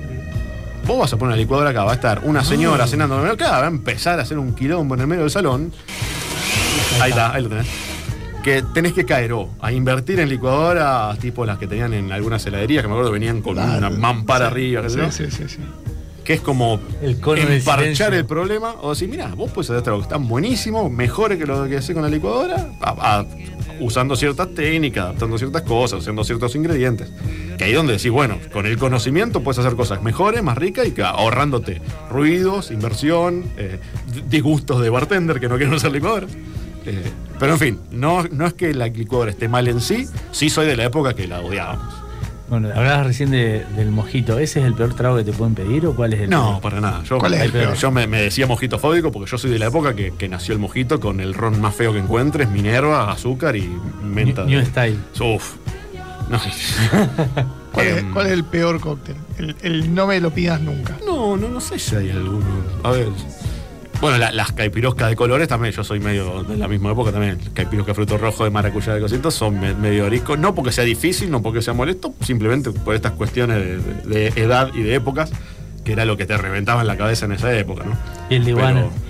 vos 0.87 0.99
vas 1.01 1.13
a 1.13 1.17
poner 1.17 1.31
una 1.33 1.37
licuadora 1.37 1.71
acá, 1.71 1.85
va 1.85 1.93
a 1.93 1.97
estar 1.97 2.21
una 2.25 2.45
señora 2.45 2.87
cenando 2.87 3.19
en 3.19 3.27
el 3.27 3.33
acá, 3.33 3.51
va 3.53 3.65
a 3.65 3.69
empezar 3.69 4.19
a 4.19 4.23
hacer 4.23 4.39
un 4.39 4.55
quilombo 4.55 4.95
en 4.95 5.01
el 5.01 5.07
medio 5.07 5.23
del 5.23 5.31
salón. 5.31 5.73
Ahí 7.01 7.11
está, 7.11 7.33
ahí 7.35 7.43
lo 7.43 7.49
tenés. 7.49 7.67
Que 8.47 8.63
tenés 8.63 8.93
que 8.93 9.05
caer 9.05 9.33
o 9.33 9.51
a 9.61 9.73
invertir 9.73 10.21
en 10.21 10.29
licuadoras 10.29 11.19
tipo 11.19 11.45
las 11.45 11.59
que 11.59 11.67
tenían 11.67 11.93
en 11.95 12.13
algunas 12.13 12.47
heladerías, 12.47 12.83
que 12.83 12.87
me 12.89 12.95
acuerdo 12.95 13.11
venían 13.11 13.43
con 13.43 13.55
Claro. 13.55 13.79
una 13.79 13.91
mampara 13.91 14.47
Sí, 14.47 14.53
arriba, 14.53 14.83
qué 14.83 14.91
sé 14.91 14.97
yo 14.99 15.11
Sí, 15.11 15.25
sí, 15.33 15.43
sí, 15.49 15.59
que 16.23 16.35
es 16.35 16.41
como 16.43 16.79
El 17.03 17.19
emparchar 17.53 18.15
el 18.15 18.25
problema 18.25 18.77
o 18.83 18.91
decir, 18.91 19.09
mira, 19.09 19.27
vos 19.35 19.51
puedes 19.51 19.69
hacer 19.71 19.89
algo 19.89 19.99
que 19.99 20.05
están 20.05 20.29
buenísimo, 20.29 20.89
mejores 20.89 21.39
que 21.39 21.47
lo 21.47 21.67
que 21.69 21.77
haces 21.79 21.93
con 21.93 22.05
la 22.05 22.09
licuadora, 22.09 22.69
a- 22.83 23.19
a- 23.21 23.27
usando 23.81 24.15
ciertas 24.15 24.55
técnicas, 24.55 25.05
adaptando 25.07 25.39
ciertas 25.39 25.63
cosas, 25.63 25.99
usando 26.01 26.23
ciertos 26.23 26.55
ingredientes. 26.55 27.11
Que 27.59 27.65
ahí 27.65 27.73
donde 27.73 27.95
decís, 27.95 28.11
bueno, 28.13 28.39
con 28.53 28.65
el 28.67 28.77
conocimiento 28.79 29.43
puedes 29.43 29.59
hacer 29.59 29.75
cosas 29.75 30.03
mejores, 30.05 30.43
más 30.45 30.57
ricas 30.57 30.87
y 30.87 30.93
que 30.93 31.03
ahorrándote 31.03 31.81
ruidos, 32.11 32.71
inversión, 32.71 33.45
eh, 33.57 33.81
disgustos 34.31 34.81
de 34.83 34.89
bartender 34.91 35.41
que 35.41 35.49
no 35.49 35.57
quieren 35.57 35.75
usar 35.75 35.91
licuadora. 35.91 36.27
Eh, 36.87 37.03
pero 37.39 37.53
en 37.53 37.59
fin, 37.59 37.81
no, 37.91 38.23
no 38.31 38.47
es 38.47 38.55
que 38.55 38.73
la 38.75 38.87
licuadora 38.89 39.31
esté 39.31 39.49
mal 39.49 39.67
en 39.69 39.81
sí, 39.81 40.07
sí 40.33 40.49
soy 40.51 40.67
de 40.67 40.77
la 40.77 40.85
época 40.85 41.15
que 41.15 41.27
la 41.27 41.41
odiábamos. 41.41 41.95
Bueno, 42.49 42.69
hablabas 42.73 43.09
recién 43.09 43.33
de- 43.33 43.65
del 43.77 43.91
mojito. 43.91 44.39
¿Ese 44.39 44.61
es 44.61 44.67
el 44.67 44.75
peor 44.75 44.95
trago 44.95 45.17
que 45.17 45.25
te 45.25 45.33
pueden 45.33 45.57
pedir 45.57 45.85
o 45.85 45.97
cuál 45.97 46.13
es 46.13 46.21
el 46.21 46.31
No, 46.31 46.51
peor? 46.51 46.61
para 46.63 46.81
nada. 46.81 47.03
Yo, 47.03 47.19
¿Cuál 47.19 47.35
es 47.35 47.41
el 47.41 47.51
peor? 47.51 47.75
yo 47.75 47.91
me, 47.91 48.07
me 48.07 48.23
decía 48.23 48.47
mojito 48.47 48.79
fóbico 48.79 49.11
porque 49.11 49.29
yo 49.29 49.37
soy 49.37 49.51
de 49.51 49.59
la 49.59 49.67
época 49.67 49.97
que, 49.97 50.13
que 50.17 50.29
nació 50.29 50.55
el 50.55 50.61
mojito 50.61 51.01
con 51.01 51.19
el 51.19 51.35
ron 51.35 51.61
más 51.61 51.75
feo 51.75 51.93
que 51.93 51.99
encuentres, 51.99 52.49
Minerva, 52.49 53.11
azúcar 53.11 53.57
y 53.57 53.69
menta. 54.01 54.45
New, 54.45 54.61
New 54.61 54.67
Style. 54.67 54.97
Uf. 55.21 55.55
No, 56.31 56.39
¿Cuál, 57.73 57.87
es, 57.89 57.97
Em, 57.99 58.13
cuál 58.13 58.27
es 58.27 58.33
el 58.33 58.45
peor 58.45 58.81
cóctel? 58.81 59.17
El, 59.39 59.57
el 59.63 59.93
no 59.95 60.07
me 60.07 60.21
lo 60.21 60.31
pidas 60.31 60.61
nunca. 60.61 60.97
no, 61.05 61.37
no, 61.37 61.49
no 61.49 61.61
sé 61.61 61.79
si 61.81 61.97
hay 61.97 62.11
alguno. 62.11 62.45
A 62.85 62.91
ver. 62.93 63.09
Bueno, 64.01 64.19
la- 64.19 64.31
las 64.31 64.53
caipiroscas 64.53 65.09
de 65.09 65.17
colores 65.17 65.49
también, 65.49 65.73
yo 65.73 65.83
soy 65.83 66.01
medio 66.01 66.43
de 66.45 66.57
la 66.57 66.69
misma 66.69 66.93
época 66.93 67.13
también. 67.13 67.39
Caipirosca 67.55 67.95
fruto 67.95 68.19
rojo 68.19 68.45
de 68.45 68.51
maracuyá 68.51 68.95
de 68.95 69.01
cositos 69.01 69.35
son 69.35 69.59
me- 69.59 69.75
medio 69.75 70.05
ariscos. 70.07 70.39
No 70.39 70.55
porque 70.55 70.71
sea 70.73 70.85
difícil, 70.85 71.31
no 71.31 71.41
porque 71.43 71.63
sea 71.63 71.73
molesto, 71.73 72.15
simplemente 72.21 72.71
por 72.73 72.95
estas 72.95 73.13
cuestiones 73.13 73.59
de, 73.59 73.77
de- 73.79 74.31
de 74.31 74.43
edad 74.43 74.71
y 74.75 74.83
de 74.83 74.95
épocas, 74.95 75.31
que 75.85 75.93
era 75.93 76.05
lo 76.05 76.17
que 76.17 76.27
te 76.27 76.37
reventaba 76.37 76.83
en 76.83 76.87
la 76.89 76.97
cabeza 76.97 77.25
en 77.25 77.33
esa 77.33 77.53
época, 77.57 77.85
¿no? 77.85 77.97
Piel 78.29 78.45
de 78.45 78.51
iguana. 78.51 78.81
Pero- 78.83 79.07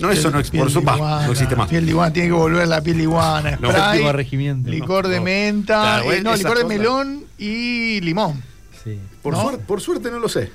no, 0.00 0.10
eso 0.10 0.30
no, 0.30 0.40
por 0.42 0.70
iguana, 0.70 1.26
no 1.26 1.32
existe 1.32 1.54
más. 1.54 1.68
Piel 1.68 1.84
de 1.84 1.90
iguana, 1.92 2.12
tiene 2.12 2.28
que 2.28 2.34
volver 2.34 2.66
la 2.66 2.80
piel 2.80 2.96
de 2.96 3.02
iguana. 3.04 3.58
No, 3.60 3.70
Spray, 3.70 4.02
regimiento. 4.12 4.70
licor 4.70 5.04
No, 5.04 5.10
de 5.10 5.16
no. 5.18 5.22
menta, 5.24 5.80
Claro, 5.82 6.12
eh, 6.12 6.22
no, 6.22 6.34
licor 6.34 6.56
de 6.56 6.62
cosas. 6.64 6.78
melón 6.78 7.24
y 7.38 8.00
limón. 8.00 8.42
Sí. 8.82 8.98
Por, 9.22 9.34
¿no? 9.34 9.42
suerte, 9.42 9.64
por 9.64 9.80
suerte 9.80 10.10
no 10.10 10.18
lo 10.18 10.28
sé. 10.28 10.50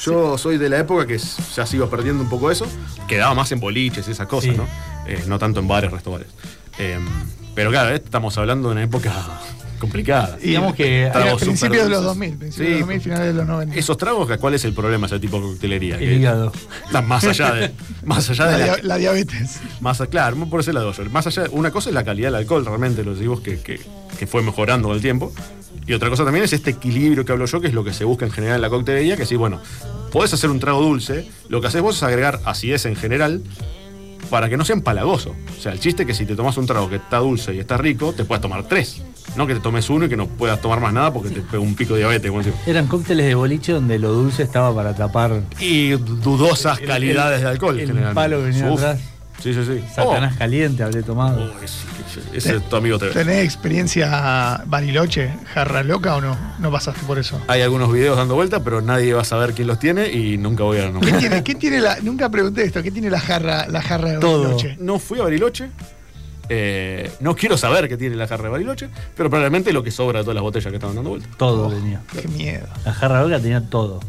Yo 0.00 0.38
soy 0.38 0.58
de 0.58 0.68
la 0.68 0.78
época 0.78 1.06
que 1.06 1.18
ya 1.18 1.66
se 1.66 1.76
iba 1.76 1.88
perdiendo 1.90 2.22
un 2.22 2.28
poco 2.28 2.50
eso. 2.50 2.66
Quedaba 3.08 3.34
más 3.34 3.50
en 3.52 3.60
boliches 3.60 4.06
y 4.08 4.12
esas 4.12 4.26
cosas, 4.28 4.52
Sí. 4.52 4.56
¿no? 4.56 4.66
Eh, 5.06 5.24
no 5.26 5.38
tanto 5.38 5.60
en 5.60 5.68
bares, 5.68 5.90
restaurantes. 5.90 6.32
Eh, 6.78 6.98
pero 7.54 7.70
claro, 7.70 7.90
eh, 7.90 7.96
estamos 8.02 8.36
hablando 8.38 8.68
de 8.68 8.72
una 8.74 8.82
época 8.84 9.12
complicada. 9.80 10.38
Y 10.40 10.48
Digamos 10.48 10.74
que 10.74 11.10
principios 11.40 11.84
de 11.84 11.90
los 11.90 12.02
súper 12.04 12.04
2000, 12.04 12.30
dulces. 12.30 12.38
principios 12.38 12.58
de 12.58 12.64
Sí. 12.66 12.70
los 12.70 12.80
2000, 12.80 13.00
finales 13.00 13.26
de 13.26 13.32
los 13.32 13.46
90. 13.46 13.74
Esos 13.76 13.96
tragos, 13.96 14.36
¿cuál 14.38 14.54
es 14.54 14.64
el 14.64 14.72
problema 14.72 15.06
de 15.08 15.16
ese 15.16 15.20
tipo 15.20 15.36
de 15.38 15.42
coctelería? 15.42 15.94
El 15.96 16.00
Que- 16.00 16.14
hígado. 16.14 16.52
Está 16.86 17.02
más 17.02 17.24
allá 17.24 17.52
de. 17.54 17.72
Más 18.04 18.30
allá 18.30 18.44
la, 18.46 18.52
de 18.52 18.58
la, 18.58 18.64
dia- 18.74 18.82
la 18.82 18.96
diabetes. 18.98 19.60
Más, 19.80 19.98
claro, 20.10 20.36
por 20.48 20.60
ese 20.60 20.72
lado. 20.72 20.92
yo. 20.92 21.04
Más 21.10 21.26
allá, 21.26 21.44
una 21.50 21.70
cosa 21.72 21.88
es 21.90 21.94
la 21.94 22.04
calidad 22.04 22.28
del 22.28 22.36
alcohol, 22.36 22.64
realmente, 22.64 23.02
lo 23.02 23.14
decimos 23.14 23.40
que, 23.40 23.58
que, 23.60 23.80
que 24.18 24.26
fue 24.28 24.42
mejorando 24.42 24.88
con 24.88 24.96
el 24.96 25.02
tiempo. 25.02 25.32
Y 25.88 25.94
otra 25.94 26.10
cosa 26.10 26.24
también 26.24 26.44
es 26.44 26.52
este 26.52 26.70
equilibrio 26.70 27.24
que 27.24 27.32
hablo 27.32 27.46
yo, 27.46 27.60
que 27.60 27.66
es 27.68 27.72
lo 27.74 27.82
que 27.82 27.92
se 27.94 28.04
busca 28.04 28.26
en 28.26 28.30
general 28.30 28.56
en 28.56 28.62
la 28.62 28.68
coctelería, 28.68 29.16
que 29.16 29.24
sí, 29.26 29.36
bueno, 29.36 29.58
podés 30.12 30.32
hacer 30.34 30.50
un 30.50 30.60
trago 30.60 30.82
dulce, 30.82 31.26
lo 31.48 31.60
que 31.60 31.66
haces 31.68 31.80
vos 31.82 31.96
es 31.96 32.02
agregar 32.02 32.40
acidez 32.44 32.84
en 32.86 32.94
general 32.94 33.42
para 34.30 34.50
que 34.50 34.58
no 34.58 34.64
sea 34.66 34.74
empalagoso. 34.76 35.34
O 35.58 35.60
sea, 35.62 35.72
el 35.72 35.80
chiste 35.80 36.02
es 36.02 36.06
que 36.06 36.12
si 36.14 36.26
te 36.26 36.36
tomas 36.36 36.58
un 36.58 36.66
trago 36.66 36.90
que 36.90 36.96
está 36.96 37.18
dulce 37.18 37.54
y 37.54 37.58
está 37.60 37.78
rico, 37.78 38.12
te 38.12 38.24
puedas 38.24 38.42
tomar 38.42 38.64
tres. 38.68 39.00
No 39.36 39.46
que 39.46 39.54
te 39.54 39.60
tomes 39.60 39.88
uno 39.88 40.04
y 40.04 40.08
que 40.10 40.16
no 40.16 40.26
puedas 40.26 40.60
tomar 40.60 40.80
más 40.80 40.92
nada 40.92 41.12
porque 41.12 41.30
te 41.30 41.40
pega 41.40 41.60
un 41.62 41.74
pico 41.74 41.94
de 41.94 42.00
diabetes. 42.00 42.30
como. 42.30 42.42
Eran 42.66 42.86
cócteles 42.86 43.24
de 43.26 43.34
boliche 43.34 43.72
donde 43.72 43.98
lo 43.98 44.12
dulce 44.12 44.42
estaba 44.42 44.74
para 44.74 44.94
tapar 44.94 45.42
Y 45.60 45.90
dudosas 45.90 46.80
El- 46.80 46.86
calidades 46.86 47.38
el- 47.38 47.44
de 47.44 47.50
alcohol. 47.50 47.80
el 47.80 47.86
generalmente. 47.86 48.14
palo 48.14 48.38
que 48.38 48.44
venía 48.44 48.70
Uf. 48.70 48.78
atrás. 48.82 49.00
Sí, 49.42 49.54
sí, 49.54 49.64
sí. 49.64 49.84
Satanás 49.94 50.34
caliente, 50.36 50.82
habré 50.82 51.02
tomado. 51.02 51.52
Oh, 51.52 51.62
ese, 51.64 51.86
ese 52.32 52.56
es 52.56 52.68
tu 52.68 52.74
amigo 52.76 52.98
TV. 52.98 53.12
¿Tenés 53.12 53.44
experiencia 53.44 54.62
Bariloche, 54.66 55.30
jarra 55.54 55.82
loca 55.84 56.16
o 56.16 56.20
no? 56.20 56.36
No 56.58 56.70
pasaste 56.72 57.00
por 57.06 57.18
eso. 57.18 57.40
Hay 57.46 57.62
algunos 57.62 57.92
videos 57.92 58.16
dando 58.16 58.34
vuelta, 58.34 58.64
pero 58.64 58.80
nadie 58.80 59.14
va 59.14 59.22
a 59.22 59.24
saber 59.24 59.54
quién 59.54 59.68
los 59.68 59.78
tiene 59.78 60.10
y 60.10 60.36
nunca 60.38 60.64
voy 60.64 60.78
a 60.78 60.86
¿Qué 60.86 60.90
nombrar. 60.90 61.18
tiene, 61.18 61.44
qué 61.44 61.54
tiene 61.54 61.80
la, 61.80 62.00
nunca 62.00 62.28
pregunté 62.30 62.64
esto, 62.64 62.82
¿qué 62.82 62.90
tiene 62.90 63.10
la 63.10 63.20
jarra, 63.20 63.66
la 63.68 63.80
jarra 63.80 64.10
de 64.12 64.18
Todo. 64.18 64.42
Bariloche? 64.42 64.76
No 64.80 64.98
fui 64.98 65.20
a 65.20 65.22
Bariloche. 65.24 65.70
eh, 66.48 67.10
no 67.20 67.36
quiero 67.36 67.56
saber 67.56 67.88
qué 67.88 67.96
tiene 67.96 68.16
la 68.16 68.26
jarra 68.26 68.44
de 68.44 68.50
Bariloche, 68.50 68.88
pero 69.16 69.28
probablemente 69.30 69.72
lo 69.72 69.82
que 69.84 69.90
sobra 69.92 70.18
de 70.18 70.24
todas 70.24 70.34
las 70.34 70.42
botellas 70.42 70.70
que 70.70 70.76
estaban 70.76 70.96
dando 70.96 71.10
vuelta. 71.10 71.28
Todo 71.36 71.68
tenía. 71.70 72.00
Qué 72.20 72.26
miedo. 72.28 72.66
La 72.84 72.92
jarra 72.92 73.22
loca 73.22 73.38
tenía 73.38 73.60
todo. 73.60 74.00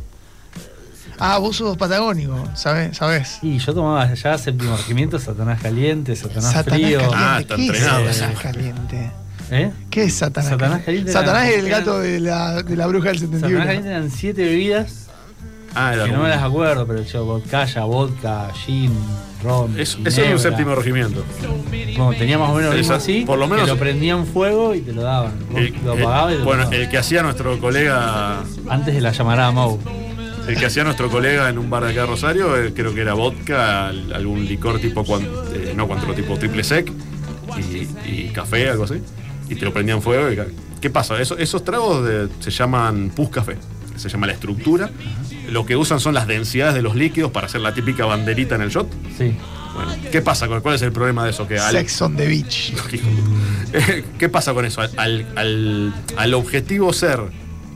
Ah, 1.19 1.37
vos 1.37 1.57
sos 1.57 1.75
patagónico, 1.77 2.35
¿sabés? 2.55 2.95
¿sabés? 2.97 3.39
Y 3.41 3.57
yo 3.59 3.73
tomaba 3.73 4.03
allá 4.03 4.37
séptimo 4.37 4.75
regimiento, 4.77 5.19
Satanás 5.19 5.61
caliente, 5.61 6.15
Satanás, 6.15 6.53
Satanás 6.53 6.79
frío. 6.79 6.99
caliente. 6.99 7.15
Ah, 7.19 7.37
está 7.41 7.55
¿Qué 7.55 7.61
es 7.63 7.69
entrenado. 7.69 8.13
Satanás 8.13 8.39
caliente? 8.41 9.11
¿Eh? 9.51 9.71
¿Qué 9.89 10.03
es 10.03 10.13
Satanás, 10.13 10.49
Satanás 10.51 10.81
caliente? 10.85 11.11
Satanás 11.11 11.47
es 11.49 11.57
el 11.57 11.69
gato 11.69 11.99
de 11.99 12.19
la, 12.19 12.63
de 12.63 12.75
la 12.75 12.87
bruja 12.87 13.09
del 13.09 13.19
Satanás 13.19 13.41
71. 13.41 13.65
caliente 13.65 13.89
eran 13.89 14.11
siete 14.11 14.43
bebidas 14.45 15.07
Ah, 15.75 15.93
era 15.93 16.05
que 16.05 16.11
no 16.11 16.23
me 16.23 16.29
las 16.29 16.41
acuerdo, 16.41 16.87
pero 16.87 17.03
yo, 17.03 17.25
vodka, 17.25 17.65
vodka, 17.85 18.49
gin, 18.65 18.91
ron. 19.43 19.79
Eso 19.79 19.99
es 20.03 20.17
un 20.17 20.39
séptimo 20.39 20.73
regimiento. 20.73 21.23
Bueno, 21.95 22.13
tenía 22.17 22.39
más 22.39 22.49
o 22.49 22.55
menos 22.55 22.73
Esa- 22.75 22.95
así. 22.95 23.21
por 23.25 23.37
lo 23.37 23.47
menos- 23.47 23.65
que 23.65 23.71
lo 23.73 23.77
prendían 23.77 24.25
fuego 24.25 24.73
y 24.73 24.81
te 24.81 24.93
lo 24.93 25.03
daban. 25.03 25.33
El- 25.55 25.75
lo 25.85 25.93
apagabas 25.93 26.31
y 26.31 26.33
te 26.33 26.39
lo 26.39 26.45
bueno, 26.45 26.63
daban. 26.63 26.73
el 26.79 26.89
que 26.89 26.97
hacía 26.97 27.21
nuestro 27.21 27.59
colega, 27.59 28.39
Antes 28.67 28.95
de 28.95 29.01
la 29.01 29.11
llamarada 29.11 29.51
Mau. 29.51 29.79
El 30.47 30.57
que 30.57 30.65
hacía 30.65 30.83
nuestro 30.83 31.09
colega 31.09 31.49
en 31.49 31.57
un 31.57 31.69
bar 31.69 31.83
de 31.83 31.91
acá 31.91 32.01
de 32.01 32.07
Rosario, 32.07 32.55
eh, 32.57 32.73
creo 32.73 32.93
que 32.93 33.01
era 33.01 33.13
vodka, 33.13 33.87
al- 33.87 34.13
algún 34.13 34.45
licor 34.45 34.79
tipo 34.79 35.03
cuan- 35.03 35.27
eh, 35.53 35.73
no 35.75 35.87
cuantro, 35.87 36.13
tipo 36.13 36.37
triple 36.37 36.63
sec 36.63 36.91
y, 37.57 38.09
y 38.09 38.29
café, 38.33 38.69
algo 38.69 38.83
así. 38.85 38.95
Y 39.49 39.55
te 39.55 39.65
lo 39.65 39.73
prendían 39.73 40.01
fuego. 40.01 40.31
Y, 40.31 40.37
¿Qué 40.79 40.89
pasa? 40.89 41.19
Eso- 41.21 41.37
esos 41.37 41.63
tragos 41.63 42.05
de- 42.05 42.29
se 42.39 42.51
llaman 42.51 43.11
pus 43.15 43.29
café. 43.29 43.57
Se 43.97 44.07
llama 44.07 44.27
la 44.27 44.33
estructura. 44.33 44.89
Lo 45.49 45.65
que 45.65 45.75
usan 45.75 45.99
son 45.99 46.13
las 46.13 46.25
densidades 46.27 46.73
de 46.75 46.81
los 46.81 46.95
líquidos 46.95 47.31
para 47.31 47.47
hacer 47.47 47.59
la 47.61 47.73
típica 47.73 48.05
banderita 48.05 48.55
en 48.55 48.61
el 48.61 48.69
shot. 48.69 48.87
Sí. 49.17 49.33
Bueno, 49.75 49.91
¿qué 50.11 50.21
pasa? 50.21 50.47
con- 50.47 50.61
¿Cuál 50.61 50.75
es 50.75 50.81
el 50.83 50.91
problema 50.91 51.25
de 51.25 51.31
eso? 51.31 51.47
Que 51.47 51.57
al- 51.59 51.71
Sex 51.73 52.01
on 52.01 52.15
the 52.15 52.27
beach. 52.27 52.73
¿Qué 54.17 54.29
pasa 54.29 54.53
con 54.53 54.65
eso? 54.65 54.81
Al- 54.81 55.27
al- 55.35 55.93
al 56.17 56.33
objetivo 56.33 56.93
ser 56.93 57.19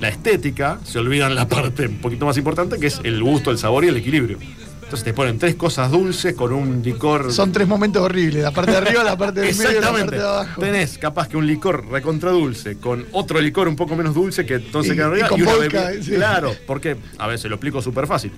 la 0.04 0.10
estética, 0.10 0.80
se 0.84 1.00
olvidan 1.00 1.34
la 1.34 1.48
parte 1.48 1.88
un 1.88 1.98
poquito 2.00 2.26
más 2.26 2.38
importante, 2.38 2.78
que 2.78 2.88
es 2.88 3.00
el 3.04 3.24
gusto, 3.24 3.50
el 3.52 3.58
sabor 3.58 3.84
y 3.86 3.88
el 3.88 3.98
equilibrio. 3.98 4.38
Entonces 4.84 5.06
te 5.06 5.14
ponen 5.14 5.40
tres 5.40 5.56
cosas 5.56 5.90
dulces 5.90 6.36
con 6.36 6.54
un 6.54 6.84
licor. 6.84 7.32
Son 7.34 7.52
tres 7.52 7.68
momentos 7.68 8.04
horribles, 8.04 8.44
la 8.44 8.52
parte 8.52 8.72
de 8.72 8.78
arriba, 8.78 9.04
la 9.04 9.18
parte 9.18 9.40
del 9.42 9.56
medio 9.56 9.80
y 9.80 9.82
la 9.82 9.92
parte 9.92 10.16
de 10.18 10.22
abajo. 10.22 10.62
Tenés 10.62 10.98
capaz 11.00 11.28
que 11.30 11.38
un 11.38 11.48
licor 11.48 11.88
recontra 11.90 12.30
dulce 12.30 12.78
con 12.78 13.06
otro 13.14 13.42
licor 13.42 13.68
un 13.68 13.76
poco 13.76 13.96
menos 13.96 14.14
dulce 14.14 14.46
que 14.46 14.56
entonces 14.56 14.92
Y- 14.92 14.96
queda 14.96 15.08
arriba 15.08 15.26
y 15.26 15.30
con 15.30 15.42
una 15.42 15.52
vodka, 15.56 15.86
bebida- 15.90 16.04
sí. 16.04 16.12
Claro, 16.12 16.54
porque, 16.68 16.98
a 17.18 17.26
ver, 17.28 17.40
se 17.40 17.50
lo 17.50 17.56
explico 17.56 17.82
súper 17.82 18.06
fácil. 18.06 18.32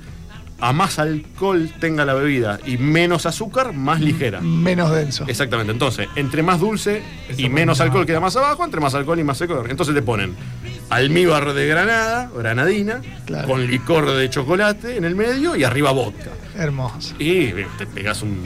A 0.61 0.71
más 0.71 0.99
alcohol 0.99 1.69
tenga 1.81 2.05
la 2.05 2.13
bebida 2.13 2.59
y 2.65 2.77
menos 2.77 3.25
azúcar, 3.25 3.73
más 3.73 3.99
ligera. 3.99 4.39
Menos 4.41 4.89
denso. 4.91 5.25
Exactamente, 5.27 5.73
entonces, 5.73 6.07
entre 6.15 6.43
más 6.43 6.59
dulce 6.61 7.03
y 7.37 7.49
menos 7.49 7.81
alcohol 7.81 8.05
queda 8.05 8.19
más 8.21 8.35
abajo, 8.37 8.63
entre 8.63 8.79
más 8.79 8.95
alcohol 8.95 9.19
y 9.19 9.23
más 9.25 9.37
seco. 9.37 9.63
Entonces 9.67 9.93
te 9.93 10.01
ponen 10.01 10.33
almíbar 10.89 11.53
de 11.53 11.67
granada, 11.67 12.29
granadina, 12.35 13.01
Claro. 13.25 13.47
con 13.49 13.67
licor 13.67 14.09
de 14.11 14.29
chocolate 14.29 14.95
en 14.97 15.03
el 15.03 15.15
medio 15.15 15.55
y 15.55 15.63
arriba 15.65 15.91
vodka. 15.91 16.29
Hermoso. 16.57 17.13
Y 17.19 17.47
te 17.77 17.85
pegas 17.85 18.21
un 18.21 18.41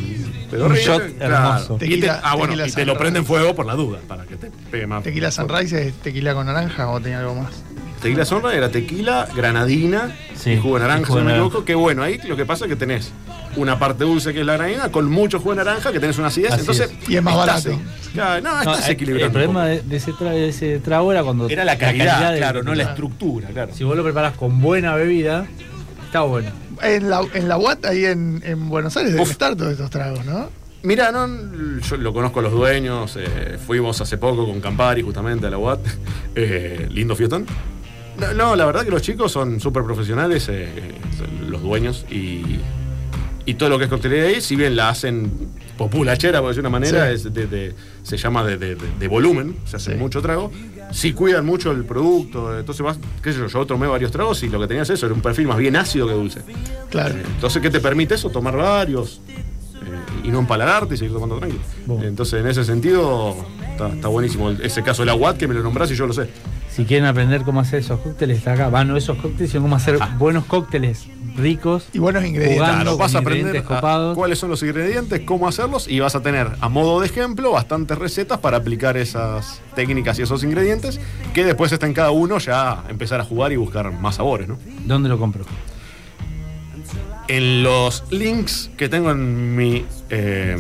shot 0.84 1.04
hermoso. 1.22 1.76
Y 1.76 1.78
te- 1.80 1.86
Tequila- 1.86 2.22
ah, 2.24 2.34
bueno, 2.36 2.54
tequila 2.54 2.68
y 2.68 2.72
te 2.72 2.86
lo 2.86 2.98
prenden 2.98 3.24
fuego 3.24 3.54
por 3.54 3.68
la 3.68 3.76
duda, 3.76 4.00
para 4.08 4.24
que 4.26 4.36
te 4.36 4.50
pegue 4.72 4.88
más. 4.88 5.04
¿Tequila 5.04 5.30
Sunrise 5.30 5.90
es 5.90 5.94
tequila 6.02 6.34
con 6.34 6.48
naranja 6.48 6.88
o 6.90 7.00
tenía 7.00 7.20
algo 7.20 7.36
más? 7.36 7.52
Tequila 8.02 8.26
Sunrise 8.26 8.58
era 8.58 8.70
tequila, 8.70 9.28
granadina 9.36 10.16
Sí, 10.36 10.52
y 10.52 10.58
jugo 10.58 10.76
de 10.76 10.82
naranja, 10.82 11.08
jugo 11.08 11.08
si 11.08 11.14
no 11.14 11.20
de 11.20 11.26
me 11.26 11.32
naranja. 11.32 11.48
equivoco. 11.48 11.66
Que 11.66 11.76
bueno, 11.76 12.02
ahí 12.04 12.18
lo 12.28 12.38
que 12.38 12.46
pasa 12.46 12.66
es 12.66 12.70
que 12.70 12.76
tenés 12.78 13.12
una 13.58 13.78
parte 13.78 14.06
dulce 14.06 14.34
que 14.34 14.40
es 14.42 14.46
la 14.46 14.54
granina, 14.54 14.90
con 14.90 15.10
mucho 15.12 15.40
jugo 15.40 15.52
de 15.52 15.58
naranja, 15.66 15.92
que 15.92 16.00
tenés 16.00 16.18
una 16.18 16.28
acidez. 16.28 16.52
Así 16.54 16.62
entonces, 16.62 16.92
es. 17.02 17.10
Y 17.10 17.18
es 17.18 17.24
más 17.24 17.36
estás- 17.38 17.66
barato. 17.66 17.82
Claro, 18.14 18.42
no, 18.42 18.64
No, 18.64 18.72
estás 18.74 18.88
el, 18.88 18.94
equilibrando. 18.94 19.26
el 19.28 19.32
problema 19.46 19.66
de, 19.68 19.82
de 19.82 19.98
ese 19.98 20.12
tra- 20.14 20.32
de 20.32 20.50
ese 20.50 20.80
trago 20.80 21.12
era 21.12 21.24
cuando. 21.24 21.50
era 21.50 21.66
la 21.66 21.78
calidad, 21.78 22.30
del- 22.32 22.40
claro, 22.40 22.64
no 22.64 22.74
la 22.74 22.84
estructura, 22.84 23.50
claro. 23.50 23.74
Si 23.76 23.84
vos 23.84 23.96
lo 23.98 24.04
preparás 24.04 24.34
con 24.36 24.62
buena 24.62 24.96
bebida, 24.96 25.46
está 26.06 26.22
bueno. 26.22 26.50
En 26.82 27.10
la, 27.10 27.22
en 27.34 27.50
la 27.50 27.58
UAT, 27.58 27.86
ahí 27.86 28.06
en, 28.06 28.42
en 28.46 28.70
Buenos 28.70 28.96
Aires, 28.96 29.12
deben 29.14 29.30
estar 29.30 29.56
todos 29.58 29.74
estos 29.74 29.90
tragos, 29.90 30.24
¿no? 30.26 30.50
Mira, 30.82 31.12
no, 31.12 31.28
yo 31.82 31.98
lo 31.98 32.14
conozco 32.14 32.40
a 32.40 32.44
los 32.44 32.54
dueños, 32.54 33.18
eh, 33.20 33.58
fuimos 33.68 34.00
hace 34.00 34.18
poco 34.18 34.46
con 34.48 34.62
Campari 34.62 35.02
justamente 35.02 35.46
a 35.48 35.50
la 35.50 35.58
UAT, 35.58 35.82
eh, 36.36 36.88
lindo 36.90 37.18
fiestón. 37.18 37.46
No, 38.20 38.34
no, 38.34 38.56
la 38.56 38.66
verdad 38.66 38.84
que 38.84 38.92
los 38.92 39.02
chicos 39.02 39.32
son 39.32 39.60
súper 39.60 39.84
profesionales, 39.84 40.48
eh, 40.50 40.68
los 41.48 41.62
dueños, 41.62 42.06
y, 42.10 42.60
y 43.46 43.54
todo 43.56 43.70
lo 43.70 43.78
que 43.78 43.86
es 43.86 43.90
coctelería 43.90 44.26
ahí, 44.36 44.42
si 44.42 44.56
bien 44.56 44.76
la 44.76 44.90
hacen 44.90 45.32
populachera, 45.78 46.40
por 46.42 46.50
decir 46.50 46.60
una 46.62 46.70
manera, 46.70 47.08
Sí. 47.08 47.14
es 47.16 47.34
de- 47.34 47.48
de- 47.48 47.76
se 48.04 48.18
llama 48.18 48.44
de, 48.44 49.08
volumen, 49.08 49.56
se 49.66 49.78
hace 49.78 49.94
Sí. 49.94 49.98
mucho 49.98 50.22
trago, 50.22 50.52
sí 50.92 51.14
cuidan 51.14 51.46
mucho 51.46 51.72
el 51.72 51.86
producto, 51.86 52.58
entonces 52.60 52.84
vas, 52.84 53.00
qué 53.24 53.32
sé 53.32 53.40
yo, 53.40 53.48
yo 53.48 53.66
tomé 53.66 53.88
varios 53.88 54.12
tragos 54.12 54.44
y 54.44 54.50
lo 54.50 54.60
que 54.60 54.68
tenía 54.68 54.84
es 54.84 54.90
eso, 54.90 55.06
era 55.06 55.16
un 55.16 55.22
perfil 55.22 55.48
más 55.48 55.58
bien 55.58 55.76
ácido 55.78 56.06
que 56.08 56.14
dulce. 56.14 56.42
Claro. 56.90 57.16
Eh, 57.16 57.24
Entonces, 57.36 57.62
¿qué 57.62 57.70
te 57.70 57.80
permite 57.80 58.16
eso? 58.16 58.30
Tomar 58.30 58.58
varios 58.58 59.22
eh, 59.76 60.26
y 60.26 60.30
no 60.30 60.40
empalagarte 60.40 60.96
y 60.96 60.98
seguir 60.98 61.14
tomando 61.14 61.38
tranquilo. 61.38 61.62
Bueno. 61.86 62.04
Entonces, 62.06 62.42
en 62.42 62.48
ese 62.48 62.66
sentido, 62.66 63.38
está, 63.72 63.88
está 63.90 64.08
buenísimo. 64.10 64.50
Ese 64.52 64.84
caso 64.84 65.04
de 65.04 65.06
la 65.06 65.16
UAT 65.16 65.38
que 65.38 65.48
me 65.48 65.54
lo 65.54 65.64
nombrás 65.64 65.90
y 65.92 65.96
yo 65.96 66.06
lo 66.06 66.14
sé. 66.14 66.30
Si 66.80 66.86
quieren 66.86 67.08
aprender 67.08 67.42
cómo 67.42 67.60
hacer 67.60 67.80
esos 67.82 68.00
cócteles, 68.00 68.38
está 68.38 68.54
acá. 68.54 68.70
Van, 68.70 68.88
no 68.88 68.96
esos 68.96 69.18
cócteles, 69.18 69.52
sino 69.52 69.64
cómo 69.64 69.76
hacer 69.76 69.98
Ah. 70.00 70.16
buenos 70.18 70.46
cócteles 70.46 71.08
ricos. 71.36 71.90
Y 71.92 72.00
buenos 72.00 72.24
ingredientes. 72.24 72.58
Jugando. 72.58 72.84
Claro, 72.84 72.98
vas 72.98 73.16
a 73.16 73.20
aprender 73.20 73.66
a- 73.70 74.14
cuáles 74.16 74.40
son 74.40 74.50
los 74.50 74.64
ingredientes, 74.64 75.20
cómo 75.26 75.50
hacerlos 75.50 75.90
y 75.90 76.00
vas 76.00 76.16
a 76.16 76.22
tener 76.22 76.48
a 76.62 76.70
modo 76.70 77.02
de 77.02 77.08
ejemplo 77.08 77.52
bastantes 77.52 77.98
recetas 77.98 78.38
para 78.40 78.56
aplicar 78.56 78.96
esas 78.96 79.62
técnicas 79.76 80.18
y 80.20 80.22
esos 80.22 80.42
ingredientes 80.46 81.02
que 81.34 81.44
después 81.44 81.70
está 81.74 81.86
en 81.86 81.94
cada 81.94 82.12
uno 82.12 82.38
ya 82.38 82.86
empezar 82.88 83.20
a 83.20 83.26
jugar 83.26 83.52
y 83.52 83.58
buscar 83.58 83.92
más 83.92 84.16
sabores, 84.16 84.48
¿no? 84.48 84.58
¿Dónde 84.86 85.10
lo 85.10 85.20
compro? 85.20 85.44
En 87.30 87.64
los 87.64 88.04
links 88.12 88.72
que 88.76 88.90
tengo 88.90 89.12
en 89.12 89.56
mi 89.56 89.86
eh, 90.10 90.56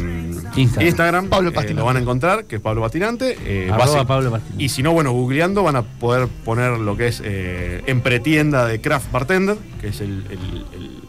Instagram. 0.55 0.87
Instagram, 0.87 1.27
Pablo 1.29 1.49
eh, 1.49 1.73
lo 1.73 1.83
van 1.83 1.97
a 1.97 1.99
encontrar, 1.99 2.45
que 2.45 2.57
es 2.57 2.61
Pablo 2.61 2.81
Patinante. 2.81 3.35
eh, 3.43 3.69
base- 3.71 4.05
Pablo 4.05 4.29
Pastinante. 4.31 4.63
Y 4.63 4.69
si 4.69 4.83
no, 4.83 4.91
bueno, 4.93 5.11
googleando 5.11 5.63
van 5.63 5.75
a 5.77 5.81
poder 5.81 6.27
poner 6.45 6.77
lo 6.77 6.95
que 6.95 7.07
es 7.07 7.21
eh, 7.25 7.81
en 7.87 8.01
pretienda 8.01 8.65
de 8.67 8.79
Craft 8.79 9.11
Bartender, 9.11 9.57
que 9.81 9.87
es 9.87 9.99
el, 9.99 10.25
el- 10.29 10.65
el- 10.75 10.99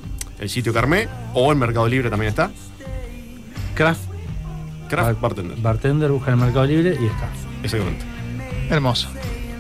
el 0.41 0.49
sitio 0.49 0.73
Carmé, 0.73 1.09
o 1.35 1.53
en 1.53 1.59
Mercado 1.59 1.87
Libre 1.87 2.09
también 2.09 2.31
está. 2.31 2.51
Craft 3.75 4.01
Craft 4.89 5.07
Bar- 5.13 5.21
Bartender, 5.21 5.57
Bartender, 5.59 6.11
busca 6.11 6.33
en 6.33 6.39
el 6.39 6.45
Mercado 6.47 6.65
Libre 6.67 6.97
y 7.01 7.05
está. 7.07 7.29
exactamente. 7.63 8.05
Hermoso. 8.71 9.09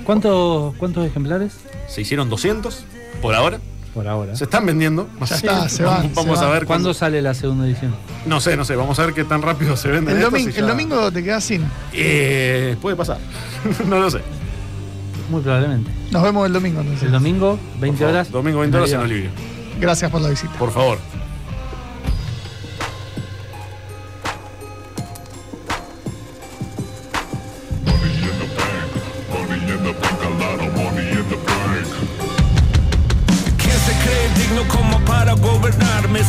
¿Cuántos, 0.05 0.74
¿Cuántos 0.77 1.06
ejemplares? 1.06 1.59
Se 1.89 2.01
hicieron 2.01 2.31
200 2.31 2.85
por 3.20 3.35
ahora. 3.35 3.60
Por 3.95 4.07
ahora. 4.07 4.37
Se 4.37 4.45
están 4.45 4.67
vendiendo. 4.67 5.09
Ya 5.29 5.35
está, 5.37 5.69
se 5.69 5.83
van, 5.83 6.12
Vamos, 6.15 6.39
se 6.39 6.45
a 6.45 6.49
ver 6.49 6.65
¿Cuándo 6.65 6.67
cuándo. 6.67 6.95
sale 6.95 7.21
la 7.21 7.35
segunda 7.35 7.67
edición? 7.67 7.93
No 8.25 8.41
sé, 8.41 8.57
no 8.57 8.65
sé. 8.65 8.77
Vamos 8.77 8.99
a 9.01 9.07
ver 9.07 9.15
qué 9.15 9.25
tan 9.25 9.43
rápido 9.43 9.77
se 9.77 9.89
venden. 9.89 10.17
El, 10.17 10.23
estos 10.23 10.31
domingo 10.33 10.51
y 10.51 10.53
ya- 10.53 10.61
el 10.61 10.67
domingo 10.69 11.12
te 11.12 11.25
quedas 11.25 11.43
sin. 11.45 11.65
Eh, 11.93 12.77
puede 12.81 12.95
pasar. 12.97 13.19
no 13.89 13.99
lo 13.99 14.11
sé. 14.11 14.21
Muy 15.29 15.41
probablemente. 15.43 15.91
Nos 16.12 16.23
vemos 16.23 16.47
el 16.47 16.53
domingo 16.53 16.81
entonces. 16.81 17.05
El 17.05 17.12
domingo, 17.12 17.59
20 17.81 17.87
Por 17.89 17.97
favor, 17.99 18.15
horas. 18.15 18.31
Domingo 18.31 18.61
20 18.61 18.77
horas 18.77 18.93
en. 18.93 19.01
Olivia. 19.01 19.31
Gracias 19.81 20.11
por 20.11 20.21
la 20.21 20.29
visita. 20.29 20.53
Por 20.59 20.71
favor. 20.73 20.99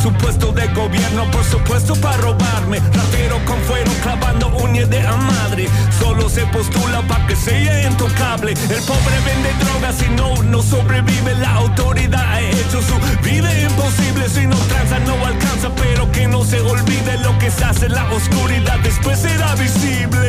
Gobernarme? 0.01 0.11
Su 0.11 0.11
puesto 0.13 0.51
de 0.51 0.67
gobierno, 0.69 1.29
por 1.31 1.43
supuesto, 1.43 1.95
para 1.95 2.17
robarme. 2.17 2.79
Ratero 2.79 3.39
con 3.45 3.57
fuero 3.61 3.91
clavando 4.03 4.47
uñas 4.57 4.89
de 4.89 5.05
a 5.05 5.15
madre. 5.15 5.69
Solo 5.99 6.29
se 6.29 6.45
postula 6.47 7.01
para 7.07 7.27
que 7.27 7.35
sea 7.35 7.87
intocable. 7.87 8.53
El 8.53 8.83
pobre 8.83 9.17
vende 9.25 9.53
drogas 9.63 10.01
y 10.01 10.09
no, 10.09 10.43
no 10.43 10.61
sobrevive. 10.61 11.35
La 11.35 11.55
autoridad 11.55 12.33
ha 12.33 12.41
hecho 12.41 12.81
su 12.81 12.97
vida 13.23 13.49
imposible. 13.61 14.29
Si 14.29 14.47
no 14.47 14.57
tranza, 14.57 14.99
no 14.99 15.13
alcanza. 15.25 15.69
Pero 15.75 16.11
que 16.11 16.27
no 16.27 16.43
se 16.43 16.59
olvide 16.61 17.17
lo 17.19 17.37
que 17.39 17.51
se 17.51 17.63
hace 17.63 17.89
la 17.89 18.11
oscuridad. 18.11 18.79
Después 18.79 19.19
será 19.19 19.55
visible. 19.55 20.27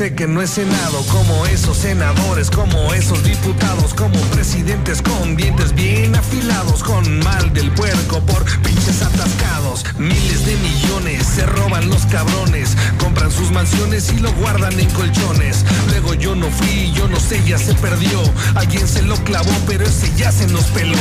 Sé 0.00 0.14
que 0.14 0.26
no 0.26 0.40
he 0.40 0.46
cenado 0.46 1.02
como 1.12 1.44
esos 1.44 1.76
senadores, 1.76 2.50
como 2.50 2.94
esos 2.94 3.22
diputados, 3.22 3.92
como 3.92 4.18
presidentes 4.32 5.02
con 5.02 5.36
dientes 5.36 5.74
bien 5.74 6.16
afilados, 6.16 6.82
con 6.82 7.18
mal 7.18 7.52
del 7.52 7.70
puerco 7.72 8.18
por 8.20 8.42
pinches 8.62 9.02
atascados. 9.02 9.84
Miles 9.98 10.46
de 10.46 10.56
millones 10.56 11.26
se 11.26 11.44
roban 11.44 11.86
los 11.90 12.06
cabrones, 12.06 12.78
compran 12.98 13.30
sus 13.30 13.50
mansiones 13.50 14.10
y 14.10 14.20
lo 14.20 14.32
guardan 14.36 14.80
en 14.80 14.88
colchones. 14.92 15.66
Luego 15.88 16.14
yo 16.14 16.34
no 16.34 16.50
fui, 16.50 16.90
yo 16.94 17.06
no 17.06 17.20
sé, 17.20 17.44
ya 17.44 17.58
se 17.58 17.74
perdió. 17.74 18.22
Alguien 18.54 18.88
se 18.88 19.02
lo 19.02 19.16
clavó, 19.24 19.52
pero 19.66 19.84
ese 19.84 20.10
ya 20.16 20.32
se 20.32 20.46
nos 20.46 20.64
peló. 20.68 20.96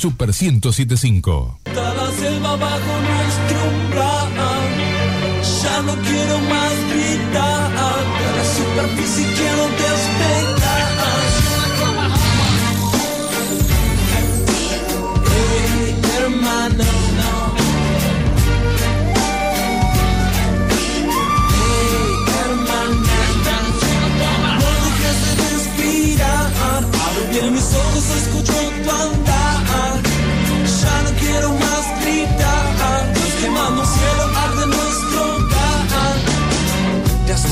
Super 0.00 0.32
1075. 0.32 1.58
Toda 1.64 1.92
la 1.94 2.10
selva 2.12 2.56
bajo 2.56 3.00
nuestro 3.06 3.58
umbral. 3.68 4.30
Ya 5.62 5.82
no 5.82 5.94
quiero 5.94 6.38
más 6.38 6.72
gritar. 6.90 7.70
De 8.18 8.28
la 8.38 8.44
superficie 8.56 9.26
quiero 9.36 9.68
despegar. 9.68 10.88
Hey, 15.28 16.00
hermano, 16.16 16.84
no. 17.18 17.32
Hey, 21.52 22.14
hermano, 22.40 23.14
no 24.60 24.70
dejes 24.86 25.18
de 25.26 25.32
respirar. 25.44 26.46
Abro 27.04 27.22
bien 27.32 27.52
mis 27.52 27.68
ojos, 27.74 28.04
escucho 28.16 28.54
tu 28.84 29.19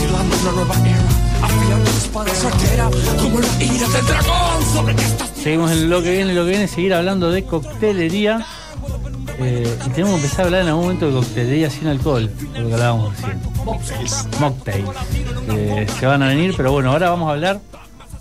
Destilando 0.09 0.37
una 0.43 0.53
nueva 0.53 0.89
era, 0.89 0.99
afilando 1.43 1.85
la 1.85 1.97
espada 1.99 2.31
certera, 2.35 2.91
como 3.21 3.41
la 3.41 3.63
ira 3.63 3.89
del 3.89 4.07
dragón 4.07 4.65
sobre 4.73 4.95
estas 4.95 5.29
Seguimos 5.31 5.71
en 5.71 5.91
lo 5.91 6.03
que 6.03 6.13
viene, 6.13 6.35
lo 6.35 6.45
que 6.45 6.51
viene, 6.51 6.67
seguir 6.67 6.95
hablando 6.95 7.31
de 7.31 7.45
coctelería. 7.45 8.45
Eh, 9.39 9.79
y 9.87 9.91
tenemos 9.91 10.15
que 10.19 10.25
empezar 10.25 10.41
a 10.41 10.45
hablar 10.47 10.63
en 10.63 10.69
algún 10.69 10.85
momento 10.85 11.07
de 11.09 11.13
coctelería 11.13 11.69
sin 11.71 11.89
alcohol, 11.89 12.31
por 12.31 12.59
lo 12.63 12.69
que 12.69 12.75
hablábamos 12.75 13.11
recién. 13.17 13.41
Mocktails. 14.41 14.89
que 15.47 15.87
se 16.01 16.07
van 16.07 16.23
a 16.23 16.29
venir, 16.29 16.55
pero 16.57 16.73
bueno, 16.73 16.91
ahora 16.91 17.11
vamos 17.11 17.29
a 17.29 17.33
hablar 17.33 17.61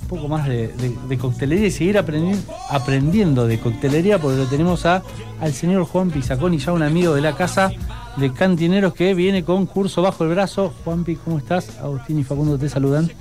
un 0.01 0.07
poco 0.09 0.27
más 0.27 0.45
de, 0.47 0.67
de- 0.67 0.95
de 1.07 1.17
coctelería 1.17 1.67
y 1.67 1.71
seguir 1.71 1.95
aprendi- 1.97 2.37
aprendiendo 2.69 3.47
de 3.47 3.59
coctelería, 3.59 4.19
porque 4.19 4.37
lo 4.39 4.45
tenemos 4.45 4.85
a, 4.85 5.03
al 5.39 5.53
señor 5.53 5.85
Juan 5.85 6.11
Pizaconi, 6.11 6.57
ya 6.59 6.73
un 6.73 6.83
amigo 6.83 7.15
de 7.15 7.21
la 7.21 7.33
casa 7.35 7.71
de 8.17 8.33
cantineros 8.33 8.93
que 8.93 9.13
viene 9.13 9.43
con 9.43 9.65
curso 9.65 10.01
bajo 10.01 10.23
el 10.23 10.31
brazo. 10.31 10.73
Juanpi, 10.83 11.15
¿cómo 11.17 11.37
estás? 11.37 11.77
Agustín 11.79 12.19
y 12.19 12.23
Facundo 12.23 12.57
te 12.57 12.69
saludan. 12.69 13.11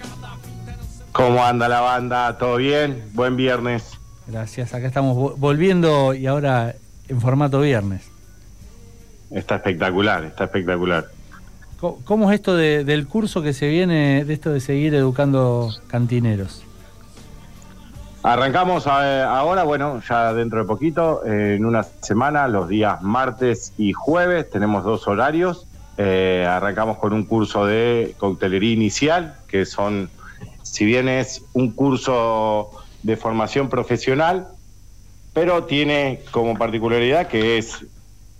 ¿Cómo 1.12 1.44
anda 1.44 1.68
la 1.68 1.80
banda? 1.80 2.36
¿Todo 2.38 2.56
bien? 2.56 3.04
Buen 3.14 3.36
viernes. 3.36 3.92
Gracias, 4.26 4.74
acá 4.74 4.86
estamos 4.86 5.16
vo- 5.16 5.34
volviendo 5.36 6.12
y 6.14 6.26
ahora 6.26 6.74
en 7.08 7.20
formato 7.20 7.60
viernes. 7.60 8.02
Está 9.30 9.56
espectacular, 9.56 10.24
está 10.24 10.44
espectacular. 10.44 11.06
¿Cómo 12.04 12.30
es 12.30 12.36
esto 12.36 12.56
de- 12.56 12.84
del 12.84 13.06
curso 13.06 13.42
que 13.42 13.52
se 13.52 13.68
viene, 13.68 14.24
de 14.24 14.32
esto 14.34 14.50
de 14.50 14.60
seguir 14.60 14.94
educando 14.94 15.70
cantineros? 15.88 16.62
Arrancamos 18.26 18.88
ahora, 18.88 19.62
bueno, 19.62 20.02
ya 20.08 20.34
dentro 20.34 20.58
de 20.58 20.64
poquito, 20.64 21.24
eh, 21.24 21.54
en 21.54 21.64
una 21.64 21.84
semana, 21.84 22.48
los 22.48 22.68
días 22.68 23.00
martes 23.00 23.72
y 23.78 23.92
jueves, 23.92 24.50
tenemos 24.50 24.82
dos 24.82 25.06
horarios. 25.06 25.64
Eh, 25.96 26.44
arrancamos 26.44 26.98
con 26.98 27.12
un 27.12 27.24
curso 27.24 27.66
de 27.66 28.16
coctelería 28.18 28.72
inicial, 28.72 29.36
que 29.46 29.64
son, 29.64 30.10
si 30.64 30.84
bien 30.84 31.08
es 31.08 31.44
un 31.52 31.70
curso 31.70 32.72
de 33.04 33.16
formación 33.16 33.68
profesional, 33.68 34.48
pero 35.32 35.62
tiene 35.62 36.22
como 36.32 36.58
particularidad 36.58 37.28
que 37.28 37.58
es 37.58 37.86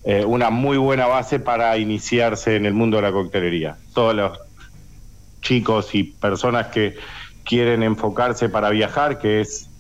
eh, 0.03 0.25
una 0.25 0.51
muy 0.51 0.79
buena 0.79 1.07
base 1.07 1.39
para 1.39 1.79
iniciarse 1.79 2.57
en 2.57 2.67
el 2.67 2.75
mundo 2.75 2.97
de 2.97 3.05
la 3.05 3.13
coctelería. 3.13 3.77
Todos 3.95 4.17
los 4.17 4.37
chicos 5.43 5.95
y 5.95 6.03
personas 6.03 6.67
que 6.73 6.97
quieren 7.45 7.85
enfocarse 7.85 8.49
para 8.49 8.71
viajar, 8.71 9.21
que 9.21 9.43
es 9.43 9.71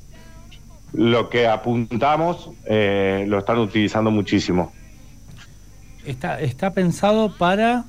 lo 0.92 1.28
que 1.28 1.46
apuntamos, 1.46 2.50
eh, 2.64 3.24
lo 3.28 3.38
están 3.38 3.58
utilizando 3.58 4.10
muchísimo. 4.10 4.72
Está, 6.04 6.40
está 6.40 6.72
pensado 6.72 7.36
para 7.36 7.84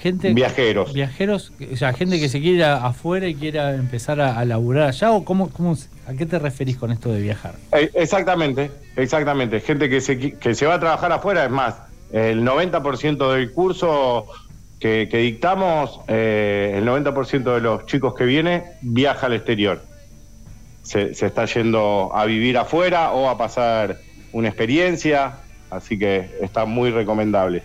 gente... 0.00 0.32
Viajeros. 0.32 0.92
Viajeros, 0.92 1.52
o 1.72 1.76
sea, 1.76 1.92
gente 1.92 2.18
que 2.18 2.28
se 2.28 2.40
quiera 2.40 2.84
afuera 2.86 3.26
y 3.26 3.34
quiera 3.34 3.74
empezar 3.74 4.20
a, 4.20 4.38
a 4.38 4.44
laburar 4.44 4.88
allá, 4.88 5.12
o 5.12 5.24
cómo, 5.24 5.50
cómo, 5.50 5.76
¿a 6.06 6.14
qué 6.14 6.26
te 6.26 6.38
referís 6.38 6.76
con 6.76 6.90
esto 6.90 7.12
de 7.12 7.20
viajar? 7.20 7.54
Eh, 7.72 7.90
exactamente, 7.94 8.70
exactamente. 8.96 9.60
Gente 9.60 9.88
que 9.88 10.00
se, 10.00 10.18
que 10.18 10.54
se 10.54 10.66
va 10.66 10.74
a 10.74 10.80
trabajar 10.80 11.12
afuera, 11.12 11.44
es 11.44 11.50
más, 11.50 11.76
el 12.12 12.44
90% 12.44 13.32
del 13.32 13.52
curso 13.52 14.26
que, 14.78 15.08
que 15.10 15.18
dictamos, 15.18 16.00
eh, 16.08 16.74
el 16.76 16.84
90% 16.86 17.54
de 17.54 17.60
los 17.60 17.86
chicos 17.86 18.14
que 18.14 18.24
viene 18.24 18.64
viaja 18.82 19.26
al 19.26 19.34
exterior. 19.34 19.80
Se, 20.82 21.14
se 21.14 21.26
está 21.26 21.44
yendo 21.44 22.10
a 22.14 22.24
vivir 22.24 22.58
afuera 22.58 23.12
o 23.12 23.28
a 23.28 23.38
pasar 23.38 23.98
una 24.32 24.48
experiencia, 24.48 25.38
así 25.70 25.98
que 25.98 26.38
está 26.40 26.64
muy 26.64 26.90
recomendable. 26.90 27.62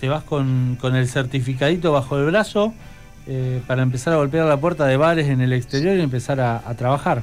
Te 0.00 0.08
vas 0.08 0.24
con, 0.24 0.76
con 0.80 0.96
el 0.96 1.08
certificadito 1.08 1.92
bajo 1.92 2.18
el 2.18 2.26
brazo 2.26 2.74
eh, 3.26 3.62
para 3.66 3.82
empezar 3.82 4.12
a 4.12 4.16
golpear 4.16 4.46
la 4.46 4.58
puerta 4.58 4.86
de 4.86 4.96
bares 4.96 5.28
en 5.28 5.40
el 5.40 5.52
exterior 5.52 5.96
y 5.96 6.00
empezar 6.00 6.40
a, 6.40 6.62
a 6.68 6.74
trabajar. 6.74 7.22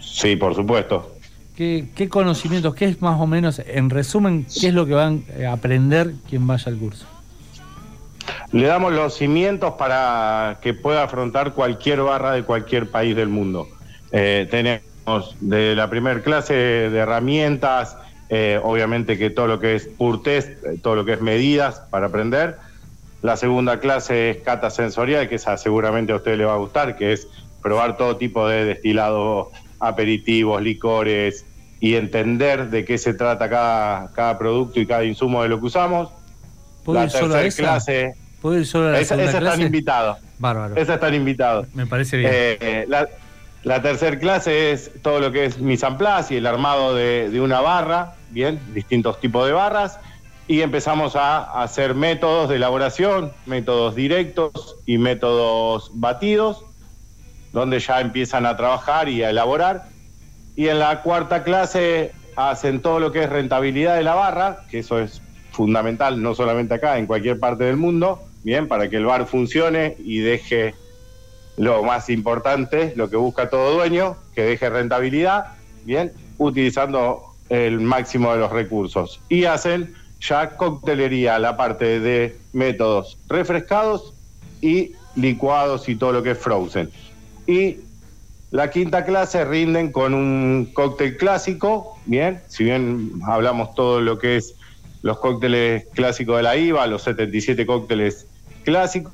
Sí, 0.00 0.36
por 0.36 0.54
supuesto. 0.54 1.12
¿Qué, 1.56 1.88
¿Qué 1.94 2.08
conocimientos, 2.08 2.74
qué 2.74 2.84
es 2.84 3.00
más 3.00 3.20
o 3.20 3.26
menos, 3.26 3.60
en 3.66 3.90
resumen, 3.90 4.46
qué 4.60 4.68
es 4.68 4.74
lo 4.74 4.86
que 4.86 4.94
van 4.94 5.24
a 5.46 5.52
aprender 5.52 6.12
quien 6.28 6.46
vaya 6.46 6.70
al 6.70 6.78
curso? 6.78 7.06
Le 8.52 8.66
damos 8.66 8.92
los 8.92 9.14
cimientos 9.14 9.74
para 9.74 10.58
que 10.62 10.74
pueda 10.74 11.02
afrontar 11.02 11.52
cualquier 11.54 12.02
barra 12.02 12.32
de 12.32 12.42
cualquier 12.42 12.90
país 12.90 13.16
del 13.16 13.28
mundo. 13.28 13.68
Eh, 14.18 14.48
tenemos 14.50 15.36
de 15.40 15.76
la 15.76 15.90
primera 15.90 16.22
clase 16.22 16.54
de 16.54 16.98
herramientas, 16.98 17.98
eh, 18.30 18.58
obviamente 18.62 19.18
que 19.18 19.28
todo 19.28 19.46
lo 19.46 19.60
que 19.60 19.74
es 19.74 19.88
pur 19.88 20.22
test, 20.22 20.48
eh, 20.64 20.78
todo 20.82 20.96
lo 20.96 21.04
que 21.04 21.12
es 21.12 21.20
medidas 21.20 21.82
para 21.90 22.06
aprender. 22.06 22.56
La 23.20 23.36
segunda 23.36 23.78
clase 23.78 24.30
es 24.30 24.36
cata 24.38 24.70
sensorial, 24.70 25.28
que 25.28 25.34
esa 25.34 25.58
seguramente 25.58 26.14
a 26.14 26.16
usted 26.16 26.38
le 26.38 26.46
va 26.46 26.54
a 26.54 26.56
gustar, 26.56 26.96
que 26.96 27.12
es 27.12 27.28
probar 27.62 27.98
todo 27.98 28.16
tipo 28.16 28.48
de 28.48 28.64
destilados, 28.64 29.48
aperitivos, 29.80 30.62
licores 30.62 31.44
y 31.78 31.96
entender 31.96 32.70
de 32.70 32.86
qué 32.86 32.96
se 32.96 33.12
trata 33.12 33.50
cada, 33.50 34.10
cada 34.14 34.38
producto 34.38 34.80
y 34.80 34.86
cada 34.86 35.04
insumo 35.04 35.42
de 35.42 35.50
lo 35.50 35.60
que 35.60 35.66
usamos. 35.66 36.08
¿Puedo 36.86 37.00
La 37.00 37.04
ir 37.04 37.10
solo 37.10 37.34
a 37.34 37.44
esa? 37.44 37.62
clase, 37.62 38.14
¿Puedo 38.40 38.58
ir 38.58 38.66
solo 38.66 38.88
a 38.88 38.92
la 38.92 39.00
esa, 39.00 39.22
esa 39.22 39.38
están 39.38 39.60
invitados. 39.60 40.16
Bárbaro. 40.38 40.74
Esa 40.74 40.94
están 40.94 41.14
invitados. 41.14 41.66
Me 41.74 41.86
parece 41.86 42.16
bien. 42.16 42.30
Eh, 42.32 42.86
la, 42.88 43.06
la 43.66 43.82
tercera 43.82 44.16
clase 44.16 44.70
es 44.70 44.92
todo 45.02 45.18
lo 45.18 45.32
que 45.32 45.44
es 45.44 45.58
mise 45.58 45.88
y 46.30 46.36
el 46.36 46.46
armado 46.46 46.94
de, 46.94 47.30
de 47.30 47.40
una 47.40 47.60
barra, 47.60 48.14
bien, 48.30 48.60
distintos 48.72 49.18
tipos 49.18 49.44
de 49.44 49.52
barras, 49.52 49.98
y 50.46 50.60
empezamos 50.60 51.16
a 51.16 51.60
hacer 51.60 51.96
métodos 51.96 52.48
de 52.48 52.56
elaboración, 52.56 53.32
métodos 53.44 53.96
directos 53.96 54.76
y 54.86 54.98
métodos 54.98 55.90
batidos, 55.94 56.64
donde 57.52 57.80
ya 57.80 58.00
empiezan 58.00 58.46
a 58.46 58.56
trabajar 58.56 59.08
y 59.08 59.24
a 59.24 59.30
elaborar. 59.30 59.86
Y 60.54 60.68
en 60.68 60.78
la 60.78 61.02
cuarta 61.02 61.42
clase 61.42 62.12
hacen 62.36 62.80
todo 62.80 63.00
lo 63.00 63.10
que 63.10 63.24
es 63.24 63.28
rentabilidad 63.28 63.96
de 63.96 64.04
la 64.04 64.14
barra, 64.14 64.58
que 64.70 64.78
eso 64.78 65.00
es 65.00 65.20
fundamental 65.50 66.22
no 66.22 66.36
solamente 66.36 66.74
acá, 66.74 66.98
en 66.98 67.08
cualquier 67.08 67.40
parte 67.40 67.64
del 67.64 67.78
mundo, 67.78 68.22
bien, 68.44 68.68
para 68.68 68.88
que 68.88 68.94
el 68.94 69.06
bar 69.06 69.26
funcione 69.26 69.96
y 69.98 70.18
deje 70.18 70.76
lo 71.56 71.82
más 71.82 72.10
importante, 72.10 72.92
lo 72.96 73.08
que 73.08 73.16
busca 73.16 73.48
todo 73.48 73.74
dueño, 73.74 74.16
que 74.34 74.42
deje 74.42 74.68
rentabilidad, 74.68 75.54
bien, 75.84 76.12
utilizando 76.38 77.22
el 77.48 77.80
máximo 77.80 78.32
de 78.32 78.38
los 78.38 78.52
recursos. 78.52 79.20
Y 79.28 79.44
hacen 79.44 79.94
ya 80.20 80.56
coctelería, 80.56 81.38
la 81.38 81.56
parte 81.56 82.00
de 82.00 82.36
métodos 82.52 83.18
refrescados 83.28 84.12
y 84.60 84.92
licuados 85.14 85.88
y 85.88 85.96
todo 85.96 86.12
lo 86.12 86.22
que 86.22 86.32
es 86.32 86.38
frozen. 86.38 86.90
Y 87.46 87.78
la 88.50 88.70
quinta 88.70 89.04
clase 89.04 89.44
rinden 89.44 89.92
con 89.92 90.14
un 90.14 90.70
cóctel 90.72 91.16
clásico, 91.16 91.98
bien, 92.06 92.40
si 92.48 92.64
bien 92.64 93.12
hablamos 93.26 93.74
todo 93.74 94.00
lo 94.00 94.18
que 94.18 94.36
es 94.36 94.54
los 95.02 95.18
cócteles 95.18 95.86
clásicos 95.94 96.38
de 96.38 96.42
la 96.42 96.56
IVA, 96.56 96.86
los 96.86 97.02
77 97.02 97.64
cócteles 97.66 98.26
clásicos 98.64 99.12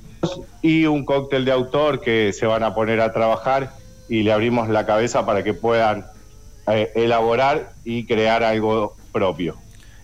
y 0.62 0.86
un 0.86 1.04
cóctel 1.04 1.44
de 1.44 1.52
autor 1.52 2.00
que 2.00 2.32
se 2.32 2.46
van 2.46 2.62
a 2.62 2.74
poner 2.74 3.00
a 3.00 3.12
trabajar 3.12 3.72
y 4.08 4.22
le 4.22 4.32
abrimos 4.32 4.68
la 4.68 4.86
cabeza 4.86 5.24
para 5.26 5.42
que 5.42 5.54
puedan 5.54 6.04
eh, 6.68 6.92
elaborar 6.94 7.72
y 7.84 8.04
crear 8.06 8.42
algo 8.44 8.94
propio. 9.12 9.56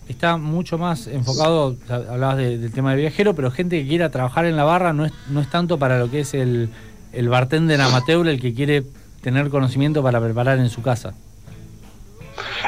Está 0.07 0.37
mucho 0.37 0.77
más 0.77 1.05
enfocado, 1.07 1.75
hablabas 1.89 2.37
de- 2.37 2.57
del 2.57 2.71
tema 2.71 2.91
del 2.91 3.01
viajero, 3.01 3.35
pero 3.35 3.51
gente 3.51 3.81
que 3.81 3.87
quiera 3.87 4.09
trabajar 4.09 4.45
en 4.45 4.55
la 4.57 4.63
barra 4.63 4.91
no 4.91 5.05
es, 5.05 5.13
no 5.29 5.39
es 5.39 5.49
tanto 5.49 5.77
para 5.77 5.99
lo 5.99 6.09
que 6.09 6.21
es 6.21 6.33
el, 6.33 6.69
el 7.13 7.29
bartender 7.29 7.79
amateur, 7.79 8.27
el 8.27 8.41
que 8.41 8.53
quiere 8.53 8.83
tener 9.21 9.49
conocimiento 9.49 10.01
para 10.01 10.19
preparar 10.19 10.57
en 10.57 10.69
su 10.69 10.81
casa. 10.81 11.13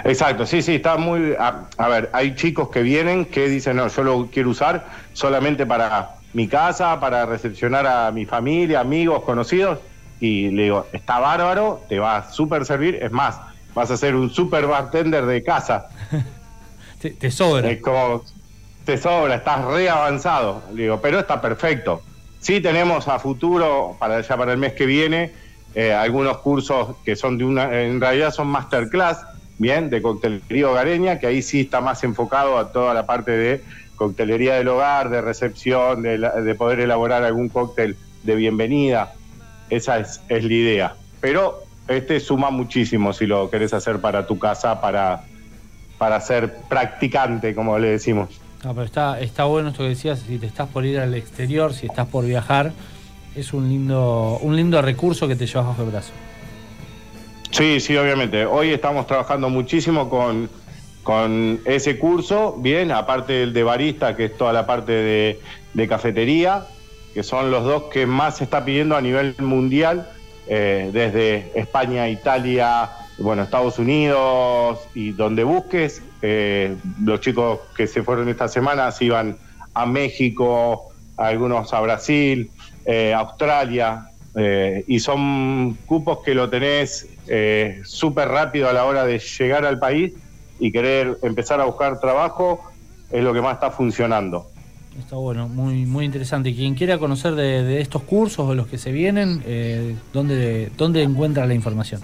Exacto, 0.03 0.45
sí, 0.45 0.61
sí, 0.61 0.75
está 0.75 0.97
muy... 0.97 1.33
A, 1.39 1.65
a 1.77 1.87
ver, 1.87 2.09
hay 2.13 2.35
chicos 2.35 2.69
que 2.69 2.81
vienen 2.81 3.25
que 3.25 3.47
dicen, 3.49 3.77
no, 3.77 3.87
yo 3.87 4.03
lo 4.03 4.27
quiero 4.27 4.49
usar 4.51 4.85
solamente 5.13 5.65
para 5.65 6.15
mi 6.33 6.47
casa, 6.47 6.99
para 6.99 7.25
recepcionar 7.25 7.85
a 7.87 8.11
mi 8.11 8.25
familia, 8.25 8.79
amigos, 8.79 9.23
conocidos, 9.23 9.79
y 10.19 10.49
le 10.49 10.63
digo, 10.63 10.87
está 10.93 11.19
bárbaro, 11.19 11.83
te 11.89 11.99
va 11.99 12.17
a 12.17 12.31
súper 12.31 12.65
servir, 12.65 12.99
es 13.01 13.11
más, 13.11 13.39
vas 13.73 13.91
a 13.91 13.97
ser 13.97 14.15
un 14.15 14.29
super 14.29 14.67
bartender 14.67 15.25
de 15.25 15.43
casa. 15.43 15.87
Te, 17.01 17.09
te 17.09 17.31
sobra. 17.31 17.67
Es 17.67 17.81
como, 17.81 18.23
te 18.85 18.95
sobra, 18.95 19.33
estás 19.33 19.65
re 19.65 19.89
avanzado. 19.89 20.61
Digo, 20.71 21.01
pero 21.01 21.17
está 21.17 21.41
perfecto. 21.41 22.03
Sí 22.39 22.61
tenemos 22.61 23.07
a 23.07 23.17
futuro, 23.17 23.95
para 23.99 24.21
ya 24.21 24.37
para 24.37 24.51
el 24.51 24.59
mes 24.59 24.73
que 24.73 24.85
viene, 24.85 25.31
eh, 25.73 25.93
algunos 25.93 26.39
cursos 26.39 26.97
que 27.05 27.15
son 27.15 27.37
de 27.37 27.45
una, 27.45 27.81
en 27.81 28.01
realidad 28.01 28.31
son 28.31 28.47
masterclass, 28.47 29.25
bien, 29.57 29.89
de 29.89 30.01
coctelería 30.01 30.69
hogareña, 30.69 31.19
que 31.19 31.27
ahí 31.27 31.41
sí 31.41 31.61
está 31.61 31.81
más 31.81 32.03
enfocado 32.03 32.57
a 32.57 32.71
toda 32.71 32.93
la 32.93 33.05
parte 33.05 33.31
de 33.31 33.63
coctelería 34.05 34.55
del 34.55 34.67
hogar, 34.67 35.11
de 35.11 35.21
recepción, 35.21 36.01
de, 36.01 36.17
la- 36.17 36.31
de 36.41 36.55
poder 36.55 36.79
elaborar 36.79 37.23
algún 37.23 37.49
cóctel 37.49 37.95
de 38.23 38.33
bienvenida. 38.35 39.13
Esa 39.69 39.99
es, 39.99 40.21
es 40.27 40.43
la 40.43 40.53
idea. 40.53 40.95
Pero 41.19 41.59
este 41.87 42.19
suma 42.19 42.49
muchísimo 42.49 43.13
si 43.13 43.27
lo 43.27 43.47
querés 43.51 43.75
hacer 43.75 43.99
para 44.01 44.25
tu 44.25 44.39
casa, 44.39 44.81
para, 44.81 45.21
para 45.99 46.19
ser 46.19 46.51
practicante, 46.67 47.53
como 47.53 47.77
le 47.77 47.89
decimos. 47.89 48.41
No, 48.63 48.73
pero 48.73 48.85
está, 48.87 49.19
está 49.19 49.43
bueno 49.43 49.69
esto 49.69 49.83
que 49.83 49.89
decías, 49.89 50.19
si 50.27 50.39
te 50.39 50.47
estás 50.47 50.67
por 50.69 50.83
ir 50.83 50.99
al 50.99 51.13
exterior, 51.13 51.71
si 51.71 51.85
estás 51.85 52.07
por 52.07 52.25
viajar, 52.25 52.71
es 53.35 53.53
un 53.53 53.69
lindo, 53.69 54.39
un 54.41 54.55
lindo 54.55 54.81
recurso 54.81 55.27
que 55.27 55.35
te 55.35 55.45
llevas 55.45 55.67
bajo 55.67 55.83
el 55.83 55.91
brazo. 55.91 56.11
Sí, 57.51 57.79
sí, 57.79 57.95
obviamente. 57.97 58.45
Hoy 58.47 58.69
estamos 58.71 59.05
trabajando 59.05 59.47
muchísimo 59.49 60.09
con, 60.09 60.49
con 61.03 61.59
ese 61.65 61.97
curso, 61.97 62.55
bien, 62.59 62.91
aparte 62.91 63.33
del 63.33 63.53
de 63.53 63.63
barista, 63.63 64.15
que 64.15 64.25
es 64.25 64.37
toda 64.37 64.53
la 64.53 64.65
parte 64.65 64.91
de, 65.73 65.87
cafetería, 65.87 66.65
que 67.13 67.23
son 67.23 67.49
los 67.49 67.63
dos 67.63 67.83
que 67.91 68.05
más 68.05 68.37
se 68.37 68.43
está 68.43 68.63
pidiendo 68.63 68.95
a 68.95 69.01
nivel 69.01 69.35
mundial, 69.39 70.07
eh, 70.47 70.89
desde 70.93 71.51
España, 71.55 72.07
Italia, 72.09 72.89
bueno, 73.17 73.43
Estados 73.43 73.79
Unidos 73.79 74.79
y 74.93 75.11
donde 75.11 75.43
busques. 75.43 76.01
Eh, 76.21 76.75
los 77.03 77.19
chicos 77.21 77.59
que 77.75 77.87
se 77.87 78.03
fueron 78.03 78.29
esta 78.29 78.47
semana 78.47 78.91
se 78.91 79.05
iban 79.05 79.37
a 79.73 79.85
México, 79.85 80.91
algunos 81.17 81.73
a 81.73 81.79
Brasil, 81.81 82.51
eh, 82.85 83.13
Australia, 83.13 84.07
eh, 84.35 84.83
y 84.87 84.99
son 84.99 85.77
cupos 85.85 86.19
que 86.23 86.33
lo 86.33 86.49
tenés 86.49 87.07
súper 87.85 88.27
rápido 88.27 88.67
a 88.67 88.73
la 88.73 88.83
hora 88.83 89.05
de 89.05 89.19
llegar 89.19 89.65
al 89.65 89.79
país 89.79 90.13
y 90.61 90.71
querer 90.71 91.17
empezar 91.23 91.59
a 91.59 91.65
buscar 91.65 91.99
trabajo, 91.99 92.61
es 93.09 93.23
lo 93.23 93.33
que 93.33 93.41
más 93.41 93.55
está 93.55 93.71
funcionando. 93.71 94.45
Está 94.97 95.15
bueno, 95.15 95.47
muy, 95.47 95.87
muy 95.87 96.05
interesante. 96.05 96.53
Quien 96.53 96.75
quiera 96.75 96.99
conocer 96.99 97.33
de, 97.33 97.63
de 97.63 97.81
estos 97.81 98.03
cursos 98.03 98.47
o 98.47 98.53
los 98.53 98.67
que 98.67 98.77
se 98.77 98.91
vienen, 98.91 99.41
eh, 99.45 99.95
¿dónde, 100.13 100.71
¿dónde 100.77 101.01
encuentra 101.01 101.47
la 101.47 101.55
información? 101.55 102.01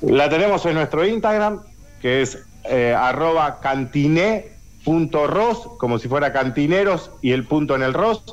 La 0.00 0.30
tenemos 0.30 0.64
en 0.64 0.74
nuestro 0.74 1.06
Instagram, 1.06 1.60
que 2.00 2.22
es 2.22 2.38
eh, 2.64 2.94
arroba 2.96 3.60
cantiné.ros, 3.60 5.58
como 5.78 5.98
si 5.98 6.08
fuera 6.08 6.32
cantineros 6.32 7.10
y 7.20 7.32
el 7.32 7.44
punto 7.44 7.74
en 7.74 7.82
el 7.82 7.92
ros, 7.92 8.24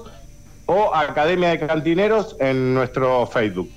o 0.65 0.95
Academia 0.95 1.49
de 1.49 1.59
Cantineros 1.59 2.37
en 2.39 2.73
nuestro 2.73 3.27
Facebook. 3.27 3.69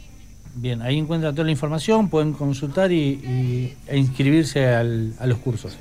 Bien, 0.54 0.82
ahí 0.82 0.98
encuentran 0.98 1.34
toda 1.34 1.44
la 1.46 1.52
información, 1.52 2.08
pueden 2.08 2.32
consultar 2.32 2.90
y, 2.92 2.96
y- 2.96 3.76
e 3.86 3.96
inscribirse 3.98 4.66
al- 4.66 5.12
a 5.18 5.26
los 5.26 5.38
cursos. 5.38 5.76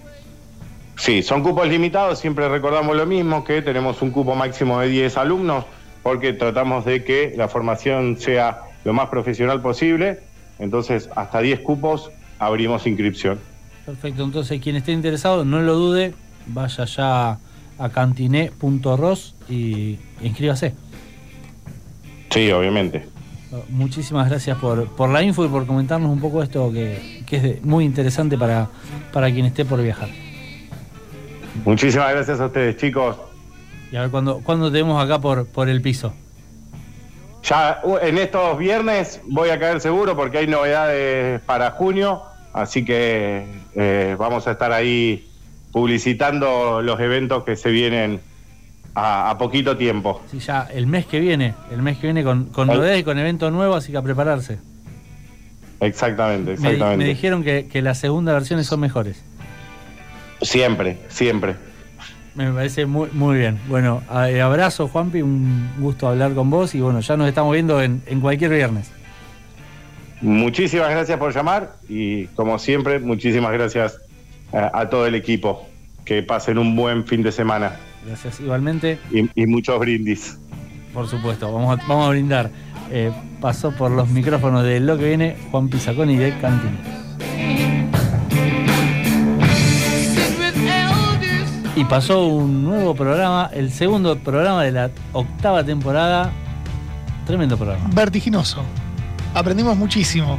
Sí, 0.97 1.23
son 1.23 1.43
cupos 1.43 1.67
limitados, 1.67 2.19
siempre 2.19 2.47
recordamos 2.49 2.95
lo 2.95 3.05
mismo, 3.05 3.43
que 3.43 3.61
tenemos 3.61 4.01
un 4.01 4.11
cupo 4.11 4.35
máximo 4.35 4.79
de 4.81 4.89
10 4.89 5.17
alumnos, 5.17 5.65
porque 6.03 6.33
tratamos 6.33 6.85
de 6.85 7.03
que 7.03 7.33
la 7.35 7.47
formación 7.47 8.17
sea 8.19 8.59
lo 8.83 8.93
más 8.93 9.09
profesional 9.09 9.61
posible, 9.61 10.19
entonces 10.59 11.09
hasta 11.15 11.39
10 11.41 11.61
cupos 11.61 12.11
abrimos 12.37 12.85
inscripción. 12.85 13.39
Perfecto, 13.85 14.23
entonces 14.23 14.61
quien 14.61 14.75
esté 14.75 14.91
interesado, 14.91 15.45
no 15.45 15.61
lo 15.61 15.75
dude, 15.75 16.13
vaya 16.47 16.85
ya 16.85 17.37
a 17.79 17.89
cantiné.ros 17.89 19.35
y 19.49 19.97
inscríbase. 20.21 20.73
Sí, 22.29 22.51
obviamente. 22.51 23.07
Muchísimas 23.69 24.29
gracias 24.29 24.57
por, 24.57 24.87
por 24.95 25.09
la 25.09 25.23
info 25.23 25.43
y 25.43 25.47
por 25.47 25.65
comentarnos 25.65 26.11
un 26.11 26.19
poco 26.19 26.43
esto 26.43 26.71
que, 26.71 27.23
que 27.25 27.35
es 27.37 27.63
muy 27.63 27.83
interesante 27.83 28.37
para, 28.37 28.69
para 29.11 29.31
quien 29.31 29.45
esté 29.45 29.65
por 29.65 29.81
viajar. 29.81 30.09
Muchísimas 31.65 32.11
gracias 32.11 32.39
a 32.39 32.45
ustedes, 32.45 32.77
chicos. 32.77 33.17
Y 33.91 33.95
a 33.95 34.01
ver 34.01 34.11
cuándo 34.11 34.41
cuándo 34.43 34.71
te 34.71 34.77
vemos 34.77 35.03
acá 35.03 35.19
por, 35.19 35.47
por 35.47 35.67
el 35.67 35.81
piso. 35.81 36.13
Ya 37.43 37.79
uh, 37.83 37.97
en 37.97 38.17
estos 38.17 38.57
viernes 38.57 39.21
voy 39.27 39.49
a 39.49 39.59
caer 39.59 39.81
seguro 39.81 40.15
porque 40.15 40.39
hay 40.39 40.47
novedades 40.47 41.41
para 41.41 41.71
junio, 41.71 42.21
así 42.53 42.85
que 42.85 43.45
eh, 43.75 44.15
vamos 44.19 44.47
a 44.47 44.51
estar 44.51 44.71
ahí 44.71 45.27
publicitando 45.71 46.81
los 46.81 46.99
eventos 46.99 47.43
que 47.43 47.55
se 47.55 47.69
vienen 47.71 48.21
a, 48.95 49.29
a 49.29 49.37
poquito 49.37 49.77
tiempo. 49.77 50.21
Sí, 50.31 50.39
ya 50.39 50.67
el 50.73 50.87
mes 50.87 51.05
que 51.05 51.19
viene, 51.19 51.53
el 51.71 51.81
mes 51.81 51.97
que 51.97 52.07
viene 52.07 52.23
con, 52.23 52.45
con 52.45 52.67
novedades 52.67 53.01
y 53.01 53.03
con 53.03 53.17
eventos 53.17 53.51
nuevos, 53.51 53.77
así 53.77 53.91
que 53.91 53.97
a 53.97 54.01
prepararse. 54.01 54.59
Exactamente, 55.79 56.53
exactamente. 56.53 56.97
me 56.97 57.05
dijeron 57.05 57.43
que, 57.43 57.67
que 57.67 57.81
las 57.81 57.97
segundas 57.97 58.35
versiones 58.35 58.67
son 58.67 58.81
mejores. 58.81 59.23
Siempre, 60.41 60.97
siempre. 61.07 61.55
Me 62.35 62.51
parece 62.51 62.85
muy, 62.85 63.09
muy 63.11 63.37
bien. 63.37 63.59
Bueno, 63.67 64.01
eh, 64.27 64.41
abrazo 64.41 64.87
Juanpi, 64.87 65.21
un 65.21 65.71
gusto 65.79 66.07
hablar 66.07 66.33
con 66.33 66.49
vos 66.49 66.75
y 66.75 66.81
bueno, 66.81 66.99
ya 66.99 67.17
nos 67.17 67.27
estamos 67.27 67.53
viendo 67.53 67.81
en, 67.81 68.01
en 68.05 68.21
cualquier 68.21 68.51
viernes. 68.51 68.91
Muchísimas 70.21 70.89
gracias 70.89 71.17
por 71.17 71.33
llamar 71.33 71.75
y 71.87 72.25
como 72.27 72.59
siempre, 72.59 72.99
muchísimas 72.99 73.51
gracias 73.53 73.99
a, 74.53 74.79
a 74.79 74.89
todo 74.89 75.05
el 75.07 75.15
equipo. 75.15 75.65
Que 76.05 76.23
pasen 76.23 76.57
un 76.57 76.75
buen 76.75 77.05
fin 77.05 77.21
de 77.21 77.31
semana 77.31 77.77
Gracias 78.05 78.39
igualmente. 78.39 78.99
y, 79.11 79.29
y 79.41 79.45
muchos 79.45 79.77
brindis. 79.79 80.37
Por 80.93 81.07
supuesto, 81.07 81.51
vamos 81.53 81.77
a, 81.79 81.87
vamos 81.87 82.07
a 82.07 82.09
brindar. 82.09 82.49
Eh, 82.91 83.11
pasó 83.39 83.71
por 83.71 83.91
los 83.91 84.09
micrófonos 84.09 84.63
de 84.63 84.79
lo 84.79 84.97
que 84.97 85.05
viene 85.09 85.37
Juan 85.51 85.69
Pizaconi 85.69 86.15
de 86.17 86.35
Cantín. 86.39 86.77
Y 91.75 91.85
pasó 91.85 92.25
un 92.25 92.63
nuevo 92.63 92.93
programa, 92.93 93.49
el 93.53 93.71
segundo 93.71 94.17
programa 94.19 94.63
de 94.63 94.71
la 94.71 94.91
octava 95.13 95.63
temporada. 95.63 96.31
Tremendo 97.25 97.57
programa. 97.57 97.89
Vertiginoso. 97.93 98.63
Aprendimos 99.33 99.77
muchísimo. 99.77 100.37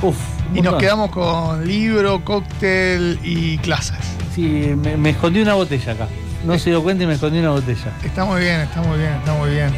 Uf, 0.00 0.16
Y 0.54 0.62
nos 0.62 0.76
quedamos 0.76 1.10
con 1.10 1.66
libro, 1.66 2.24
cóctel 2.24 3.18
y 3.22 3.58
clases. 3.58 3.98
Sí, 4.34 4.72
me, 4.76 4.96
me 4.96 5.10
escondí 5.10 5.40
una 5.42 5.54
botella 5.54 5.92
acá. 5.92 6.08
No 6.44 6.58
se 6.58 6.70
dio 6.70 6.82
cuenta 6.82 7.04
y 7.04 7.06
me 7.06 7.14
escondí 7.14 7.38
una 7.38 7.50
botella. 7.50 7.92
Está 8.04 8.24
muy 8.24 8.40
bien, 8.40 8.60
está 8.60 8.80
muy 8.82 8.98
bien, 8.98 9.12
está 9.14 9.34
muy 9.34 9.50
bien. 9.50 9.72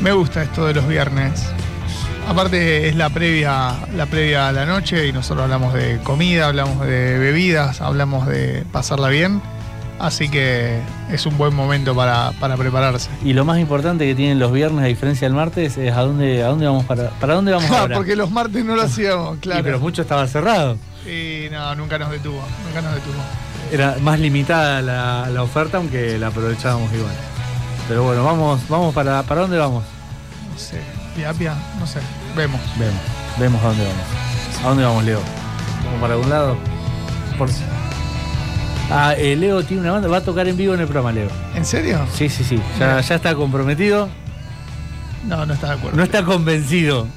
Me 0.00 0.12
gusta 0.12 0.42
esto 0.42 0.66
de 0.66 0.74
los 0.74 0.88
viernes. 0.88 1.46
Aparte 2.28 2.88
es 2.88 2.96
la 2.96 3.10
previa, 3.10 3.74
la 3.94 4.06
previa 4.06 4.48
a 4.48 4.52
la 4.52 4.66
noche 4.66 5.06
y 5.06 5.12
nosotros 5.12 5.44
hablamos 5.44 5.72
de 5.74 5.98
comida, 6.02 6.48
hablamos 6.48 6.84
de 6.84 7.18
bebidas, 7.18 7.80
hablamos 7.80 8.26
de 8.26 8.64
pasarla 8.72 9.08
bien. 9.08 9.40
Así 9.98 10.28
que 10.28 10.78
es 11.10 11.24
un 11.24 11.38
buen 11.38 11.54
momento 11.54 11.94
para, 11.94 12.32
para 12.40 12.56
prepararse. 12.56 13.08
Y 13.24 13.32
lo 13.32 13.44
más 13.44 13.58
importante 13.58 14.04
que 14.06 14.14
tienen 14.14 14.38
los 14.38 14.52
viernes, 14.52 14.84
a 14.84 14.88
diferencia 14.88 15.26
del 15.28 15.34
martes, 15.34 15.78
es 15.78 15.92
a 15.94 16.00
dónde, 16.00 16.42
a 16.42 16.48
dónde 16.48 16.66
vamos 16.66 16.84
para, 16.84 17.10
para 17.10 17.34
dónde 17.34 17.52
vamos 17.52 17.70
Ah, 17.76 17.82
ahora. 17.82 17.96
porque 17.96 18.16
los 18.16 18.30
martes 18.30 18.64
no 18.64 18.74
lo 18.76 18.82
hacíamos, 18.82 19.38
claro. 19.38 19.62
pero 19.62 19.78
mucho 19.80 20.02
estaba 20.02 20.26
cerrado. 20.26 20.76
Y 21.06 21.48
no, 21.50 21.74
nunca 21.76 21.98
nos 21.98 22.10
detuvo, 22.10 22.42
nunca 22.66 22.82
nos 22.82 22.94
detuvo. 22.94 23.14
Era 23.72 23.96
más 24.00 24.20
limitada 24.20 24.80
la, 24.82 25.28
la 25.30 25.42
oferta, 25.42 25.78
aunque 25.78 26.18
la 26.18 26.28
aprovechábamos 26.28 26.92
igual. 26.92 27.12
Pero 27.88 28.02
bueno, 28.04 28.24
vamos, 28.24 28.60
vamos 28.68 28.94
para, 28.94 29.22
¿para 29.24 29.42
dónde 29.42 29.58
vamos? 29.58 29.84
No 30.52 30.58
sé, 30.58 30.80
pia, 31.16 31.32
pia, 31.32 31.54
no 31.78 31.86
sé, 31.86 31.98
vemos. 32.36 32.60
Vemos, 32.78 33.00
vemos 33.38 33.62
a 33.62 33.68
dónde 33.68 33.84
vamos. 33.84 34.64
¿A 34.64 34.68
dónde 34.68 34.84
vamos, 34.84 35.04
Leo? 35.04 35.20
¿Vamos 35.84 36.00
para 36.00 36.14
algún 36.14 36.30
lado? 36.30 36.56
Por- 37.38 37.48
Ah, 38.88 39.14
eh, 39.18 39.34
Leo 39.34 39.64
tiene 39.64 39.82
una 39.82 39.92
banda, 39.92 40.06
va 40.08 40.18
a 40.18 40.20
tocar 40.20 40.46
en 40.46 40.56
vivo 40.56 40.72
en 40.74 40.78
el 40.80 40.86
programa, 40.86 41.10
Leo. 41.10 41.28
¿En 41.56 41.64
serio? 41.64 42.06
Sí, 42.14 42.28
sí, 42.28 42.44
sí. 42.44 42.60
Ya, 42.78 43.00
ya 43.00 43.14
está 43.16 43.34
comprometido. 43.34 44.08
No, 45.26 45.44
no 45.44 45.54
está 45.54 45.68
de 45.68 45.72
acuerdo. 45.74 45.96
No 45.96 46.04
está 46.04 46.24
convencido. 46.24 47.08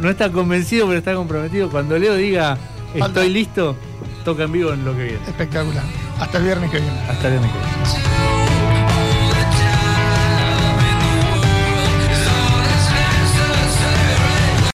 No 0.00 0.10
está 0.10 0.30
convencido, 0.32 0.86
pero 0.88 0.98
está 0.98 1.14
comprometido. 1.14 1.70
Cuando 1.70 1.96
Leo 1.96 2.14
diga 2.16 2.56
Falta. 2.92 3.06
estoy 3.06 3.28
listo, 3.30 3.76
toca 4.22 4.44
en 4.44 4.52
vivo 4.52 4.72
en 4.72 4.84
lo 4.84 4.96
que 4.96 5.04
viene. 5.04 5.24
Espectacular. 5.26 5.84
Hasta 6.20 6.38
el 6.38 6.44
viernes 6.44 6.70
que 6.70 6.78
viene. 6.78 7.00
Hasta 7.08 7.28
el 7.28 7.32
viernes 7.34 7.52
que 7.52 7.58
viene. 7.58 8.41